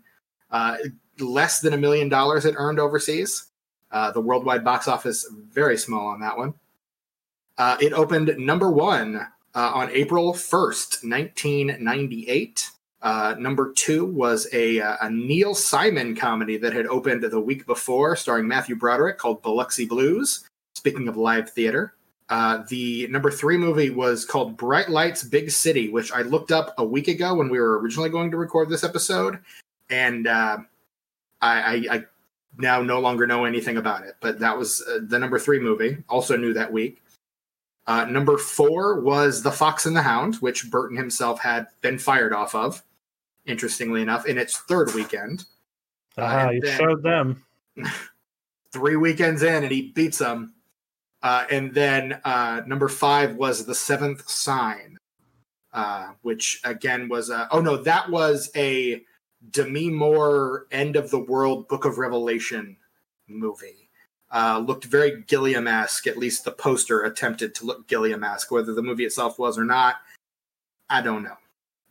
Uh, 0.49 0.77
less 1.19 1.59
than 1.61 1.73
a 1.73 1.77
million 1.77 2.09
dollars 2.09 2.45
it 2.45 2.55
earned 2.57 2.79
overseas. 2.79 3.47
Uh, 3.91 4.11
the 4.11 4.21
worldwide 4.21 4.63
box 4.63 4.87
office 4.87 5.27
very 5.51 5.77
small 5.77 6.07
on 6.07 6.21
that 6.21 6.37
one. 6.37 6.53
Uh, 7.57 7.77
it 7.81 7.93
opened 7.93 8.33
number 8.37 8.71
one 8.71 9.27
uh, 9.55 9.71
on 9.73 9.89
April 9.91 10.33
1st, 10.33 11.03
1998. 11.09 12.69
Uh, 13.01 13.35
number 13.39 13.73
two 13.73 14.05
was 14.05 14.47
a, 14.53 14.79
uh, 14.79 14.97
a, 15.01 15.09
Neil 15.09 15.55
Simon 15.55 16.15
comedy 16.15 16.57
that 16.57 16.73
had 16.73 16.85
opened 16.85 17.23
the 17.23 17.39
week 17.39 17.65
before, 17.65 18.15
starring 18.15 18.47
Matthew 18.47 18.75
Broderick, 18.75 19.17
called 19.17 19.41
Biloxi 19.41 19.85
Blues. 19.85 20.47
Speaking 20.75 21.07
of 21.07 21.17
live 21.17 21.49
theater, 21.49 21.95
uh, 22.29 22.63
the 22.69 23.07
number 23.07 23.31
three 23.31 23.57
movie 23.57 23.89
was 23.89 24.23
called 24.23 24.55
Bright 24.55 24.89
Lights 24.89 25.23
Big 25.23 25.49
City, 25.49 25.89
which 25.89 26.11
I 26.11 26.21
looked 26.21 26.51
up 26.51 26.75
a 26.77 26.85
week 26.85 27.07
ago 27.07 27.33
when 27.35 27.49
we 27.49 27.59
were 27.59 27.79
originally 27.79 28.09
going 28.09 28.29
to 28.31 28.37
record 28.37 28.69
this 28.69 28.83
episode, 28.83 29.39
and 29.89 30.27
uh, 30.27 30.59
I, 31.41 31.61
I, 31.61 31.95
I, 31.95 32.03
now 32.57 32.81
no 32.81 32.99
longer 32.99 33.25
know 33.25 33.45
anything 33.45 33.77
about 33.77 34.05
it. 34.05 34.15
But 34.21 34.39
that 34.39 34.57
was 34.57 34.81
uh, 34.87 34.99
the 35.01 35.17
number 35.17 35.39
three 35.39 35.59
movie. 35.59 35.97
Also 36.07 36.37
new 36.37 36.53
that 36.53 36.71
week. 36.71 37.01
Uh, 37.91 38.05
number 38.05 38.37
four 38.37 39.01
was 39.01 39.43
The 39.43 39.51
Fox 39.51 39.85
and 39.85 39.93
the 39.93 40.01
Hound, 40.01 40.35
which 40.35 40.71
Burton 40.71 40.95
himself 40.95 41.41
had 41.41 41.67
been 41.81 41.97
fired 41.97 42.31
off 42.31 42.55
of, 42.55 42.81
interestingly 43.45 44.01
enough, 44.01 44.25
in 44.25 44.37
its 44.37 44.59
third 44.59 44.93
weekend. 44.93 45.43
Ah, 46.17 46.47
uh, 46.47 46.51
you 46.51 46.65
showed 46.65 47.03
them. 47.03 47.43
three 48.71 48.95
weekends 48.95 49.43
in, 49.43 49.63
and 49.63 49.71
he 49.73 49.91
beats 49.91 50.19
them. 50.19 50.53
Uh, 51.21 51.43
and 51.51 51.73
then 51.73 52.17
uh, 52.23 52.61
number 52.65 52.87
five 52.87 53.35
was 53.35 53.65
The 53.65 53.75
Seventh 53.75 54.25
Sign, 54.29 54.97
uh, 55.73 56.11
which 56.21 56.61
again 56.63 57.09
was 57.09 57.29
a, 57.29 57.49
oh 57.51 57.59
no, 57.59 57.75
that 57.75 58.09
was 58.09 58.49
a 58.55 59.01
Demi 59.49 59.89
Moore 59.89 60.65
end 60.71 60.95
of 60.95 61.11
the 61.11 61.19
world 61.19 61.67
Book 61.67 61.83
of 61.83 61.97
Revelation 61.97 62.77
movie 63.27 63.80
uh, 64.31 64.63
looked 64.65 64.85
very 64.85 65.21
Gilliam-esque. 65.27 66.07
At 66.07 66.17
least 66.17 66.45
the 66.45 66.51
poster 66.51 67.03
attempted 67.03 67.53
to 67.55 67.65
look 67.65 67.87
Gilliam-esque. 67.87 68.51
Whether 68.51 68.73
the 68.73 68.81
movie 68.81 69.05
itself 69.05 69.37
was 69.37 69.57
or 69.57 69.65
not, 69.65 69.97
I 70.89 71.01
don't 71.01 71.23
know. 71.23 71.37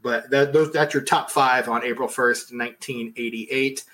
But 0.03 0.31
that, 0.31 0.53
those, 0.53 0.73
that's 0.73 0.95
your 0.95 1.03
top 1.03 1.31
five 1.31 1.69
on 1.69 1.85
April 1.85 2.09
first, 2.09 2.53
nineteen 2.53 3.13
eighty-eight. 3.17 3.85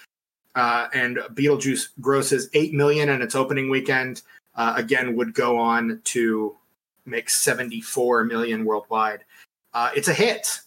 Uh, 0.55 0.89
and 0.95 1.19
Beetlejuice 1.35 1.89
grosses 2.01 2.49
eight 2.55 2.73
million 2.73 3.09
in 3.09 3.21
its 3.21 3.35
opening 3.35 3.69
weekend. 3.69 4.23
Uh, 4.55 4.75
again, 4.77 5.17
would 5.17 5.35
go 5.35 5.59
on 5.59 6.01
to 6.05 6.57
make 7.05 7.29
seventy-four 7.29 8.25
million 8.25 8.65
worldwide. 8.65 9.25
Uh, 9.75 9.91
it's 9.95 10.09
a 10.09 10.15
hit, 10.15 10.61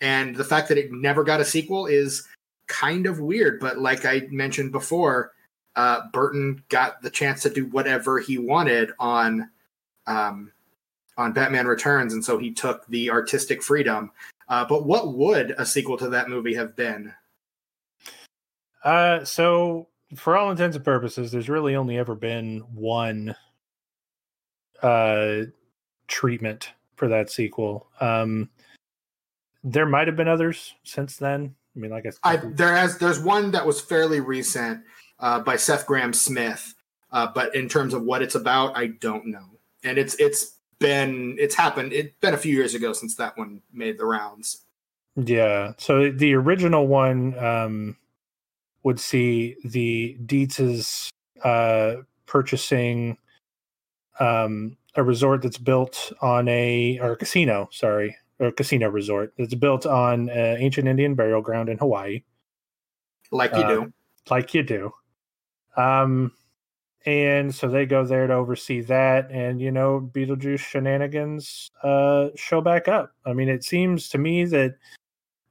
and 0.00 0.34
the 0.34 0.42
fact 0.42 0.68
that 0.68 0.78
it 0.78 0.90
never 0.90 1.22
got 1.22 1.40
a 1.40 1.44
sequel 1.44 1.86
is 1.86 2.26
kind 2.66 3.06
of 3.06 3.20
weird. 3.20 3.60
But 3.60 3.78
like 3.78 4.04
I 4.04 4.26
mentioned 4.30 4.72
before, 4.72 5.32
uh, 5.76 6.08
Burton 6.12 6.62
got 6.68 7.02
the 7.02 7.10
chance 7.10 7.42
to 7.42 7.50
do 7.50 7.66
whatever 7.66 8.18
he 8.18 8.38
wanted 8.38 8.90
on 8.98 9.50
um, 10.06 10.52
on 11.18 11.32
Batman 11.32 11.66
Returns, 11.66 12.12
and 12.12 12.24
so 12.24 12.38
he 12.38 12.52
took 12.52 12.86
the 12.86 13.10
artistic 13.10 13.62
freedom. 13.62 14.10
Uh, 14.48 14.64
but 14.64 14.86
what 14.86 15.14
would 15.14 15.54
a 15.58 15.66
sequel 15.66 15.96
to 15.98 16.08
that 16.08 16.28
movie 16.28 16.54
have 16.54 16.76
been? 16.76 17.12
Uh, 18.84 19.24
so 19.24 19.88
for 20.14 20.36
all 20.36 20.50
intents 20.50 20.76
and 20.76 20.84
purposes, 20.84 21.32
there's 21.32 21.48
really 21.48 21.74
only 21.74 21.98
ever 21.98 22.14
been 22.14 22.60
one 22.72 23.34
uh, 24.82 25.42
treatment 26.06 26.72
for 26.94 27.08
that 27.08 27.30
sequel. 27.30 27.88
Um, 28.00 28.48
there 29.64 29.86
might 29.86 30.06
have 30.06 30.16
been 30.16 30.28
others 30.28 30.74
since 30.84 31.16
then. 31.16 31.54
I 31.74 31.78
mean, 31.78 31.90
like 31.90 32.06
I, 32.06 32.34
I 32.34 32.36
there 32.36 32.74
has 32.74 32.98
there's 32.98 33.18
one 33.20 33.50
that 33.50 33.66
was 33.66 33.80
fairly 33.80 34.20
recent 34.20 34.82
uh, 35.18 35.40
by 35.40 35.56
Seth 35.56 35.86
Grahame-Smith. 35.86 36.74
Uh, 37.12 37.28
but 37.34 37.54
in 37.54 37.68
terms 37.68 37.94
of 37.94 38.02
what 38.02 38.22
it's 38.22 38.34
about, 38.34 38.76
I 38.76 38.88
don't 38.88 39.26
know. 39.26 39.58
And 39.84 39.98
it's 39.98 40.14
it's 40.16 40.56
been 40.78 41.36
it's 41.38 41.54
happened. 41.54 41.92
It's 41.92 42.14
been 42.20 42.34
a 42.34 42.38
few 42.38 42.54
years 42.54 42.74
ago 42.74 42.92
since 42.92 43.14
that 43.16 43.38
one 43.38 43.62
made 43.72 43.98
the 43.98 44.04
rounds. 44.04 44.64
Yeah. 45.16 45.72
So 45.78 46.10
the 46.10 46.34
original 46.34 46.86
one 46.86 47.38
um, 47.38 47.96
would 48.82 49.00
see 49.00 49.56
the 49.64 50.18
Deetz's 50.26 51.10
uh, 51.42 51.96
purchasing 52.26 53.16
um, 54.20 54.76
a 54.94 55.02
resort 55.02 55.42
that's 55.42 55.58
built 55.58 56.12
on 56.20 56.48
a 56.48 56.98
or 57.00 57.12
a 57.12 57.16
casino, 57.16 57.68
sorry, 57.72 58.16
or 58.38 58.48
a 58.48 58.52
casino 58.52 58.88
resort 58.88 59.32
that's 59.38 59.54
built 59.54 59.86
on 59.86 60.28
an 60.28 60.58
ancient 60.58 60.88
Indian 60.88 61.14
burial 61.14 61.40
ground 61.40 61.68
in 61.68 61.78
Hawaii. 61.78 62.22
Like 63.30 63.52
you 63.52 63.62
uh, 63.62 63.68
do. 63.68 63.92
Like 64.28 64.54
you 64.54 64.62
do. 64.62 64.92
Um, 65.76 66.32
and 67.04 67.54
so 67.54 67.68
they 67.68 67.86
go 67.86 68.04
there 68.04 68.26
to 68.26 68.34
oversee 68.34 68.80
that, 68.82 69.30
and 69.30 69.60
you 69.60 69.70
know, 69.70 70.10
Beetlejuice 70.12 70.58
shenanigans 70.58 71.70
uh, 71.82 72.30
show 72.34 72.60
back 72.60 72.88
up. 72.88 73.12
I 73.24 73.32
mean, 73.32 73.48
it 73.48 73.62
seems 73.62 74.08
to 74.08 74.18
me 74.18 74.44
that 74.46 74.74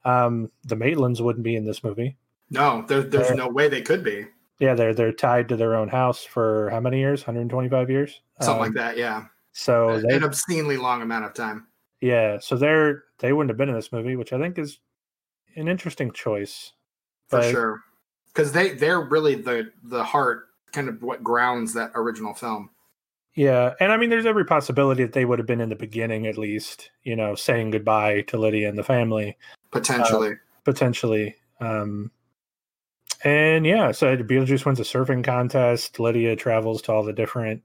um, 0.04 0.52
the 0.66 0.76
Maitlands 0.76 1.22
wouldn't 1.22 1.44
be 1.44 1.56
in 1.56 1.66
this 1.66 1.84
movie. 1.84 2.18
No, 2.50 2.84
there, 2.88 3.02
there's 3.02 3.30
they're, 3.30 3.38
no 3.38 3.48
way 3.48 3.70
they 3.70 3.82
could 3.82 4.04
be. 4.04 4.26
Yeah, 4.60 4.74
they're 4.74 4.94
they're 4.94 5.14
tied 5.14 5.48
to 5.50 5.56
their 5.56 5.76
own 5.76 5.88
house 5.88 6.24
for 6.26 6.70
how 6.72 6.82
many 6.82 7.00
years? 7.00 7.22
125 7.22 7.90
years, 7.90 8.22
something 8.42 8.54
um, 8.56 8.60
like 8.60 8.74
that. 8.74 8.98
Yeah. 8.98 9.26
So 9.54 10.02
they, 10.02 10.16
an 10.16 10.26
obscenely 10.26 10.76
long 10.76 11.02
amount 11.02 11.24
of 11.24 11.34
time. 11.34 11.68
Yeah, 12.02 12.38
so 12.40 12.58
they're 12.58 13.06
they 13.20 13.32
wouldn't 13.32 13.50
have 13.50 13.58
been 13.58 13.70
in 13.70 13.76
this 13.76 13.94
movie, 13.94 14.18
which 14.18 14.34
I 14.34 14.40
think 14.40 14.60
is 14.60 14.80
an 15.56 15.70
interesting 15.70 16.12
choice. 16.12 16.74
For 17.30 17.40
but, 17.40 17.52
sure 17.52 17.82
because 18.36 18.52
they 18.52 18.72
they're 18.72 19.02
really 19.02 19.36
the 19.36 19.72
the 19.84 20.04
heart 20.04 20.50
kind 20.74 20.90
of 20.90 21.02
what 21.02 21.24
grounds 21.24 21.74
that 21.74 21.92
original 21.96 22.34
film. 22.34 22.70
Yeah, 23.34 23.74
and 23.80 23.92
I 23.92 23.98
mean, 23.98 24.10
there's 24.10 24.26
every 24.26 24.46
possibility 24.46 25.04
that 25.04 25.14
they 25.14 25.26
would 25.26 25.40
have 25.40 25.48
been 25.48 25.62
in 25.62 25.70
the 25.70 25.76
beginning, 25.76 26.26
at 26.26 26.38
least, 26.38 26.92
you 27.04 27.18
know, 27.18 27.36
saying 27.36 27.72
goodbye 27.72 28.22
to 28.28 28.38
Lydia 28.38 28.70
and 28.70 28.78
the 28.78 28.84
family, 28.84 29.38
potentially. 29.72 30.34
Uh, 30.34 30.36
potentially. 30.64 31.36
Um, 31.60 32.12
and 33.26 33.66
yeah, 33.66 33.92
so 33.92 34.16
Beetlejuice 34.16 34.66
wins 34.66 34.80
a 34.80 34.84
surfing 34.84 35.24
contest. 35.24 36.00
Lydia 36.00 36.36
travels 36.38 36.82
to 36.84 36.94
all 36.94 37.04
the 37.04 37.12
different, 37.12 37.64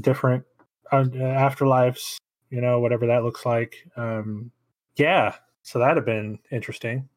different 0.00 0.44
uh, 0.90 1.04
afterlives. 1.04 2.16
You 2.48 2.60
know, 2.60 2.80
whatever 2.80 3.06
that 3.06 3.24
looks 3.24 3.44
like. 3.44 3.76
Um, 3.96 4.50
yeah, 4.96 5.34
so 5.62 5.78
that'd 5.78 5.96
have 5.96 6.06
been 6.06 6.38
interesting. 6.50 7.08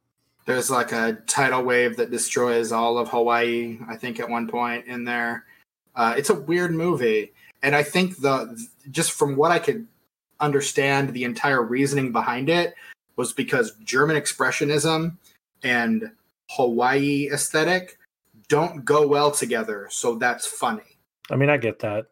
There's 0.46 0.70
like 0.70 0.92
a 0.92 1.18
tidal 1.28 1.64
wave 1.64 1.98
that 1.98 2.12
destroys 2.12 2.72
all 2.72 2.98
of 2.98 3.10
Hawaii. 3.10 3.80
I 3.88 3.96
think 3.96 4.20
at 4.20 4.30
one 4.30 4.48
point 4.48 4.86
in 4.86 5.04
there. 5.04 5.46
Uh, 5.96 6.14
it's 6.18 6.30
a 6.30 6.36
weird 6.36 6.72
movie, 6.72 7.32
and 7.64 7.76
I 7.76 7.82
think 7.82 8.18
the 8.18 8.68
just 8.92 9.14
from 9.14 9.36
what 9.36 9.52
I 9.52 9.60
could 9.60 9.88
understand, 10.40 11.14
the 11.14 11.24
entire 11.24 11.64
reasoning 11.64 12.12
behind 12.12 12.50
it 12.50 12.76
was 13.16 13.34
because 13.34 13.72
German 13.84 14.18
expressionism 14.18 15.16
and 15.64 16.12
Hawaii 16.50 17.30
aesthetic 17.32 17.98
don't 18.48 18.86
go 18.86 19.08
well 19.08 19.32
together. 19.32 19.88
So 19.90 20.16
that's 20.16 20.46
funny. 20.46 21.00
I 21.32 21.36
mean, 21.36 21.50
I 21.50 21.58
get 21.58 21.80
that. 21.80 22.08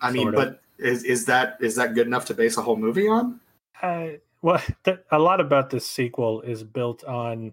I 0.00 0.10
mean, 0.10 0.28
of. 0.28 0.34
but 0.34 0.60
is 0.78 1.04
is 1.04 1.26
that 1.26 1.58
is 1.60 1.76
that 1.76 1.94
good 1.94 2.06
enough 2.06 2.24
to 2.26 2.34
base 2.34 2.56
a 2.56 2.62
whole 2.62 2.76
movie 2.76 3.08
on? 3.08 3.40
Uh, 3.82 4.08
well, 4.42 4.62
th- 4.84 5.00
a 5.10 5.18
lot 5.18 5.40
about 5.40 5.70
this 5.70 5.86
sequel 5.86 6.40
is 6.42 6.62
built 6.62 7.04
on, 7.04 7.52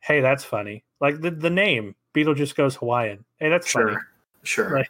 hey, 0.00 0.20
that's 0.20 0.44
funny. 0.44 0.84
Like 1.00 1.20
the 1.20 1.30
the 1.30 1.50
name 1.50 1.94
Beetlejuice 2.14 2.54
goes 2.54 2.76
Hawaiian. 2.76 3.24
Hey, 3.38 3.48
that's 3.48 3.68
sure. 3.68 3.88
funny. 3.88 3.98
Sure. 4.42 4.70
Right? 4.70 4.88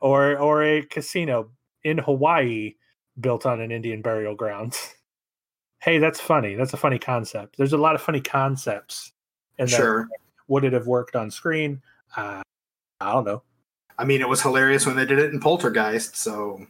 Or 0.00 0.36
or 0.38 0.62
a 0.62 0.82
casino 0.82 1.50
in 1.84 1.98
Hawaii 1.98 2.74
built 3.20 3.46
on 3.46 3.60
an 3.60 3.72
Indian 3.72 4.02
burial 4.02 4.34
ground. 4.34 4.76
hey, 5.80 5.98
that's 5.98 6.20
funny. 6.20 6.54
That's 6.54 6.72
a 6.72 6.76
funny 6.76 6.98
concept. 6.98 7.56
There's 7.56 7.72
a 7.72 7.78
lot 7.78 7.94
of 7.94 8.02
funny 8.02 8.20
concepts. 8.20 9.12
And 9.58 9.68
sure. 9.68 10.08
Would 10.48 10.64
it 10.64 10.72
have 10.72 10.86
worked 10.86 11.16
on 11.16 11.30
screen? 11.30 11.82
Uh, 12.16 12.42
I 13.00 13.12
don't 13.12 13.24
know. 13.24 13.42
I 13.98 14.04
mean, 14.04 14.20
it 14.20 14.28
was 14.28 14.40
hilarious 14.40 14.86
when 14.86 14.96
they 14.96 15.04
did 15.04 15.18
it 15.18 15.32
in 15.32 15.40
Poltergeist. 15.40 16.16
So, 16.16 16.64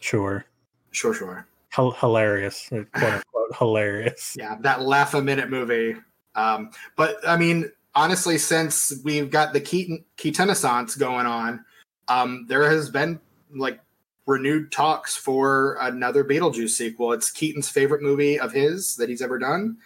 sure, 0.00 0.44
sure, 0.90 1.14
sure. 1.14 1.46
H- 1.76 1.94
hilarious, 1.98 2.68
quote 2.68 2.86
unquote, 2.94 3.56
hilarious. 3.58 4.36
Yeah, 4.38 4.56
that 4.60 4.82
laugh 4.82 5.14
a 5.14 5.22
minute 5.22 5.48
movie. 5.48 5.96
Um, 6.34 6.70
but 6.96 7.16
I 7.26 7.36
mean, 7.36 7.70
honestly, 7.94 8.38
since 8.38 8.92
we've 9.04 9.30
got 9.30 9.52
the 9.52 9.60
Keaton 9.60 10.04
Keatonaissance 10.16 10.98
going 10.98 11.26
on, 11.26 11.64
um, 12.08 12.46
there 12.48 12.68
has 12.70 12.90
been 12.90 13.20
like 13.54 13.80
renewed 14.26 14.72
talks 14.72 15.16
for 15.16 15.76
another 15.80 16.24
Beetlejuice 16.24 16.70
sequel. 16.70 17.12
It's 17.12 17.30
Keaton's 17.30 17.68
favorite 17.68 18.02
movie 18.02 18.38
of 18.38 18.52
his 18.52 18.96
that 18.96 19.08
he's 19.08 19.22
ever 19.22 19.38
done, 19.38 19.76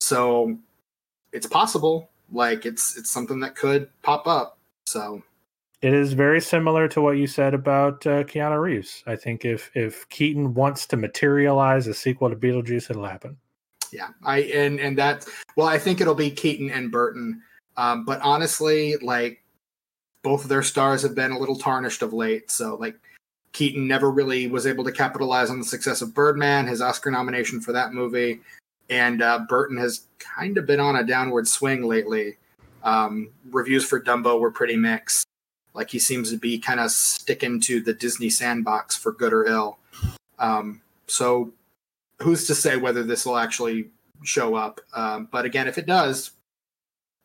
so 0.00 0.58
it's 1.32 1.46
possible. 1.46 2.10
Like 2.32 2.66
it's 2.66 2.96
it's 2.96 3.10
something 3.10 3.40
that 3.40 3.54
could 3.54 3.88
pop 4.02 4.26
up. 4.26 4.58
So 4.86 5.22
it 5.80 5.92
is 5.92 6.14
very 6.14 6.40
similar 6.40 6.88
to 6.88 7.00
what 7.00 7.18
you 7.18 7.26
said 7.26 7.54
about 7.54 8.06
uh, 8.06 8.24
Keanu 8.24 8.60
Reeves. 8.60 9.04
I 9.06 9.16
think 9.16 9.44
if 9.44 9.70
if 9.74 10.08
Keaton 10.08 10.54
wants 10.54 10.86
to 10.86 10.96
materialize 10.96 11.86
a 11.86 11.94
sequel 11.94 12.30
to 12.30 12.36
Beetlejuice, 12.36 12.90
it'll 12.90 13.06
happen 13.06 13.38
yeah 13.94 14.08
i 14.24 14.42
and 14.42 14.78
and 14.80 14.98
that 14.98 15.26
well 15.56 15.68
i 15.68 15.78
think 15.78 16.00
it'll 16.00 16.14
be 16.14 16.30
keaton 16.30 16.70
and 16.70 16.90
burton. 16.90 17.40
Um, 17.76 18.04
but 18.04 18.20
honestly 18.20 18.96
like 18.98 19.44
both 20.24 20.42
of 20.42 20.48
their 20.48 20.62
stars 20.62 21.02
have 21.02 21.14
been 21.14 21.30
a 21.30 21.38
little 21.38 21.54
tarnished 21.54 22.02
of 22.02 22.12
late. 22.12 22.50
So 22.50 22.74
like 22.80 22.96
keaton 23.52 23.86
never 23.86 24.10
really 24.10 24.48
was 24.48 24.66
able 24.66 24.82
to 24.82 24.90
capitalize 24.90 25.50
on 25.50 25.60
the 25.60 25.64
success 25.64 26.02
of 26.02 26.14
birdman 26.14 26.66
his 26.66 26.80
oscar 26.82 27.12
nomination 27.12 27.60
for 27.60 27.70
that 27.72 27.92
movie. 27.92 28.40
And 28.90 29.22
uh, 29.22 29.40
burton 29.48 29.76
has 29.76 30.06
kind 30.18 30.58
of 30.58 30.66
been 30.66 30.80
on 30.80 30.96
a 30.96 31.04
downward 31.04 31.46
swing 31.46 31.82
lately. 31.82 32.38
Um, 32.82 33.30
reviews 33.50 33.84
for 33.84 34.00
dumbo 34.00 34.40
were 34.40 34.50
pretty 34.50 34.76
mixed. 34.76 35.26
Like 35.74 35.90
he 35.90 35.98
seems 35.98 36.30
to 36.30 36.38
be 36.38 36.58
kind 36.58 36.80
of 36.80 36.90
sticking 36.90 37.60
to 37.62 37.80
the 37.80 37.94
disney 37.94 38.30
sandbox 38.30 38.96
for 38.96 39.12
good 39.12 39.32
or 39.32 39.44
ill. 39.44 39.78
Um, 40.38 40.80
so 41.06 41.52
who's 42.24 42.46
to 42.46 42.54
say 42.54 42.76
whether 42.76 43.02
this 43.02 43.26
will 43.26 43.36
actually 43.36 43.90
show 44.22 44.54
up? 44.54 44.80
Um, 44.94 45.28
but 45.30 45.44
again, 45.44 45.68
if 45.68 45.78
it 45.78 45.86
does, 45.86 46.32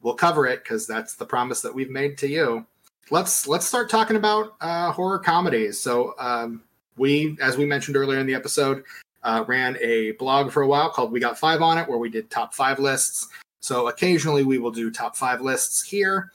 we'll 0.02 0.14
cover 0.14 0.46
it 0.46 0.64
because 0.64 0.86
that's 0.86 1.16
the 1.16 1.26
promise 1.26 1.62
that 1.62 1.74
we've 1.74 1.90
made 1.90 2.18
to 2.20 2.28
you. 2.28 2.66
Let's 3.10 3.48
let's 3.48 3.66
start 3.66 3.90
talking 3.90 4.18
about 4.18 4.56
uh, 4.62 4.92
horror 4.92 5.20
comedies. 5.20 5.80
So 5.80 6.14
um, 6.20 6.62
we, 6.98 7.38
as 7.42 7.58
we 7.58 7.66
mentioned 7.66 7.98
earlier 7.98 8.20
in 8.20 8.28
the 8.28 8.36
episode, 8.36 8.84
uh, 9.24 9.44
ran 9.48 9.78
a 9.82 10.12
blog 10.12 10.52
for 10.52 10.62
a 10.62 10.68
while 10.68 10.90
called 10.90 11.12
"We 11.12 11.20
Got 11.20 11.40
Five 11.40 11.62
on 11.62 11.78
It," 11.78 11.90
where 11.90 11.98
we 11.98 12.10
did 12.10 12.30
top 12.30 12.54
five 12.54 12.78
lists. 12.78 13.28
So 13.62 13.88
occasionally 13.88 14.44
we 14.44 14.60
will 14.60 14.72
do 14.72 14.92
top 14.92 15.16
five 15.16 15.42
lists 15.42 15.82
here. 15.82 16.32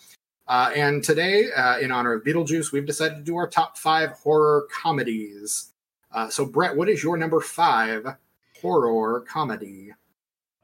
Uh, 0.47 0.71
and 0.75 1.03
today, 1.03 1.51
uh, 1.53 1.79
in 1.79 1.91
honor 1.91 2.13
of 2.13 2.25
Beetlejuice, 2.25 2.71
we've 2.71 2.85
decided 2.85 3.17
to 3.17 3.23
do 3.23 3.37
our 3.37 3.49
top 3.49 3.79
five 3.79 4.11
horror 4.11 4.67
comedies. 4.71 5.71
Uh, 6.13 6.29
so, 6.29 6.45
Brett, 6.45 6.77
what 6.77 6.89
is 6.89 7.03
your 7.03 7.17
number 7.17 7.41
five 7.41 8.17
horror 8.65 9.21
comedy? 9.21 9.93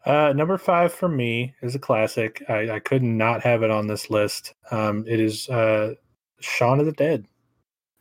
Uh, 0.07 0.33
number 0.35 0.57
five 0.57 0.93
for 0.93 1.09
me 1.09 1.55
is 1.61 1.75
a 1.75 1.79
classic. 1.79 2.43
I, 2.49 2.71
I 2.71 2.79
could 2.79 3.03
not 3.03 3.43
have 3.43 3.63
it 3.63 3.71
on 3.71 3.87
this 3.87 4.09
list. 4.09 4.55
Um, 4.71 5.05
it 5.07 5.21
is 5.21 5.49
uh, 5.51 5.95
Shaun 6.41 6.81
of 6.81 6.87
the 6.87 6.93
Dead. 6.93 7.27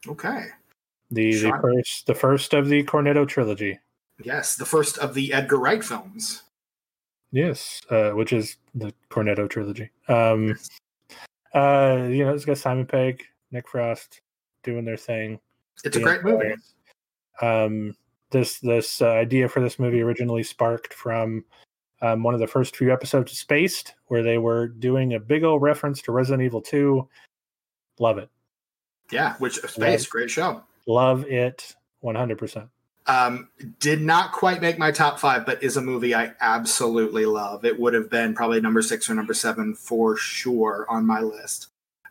Okay. 0.07 0.45
The 1.11 1.33
Shaun- 1.33 1.51
the 1.51 1.61
first 1.61 2.07
the 2.07 2.15
first 2.15 2.53
of 2.53 2.69
the 2.69 2.83
Cornetto 2.83 3.27
trilogy. 3.27 3.77
Yes, 4.23 4.55
the 4.55 4.65
first 4.65 4.97
of 4.97 5.13
the 5.13 5.33
Edgar 5.33 5.57
Wright 5.57 5.83
films. 5.83 6.43
Yes, 7.31 7.81
uh, 7.89 8.11
which 8.11 8.31
is 8.31 8.57
the 8.73 8.93
Cornetto 9.09 9.49
trilogy. 9.49 9.89
Um, 10.07 10.57
uh, 11.53 12.07
you 12.09 12.25
know, 12.25 12.33
it's 12.33 12.45
got 12.45 12.57
Simon 12.57 12.85
Pegg, 12.85 13.23
Nick 13.51 13.67
Frost 13.67 14.21
doing 14.63 14.85
their 14.85 14.97
thing. 14.97 15.39
It's 15.83 15.97
a 15.97 16.01
great 16.01 16.23
movie. 16.23 16.55
Um, 17.41 17.95
this 18.31 18.59
this 18.59 19.01
uh, 19.01 19.09
idea 19.09 19.49
for 19.49 19.61
this 19.61 19.79
movie 19.79 20.01
originally 20.01 20.43
sparked 20.43 20.93
from 20.93 21.45
um, 22.01 22.23
one 22.23 22.33
of 22.33 22.39
the 22.39 22.47
first 22.47 22.75
few 22.75 22.91
episodes 22.93 23.31
of 23.31 23.37
Spaced, 23.37 23.93
where 24.07 24.23
they 24.23 24.37
were 24.37 24.67
doing 24.67 25.13
a 25.13 25.19
big 25.19 25.43
old 25.43 25.61
reference 25.61 26.01
to 26.03 26.11
Resident 26.11 26.43
Evil 26.43 26.61
2. 26.61 27.07
Love 27.99 28.17
it. 28.17 28.29
Yeah, 29.11 29.35
which 29.37 29.55
Space, 29.55 29.77
love, 30.03 30.09
great 30.09 30.29
show. 30.29 30.63
Love 30.85 31.25
it 31.25 31.75
100%. 32.03 32.69
Um, 33.07 33.49
did 33.79 34.01
not 34.01 34.31
quite 34.31 34.61
make 34.61 34.77
my 34.77 34.91
top 34.91 35.19
five, 35.19 35.45
but 35.45 35.63
is 35.63 35.77
a 35.77 35.81
movie 35.81 36.13
I 36.13 36.33
absolutely 36.39 37.25
love. 37.25 37.65
It 37.65 37.79
would 37.79 37.95
have 37.95 38.09
been 38.09 38.35
probably 38.35 38.61
number 38.61 38.83
six 38.83 39.09
or 39.09 39.15
number 39.15 39.33
seven 39.33 39.73
for 39.73 40.15
sure 40.15 40.85
on 40.87 41.07
my 41.07 41.21
list. 41.21 41.68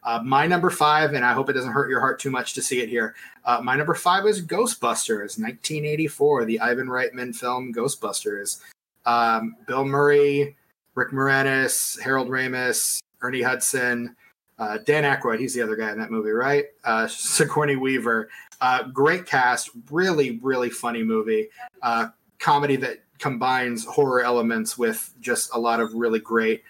Uh, 0.09 0.23
my 0.25 0.47
number 0.47 0.71
five, 0.71 1.13
and 1.13 1.23
I 1.23 1.35
hope 1.35 1.51
it 1.51 1.53
doesn't 1.53 1.71
hurt 1.71 1.91
your 1.91 2.01
heart 2.01 2.19
too 2.19 2.31
much 2.31 2.55
to 2.55 2.63
see 2.63 2.81
it 2.81 2.89
here. 2.89 3.15
Uh, 3.45 3.61
my 3.63 3.77
number 3.77 3.93
five 3.93 4.25
is 4.25 4.41
Ghostbusters, 4.41 5.39
1984, 5.39 6.47
the 6.47 6.59
Ivan 6.61 6.87
Reitman 6.87 7.37
film 7.37 7.75
Ghostbusters. 7.75 8.63
Um, 9.05 9.57
Bill 9.67 9.85
Murray, 9.85 10.57
Rick 10.95 11.11
Moranis, 11.11 12.01
Harold 12.01 12.31
Ramis, 12.31 13.01
Ernie 13.21 13.43
Hudson, 13.43 14.17
uh, 14.59 14.79
Dan 14.79 15.05
Aykroyd, 15.05 15.41
he's 15.41 15.53
the 15.53 15.61
other 15.61 15.77
guy 15.77 15.93
in 15.93 15.99
that 15.99 16.11
movie, 16.11 16.31
right? 16.31 16.65
Uh, 16.85 17.07
Sigourney 17.07 17.77
Weaver. 17.77 18.31
Uh, 18.63 18.85
great 18.85 19.27
cast, 19.27 19.73
really, 19.91 20.39
really 20.43 20.71
funny 20.71 21.03
movie. 21.03 21.51
Uh, 21.83 22.07
comedy 22.39 22.77
that 22.77 23.03
combines 23.19 23.85
horror 23.85 24.23
elements 24.23 24.79
with 24.79 25.13
just 25.21 25.51
a 25.53 25.59
lot 25.59 25.81
of 25.81 25.93
really 25.93 26.19
great 26.19 26.63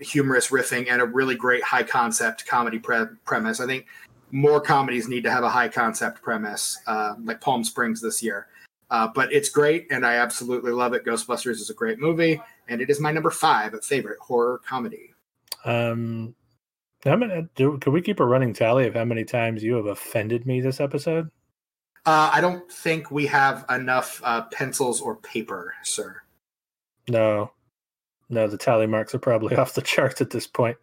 humorous 0.00 0.48
riffing 0.48 0.88
and 0.90 1.02
a 1.02 1.04
really 1.04 1.34
great 1.34 1.62
high 1.62 1.82
concept 1.82 2.46
comedy 2.46 2.78
pre- 2.78 3.06
premise. 3.24 3.60
I 3.60 3.66
think 3.66 3.86
more 4.30 4.60
comedies 4.60 5.08
need 5.08 5.24
to 5.24 5.30
have 5.30 5.44
a 5.44 5.48
high 5.48 5.68
concept 5.68 6.22
premise, 6.22 6.78
uh, 6.86 7.14
like 7.22 7.40
Palm 7.40 7.64
Springs 7.64 8.00
this 8.00 8.22
year. 8.22 8.46
Uh, 8.90 9.08
but 9.14 9.32
it's 9.32 9.50
great, 9.50 9.86
and 9.90 10.06
I 10.06 10.14
absolutely 10.14 10.72
love 10.72 10.94
it. 10.94 11.04
Ghostbusters 11.04 11.60
is 11.60 11.68
a 11.68 11.74
great 11.74 11.98
movie, 11.98 12.40
and 12.68 12.80
it 12.80 12.88
is 12.88 13.00
my 13.00 13.12
number 13.12 13.30
five 13.30 13.74
favorite 13.84 14.18
horror 14.18 14.60
comedy. 14.66 15.12
Um, 15.64 16.34
how 17.04 17.16
many? 17.16 17.48
Do, 17.54 17.78
could 17.78 17.92
we 17.92 18.00
keep 18.00 18.18
a 18.20 18.24
running 18.24 18.54
tally 18.54 18.86
of 18.86 18.94
how 18.94 19.04
many 19.04 19.24
times 19.24 19.62
you 19.62 19.74
have 19.74 19.86
offended 19.86 20.46
me 20.46 20.60
this 20.60 20.80
episode? 20.80 21.28
Uh, 22.06 22.30
I 22.32 22.40
don't 22.40 22.70
think 22.72 23.10
we 23.10 23.26
have 23.26 23.66
enough 23.68 24.22
uh, 24.24 24.42
pencils 24.52 25.02
or 25.02 25.16
paper, 25.16 25.74
sir. 25.82 26.22
No, 27.08 27.52
no, 28.28 28.46
the 28.46 28.58
tally 28.58 28.86
marks 28.86 29.14
are 29.14 29.18
probably 29.18 29.56
off 29.58 29.74
the 29.74 29.82
charts 29.82 30.20
at 30.20 30.30
this 30.30 30.46
point. 30.46 30.76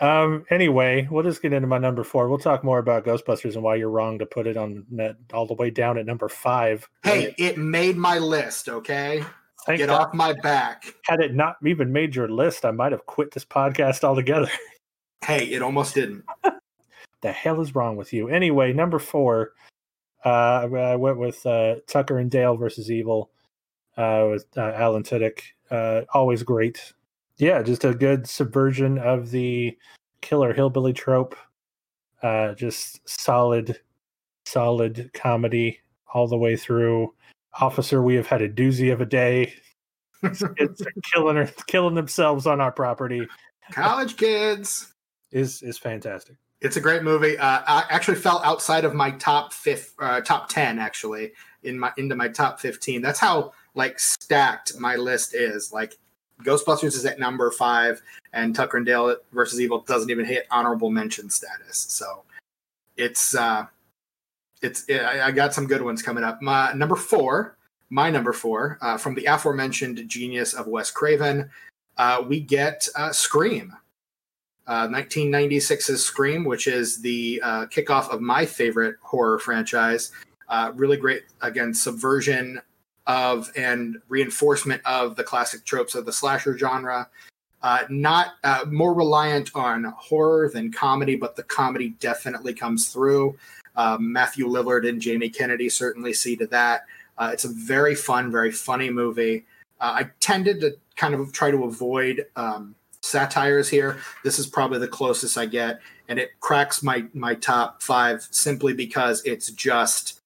Um, 0.00 0.46
anyway, 0.48 1.06
we'll 1.10 1.24
just 1.24 1.42
get 1.42 1.52
into 1.52 1.66
my 1.66 1.76
number 1.76 2.04
four. 2.04 2.28
We'll 2.28 2.38
talk 2.38 2.64
more 2.64 2.78
about 2.78 3.04
Ghostbusters 3.04 3.54
and 3.54 3.62
why 3.62 3.74
you're 3.74 3.90
wrong 3.90 4.18
to 4.18 4.26
put 4.26 4.46
it 4.46 4.56
on 4.56 4.86
net 4.90 5.16
all 5.34 5.46
the 5.46 5.54
way 5.54 5.68
down 5.68 5.98
at 5.98 6.06
number 6.06 6.28
five. 6.28 6.88
Hey, 7.02 7.34
it 7.36 7.58
made 7.58 7.98
my 7.98 8.18
list, 8.18 8.68
okay? 8.70 9.22
Thank 9.66 9.78
get 9.78 9.88
God. 9.88 10.00
off 10.00 10.14
my 10.14 10.32
back. 10.32 10.84
Had 11.04 11.20
it 11.20 11.34
not 11.34 11.56
even 11.64 11.92
made 11.92 12.16
your 12.16 12.28
list, 12.28 12.64
I 12.64 12.70
might 12.70 12.92
have 12.92 13.04
quit 13.04 13.32
this 13.32 13.44
podcast 13.44 14.04
altogether. 14.04 14.50
Hey, 15.22 15.44
it 15.48 15.60
almost 15.60 15.96
didn't. 15.96 16.24
the 17.20 17.30
hell 17.30 17.60
is 17.60 17.74
wrong 17.74 17.96
with 17.96 18.10
you? 18.14 18.30
Anyway, 18.30 18.72
number 18.72 18.98
four, 18.98 19.52
uh, 20.24 20.66
I 20.66 20.96
went 20.96 21.18
with 21.18 21.44
uh, 21.44 21.76
Tucker 21.86 22.18
and 22.18 22.30
Dale 22.30 22.56
versus 22.56 22.90
Evil 22.90 23.30
uh, 23.98 24.28
with 24.30 24.46
uh, 24.56 24.72
Alan 24.74 25.02
Tudyk. 25.02 25.40
Uh, 25.70 26.02
always 26.12 26.42
great. 26.42 26.92
Yeah, 27.36 27.62
just 27.62 27.84
a 27.84 27.94
good 27.94 28.28
subversion 28.28 28.98
of 28.98 29.30
the 29.30 29.76
killer 30.20 30.52
hillbilly 30.52 30.92
trope. 30.92 31.36
Uh, 32.22 32.54
just 32.54 33.00
solid, 33.08 33.80
solid 34.44 35.10
comedy 35.14 35.80
all 36.12 36.28
the 36.28 36.36
way 36.36 36.56
through. 36.56 37.14
Officer, 37.60 38.02
we 38.02 38.14
have 38.14 38.26
had 38.26 38.42
a 38.42 38.48
doozy 38.48 38.92
of 38.92 39.00
a 39.00 39.06
day. 39.06 39.54
it's 40.22 40.42
killing 41.12 41.48
killing 41.66 41.94
themselves 41.94 42.46
on 42.46 42.60
our 42.60 42.72
property. 42.72 43.26
College 43.72 44.16
kids 44.16 44.92
is 45.32 45.62
is 45.62 45.78
fantastic. 45.78 46.36
It's 46.60 46.76
a 46.76 46.80
great 46.80 47.02
movie. 47.02 47.38
Uh, 47.38 47.62
I 47.66 47.84
actually 47.88 48.18
fell 48.18 48.42
outside 48.44 48.84
of 48.84 48.92
my 48.92 49.12
top 49.12 49.52
fifth, 49.54 49.94
uh, 49.98 50.20
top 50.20 50.50
ten 50.50 50.78
actually 50.78 51.32
in 51.62 51.78
my 51.78 51.92
into 51.96 52.14
my 52.16 52.28
top 52.28 52.60
fifteen. 52.60 53.00
That's 53.00 53.18
how 53.18 53.52
like 53.74 53.98
stacked 53.98 54.78
my 54.78 54.96
list 54.96 55.34
is. 55.34 55.72
Like 55.72 55.96
Ghostbusters 56.42 56.96
is 56.96 57.04
at 57.04 57.18
number 57.18 57.50
five, 57.50 58.02
and 58.32 58.54
Tucker 58.54 58.78
and 58.78 58.86
Dale 58.86 59.16
versus 59.32 59.60
Evil 59.60 59.80
doesn't 59.80 60.10
even 60.10 60.24
hit 60.24 60.46
honorable 60.50 60.90
mention 60.90 61.30
status. 61.30 61.78
So 61.88 62.22
it's 62.96 63.34
uh, 63.34 63.66
it's 64.62 64.84
it, 64.88 65.02
I 65.02 65.30
got 65.30 65.54
some 65.54 65.66
good 65.66 65.82
ones 65.82 66.02
coming 66.02 66.24
up. 66.24 66.42
My 66.42 66.72
number 66.72 66.96
four, 66.96 67.56
my 67.90 68.10
number 68.10 68.32
four, 68.32 68.78
uh, 68.80 68.96
from 68.96 69.14
the 69.14 69.26
aforementioned 69.26 70.08
genius 70.08 70.54
of 70.54 70.66
Wes 70.66 70.90
Craven, 70.90 71.50
uh, 71.96 72.22
we 72.26 72.40
get 72.40 72.88
uh, 72.96 73.12
Scream. 73.12 73.74
1996's 74.68 75.90
uh, 75.90 75.96
Scream, 75.96 76.44
which 76.44 76.68
is 76.68 77.00
the 77.00 77.40
uh, 77.42 77.66
kickoff 77.66 78.08
of 78.10 78.20
my 78.20 78.46
favorite 78.46 78.96
horror 79.02 79.38
franchise. 79.38 80.12
Uh, 80.48 80.70
really 80.76 80.96
great, 80.96 81.24
again, 81.42 81.74
subversion 81.74 82.60
of 83.10 83.50
and 83.56 84.00
reinforcement 84.08 84.80
of 84.84 85.16
the 85.16 85.24
classic 85.24 85.64
tropes 85.64 85.96
of 85.96 86.06
the 86.06 86.12
slasher 86.12 86.56
genre. 86.56 87.08
Uh, 87.60 87.80
not 87.90 88.34
uh, 88.44 88.64
more 88.70 88.94
reliant 88.94 89.50
on 89.56 89.82
horror 89.98 90.48
than 90.48 90.70
comedy, 90.70 91.16
but 91.16 91.34
the 91.34 91.42
comedy 91.42 91.90
definitely 91.98 92.54
comes 92.54 92.88
through. 92.88 93.36
Um, 93.74 94.12
Matthew 94.12 94.46
Lillard 94.46 94.88
and 94.88 95.00
Jamie 95.00 95.28
Kennedy 95.28 95.68
certainly 95.68 96.12
see 96.12 96.36
to 96.36 96.46
that. 96.46 96.84
Uh, 97.18 97.30
it's 97.32 97.44
a 97.44 97.48
very 97.48 97.96
fun, 97.96 98.30
very 98.30 98.52
funny 98.52 98.90
movie. 98.90 99.44
I 99.80 100.10
tended 100.20 100.60
to 100.60 100.76
kind 100.96 101.14
of 101.14 101.32
try 101.32 101.50
to 101.50 101.64
avoid 101.64 102.26
um, 102.36 102.74
satires 103.00 103.68
here. 103.68 103.98
This 104.22 104.38
is 104.38 104.46
probably 104.46 104.78
the 104.78 104.88
closest 104.88 105.36
I 105.36 105.46
get, 105.46 105.80
and 106.08 106.18
it 106.18 106.38
cracks 106.40 106.82
my 106.82 107.06
my 107.12 107.34
top 107.34 107.82
five 107.82 108.28
simply 108.30 108.72
because 108.72 109.22
it's 109.24 109.50
just 109.50 110.19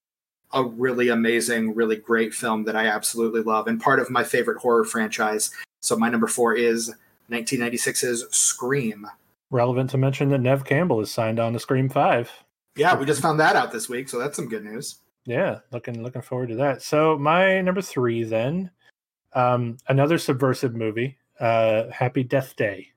a 0.53 0.63
really 0.63 1.09
amazing, 1.09 1.75
really 1.75 1.95
great 1.95 2.33
film 2.33 2.63
that 2.65 2.75
I 2.75 2.87
absolutely 2.87 3.41
love, 3.41 3.67
and 3.67 3.81
part 3.81 3.99
of 3.99 4.09
my 4.09 4.23
favorite 4.23 4.59
horror 4.59 4.85
franchise. 4.85 5.51
So 5.81 5.95
my 5.95 6.09
number 6.09 6.27
four 6.27 6.53
is 6.55 6.93
1996's 7.29 8.25
Scream. 8.35 9.07
Relevant 9.51 9.89
to 9.91 9.97
mention 9.97 10.29
that 10.29 10.39
Neve 10.39 10.65
Campbell 10.65 11.01
is 11.01 11.11
signed 11.11 11.39
on 11.39 11.53
to 11.53 11.59
Scream 11.59 11.89
Five. 11.89 12.31
Yeah, 12.75 12.95
we 12.95 13.05
just 13.05 13.21
found 13.21 13.39
that 13.39 13.55
out 13.55 13.71
this 13.71 13.87
week, 13.87 14.09
so 14.09 14.19
that's 14.19 14.35
some 14.35 14.49
good 14.49 14.63
news. 14.63 14.97
Yeah, 15.25 15.59
looking 15.71 16.03
looking 16.03 16.21
forward 16.21 16.49
to 16.49 16.55
that. 16.55 16.81
So 16.81 17.17
my 17.17 17.61
number 17.61 17.81
three 17.81 18.23
then, 18.23 18.71
um, 19.33 19.77
another 19.87 20.17
subversive 20.17 20.75
movie 20.75 21.17
uh, 21.39 21.89
Happy 21.91 22.23
Death 22.23 22.55
Day. 22.55 22.91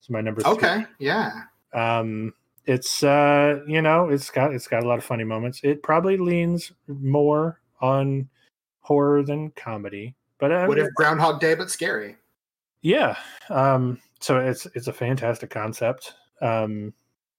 It's 0.00 0.10
my 0.10 0.20
number. 0.20 0.40
Three. 0.42 0.52
Okay, 0.52 0.84
yeah. 0.98 1.32
Um, 1.72 2.34
it's 2.66 3.02
uh, 3.02 3.60
you 3.66 3.82
know, 3.82 4.08
it's 4.08 4.30
got 4.30 4.54
it's 4.54 4.66
got 4.66 4.82
a 4.82 4.88
lot 4.88 4.98
of 4.98 5.04
funny 5.04 5.24
moments. 5.24 5.60
It 5.62 5.82
probably 5.82 6.16
leans 6.16 6.72
more 6.86 7.60
on 7.80 8.28
horror 8.80 9.22
than 9.22 9.50
comedy. 9.52 10.14
But 10.38 10.52
uh, 10.52 10.66
what 10.66 10.78
if 10.78 10.88
Groundhog 10.94 11.40
Day 11.40 11.54
but 11.54 11.70
scary? 11.70 12.16
Yeah. 12.82 13.16
Um, 13.48 14.00
so 14.20 14.38
it's 14.38 14.66
it's 14.74 14.86
a 14.86 14.92
fantastic 14.92 15.50
concept. 15.50 16.14
Um, 16.40 16.92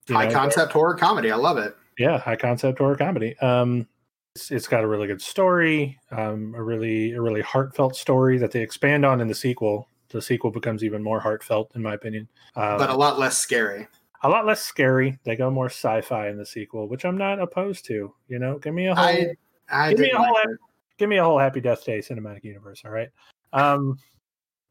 high 0.08 0.26
know, 0.26 0.32
concept 0.32 0.72
horror 0.72 0.94
comedy. 0.94 1.30
I 1.30 1.36
love 1.36 1.58
it. 1.58 1.76
Yeah, 1.98 2.18
high 2.18 2.36
concept 2.36 2.78
horror 2.78 2.96
comedy. 2.96 3.38
Um, 3.38 3.86
it's, 4.34 4.50
it's 4.50 4.68
got 4.68 4.82
a 4.82 4.86
really 4.86 5.06
good 5.06 5.20
story, 5.20 5.98
um, 6.10 6.54
a 6.56 6.62
really 6.62 7.12
a 7.12 7.20
really 7.20 7.42
heartfelt 7.42 7.96
story 7.96 8.38
that 8.38 8.50
they 8.50 8.62
expand 8.62 9.04
on 9.04 9.20
in 9.20 9.28
the 9.28 9.34
sequel 9.34 9.88
the 10.12 10.22
sequel 10.22 10.50
becomes 10.50 10.84
even 10.84 11.02
more 11.02 11.18
heartfelt, 11.18 11.72
in 11.74 11.82
my 11.82 11.94
opinion. 11.94 12.28
Um, 12.54 12.78
but 12.78 12.90
a 12.90 12.94
lot 12.96 13.18
less 13.18 13.38
scary. 13.38 13.88
A 14.22 14.28
lot 14.28 14.46
less 14.46 14.62
scary. 14.62 15.18
They 15.24 15.36
go 15.36 15.50
more 15.50 15.66
sci-fi 15.66 16.28
in 16.28 16.38
the 16.38 16.46
sequel, 16.46 16.88
which 16.88 17.04
I'm 17.04 17.18
not 17.18 17.40
opposed 17.40 17.84
to. 17.86 18.14
You 18.28 18.38
know, 18.38 18.58
give 18.58 18.74
me 18.74 18.86
a 18.86 18.94
whole, 18.94 19.04
I, 19.04 19.34
I 19.70 19.90
give 19.90 20.00
me 20.00 20.10
a 20.10 20.16
whole, 20.16 20.36
happy, 20.36 20.54
give 20.98 21.08
me 21.08 21.16
a 21.18 21.24
whole 21.24 21.38
Happy 21.38 21.60
Death 21.60 21.84
Day 21.84 21.98
cinematic 21.98 22.44
universe. 22.44 22.82
All 22.84 22.92
right. 22.92 23.10
Um, 23.52 23.98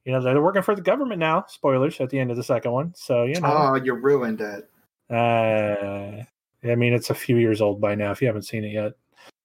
you 0.05 0.11
know 0.11 0.21
they're 0.21 0.41
working 0.41 0.63
for 0.63 0.75
the 0.75 0.81
government 0.81 1.19
now. 1.19 1.45
Spoilers 1.47 1.99
at 2.01 2.09
the 2.09 2.19
end 2.19 2.31
of 2.31 2.37
the 2.37 2.43
second 2.43 2.71
one, 2.71 2.93
so 2.95 3.25
you 3.25 3.39
know. 3.39 3.53
Oh, 3.53 3.75
you 3.75 3.93
ruined 3.93 4.41
it. 4.41 4.69
Uh, 5.09 6.23
I 6.67 6.75
mean, 6.75 6.93
it's 6.93 7.09
a 7.09 7.15
few 7.15 7.37
years 7.37 7.61
old 7.61 7.79
by 7.79 7.93
now. 7.93 8.11
If 8.11 8.21
you 8.21 8.27
haven't 8.27 8.43
seen 8.43 8.63
it 8.63 8.71
yet, 8.71 8.93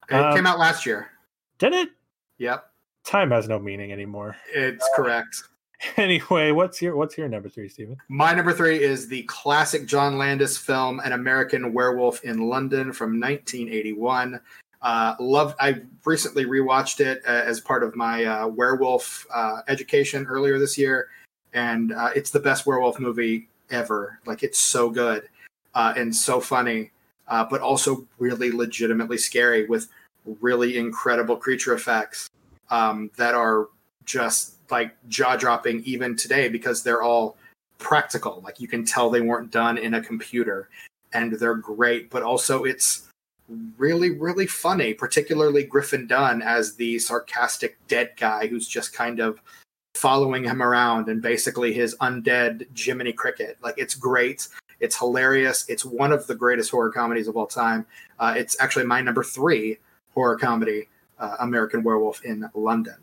it 0.09 0.15
um, 0.15 0.35
came 0.35 0.47
out 0.47 0.59
last 0.59 0.87
year. 0.87 1.11
Did 1.59 1.75
it? 1.75 1.91
Yep. 2.39 2.71
Time 3.05 3.31
has 3.33 3.49
no 3.49 3.59
meaning 3.59 3.93
anymore. 3.93 4.37
It's 4.55 4.85
uh, 4.85 4.97
correct. 4.97 5.43
Anyway, 5.97 6.51
what's 6.51 6.81
your 6.81 6.97
what's 6.97 7.17
your 7.19 7.29
number 7.29 7.49
three, 7.49 7.69
Stephen? 7.69 7.97
My 8.09 8.35
number 8.35 8.53
three 8.53 8.83
is 8.83 9.09
the 9.09 9.23
classic 9.25 9.87
John 9.87 10.19
Landis 10.19 10.57
film, 10.57 11.01
An 11.01 11.13
American 11.13 11.73
Werewolf 11.73 12.23
in 12.25 12.49
London 12.49 12.93
from 12.93 13.21
1981. 13.21 14.41
Uh, 14.83 15.15
love. 15.19 15.55
I 15.59 15.83
recently 16.05 16.45
rewatched 16.45 17.01
it 17.01 17.23
uh, 17.27 17.31
as 17.31 17.61
part 17.61 17.83
of 17.83 17.97
my 17.97 18.25
uh, 18.25 18.47
werewolf 18.47 19.27
uh, 19.35 19.63
education 19.69 20.27
earlier 20.27 20.59
this 20.59 20.77
year, 20.79 21.09
and 21.53 21.93
uh, 21.93 22.11
it's 22.15 22.31
the 22.31 22.41
best 22.41 22.67
werewolf 22.67 22.99
movie 23.01 23.49
ever. 23.71 24.21
Like 24.27 24.43
it's 24.43 24.61
so 24.61 24.91
good 24.91 25.29
uh, 25.75 25.95
and 25.97 26.15
so 26.15 26.41
funny, 26.41 26.91
but 27.29 27.61
also 27.61 28.07
really 28.19 28.53
legitimately 28.53 29.19
scary 29.19 29.67
with 29.67 29.89
really 30.41 30.77
incredible 30.77 31.37
creature 31.37 31.75
effects 31.75 32.29
um, 32.71 33.11
that 33.17 33.35
are 33.35 33.69
just 34.07 34.55
like 34.71 34.97
jaw 35.09 35.37
dropping 35.37 35.83
even 35.85 36.17
today 36.17 36.49
because 36.49 36.83
they're 36.83 37.03
all 37.03 37.37
practical. 37.79 38.41
Like 38.45 38.61
you 38.61 38.69
can 38.69 38.85
tell 38.85 39.11
they 39.11 39.21
weren't 39.21 39.51
done 39.51 39.79
in 39.79 39.95
a 39.95 40.03
computer 40.03 40.69
and 41.13 41.33
they're 41.33 41.55
great, 41.55 42.11
but 42.11 42.23
also 42.23 42.65
it's 42.65 43.09
really, 43.79 44.11
really 44.11 44.47
funny, 44.47 44.95
particularly 44.95 45.65
Griffin 45.65 46.07
Dunne 46.07 46.43
as 46.43 46.75
the 46.75 46.99
sarcastic 46.99 47.79
dead 47.89 48.13
guy 48.17 48.47
who's 48.47 48.67
just 48.67 48.93
kind 48.93 49.21
of 49.21 49.41
following 49.95 50.45
him 50.45 50.63
around 50.63 51.09
and 51.09 51.23
basically 51.23 51.73
his 51.73 51.97
undead 52.01 52.67
Jiminy 52.77 53.13
Cricket. 53.13 53.57
Like 53.63 53.77
it's 53.79 53.95
great. 53.95 54.49
It's 54.81 54.99
hilarious. 54.99 55.65
It's 55.69 55.85
one 55.85 56.13
of 56.13 56.27
the 56.27 56.35
greatest 56.35 56.71
horror 56.71 56.91
comedies 56.91 57.29
of 57.29 57.37
all 57.37 57.47
time. 57.47 57.87
Uh, 58.19 58.35
it's 58.37 58.57
actually 58.61 58.85
my 58.85 59.01
number 59.01 59.25
three 59.25 59.79
horror 60.13 60.37
comedy, 60.37 60.89
uh, 61.19 61.37
American 61.41 61.83
Werewolf 61.83 62.25
in 62.25 62.49
London. 62.55 62.97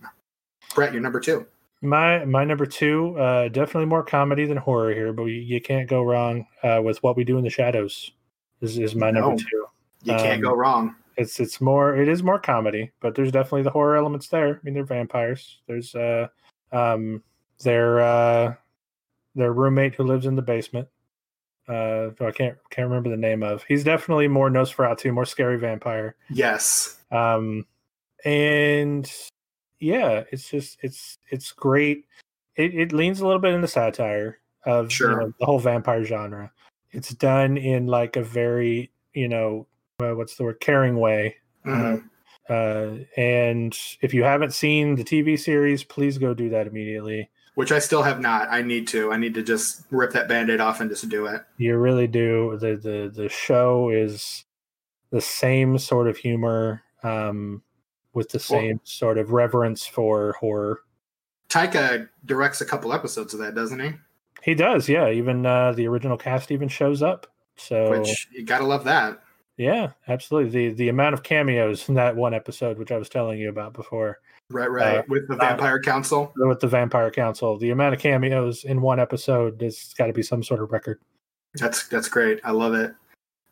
Brett, 0.74 0.94
your 0.94 1.02
number 1.02 1.20
two. 1.20 1.46
My 1.82 2.24
my 2.26 2.46
number 2.46 2.66
two, 2.66 3.18
uh, 3.20 3.50
definitely 3.50 3.86
more 3.86 4.04
comedy 4.04 4.46
than 4.46 4.58
horror 4.58 4.94
here, 4.94 5.12
but 5.12 5.26
you, 5.26 5.42
you 5.42 5.60
can't 5.60 5.90
go 5.90 6.02
wrong 6.04 6.48
uh, 6.64 6.82
with 6.84 7.02
what 7.04 7.18
we 7.18 7.24
do 7.24 7.38
in 7.38 7.44
the 7.44 7.50
shadows. 7.50 8.12
Is 8.62 8.78
is 8.78 8.96
my 8.96 9.12
no, 9.12 9.20
number 9.20 9.42
two? 9.42 9.66
You 10.04 10.14
can't 10.14 10.36
um, 10.36 10.42
go 10.42 10.54
wrong. 10.54 10.96
It's 11.18 11.40
it's 11.40 11.60
more 11.60 11.96
it 11.96 12.08
is 12.08 12.24
more 12.24 12.40
comedy, 12.40 12.92
but 13.02 13.16
there's 13.16 13.32
definitely 13.32 13.64
the 13.64 13.70
horror 13.70 13.98
elements 13.98 14.30
there. 14.30 14.56
I 14.56 14.60
mean, 14.64 14.74
they're 14.74 14.86
vampires. 14.86 15.60
There's 15.68 15.94
uh 15.94 16.28
um 16.72 17.22
their 17.60 18.00
uh 18.00 18.56
their 19.36 19.52
roommate 19.52 19.96
who 19.96 20.04
lives 20.04 20.26
in 20.26 20.36
the 20.36 20.42
basement. 20.42 20.88
Uh, 21.68 22.10
I 22.20 22.32
can't 22.32 22.58
can't 22.70 22.88
remember 22.88 23.10
the 23.10 23.18
name 23.18 23.44
of. 23.44 23.64
He's 23.64 23.84
definitely 23.84 24.28
more 24.28 24.50
Nosferatu, 24.50 25.14
more 25.14 25.26
scary 25.26 25.58
vampire. 25.58 26.16
Yes. 26.30 26.98
Um, 27.12 27.66
and 28.26 29.12
yeah, 29.84 30.24
it's 30.32 30.50
just 30.50 30.78
it's 30.82 31.18
it's 31.30 31.52
great. 31.52 32.06
It, 32.56 32.74
it 32.74 32.94
leans 32.94 33.20
a 33.20 33.26
little 33.26 33.42
bit 33.42 33.54
into 33.54 33.62
the 33.62 33.68
satire 33.68 34.40
of 34.66 34.92
sure. 34.92 35.12
you 35.12 35.18
know, 35.18 35.34
the 35.40 35.46
whole 35.46 35.60
vampire 35.60 36.06
genre. 36.06 36.52
It's 36.92 37.14
done 37.14 37.58
in 37.58 37.88
like 37.88 38.16
a 38.16 38.24
very 38.24 38.92
you 39.14 39.28
know 39.28 39.68
uh, 40.00 40.14
what's 40.14 40.36
the 40.36 40.44
word 40.44 40.62
caring 40.62 40.98
way. 40.98 41.36
Mm-hmm. 41.66 42.08
Uh, 42.50 42.54
uh, 42.54 42.98
and 43.18 43.78
if 44.02 44.14
you 44.14 44.24
haven't 44.24 44.54
seen 44.54 44.96
the 44.96 45.04
TV 45.04 45.40
series, 45.40 45.84
please 45.84 46.18
go 46.18 46.34
do 46.34 46.50
that 46.50 46.68
immediately. 46.68 47.30
Which 47.56 47.72
I 47.72 47.80
still 47.80 48.04
have 48.04 48.20
not. 48.20 48.48
I 48.50 48.62
need 48.62 48.88
to. 48.90 49.12
I 49.12 49.18
need 49.18 49.34
to 49.36 49.44
just 49.44 49.84
rip 49.92 50.14
that 50.14 50.28
band-aid 50.28 50.60
off 50.60 50.80
and 50.80 50.90
just 50.90 51.08
do 51.10 51.26
it. 51.26 51.42
You 51.58 51.78
really 51.78 52.08
do. 52.08 52.58
The 52.58 52.76
the 52.78 53.12
the 53.14 53.30
show 53.30 53.90
is 53.90 54.46
the 55.12 55.22
same 55.22 55.78
sort 55.78 56.08
of 56.08 56.18
humor. 56.18 56.84
Um, 57.04 57.62
with 58.14 58.30
the 58.30 58.40
same 58.40 58.78
well, 58.78 58.82
sort 58.84 59.18
of 59.18 59.32
reverence 59.32 59.86
for 59.86 60.34
horror. 60.40 60.82
Taika 61.50 62.10
directs 62.26 62.62
a 62.62 62.66
couple 62.66 62.94
episodes 62.94 63.34
of 63.34 63.40
that, 63.40 63.56
doesn't 63.56 63.80
he? 63.80 63.92
He 64.42 64.56
does, 64.56 64.90
yeah. 64.90 65.10
Even 65.10 65.46
uh, 65.46 65.72
the 65.72 65.88
original 65.88 66.18
cast 66.18 66.52
even 66.52 66.68
shows 66.68 67.02
up. 67.02 67.28
So 67.56 67.92
Which 67.92 68.28
you 68.32 68.44
gotta 68.44 68.66
love 68.66 68.84
that. 68.86 69.22
yeah, 69.58 69.92
absolutely. 70.08 70.50
The 70.50 70.76
the 70.76 70.90
amount 70.90 71.14
of 71.14 71.24
cameos 71.24 71.88
in 71.88 71.96
that 71.96 72.16
one 72.16 72.34
episode, 72.34 72.78
which 72.78 72.92
I 72.92 72.98
was 72.98 73.10
telling 73.10 73.40
you 73.40 73.50
about 73.50 73.74
before, 73.74 74.20
Right, 74.50 74.70
right. 74.70 74.98
Uh, 74.98 75.04
With 75.08 75.28
the 75.28 75.36
Vampire 75.36 75.82
Council. 75.82 76.32
with 76.36 76.60
the 76.60 76.68
Vampire 76.68 77.10
Council, 77.12 77.58
the 77.58 77.72
amount 77.72 77.96
of 77.96 78.02
cameos 78.02 78.64
in 78.66 78.82
one 78.82 79.00
episode 79.00 79.62
has 79.62 79.94
got 79.98 80.08
to 80.08 80.14
be 80.14 80.24
some 80.24 80.44
sort 80.44 80.62
of 80.62 80.72
record. 80.72 81.00
That's 81.56 81.88
that's 81.88 82.08
great. 82.08 82.40
I 82.44 82.52
love 82.52 82.74
it. 82.74 82.94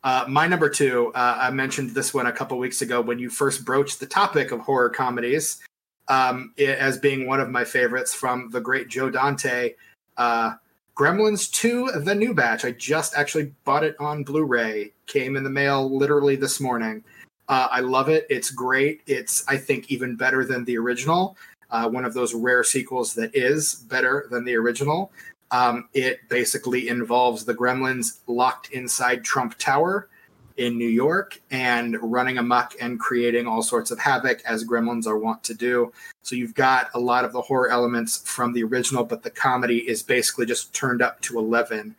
Uh, 0.03 0.25
my 0.27 0.47
number 0.47 0.69
two, 0.69 1.11
uh, 1.13 1.37
I 1.39 1.51
mentioned 1.51 1.91
this 1.91 2.13
one 2.13 2.25
a 2.25 2.31
couple 2.31 2.57
weeks 2.57 2.81
ago 2.81 3.01
when 3.01 3.19
you 3.19 3.29
first 3.29 3.63
broached 3.63 3.99
the 3.99 4.07
topic 4.07 4.51
of 4.51 4.59
horror 4.59 4.89
comedies 4.89 5.61
um, 6.07 6.53
as 6.57 6.97
being 6.97 7.27
one 7.27 7.39
of 7.39 7.49
my 7.49 7.63
favorites 7.63 8.13
from 8.13 8.49
the 8.49 8.59
great 8.59 8.87
Joe 8.87 9.09
Dante. 9.09 9.75
Uh, 10.17 10.53
Gremlins 10.95 11.51
2, 11.51 12.01
the 12.03 12.15
new 12.15 12.33
batch. 12.33 12.65
I 12.65 12.71
just 12.71 13.15
actually 13.15 13.53
bought 13.63 13.83
it 13.83 13.95
on 13.99 14.23
Blu 14.23 14.43
ray. 14.43 14.91
Came 15.05 15.35
in 15.35 15.43
the 15.43 15.49
mail 15.49 15.95
literally 15.95 16.35
this 16.35 16.59
morning. 16.59 17.03
Uh, 17.47 17.67
I 17.71 17.79
love 17.81 18.09
it. 18.09 18.25
It's 18.29 18.49
great. 18.49 19.01
It's, 19.07 19.47
I 19.47 19.57
think, 19.57 19.91
even 19.91 20.15
better 20.15 20.45
than 20.45 20.65
the 20.65 20.77
original. 20.77 21.37
Uh, 21.69 21.89
one 21.89 22.05
of 22.05 22.13
those 22.13 22.33
rare 22.33 22.63
sequels 22.63 23.13
that 23.15 23.33
is 23.35 23.75
better 23.75 24.27
than 24.29 24.43
the 24.45 24.55
original. 24.55 25.11
Um, 25.51 25.89
it 25.93 26.27
basically 26.29 26.87
involves 26.87 27.43
the 27.43 27.53
gremlins 27.53 28.19
locked 28.27 28.71
inside 28.71 29.23
Trump 29.23 29.57
Tower 29.57 30.07
in 30.57 30.77
New 30.77 30.87
York 30.87 31.41
and 31.51 31.97
running 32.01 32.37
amok 32.37 32.73
and 32.79 32.99
creating 32.99 33.47
all 33.47 33.61
sorts 33.61 33.91
of 33.91 33.99
havoc 33.99 34.41
as 34.45 34.63
gremlins 34.63 35.07
are 35.07 35.17
wont 35.17 35.43
to 35.43 35.53
do. 35.53 35.91
So 36.23 36.35
you've 36.35 36.53
got 36.53 36.89
a 36.93 36.99
lot 36.99 37.25
of 37.25 37.33
the 37.33 37.41
horror 37.41 37.69
elements 37.69 38.21
from 38.25 38.53
the 38.53 38.63
original, 38.63 39.03
but 39.03 39.23
the 39.23 39.29
comedy 39.29 39.79
is 39.79 40.03
basically 40.03 40.45
just 40.45 40.73
turned 40.73 41.01
up 41.01 41.19
to 41.21 41.39
11. 41.39 41.95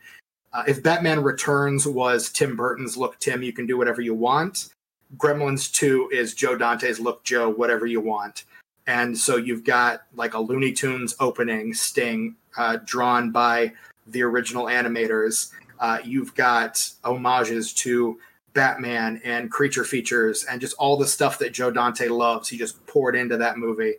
Uh, 0.53 0.63
if 0.67 0.81
Batman 0.83 1.21
Returns 1.21 1.87
was 1.87 2.29
Tim 2.29 2.55
Burton's 2.55 2.95
Look 2.95 3.19
Tim, 3.19 3.43
you 3.43 3.53
can 3.53 3.65
do 3.65 3.77
whatever 3.77 4.01
you 4.01 4.13
want. 4.13 4.69
Gremlins 5.17 5.71
2 5.71 6.09
is 6.11 6.33
Joe 6.33 6.57
Dante's 6.57 6.99
Look 6.99 7.23
Joe, 7.23 7.49
whatever 7.49 7.85
you 7.85 8.01
want. 8.01 8.45
And 8.87 9.17
so 9.17 9.37
you've 9.37 9.63
got 9.63 10.03
like 10.15 10.33
a 10.33 10.39
Looney 10.39 10.73
Tunes 10.73 11.15
opening 11.19 11.73
sting 11.73 12.35
uh, 12.57 12.77
drawn 12.85 13.31
by 13.31 13.73
the 14.07 14.21
original 14.23 14.65
animators. 14.65 15.51
Uh, 15.79 15.99
you've 16.03 16.35
got 16.35 16.87
homages 17.03 17.73
to 17.73 18.19
Batman 18.53 19.21
and 19.23 19.49
creature 19.49 19.83
features 19.83 20.45
and 20.45 20.61
just 20.61 20.75
all 20.77 20.97
the 20.97 21.07
stuff 21.07 21.39
that 21.39 21.53
Joe 21.53 21.71
Dante 21.71 22.07
loves. 22.07 22.49
He 22.49 22.57
just 22.57 22.85
poured 22.85 23.15
into 23.15 23.37
that 23.37 23.57
movie, 23.57 23.95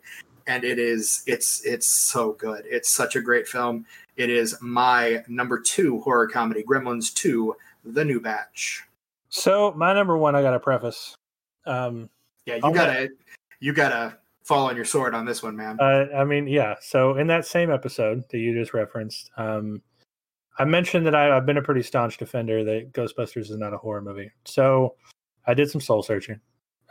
and 0.47 0.63
it 0.63 0.79
is 0.79 1.23
it's 1.27 1.65
it's 1.65 1.87
so 1.87 2.33
good. 2.33 2.63
It's 2.65 2.89
such 2.89 3.15
a 3.15 3.21
great 3.21 3.47
film. 3.47 3.85
It 4.15 4.29
is 4.29 4.55
my 4.61 5.23
number 5.27 5.59
two 5.59 5.99
horror 6.01 6.27
comedy, 6.27 6.63
Gremlins 6.63 7.13
Two: 7.13 7.55
The 7.83 8.05
New 8.05 8.21
Batch. 8.21 8.83
So 9.29 9.73
my 9.75 9.93
number 9.93 10.17
one, 10.17 10.35
I 10.35 10.41
got 10.41 10.51
to 10.51 10.59
preface. 10.59 11.15
Um, 11.65 12.09
Yeah, 12.45 12.55
you 12.55 12.61
Okay. 12.63 12.73
gotta 12.75 13.09
you 13.59 13.73
gotta 13.73 14.17
fall 14.45 14.69
on 14.69 14.75
your 14.75 14.85
sword 14.85 15.13
on 15.13 15.25
this 15.25 15.43
one, 15.43 15.57
man. 15.57 15.77
Uh, 15.79 16.05
I 16.15 16.23
mean, 16.23 16.47
yeah. 16.47 16.75
So 16.79 17.17
in 17.17 17.27
that 17.27 17.45
same 17.45 17.71
episode 17.71 18.23
that 18.29 18.37
you 18.37 18.53
just 18.53 18.73
referenced, 18.73 19.31
um, 19.37 19.81
I 20.57 20.65
mentioned 20.65 21.05
that 21.07 21.15
I, 21.15 21.35
I've 21.35 21.45
been 21.45 21.57
a 21.57 21.63
pretty 21.63 21.81
staunch 21.81 22.17
defender 22.17 22.63
that 22.63 22.93
Ghostbusters 22.93 23.49
is 23.49 23.57
not 23.57 23.73
a 23.73 23.77
horror 23.77 24.01
movie. 24.01 24.31
So 24.45 24.95
I 25.45 25.53
did 25.53 25.69
some 25.69 25.81
soul 25.81 26.03
searching. 26.03 26.39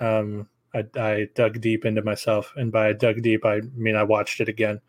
Um, 0.00 0.48
I, 0.74 0.84
I 0.96 1.28
dug 1.34 1.60
deep 1.60 1.84
into 1.84 2.02
myself, 2.02 2.52
and 2.56 2.72
by 2.72 2.92
dug 2.92 3.22
deep, 3.22 3.44
I 3.44 3.60
mean 3.74 3.94
I 3.94 4.02
watched 4.02 4.40
it 4.40 4.48
again. 4.48 4.80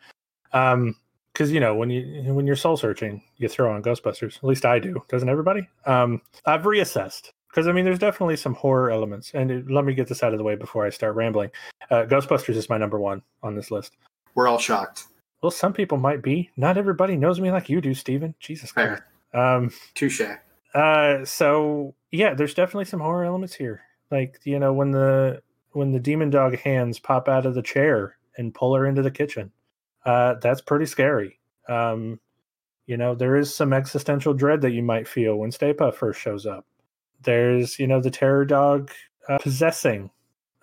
Um, 0.52 0.96
because 1.32 1.52
you 1.52 1.60
know 1.60 1.76
when 1.76 1.90
you 1.90 2.34
when 2.34 2.48
you're 2.48 2.56
soul 2.56 2.78
searching, 2.78 3.22
you 3.38 3.48
throw 3.48 3.72
on 3.72 3.84
Ghostbusters. 3.84 4.38
At 4.38 4.44
least 4.44 4.66
I 4.66 4.80
do. 4.80 5.04
Doesn't 5.10 5.30
everybody? 5.30 5.68
Um, 5.86 6.22
I've 6.46 6.64
reassessed 6.64 7.32
because 7.56 7.68
I 7.70 7.72
mean 7.72 7.86
there's 7.86 8.00
definitely 8.00 8.36
some 8.36 8.54
horror 8.54 8.92
elements, 8.92 9.32
and 9.34 9.50
it, 9.50 9.72
let 9.72 9.86
me 9.86 9.94
get 9.94 10.10
this 10.10 10.22
out 10.22 10.34
of 10.34 10.38
the 10.38 10.44
way 10.44 10.56
before 10.56 10.86
I 10.86 10.90
start 10.90 11.16
rambling. 11.16 11.52
Uh, 11.90 12.04
Ghostbusters 12.04 12.56
is 12.56 12.70
my 12.70 12.78
number 12.78 13.00
one 13.00 13.22
on 13.44 13.56
this 13.56 13.72
list. 13.72 13.96
We're 14.34 14.50
all 14.50 14.58
shocked. 14.58 15.06
Well, 15.42 15.52
some 15.52 15.72
people 15.72 15.98
might 15.98 16.22
be. 16.22 16.50
Not 16.58 16.78
everybody 16.78 17.16
knows 17.16 17.40
me 17.40 17.52
like 17.52 17.70
you 17.70 17.80
do, 17.80 17.94
Steven. 17.94 18.36
Jesus 18.40 18.74
Christ. 18.74 19.04
Um, 19.34 19.72
Touche. 19.94 20.22
uh, 20.74 21.24
so 21.24 21.96
yeah, 22.12 22.34
there's 22.34 22.54
definitely 22.54 22.86
some 22.86 23.00
horror 23.00 23.24
elements 23.24 23.56
here. 23.56 23.82
Like 24.12 24.40
you 24.44 24.60
know 24.60 24.74
when 24.74 24.92
the 24.92 25.42
when 25.72 25.94
the 25.94 26.00
demon 26.00 26.30
dog 26.30 26.58
hands 26.58 27.00
pop 27.00 27.30
out 27.30 27.46
of 27.46 27.56
the 27.56 27.62
chair 27.62 28.18
and 28.38 28.54
pull 28.54 28.76
her 28.76 28.86
into 28.86 29.02
the 29.02 29.12
kitchen, 29.12 29.52
uh, 30.06 30.36
that's 30.42 30.60
pretty 30.60 30.88
scary. 30.88 31.40
Um, 31.70 32.20
you 32.86 32.98
know 32.98 33.16
there 33.16 33.38
is 33.38 33.56
some 33.56 33.72
existential 33.72 34.34
dread 34.34 34.60
that 34.62 34.72
you 34.72 34.84
might 34.84 35.08
feel 35.08 35.38
when 35.38 35.52
Stay 35.54 35.74
Puft 35.74 35.96
first 35.96 36.20
shows 36.20 36.46
up. 36.46 36.66
There's 37.26 37.78
you 37.78 37.88
know 37.88 38.00
the 38.00 38.12
terror 38.12 38.46
dog 38.46 38.92
uh, 39.28 39.38
possessing 39.40 40.10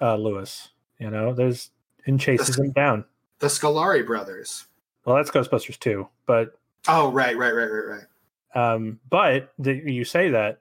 uh, 0.01 0.17
Lewis. 0.17 0.71
You 0.99 1.11
know 1.11 1.35
there's 1.35 1.71
and 2.07 2.19
chases 2.19 2.59
him 2.59 2.73
down. 2.73 3.05
The 3.41 3.49
Scoleri 3.49 4.07
brothers. 4.07 4.67
Well, 5.05 5.17
that's 5.17 5.31
Ghostbusters 5.31 5.79
too, 5.79 6.09
but 6.27 6.57
Oh, 6.89 7.11
right, 7.11 7.37
right, 7.37 7.55
right, 7.55 7.71
right, 7.71 8.01
right. 8.55 8.75
Um, 8.75 9.01
but 9.09 9.53
the, 9.59 9.75
you 9.75 10.05
say 10.05 10.31
that, 10.31 10.59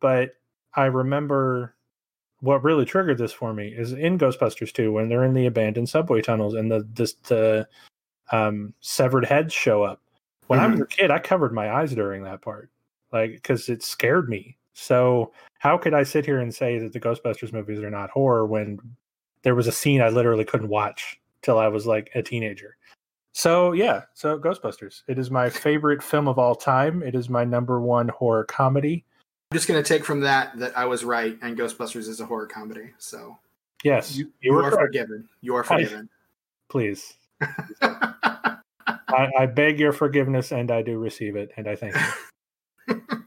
but 0.00 0.36
I 0.74 0.86
remember 0.86 1.74
what 2.40 2.62
really 2.62 2.84
triggered 2.84 3.18
this 3.18 3.32
for 3.32 3.52
me 3.52 3.68
is 3.68 3.92
in 3.92 4.18
Ghostbusters 4.18 4.72
2 4.72 4.92
when 4.92 5.08
they're 5.08 5.24
in 5.24 5.34
the 5.34 5.46
abandoned 5.46 5.88
subway 5.88 6.22
tunnels 6.22 6.54
and 6.54 6.70
the 6.70 6.86
this, 6.92 7.14
the 7.28 7.66
um, 8.30 8.74
severed 8.80 9.24
heads 9.24 9.52
show 9.52 9.82
up. 9.82 10.02
When 10.46 10.60
I 10.60 10.68
was 10.68 10.80
a 10.80 10.86
kid, 10.86 11.10
I 11.10 11.18
covered 11.18 11.52
my 11.52 11.72
eyes 11.72 11.92
during 11.92 12.22
that 12.22 12.40
part, 12.40 12.70
like 13.12 13.32
because 13.32 13.68
it 13.68 13.82
scared 13.82 14.28
me. 14.28 14.55
So 14.78 15.32
how 15.58 15.78
could 15.78 15.94
I 15.94 16.02
sit 16.02 16.26
here 16.26 16.38
and 16.38 16.54
say 16.54 16.78
that 16.78 16.92
the 16.92 17.00
Ghostbusters 17.00 17.50
movies 17.52 17.80
are 17.80 17.90
not 17.90 18.10
horror 18.10 18.44
when 18.46 18.78
there 19.42 19.54
was 19.54 19.66
a 19.66 19.72
scene 19.72 20.02
I 20.02 20.10
literally 20.10 20.44
couldn't 20.44 20.68
watch 20.68 21.18
till 21.40 21.58
I 21.58 21.68
was 21.68 21.86
like 21.86 22.10
a 22.14 22.22
teenager? 22.22 22.76
So 23.32 23.72
yeah, 23.72 24.02
so 24.12 24.38
Ghostbusters. 24.38 25.02
It 25.08 25.18
is 25.18 25.30
my 25.30 25.48
favorite 25.48 26.02
film 26.02 26.28
of 26.28 26.38
all 26.38 26.54
time. 26.54 27.02
It 27.02 27.14
is 27.14 27.30
my 27.30 27.42
number 27.44 27.80
one 27.80 28.08
horror 28.08 28.44
comedy. 28.44 29.04
I'm 29.50 29.56
just 29.56 29.66
gonna 29.66 29.82
take 29.82 30.04
from 30.04 30.20
that 30.20 30.58
that 30.58 30.76
I 30.76 30.84
was 30.84 31.04
right, 31.04 31.38
and 31.40 31.56
Ghostbusters 31.56 32.08
is 32.08 32.20
a 32.20 32.26
horror 32.26 32.46
comedy. 32.46 32.90
So 32.98 33.38
Yes, 33.82 34.16
you, 34.16 34.26
you 34.40 34.52
you 34.52 34.56
are 34.58 34.70
correct. 34.70 34.82
forgiven. 34.88 35.28
You 35.40 35.54
are 35.54 35.64
I- 35.64 35.84
forgiven. 35.84 36.08
please. 36.68 37.14
I, 39.08 39.30
I 39.38 39.46
beg 39.46 39.78
your 39.80 39.92
forgiveness, 39.92 40.52
and 40.52 40.70
I 40.70 40.82
do 40.82 40.98
receive 40.98 41.36
it, 41.36 41.50
and 41.56 41.66
I 41.66 41.76
thank 41.76 41.94
you. 42.88 43.02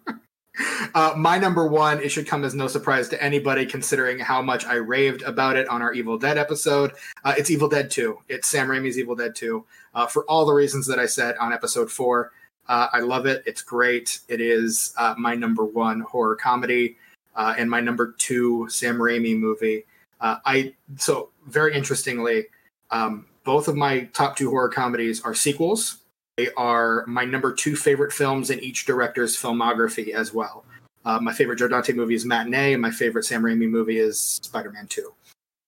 uh, 0.96 1.14
my 1.18 1.38
number 1.38 1.68
one, 1.68 2.02
it 2.02 2.10
should 2.10 2.28
come 2.28 2.44
as 2.44 2.56
no 2.56 2.68
surprise 2.68 3.10
to 3.10 3.24
anybody 3.24 3.66
considering 3.66 4.20
how 4.20 4.42
much 4.42 4.66
I 4.66 4.76
raved 4.76 5.22
about 5.24 5.56
it 5.56 5.68
on 5.68 5.82
our 5.82 5.94
Evil 5.94 6.18
Dead 6.18 6.38
episode. 6.38 6.94
Uh, 7.24 7.34
it's 7.38 7.50
Evil 7.50 7.70
Dead 7.70 7.90
2. 7.90 8.18
It's 8.28 8.48
Sam 8.48 8.68
Raimi's 8.68 8.98
Evil 8.98 9.16
Dead 9.16 9.36
2. 9.36 9.66
Uh, 9.94 10.08
for 10.08 10.24
all 10.26 10.46
the 10.46 10.54
reasons 10.54 10.88
that 10.88 11.00
I 11.00 11.06
said 11.06 11.36
on 11.38 11.54
episode 11.54 11.92
four, 11.92 12.32
uh, 12.68 12.88
I 12.94 13.00
love 13.00 13.26
it. 13.26 13.44
It's 13.46 13.62
great. 13.62 14.20
It 14.28 14.40
is 14.42 14.94
uh, 14.98 15.16
my 15.18 15.36
number 15.36 15.66
one 15.66 16.02
horror 16.02 16.36
comedy 16.36 16.98
uh, 17.36 17.56
and 17.58 17.70
my 17.70 17.82
number 17.82 18.14
two 18.18 18.68
Sam 18.70 18.98
Raimi 18.98 19.38
movie. 19.38 19.86
I 20.22 20.74
so 20.98 21.30
very 21.48 21.74
interestingly, 21.74 22.48
um, 22.92 23.26
both 23.44 23.68
of 23.68 23.76
my 23.76 24.02
top 24.14 24.36
two 24.36 24.50
horror 24.50 24.70
comedies 24.70 25.22
are 25.22 25.34
sequels. 25.34 25.98
They 26.38 26.50
are 26.56 27.06
my 27.08 27.26
number 27.26 27.54
two 27.54 27.76
favorite 27.76 28.14
films 28.14 28.50
in 28.50 28.60
each 28.60 28.86
director's 28.86 29.36
filmography 29.36 30.14
as 30.14 30.34
well. 30.34 30.66
Uh, 31.06 31.20
my 31.20 31.34
favorite 31.34 31.58
Joe 31.58 31.68
Dante 31.68 31.94
movie 31.94 32.16
is 32.16 32.26
Matinee, 32.26 32.74
and 32.74 32.82
my 32.82 32.92
favorite 32.92 33.24
Sam 33.26 33.42
Raimi 33.42 33.70
movie 33.70 34.00
is 34.00 34.20
Spider 34.20 34.72
Man 34.72 34.88
2. 34.88 35.14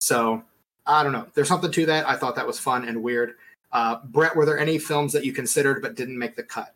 So 0.00 0.42
I 0.86 1.02
don't 1.02 1.12
know. 1.12 1.26
There's 1.34 1.48
something 1.48 1.70
to 1.70 1.86
that. 1.86 2.08
I 2.08 2.16
thought 2.16 2.36
that 2.36 2.46
was 2.46 2.58
fun 2.58 2.86
and 2.86 3.02
weird. 3.02 3.34
Uh, 3.72 3.98
Brett, 4.04 4.36
were 4.36 4.44
there 4.44 4.58
any 4.58 4.78
films 4.78 5.12
that 5.12 5.24
you 5.24 5.32
considered 5.32 5.80
but 5.80 5.94
didn't 5.94 6.18
make 6.18 6.36
the 6.36 6.42
cut? 6.42 6.74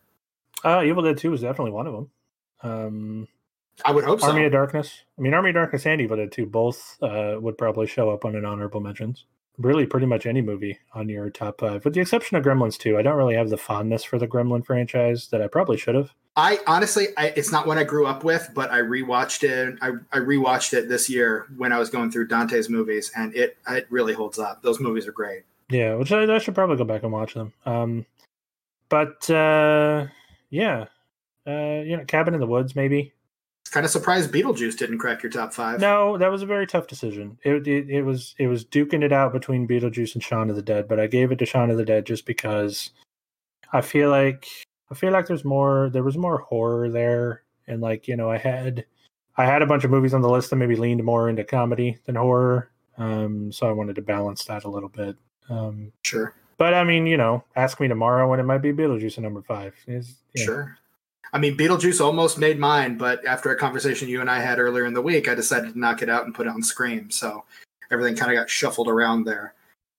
Uh, 0.64 0.82
Evil 0.84 1.02
Dead 1.02 1.18
Two 1.18 1.30
was 1.30 1.42
definitely 1.42 1.72
one 1.72 1.86
of 1.86 1.92
them. 1.92 2.10
Um, 2.62 3.28
I 3.84 3.92
would 3.92 4.04
hope 4.04 4.20
so. 4.20 4.28
Army 4.28 4.46
of 4.46 4.52
Darkness. 4.52 5.02
I 5.18 5.20
mean, 5.20 5.34
Army 5.34 5.50
of 5.50 5.54
Darkness 5.54 5.86
and 5.86 6.00
Evil 6.00 6.16
Dead 6.16 6.32
Two 6.32 6.46
both 6.46 6.96
uh, 7.02 7.36
would 7.38 7.58
probably 7.58 7.86
show 7.86 8.10
up 8.10 8.24
on 8.24 8.34
an 8.34 8.44
honorable 8.44 8.80
mentions. 8.80 9.26
Really, 9.58 9.86
pretty 9.86 10.06
much 10.06 10.26
any 10.26 10.42
movie 10.42 10.78
on 10.92 11.08
your 11.08 11.30
top 11.30 11.60
five, 11.60 11.84
with 11.84 11.94
the 11.94 12.00
exception 12.00 12.36
of 12.36 12.44
Gremlins 12.44 12.76
Two. 12.76 12.98
I 12.98 13.02
don't 13.02 13.16
really 13.16 13.36
have 13.36 13.48
the 13.48 13.56
fondness 13.56 14.04
for 14.04 14.18
the 14.18 14.28
Gremlin 14.28 14.64
franchise 14.66 15.28
that 15.28 15.40
I 15.40 15.46
probably 15.46 15.78
should 15.78 15.94
have. 15.94 16.12
I 16.36 16.58
honestly, 16.66 17.06
I, 17.16 17.28
it's 17.28 17.50
not 17.50 17.66
what 17.66 17.78
I 17.78 17.84
grew 17.84 18.06
up 18.06 18.22
with, 18.22 18.50
but 18.54 18.70
I 18.70 18.80
rewatched 18.80 19.42
it. 19.42 19.78
I, 19.80 19.92
I 20.12 20.18
rewatched 20.18 20.74
it 20.74 20.90
this 20.90 21.08
year 21.08 21.46
when 21.56 21.72
I 21.72 21.78
was 21.78 21.88
going 21.88 22.10
through 22.10 22.28
Dante's 22.28 22.68
movies, 22.68 23.10
and 23.16 23.34
it 23.34 23.56
it 23.68 23.86
really 23.88 24.12
holds 24.12 24.38
up. 24.38 24.60
Those 24.60 24.78
movies 24.78 25.06
are 25.08 25.12
great. 25.12 25.44
Yeah, 25.70 25.94
which 25.94 26.12
I, 26.12 26.32
I 26.34 26.38
should 26.38 26.54
probably 26.54 26.76
go 26.76 26.84
back 26.84 27.02
and 27.02 27.12
watch 27.12 27.32
them. 27.32 27.54
Um, 27.64 28.04
but 28.90 29.28
uh, 29.30 30.06
yeah, 30.50 30.86
uh, 31.46 31.82
you 31.82 31.96
know, 31.96 32.04
Cabin 32.06 32.34
in 32.34 32.40
the 32.40 32.46
Woods, 32.46 32.76
maybe. 32.76 33.14
Kind 33.76 33.84
of 33.84 33.92
surprised 33.92 34.32
Beetlejuice 34.32 34.78
didn't 34.78 34.96
crack 34.96 35.22
your 35.22 35.30
top 35.30 35.52
five. 35.52 35.80
No, 35.80 36.16
that 36.16 36.30
was 36.30 36.40
a 36.40 36.46
very 36.46 36.66
tough 36.66 36.86
decision. 36.86 37.36
It, 37.44 37.68
it 37.68 37.90
it 37.90 38.02
was 38.04 38.34
it 38.38 38.46
was 38.46 38.64
duking 38.64 39.04
it 39.04 39.12
out 39.12 39.34
between 39.34 39.68
Beetlejuice 39.68 40.14
and 40.14 40.24
Shaun 40.24 40.48
of 40.48 40.56
the 40.56 40.62
Dead, 40.62 40.88
but 40.88 40.98
I 40.98 41.06
gave 41.06 41.30
it 41.30 41.38
to 41.40 41.44
Shaun 41.44 41.70
of 41.70 41.76
the 41.76 41.84
Dead 41.84 42.06
just 42.06 42.24
because 42.24 42.92
I 43.74 43.82
feel 43.82 44.08
like 44.08 44.46
I 44.90 44.94
feel 44.94 45.12
like 45.12 45.26
there's 45.26 45.44
more 45.44 45.90
there 45.92 46.02
was 46.04 46.16
more 46.16 46.38
horror 46.38 46.88
there 46.88 47.42
and 47.66 47.82
like 47.82 48.08
you 48.08 48.16
know, 48.16 48.30
I 48.30 48.38
had 48.38 48.86
I 49.36 49.44
had 49.44 49.60
a 49.60 49.66
bunch 49.66 49.84
of 49.84 49.90
movies 49.90 50.14
on 50.14 50.22
the 50.22 50.30
list 50.30 50.48
that 50.48 50.56
maybe 50.56 50.76
leaned 50.76 51.04
more 51.04 51.28
into 51.28 51.44
comedy 51.44 51.98
than 52.06 52.14
horror, 52.14 52.70
um, 52.96 53.52
so 53.52 53.68
I 53.68 53.72
wanted 53.72 53.96
to 53.96 54.02
balance 54.02 54.42
that 54.46 54.64
a 54.64 54.70
little 54.70 54.88
bit. 54.88 55.16
Um, 55.50 55.92
Sure. 56.02 56.32
but 56.56 56.72
I 56.72 56.82
mean, 56.82 57.06
you 57.06 57.18
know, 57.18 57.44
ask 57.56 57.78
me 57.78 57.88
tomorrow 57.88 58.26
when 58.26 58.40
it 58.40 58.44
might 58.44 58.62
be 58.62 58.72
Beetlejuice 58.72 59.18
at 59.18 59.22
number 59.22 59.42
five. 59.42 59.74
Is 59.86 60.14
yeah. 60.32 60.44
Sure. 60.46 60.78
I 61.32 61.38
mean, 61.38 61.56
Beetlejuice 61.56 62.00
almost 62.00 62.38
made 62.38 62.58
mine, 62.58 62.96
but 62.96 63.24
after 63.26 63.50
a 63.50 63.58
conversation 63.58 64.08
you 64.08 64.20
and 64.20 64.30
I 64.30 64.40
had 64.40 64.58
earlier 64.58 64.86
in 64.86 64.94
the 64.94 65.02
week, 65.02 65.28
I 65.28 65.34
decided 65.34 65.72
to 65.72 65.78
knock 65.78 66.02
it 66.02 66.08
out 66.08 66.24
and 66.24 66.34
put 66.34 66.46
it 66.46 66.50
on 66.50 66.62
Scream. 66.62 67.10
So 67.10 67.44
everything 67.90 68.16
kind 68.16 68.32
of 68.32 68.38
got 68.38 68.50
shuffled 68.50 68.88
around 68.88 69.24
there 69.24 69.54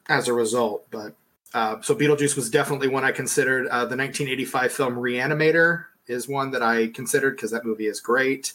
as 0.09 0.27
a 0.27 0.33
result. 0.33 0.87
But 0.91 1.13
uh, 1.53 1.81
so 1.81 1.95
Beetlejuice 1.95 2.35
was 2.35 2.49
definitely 2.49 2.87
one 2.87 3.03
I 3.03 3.11
considered. 3.11 3.67
Uh, 3.67 3.85
the 3.85 3.97
1985 3.97 4.71
film 4.71 4.95
Reanimator 4.95 5.85
is 6.07 6.27
one 6.27 6.51
that 6.51 6.63
I 6.63 6.87
considered 6.87 7.35
because 7.35 7.51
that 7.51 7.65
movie 7.65 7.87
is 7.87 7.99
great. 7.99 8.53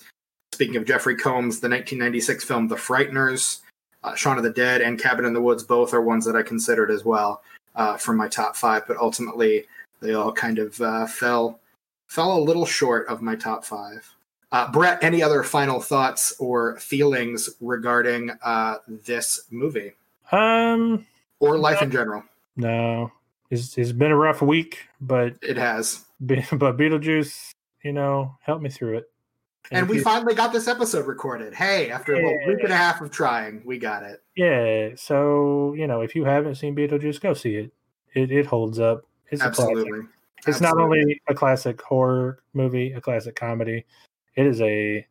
Speaking 0.53 0.77
of 0.77 0.85
Jeffrey 0.85 1.17
Combs, 1.17 1.61
the 1.61 1.69
1996 1.69 2.45
film 2.45 2.69
The 2.69 2.77
Frighteners, 2.77 3.61
uh, 4.05 4.15
Shaun 4.15 4.37
of 4.37 4.45
the 4.45 4.51
Dead, 4.51 4.81
and 4.81 5.01
Cabin 5.01 5.25
in 5.25 5.33
the 5.33 5.41
Woods 5.41 5.63
both 5.63 5.95
are 5.95 6.03
ones 6.03 6.25
that 6.25 6.37
I 6.37 6.43
considered 6.43 6.91
as 6.91 7.05
well 7.05 7.43
uh, 7.75 7.97
from 7.97 8.17
my 8.17 8.29
top 8.29 8.57
five. 8.57 8.87
But 8.87 8.99
ultimately, 8.99 9.67
they 10.01 10.15
all 10.15 10.33
kind 10.33 10.59
of 10.59 10.81
uh, 10.81 11.07
fell 11.07 11.61
fell 12.13 12.37
a 12.37 12.41
little 12.41 12.67
short 12.67 13.07
of 13.09 13.23
my 13.23 13.35
top 13.35 13.65
five. 13.65 14.15
Uh, 14.51 14.71
Brett, 14.71 15.03
any 15.03 15.23
other 15.23 15.43
final 15.43 15.81
thoughts 15.81 16.35
or 16.39 16.77
feelings 16.79 17.49
regarding 17.61 18.31
uh, 18.45 18.77
this 18.87 19.45
movie 19.51 19.93
Um, 20.31 21.07
or 21.41 21.57
life 21.59 21.81
in 21.81 21.91
general? 21.91 22.23
no, 22.57 23.11
it's 23.51 23.79
it's 23.79 23.93
been 23.93 24.11
a 24.11 24.17
rough 24.17 24.43
week, 24.43 24.89
but 25.01 25.35
It 25.43 25.57
has. 25.57 26.05
Be- 26.27 26.45
but 26.53 26.77
Beetlejuice, 26.77 27.51
you 27.83 27.93
know, 27.93 28.37
helped 28.43 28.63
me 28.63 28.69
through 28.71 28.99
it. 28.99 29.11
And 29.71 29.85
if 29.85 29.89
we 29.91 29.97
you- 29.99 30.03
finally 30.03 30.35
got 30.35 30.53
this 30.53 30.69
episode 30.69 31.07
recorded. 31.07 31.55
Hey, 31.55 31.91
after 31.91 32.13
a 32.15 32.23
week 32.47 32.63
and 32.63 32.73
a 32.73 32.77
half 32.77 33.01
of 33.01 33.11
trying, 33.11 33.63
we 33.65 33.79
got 33.79 34.03
it. 34.03 34.23
yeah. 34.37 34.91
So 34.97 35.73
you 35.75 35.87
know, 35.87 36.03
if 36.03 36.15
you 36.15 36.25
haven't 36.25 36.57
seen 36.57 36.77
Beetlejuice, 36.77 37.21
go 37.23 37.33
see 37.33 37.55
it. 37.57 37.73
It 38.13 38.31
it 38.31 38.45
holds 38.47 38.79
up. 38.79 39.07
It's 39.31 39.43
a 39.43 39.51
classic. 39.51 39.87
Absolutely. 40.47 40.51
It's 40.51 40.61
not 40.61 40.83
only 40.83 41.21
a 41.29 41.35
classic 41.35 41.81
horror 41.83 42.43
movie, 42.53 42.93
a 42.93 43.01
classic 43.01 43.37
comedy. 43.37 43.85
It 44.35 44.47
is 44.47 44.61
a 44.61 45.07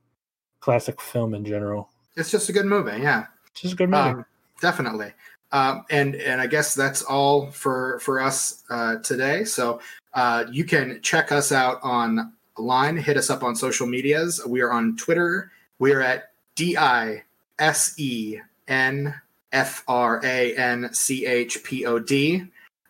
classic 0.59 0.99
film 0.99 1.33
in 1.33 1.45
general. 1.45 1.89
It's 2.17 2.31
just 2.31 2.49
a 2.49 2.53
good 2.53 2.65
movie. 2.65 3.01
Yeah. 3.01 3.27
It's 3.51 3.61
just 3.61 3.73
a 3.73 3.77
good 3.77 3.89
movie. 3.89 4.09
Um, 4.09 4.25
definitely. 4.61 5.13
Um, 5.53 5.85
and 5.89 6.15
and 6.15 6.39
I 6.39 6.47
guess 6.47 6.75
that's 6.75 7.01
all 7.01 7.51
for 7.51 7.99
for 7.99 8.21
us 8.21 8.63
uh, 8.69 8.97
today. 8.97 9.43
So 9.43 9.81
uh, 10.13 10.45
you 10.51 10.63
can 10.63 10.99
check 11.01 11.31
us 11.31 11.51
out 11.51 11.81
online. 11.83 12.97
Hit 12.97 13.17
us 13.17 13.29
up 13.29 13.43
on 13.43 13.55
social 13.55 13.87
medias. 13.87 14.41
We 14.45 14.61
are 14.61 14.71
on 14.71 14.95
Twitter. 14.97 15.51
We 15.79 15.93
are 15.93 16.01
at 16.01 16.31
D 16.55 16.77
I 16.77 17.23
S 17.59 17.95
E 17.97 18.39
N 18.67 19.13
F 19.51 19.83
R 19.87 20.21
A 20.23 20.55
N 20.55 20.89
C 20.93 21.25
H 21.25 21.63
P 21.63 21.85
O 21.85 21.99
D 21.99 22.45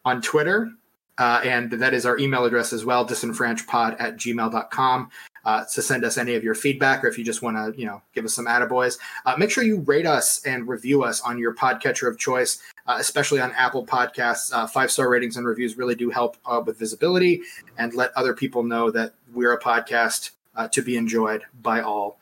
on 0.06 0.22
Twitter. 0.22 0.72
Uh, 1.22 1.40
and 1.46 1.70
that 1.70 1.94
is 1.94 2.04
our 2.04 2.18
email 2.18 2.46
address 2.46 2.74
as 2.74 2.84
well, 2.84 3.08
disenfranchpod 3.08 3.96
at 4.00 4.18
gmail.com. 4.18 5.12
Uh, 5.44 5.66
to 5.74 5.82
send 5.82 6.04
us 6.04 6.20
any 6.20 6.36
of 6.36 6.44
your 6.44 6.54
feedback 6.54 7.04
or 7.04 7.08
if 7.08 7.18
you 7.18 7.24
just 7.24 7.42
want 7.42 7.58
to, 7.58 7.80
you 7.80 7.86
know, 7.86 8.00
give 8.14 8.24
us 8.26 8.34
some 8.34 8.46
attaboys. 8.46 9.00
Uh, 9.26 9.36
make 9.38 9.50
sure 9.50 9.64
you 9.64 9.80
rate 9.82 10.06
us 10.06 10.46
and 10.46 10.68
review 10.68 11.04
us 11.04 11.20
on 11.22 11.38
your 11.38 11.52
podcatcher 11.54 12.08
of 12.08 12.18
choice, 12.20 12.62
uh, 12.86 12.98
especially 13.00 13.40
on 13.40 13.52
Apple 13.54 13.84
Podcasts. 13.84 14.54
Uh, 14.54 14.68
Five 14.68 14.92
star 14.92 15.10
ratings 15.10 15.38
and 15.38 15.48
reviews 15.48 15.80
really 15.80 15.96
do 15.96 16.12
help 16.12 16.38
uh, 16.46 16.62
with 16.64 16.78
visibility 16.78 17.42
and 17.80 17.96
let 17.96 18.12
other 18.16 18.36
people 18.36 18.62
know 18.62 18.92
that 18.92 19.14
we're 19.34 19.54
a 19.54 19.60
podcast 19.60 20.32
uh, 20.56 20.68
to 20.68 20.84
be 20.84 20.96
enjoyed 20.96 21.44
by 21.62 21.82
all. 21.82 22.20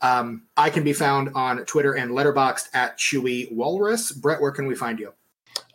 Um, 0.00 0.44
I 0.56 0.70
can 0.70 0.82
be 0.82 0.94
found 0.94 1.28
on 1.34 1.64
Twitter 1.66 1.92
and 1.92 2.12
Letterboxd 2.12 2.68
at 2.74 2.98
Chewy 2.98 3.52
Walrus. 3.52 4.12
Brett, 4.12 4.40
where 4.40 4.50
can 4.50 4.66
we 4.66 4.74
find 4.74 4.98
you? 4.98 5.12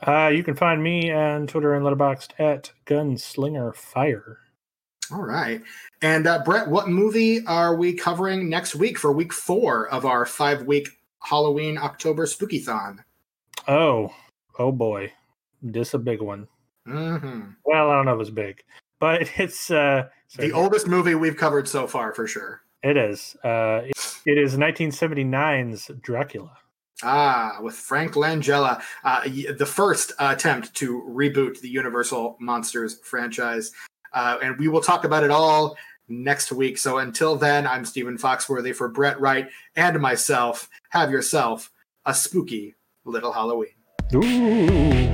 Uh, 0.05 0.27
you 0.27 0.43
can 0.43 0.55
find 0.55 0.81
me 0.81 1.11
on 1.11 1.47
Twitter 1.47 1.73
and 1.73 1.85
Letterboxd 1.85 2.31
at 2.39 2.71
Gunslinger 2.85 3.75
Fire. 3.75 4.39
All 5.11 5.23
right. 5.23 5.61
And 6.01 6.27
uh, 6.27 6.43
Brett, 6.43 6.67
what 6.67 6.89
movie 6.89 7.45
are 7.45 7.75
we 7.75 7.93
covering 7.93 8.49
next 8.49 8.75
week 8.75 8.97
for 8.99 9.11
week 9.11 9.33
four 9.33 9.87
of 9.89 10.05
our 10.05 10.25
five 10.25 10.63
week 10.63 10.89
Halloween 11.23 11.77
October 11.77 12.25
Spookython? 12.25 12.99
Oh, 13.67 14.13
oh 14.59 14.71
boy, 14.71 15.11
this 15.61 15.93
a 15.93 15.97
big 15.97 16.21
one. 16.21 16.47
hmm 16.85 17.41
Well, 17.65 17.89
I 17.89 17.95
don't 17.95 18.05
know 18.05 18.15
if 18.15 18.21
it's 18.21 18.29
big, 18.29 18.63
but 18.99 19.29
it's 19.37 19.71
uh, 19.71 20.09
The 20.37 20.51
oldest 20.51 20.87
movie 20.87 21.15
we've 21.15 21.37
covered 21.37 21.67
so 21.67 21.87
far, 21.87 22.13
for 22.13 22.27
sure. 22.27 22.61
It 22.83 22.97
is. 22.97 23.35
Uh, 23.43 23.81
it, 23.85 24.19
it 24.25 24.37
is 24.37 24.55
1979's 24.57 25.89
Dracula. 26.01 26.51
Ah, 27.03 27.59
with 27.61 27.75
Frank 27.75 28.13
Langella, 28.13 28.81
uh, 29.03 29.23
the 29.57 29.65
first 29.65 30.13
attempt 30.19 30.73
to 30.75 31.03
reboot 31.07 31.59
the 31.61 31.69
Universal 31.69 32.37
Monsters 32.39 32.99
franchise. 33.03 33.71
Uh, 34.13 34.37
and 34.41 34.57
we 34.57 34.67
will 34.67 34.81
talk 34.81 35.03
about 35.03 35.23
it 35.23 35.29
all 35.29 35.77
next 36.07 36.51
week. 36.51 36.77
So 36.77 36.97
until 36.97 37.35
then, 37.35 37.67
I'm 37.67 37.85
Stephen 37.85 38.17
Foxworthy 38.17 38.75
for 38.75 38.87
Brett 38.87 39.19
Wright 39.19 39.47
and 39.75 39.99
myself. 39.99 40.69
Have 40.89 41.11
yourself 41.11 41.71
a 42.05 42.15
spooky 42.15 42.75
little 43.05 43.31
Halloween. 43.31 43.69
Ooh. 44.15 45.06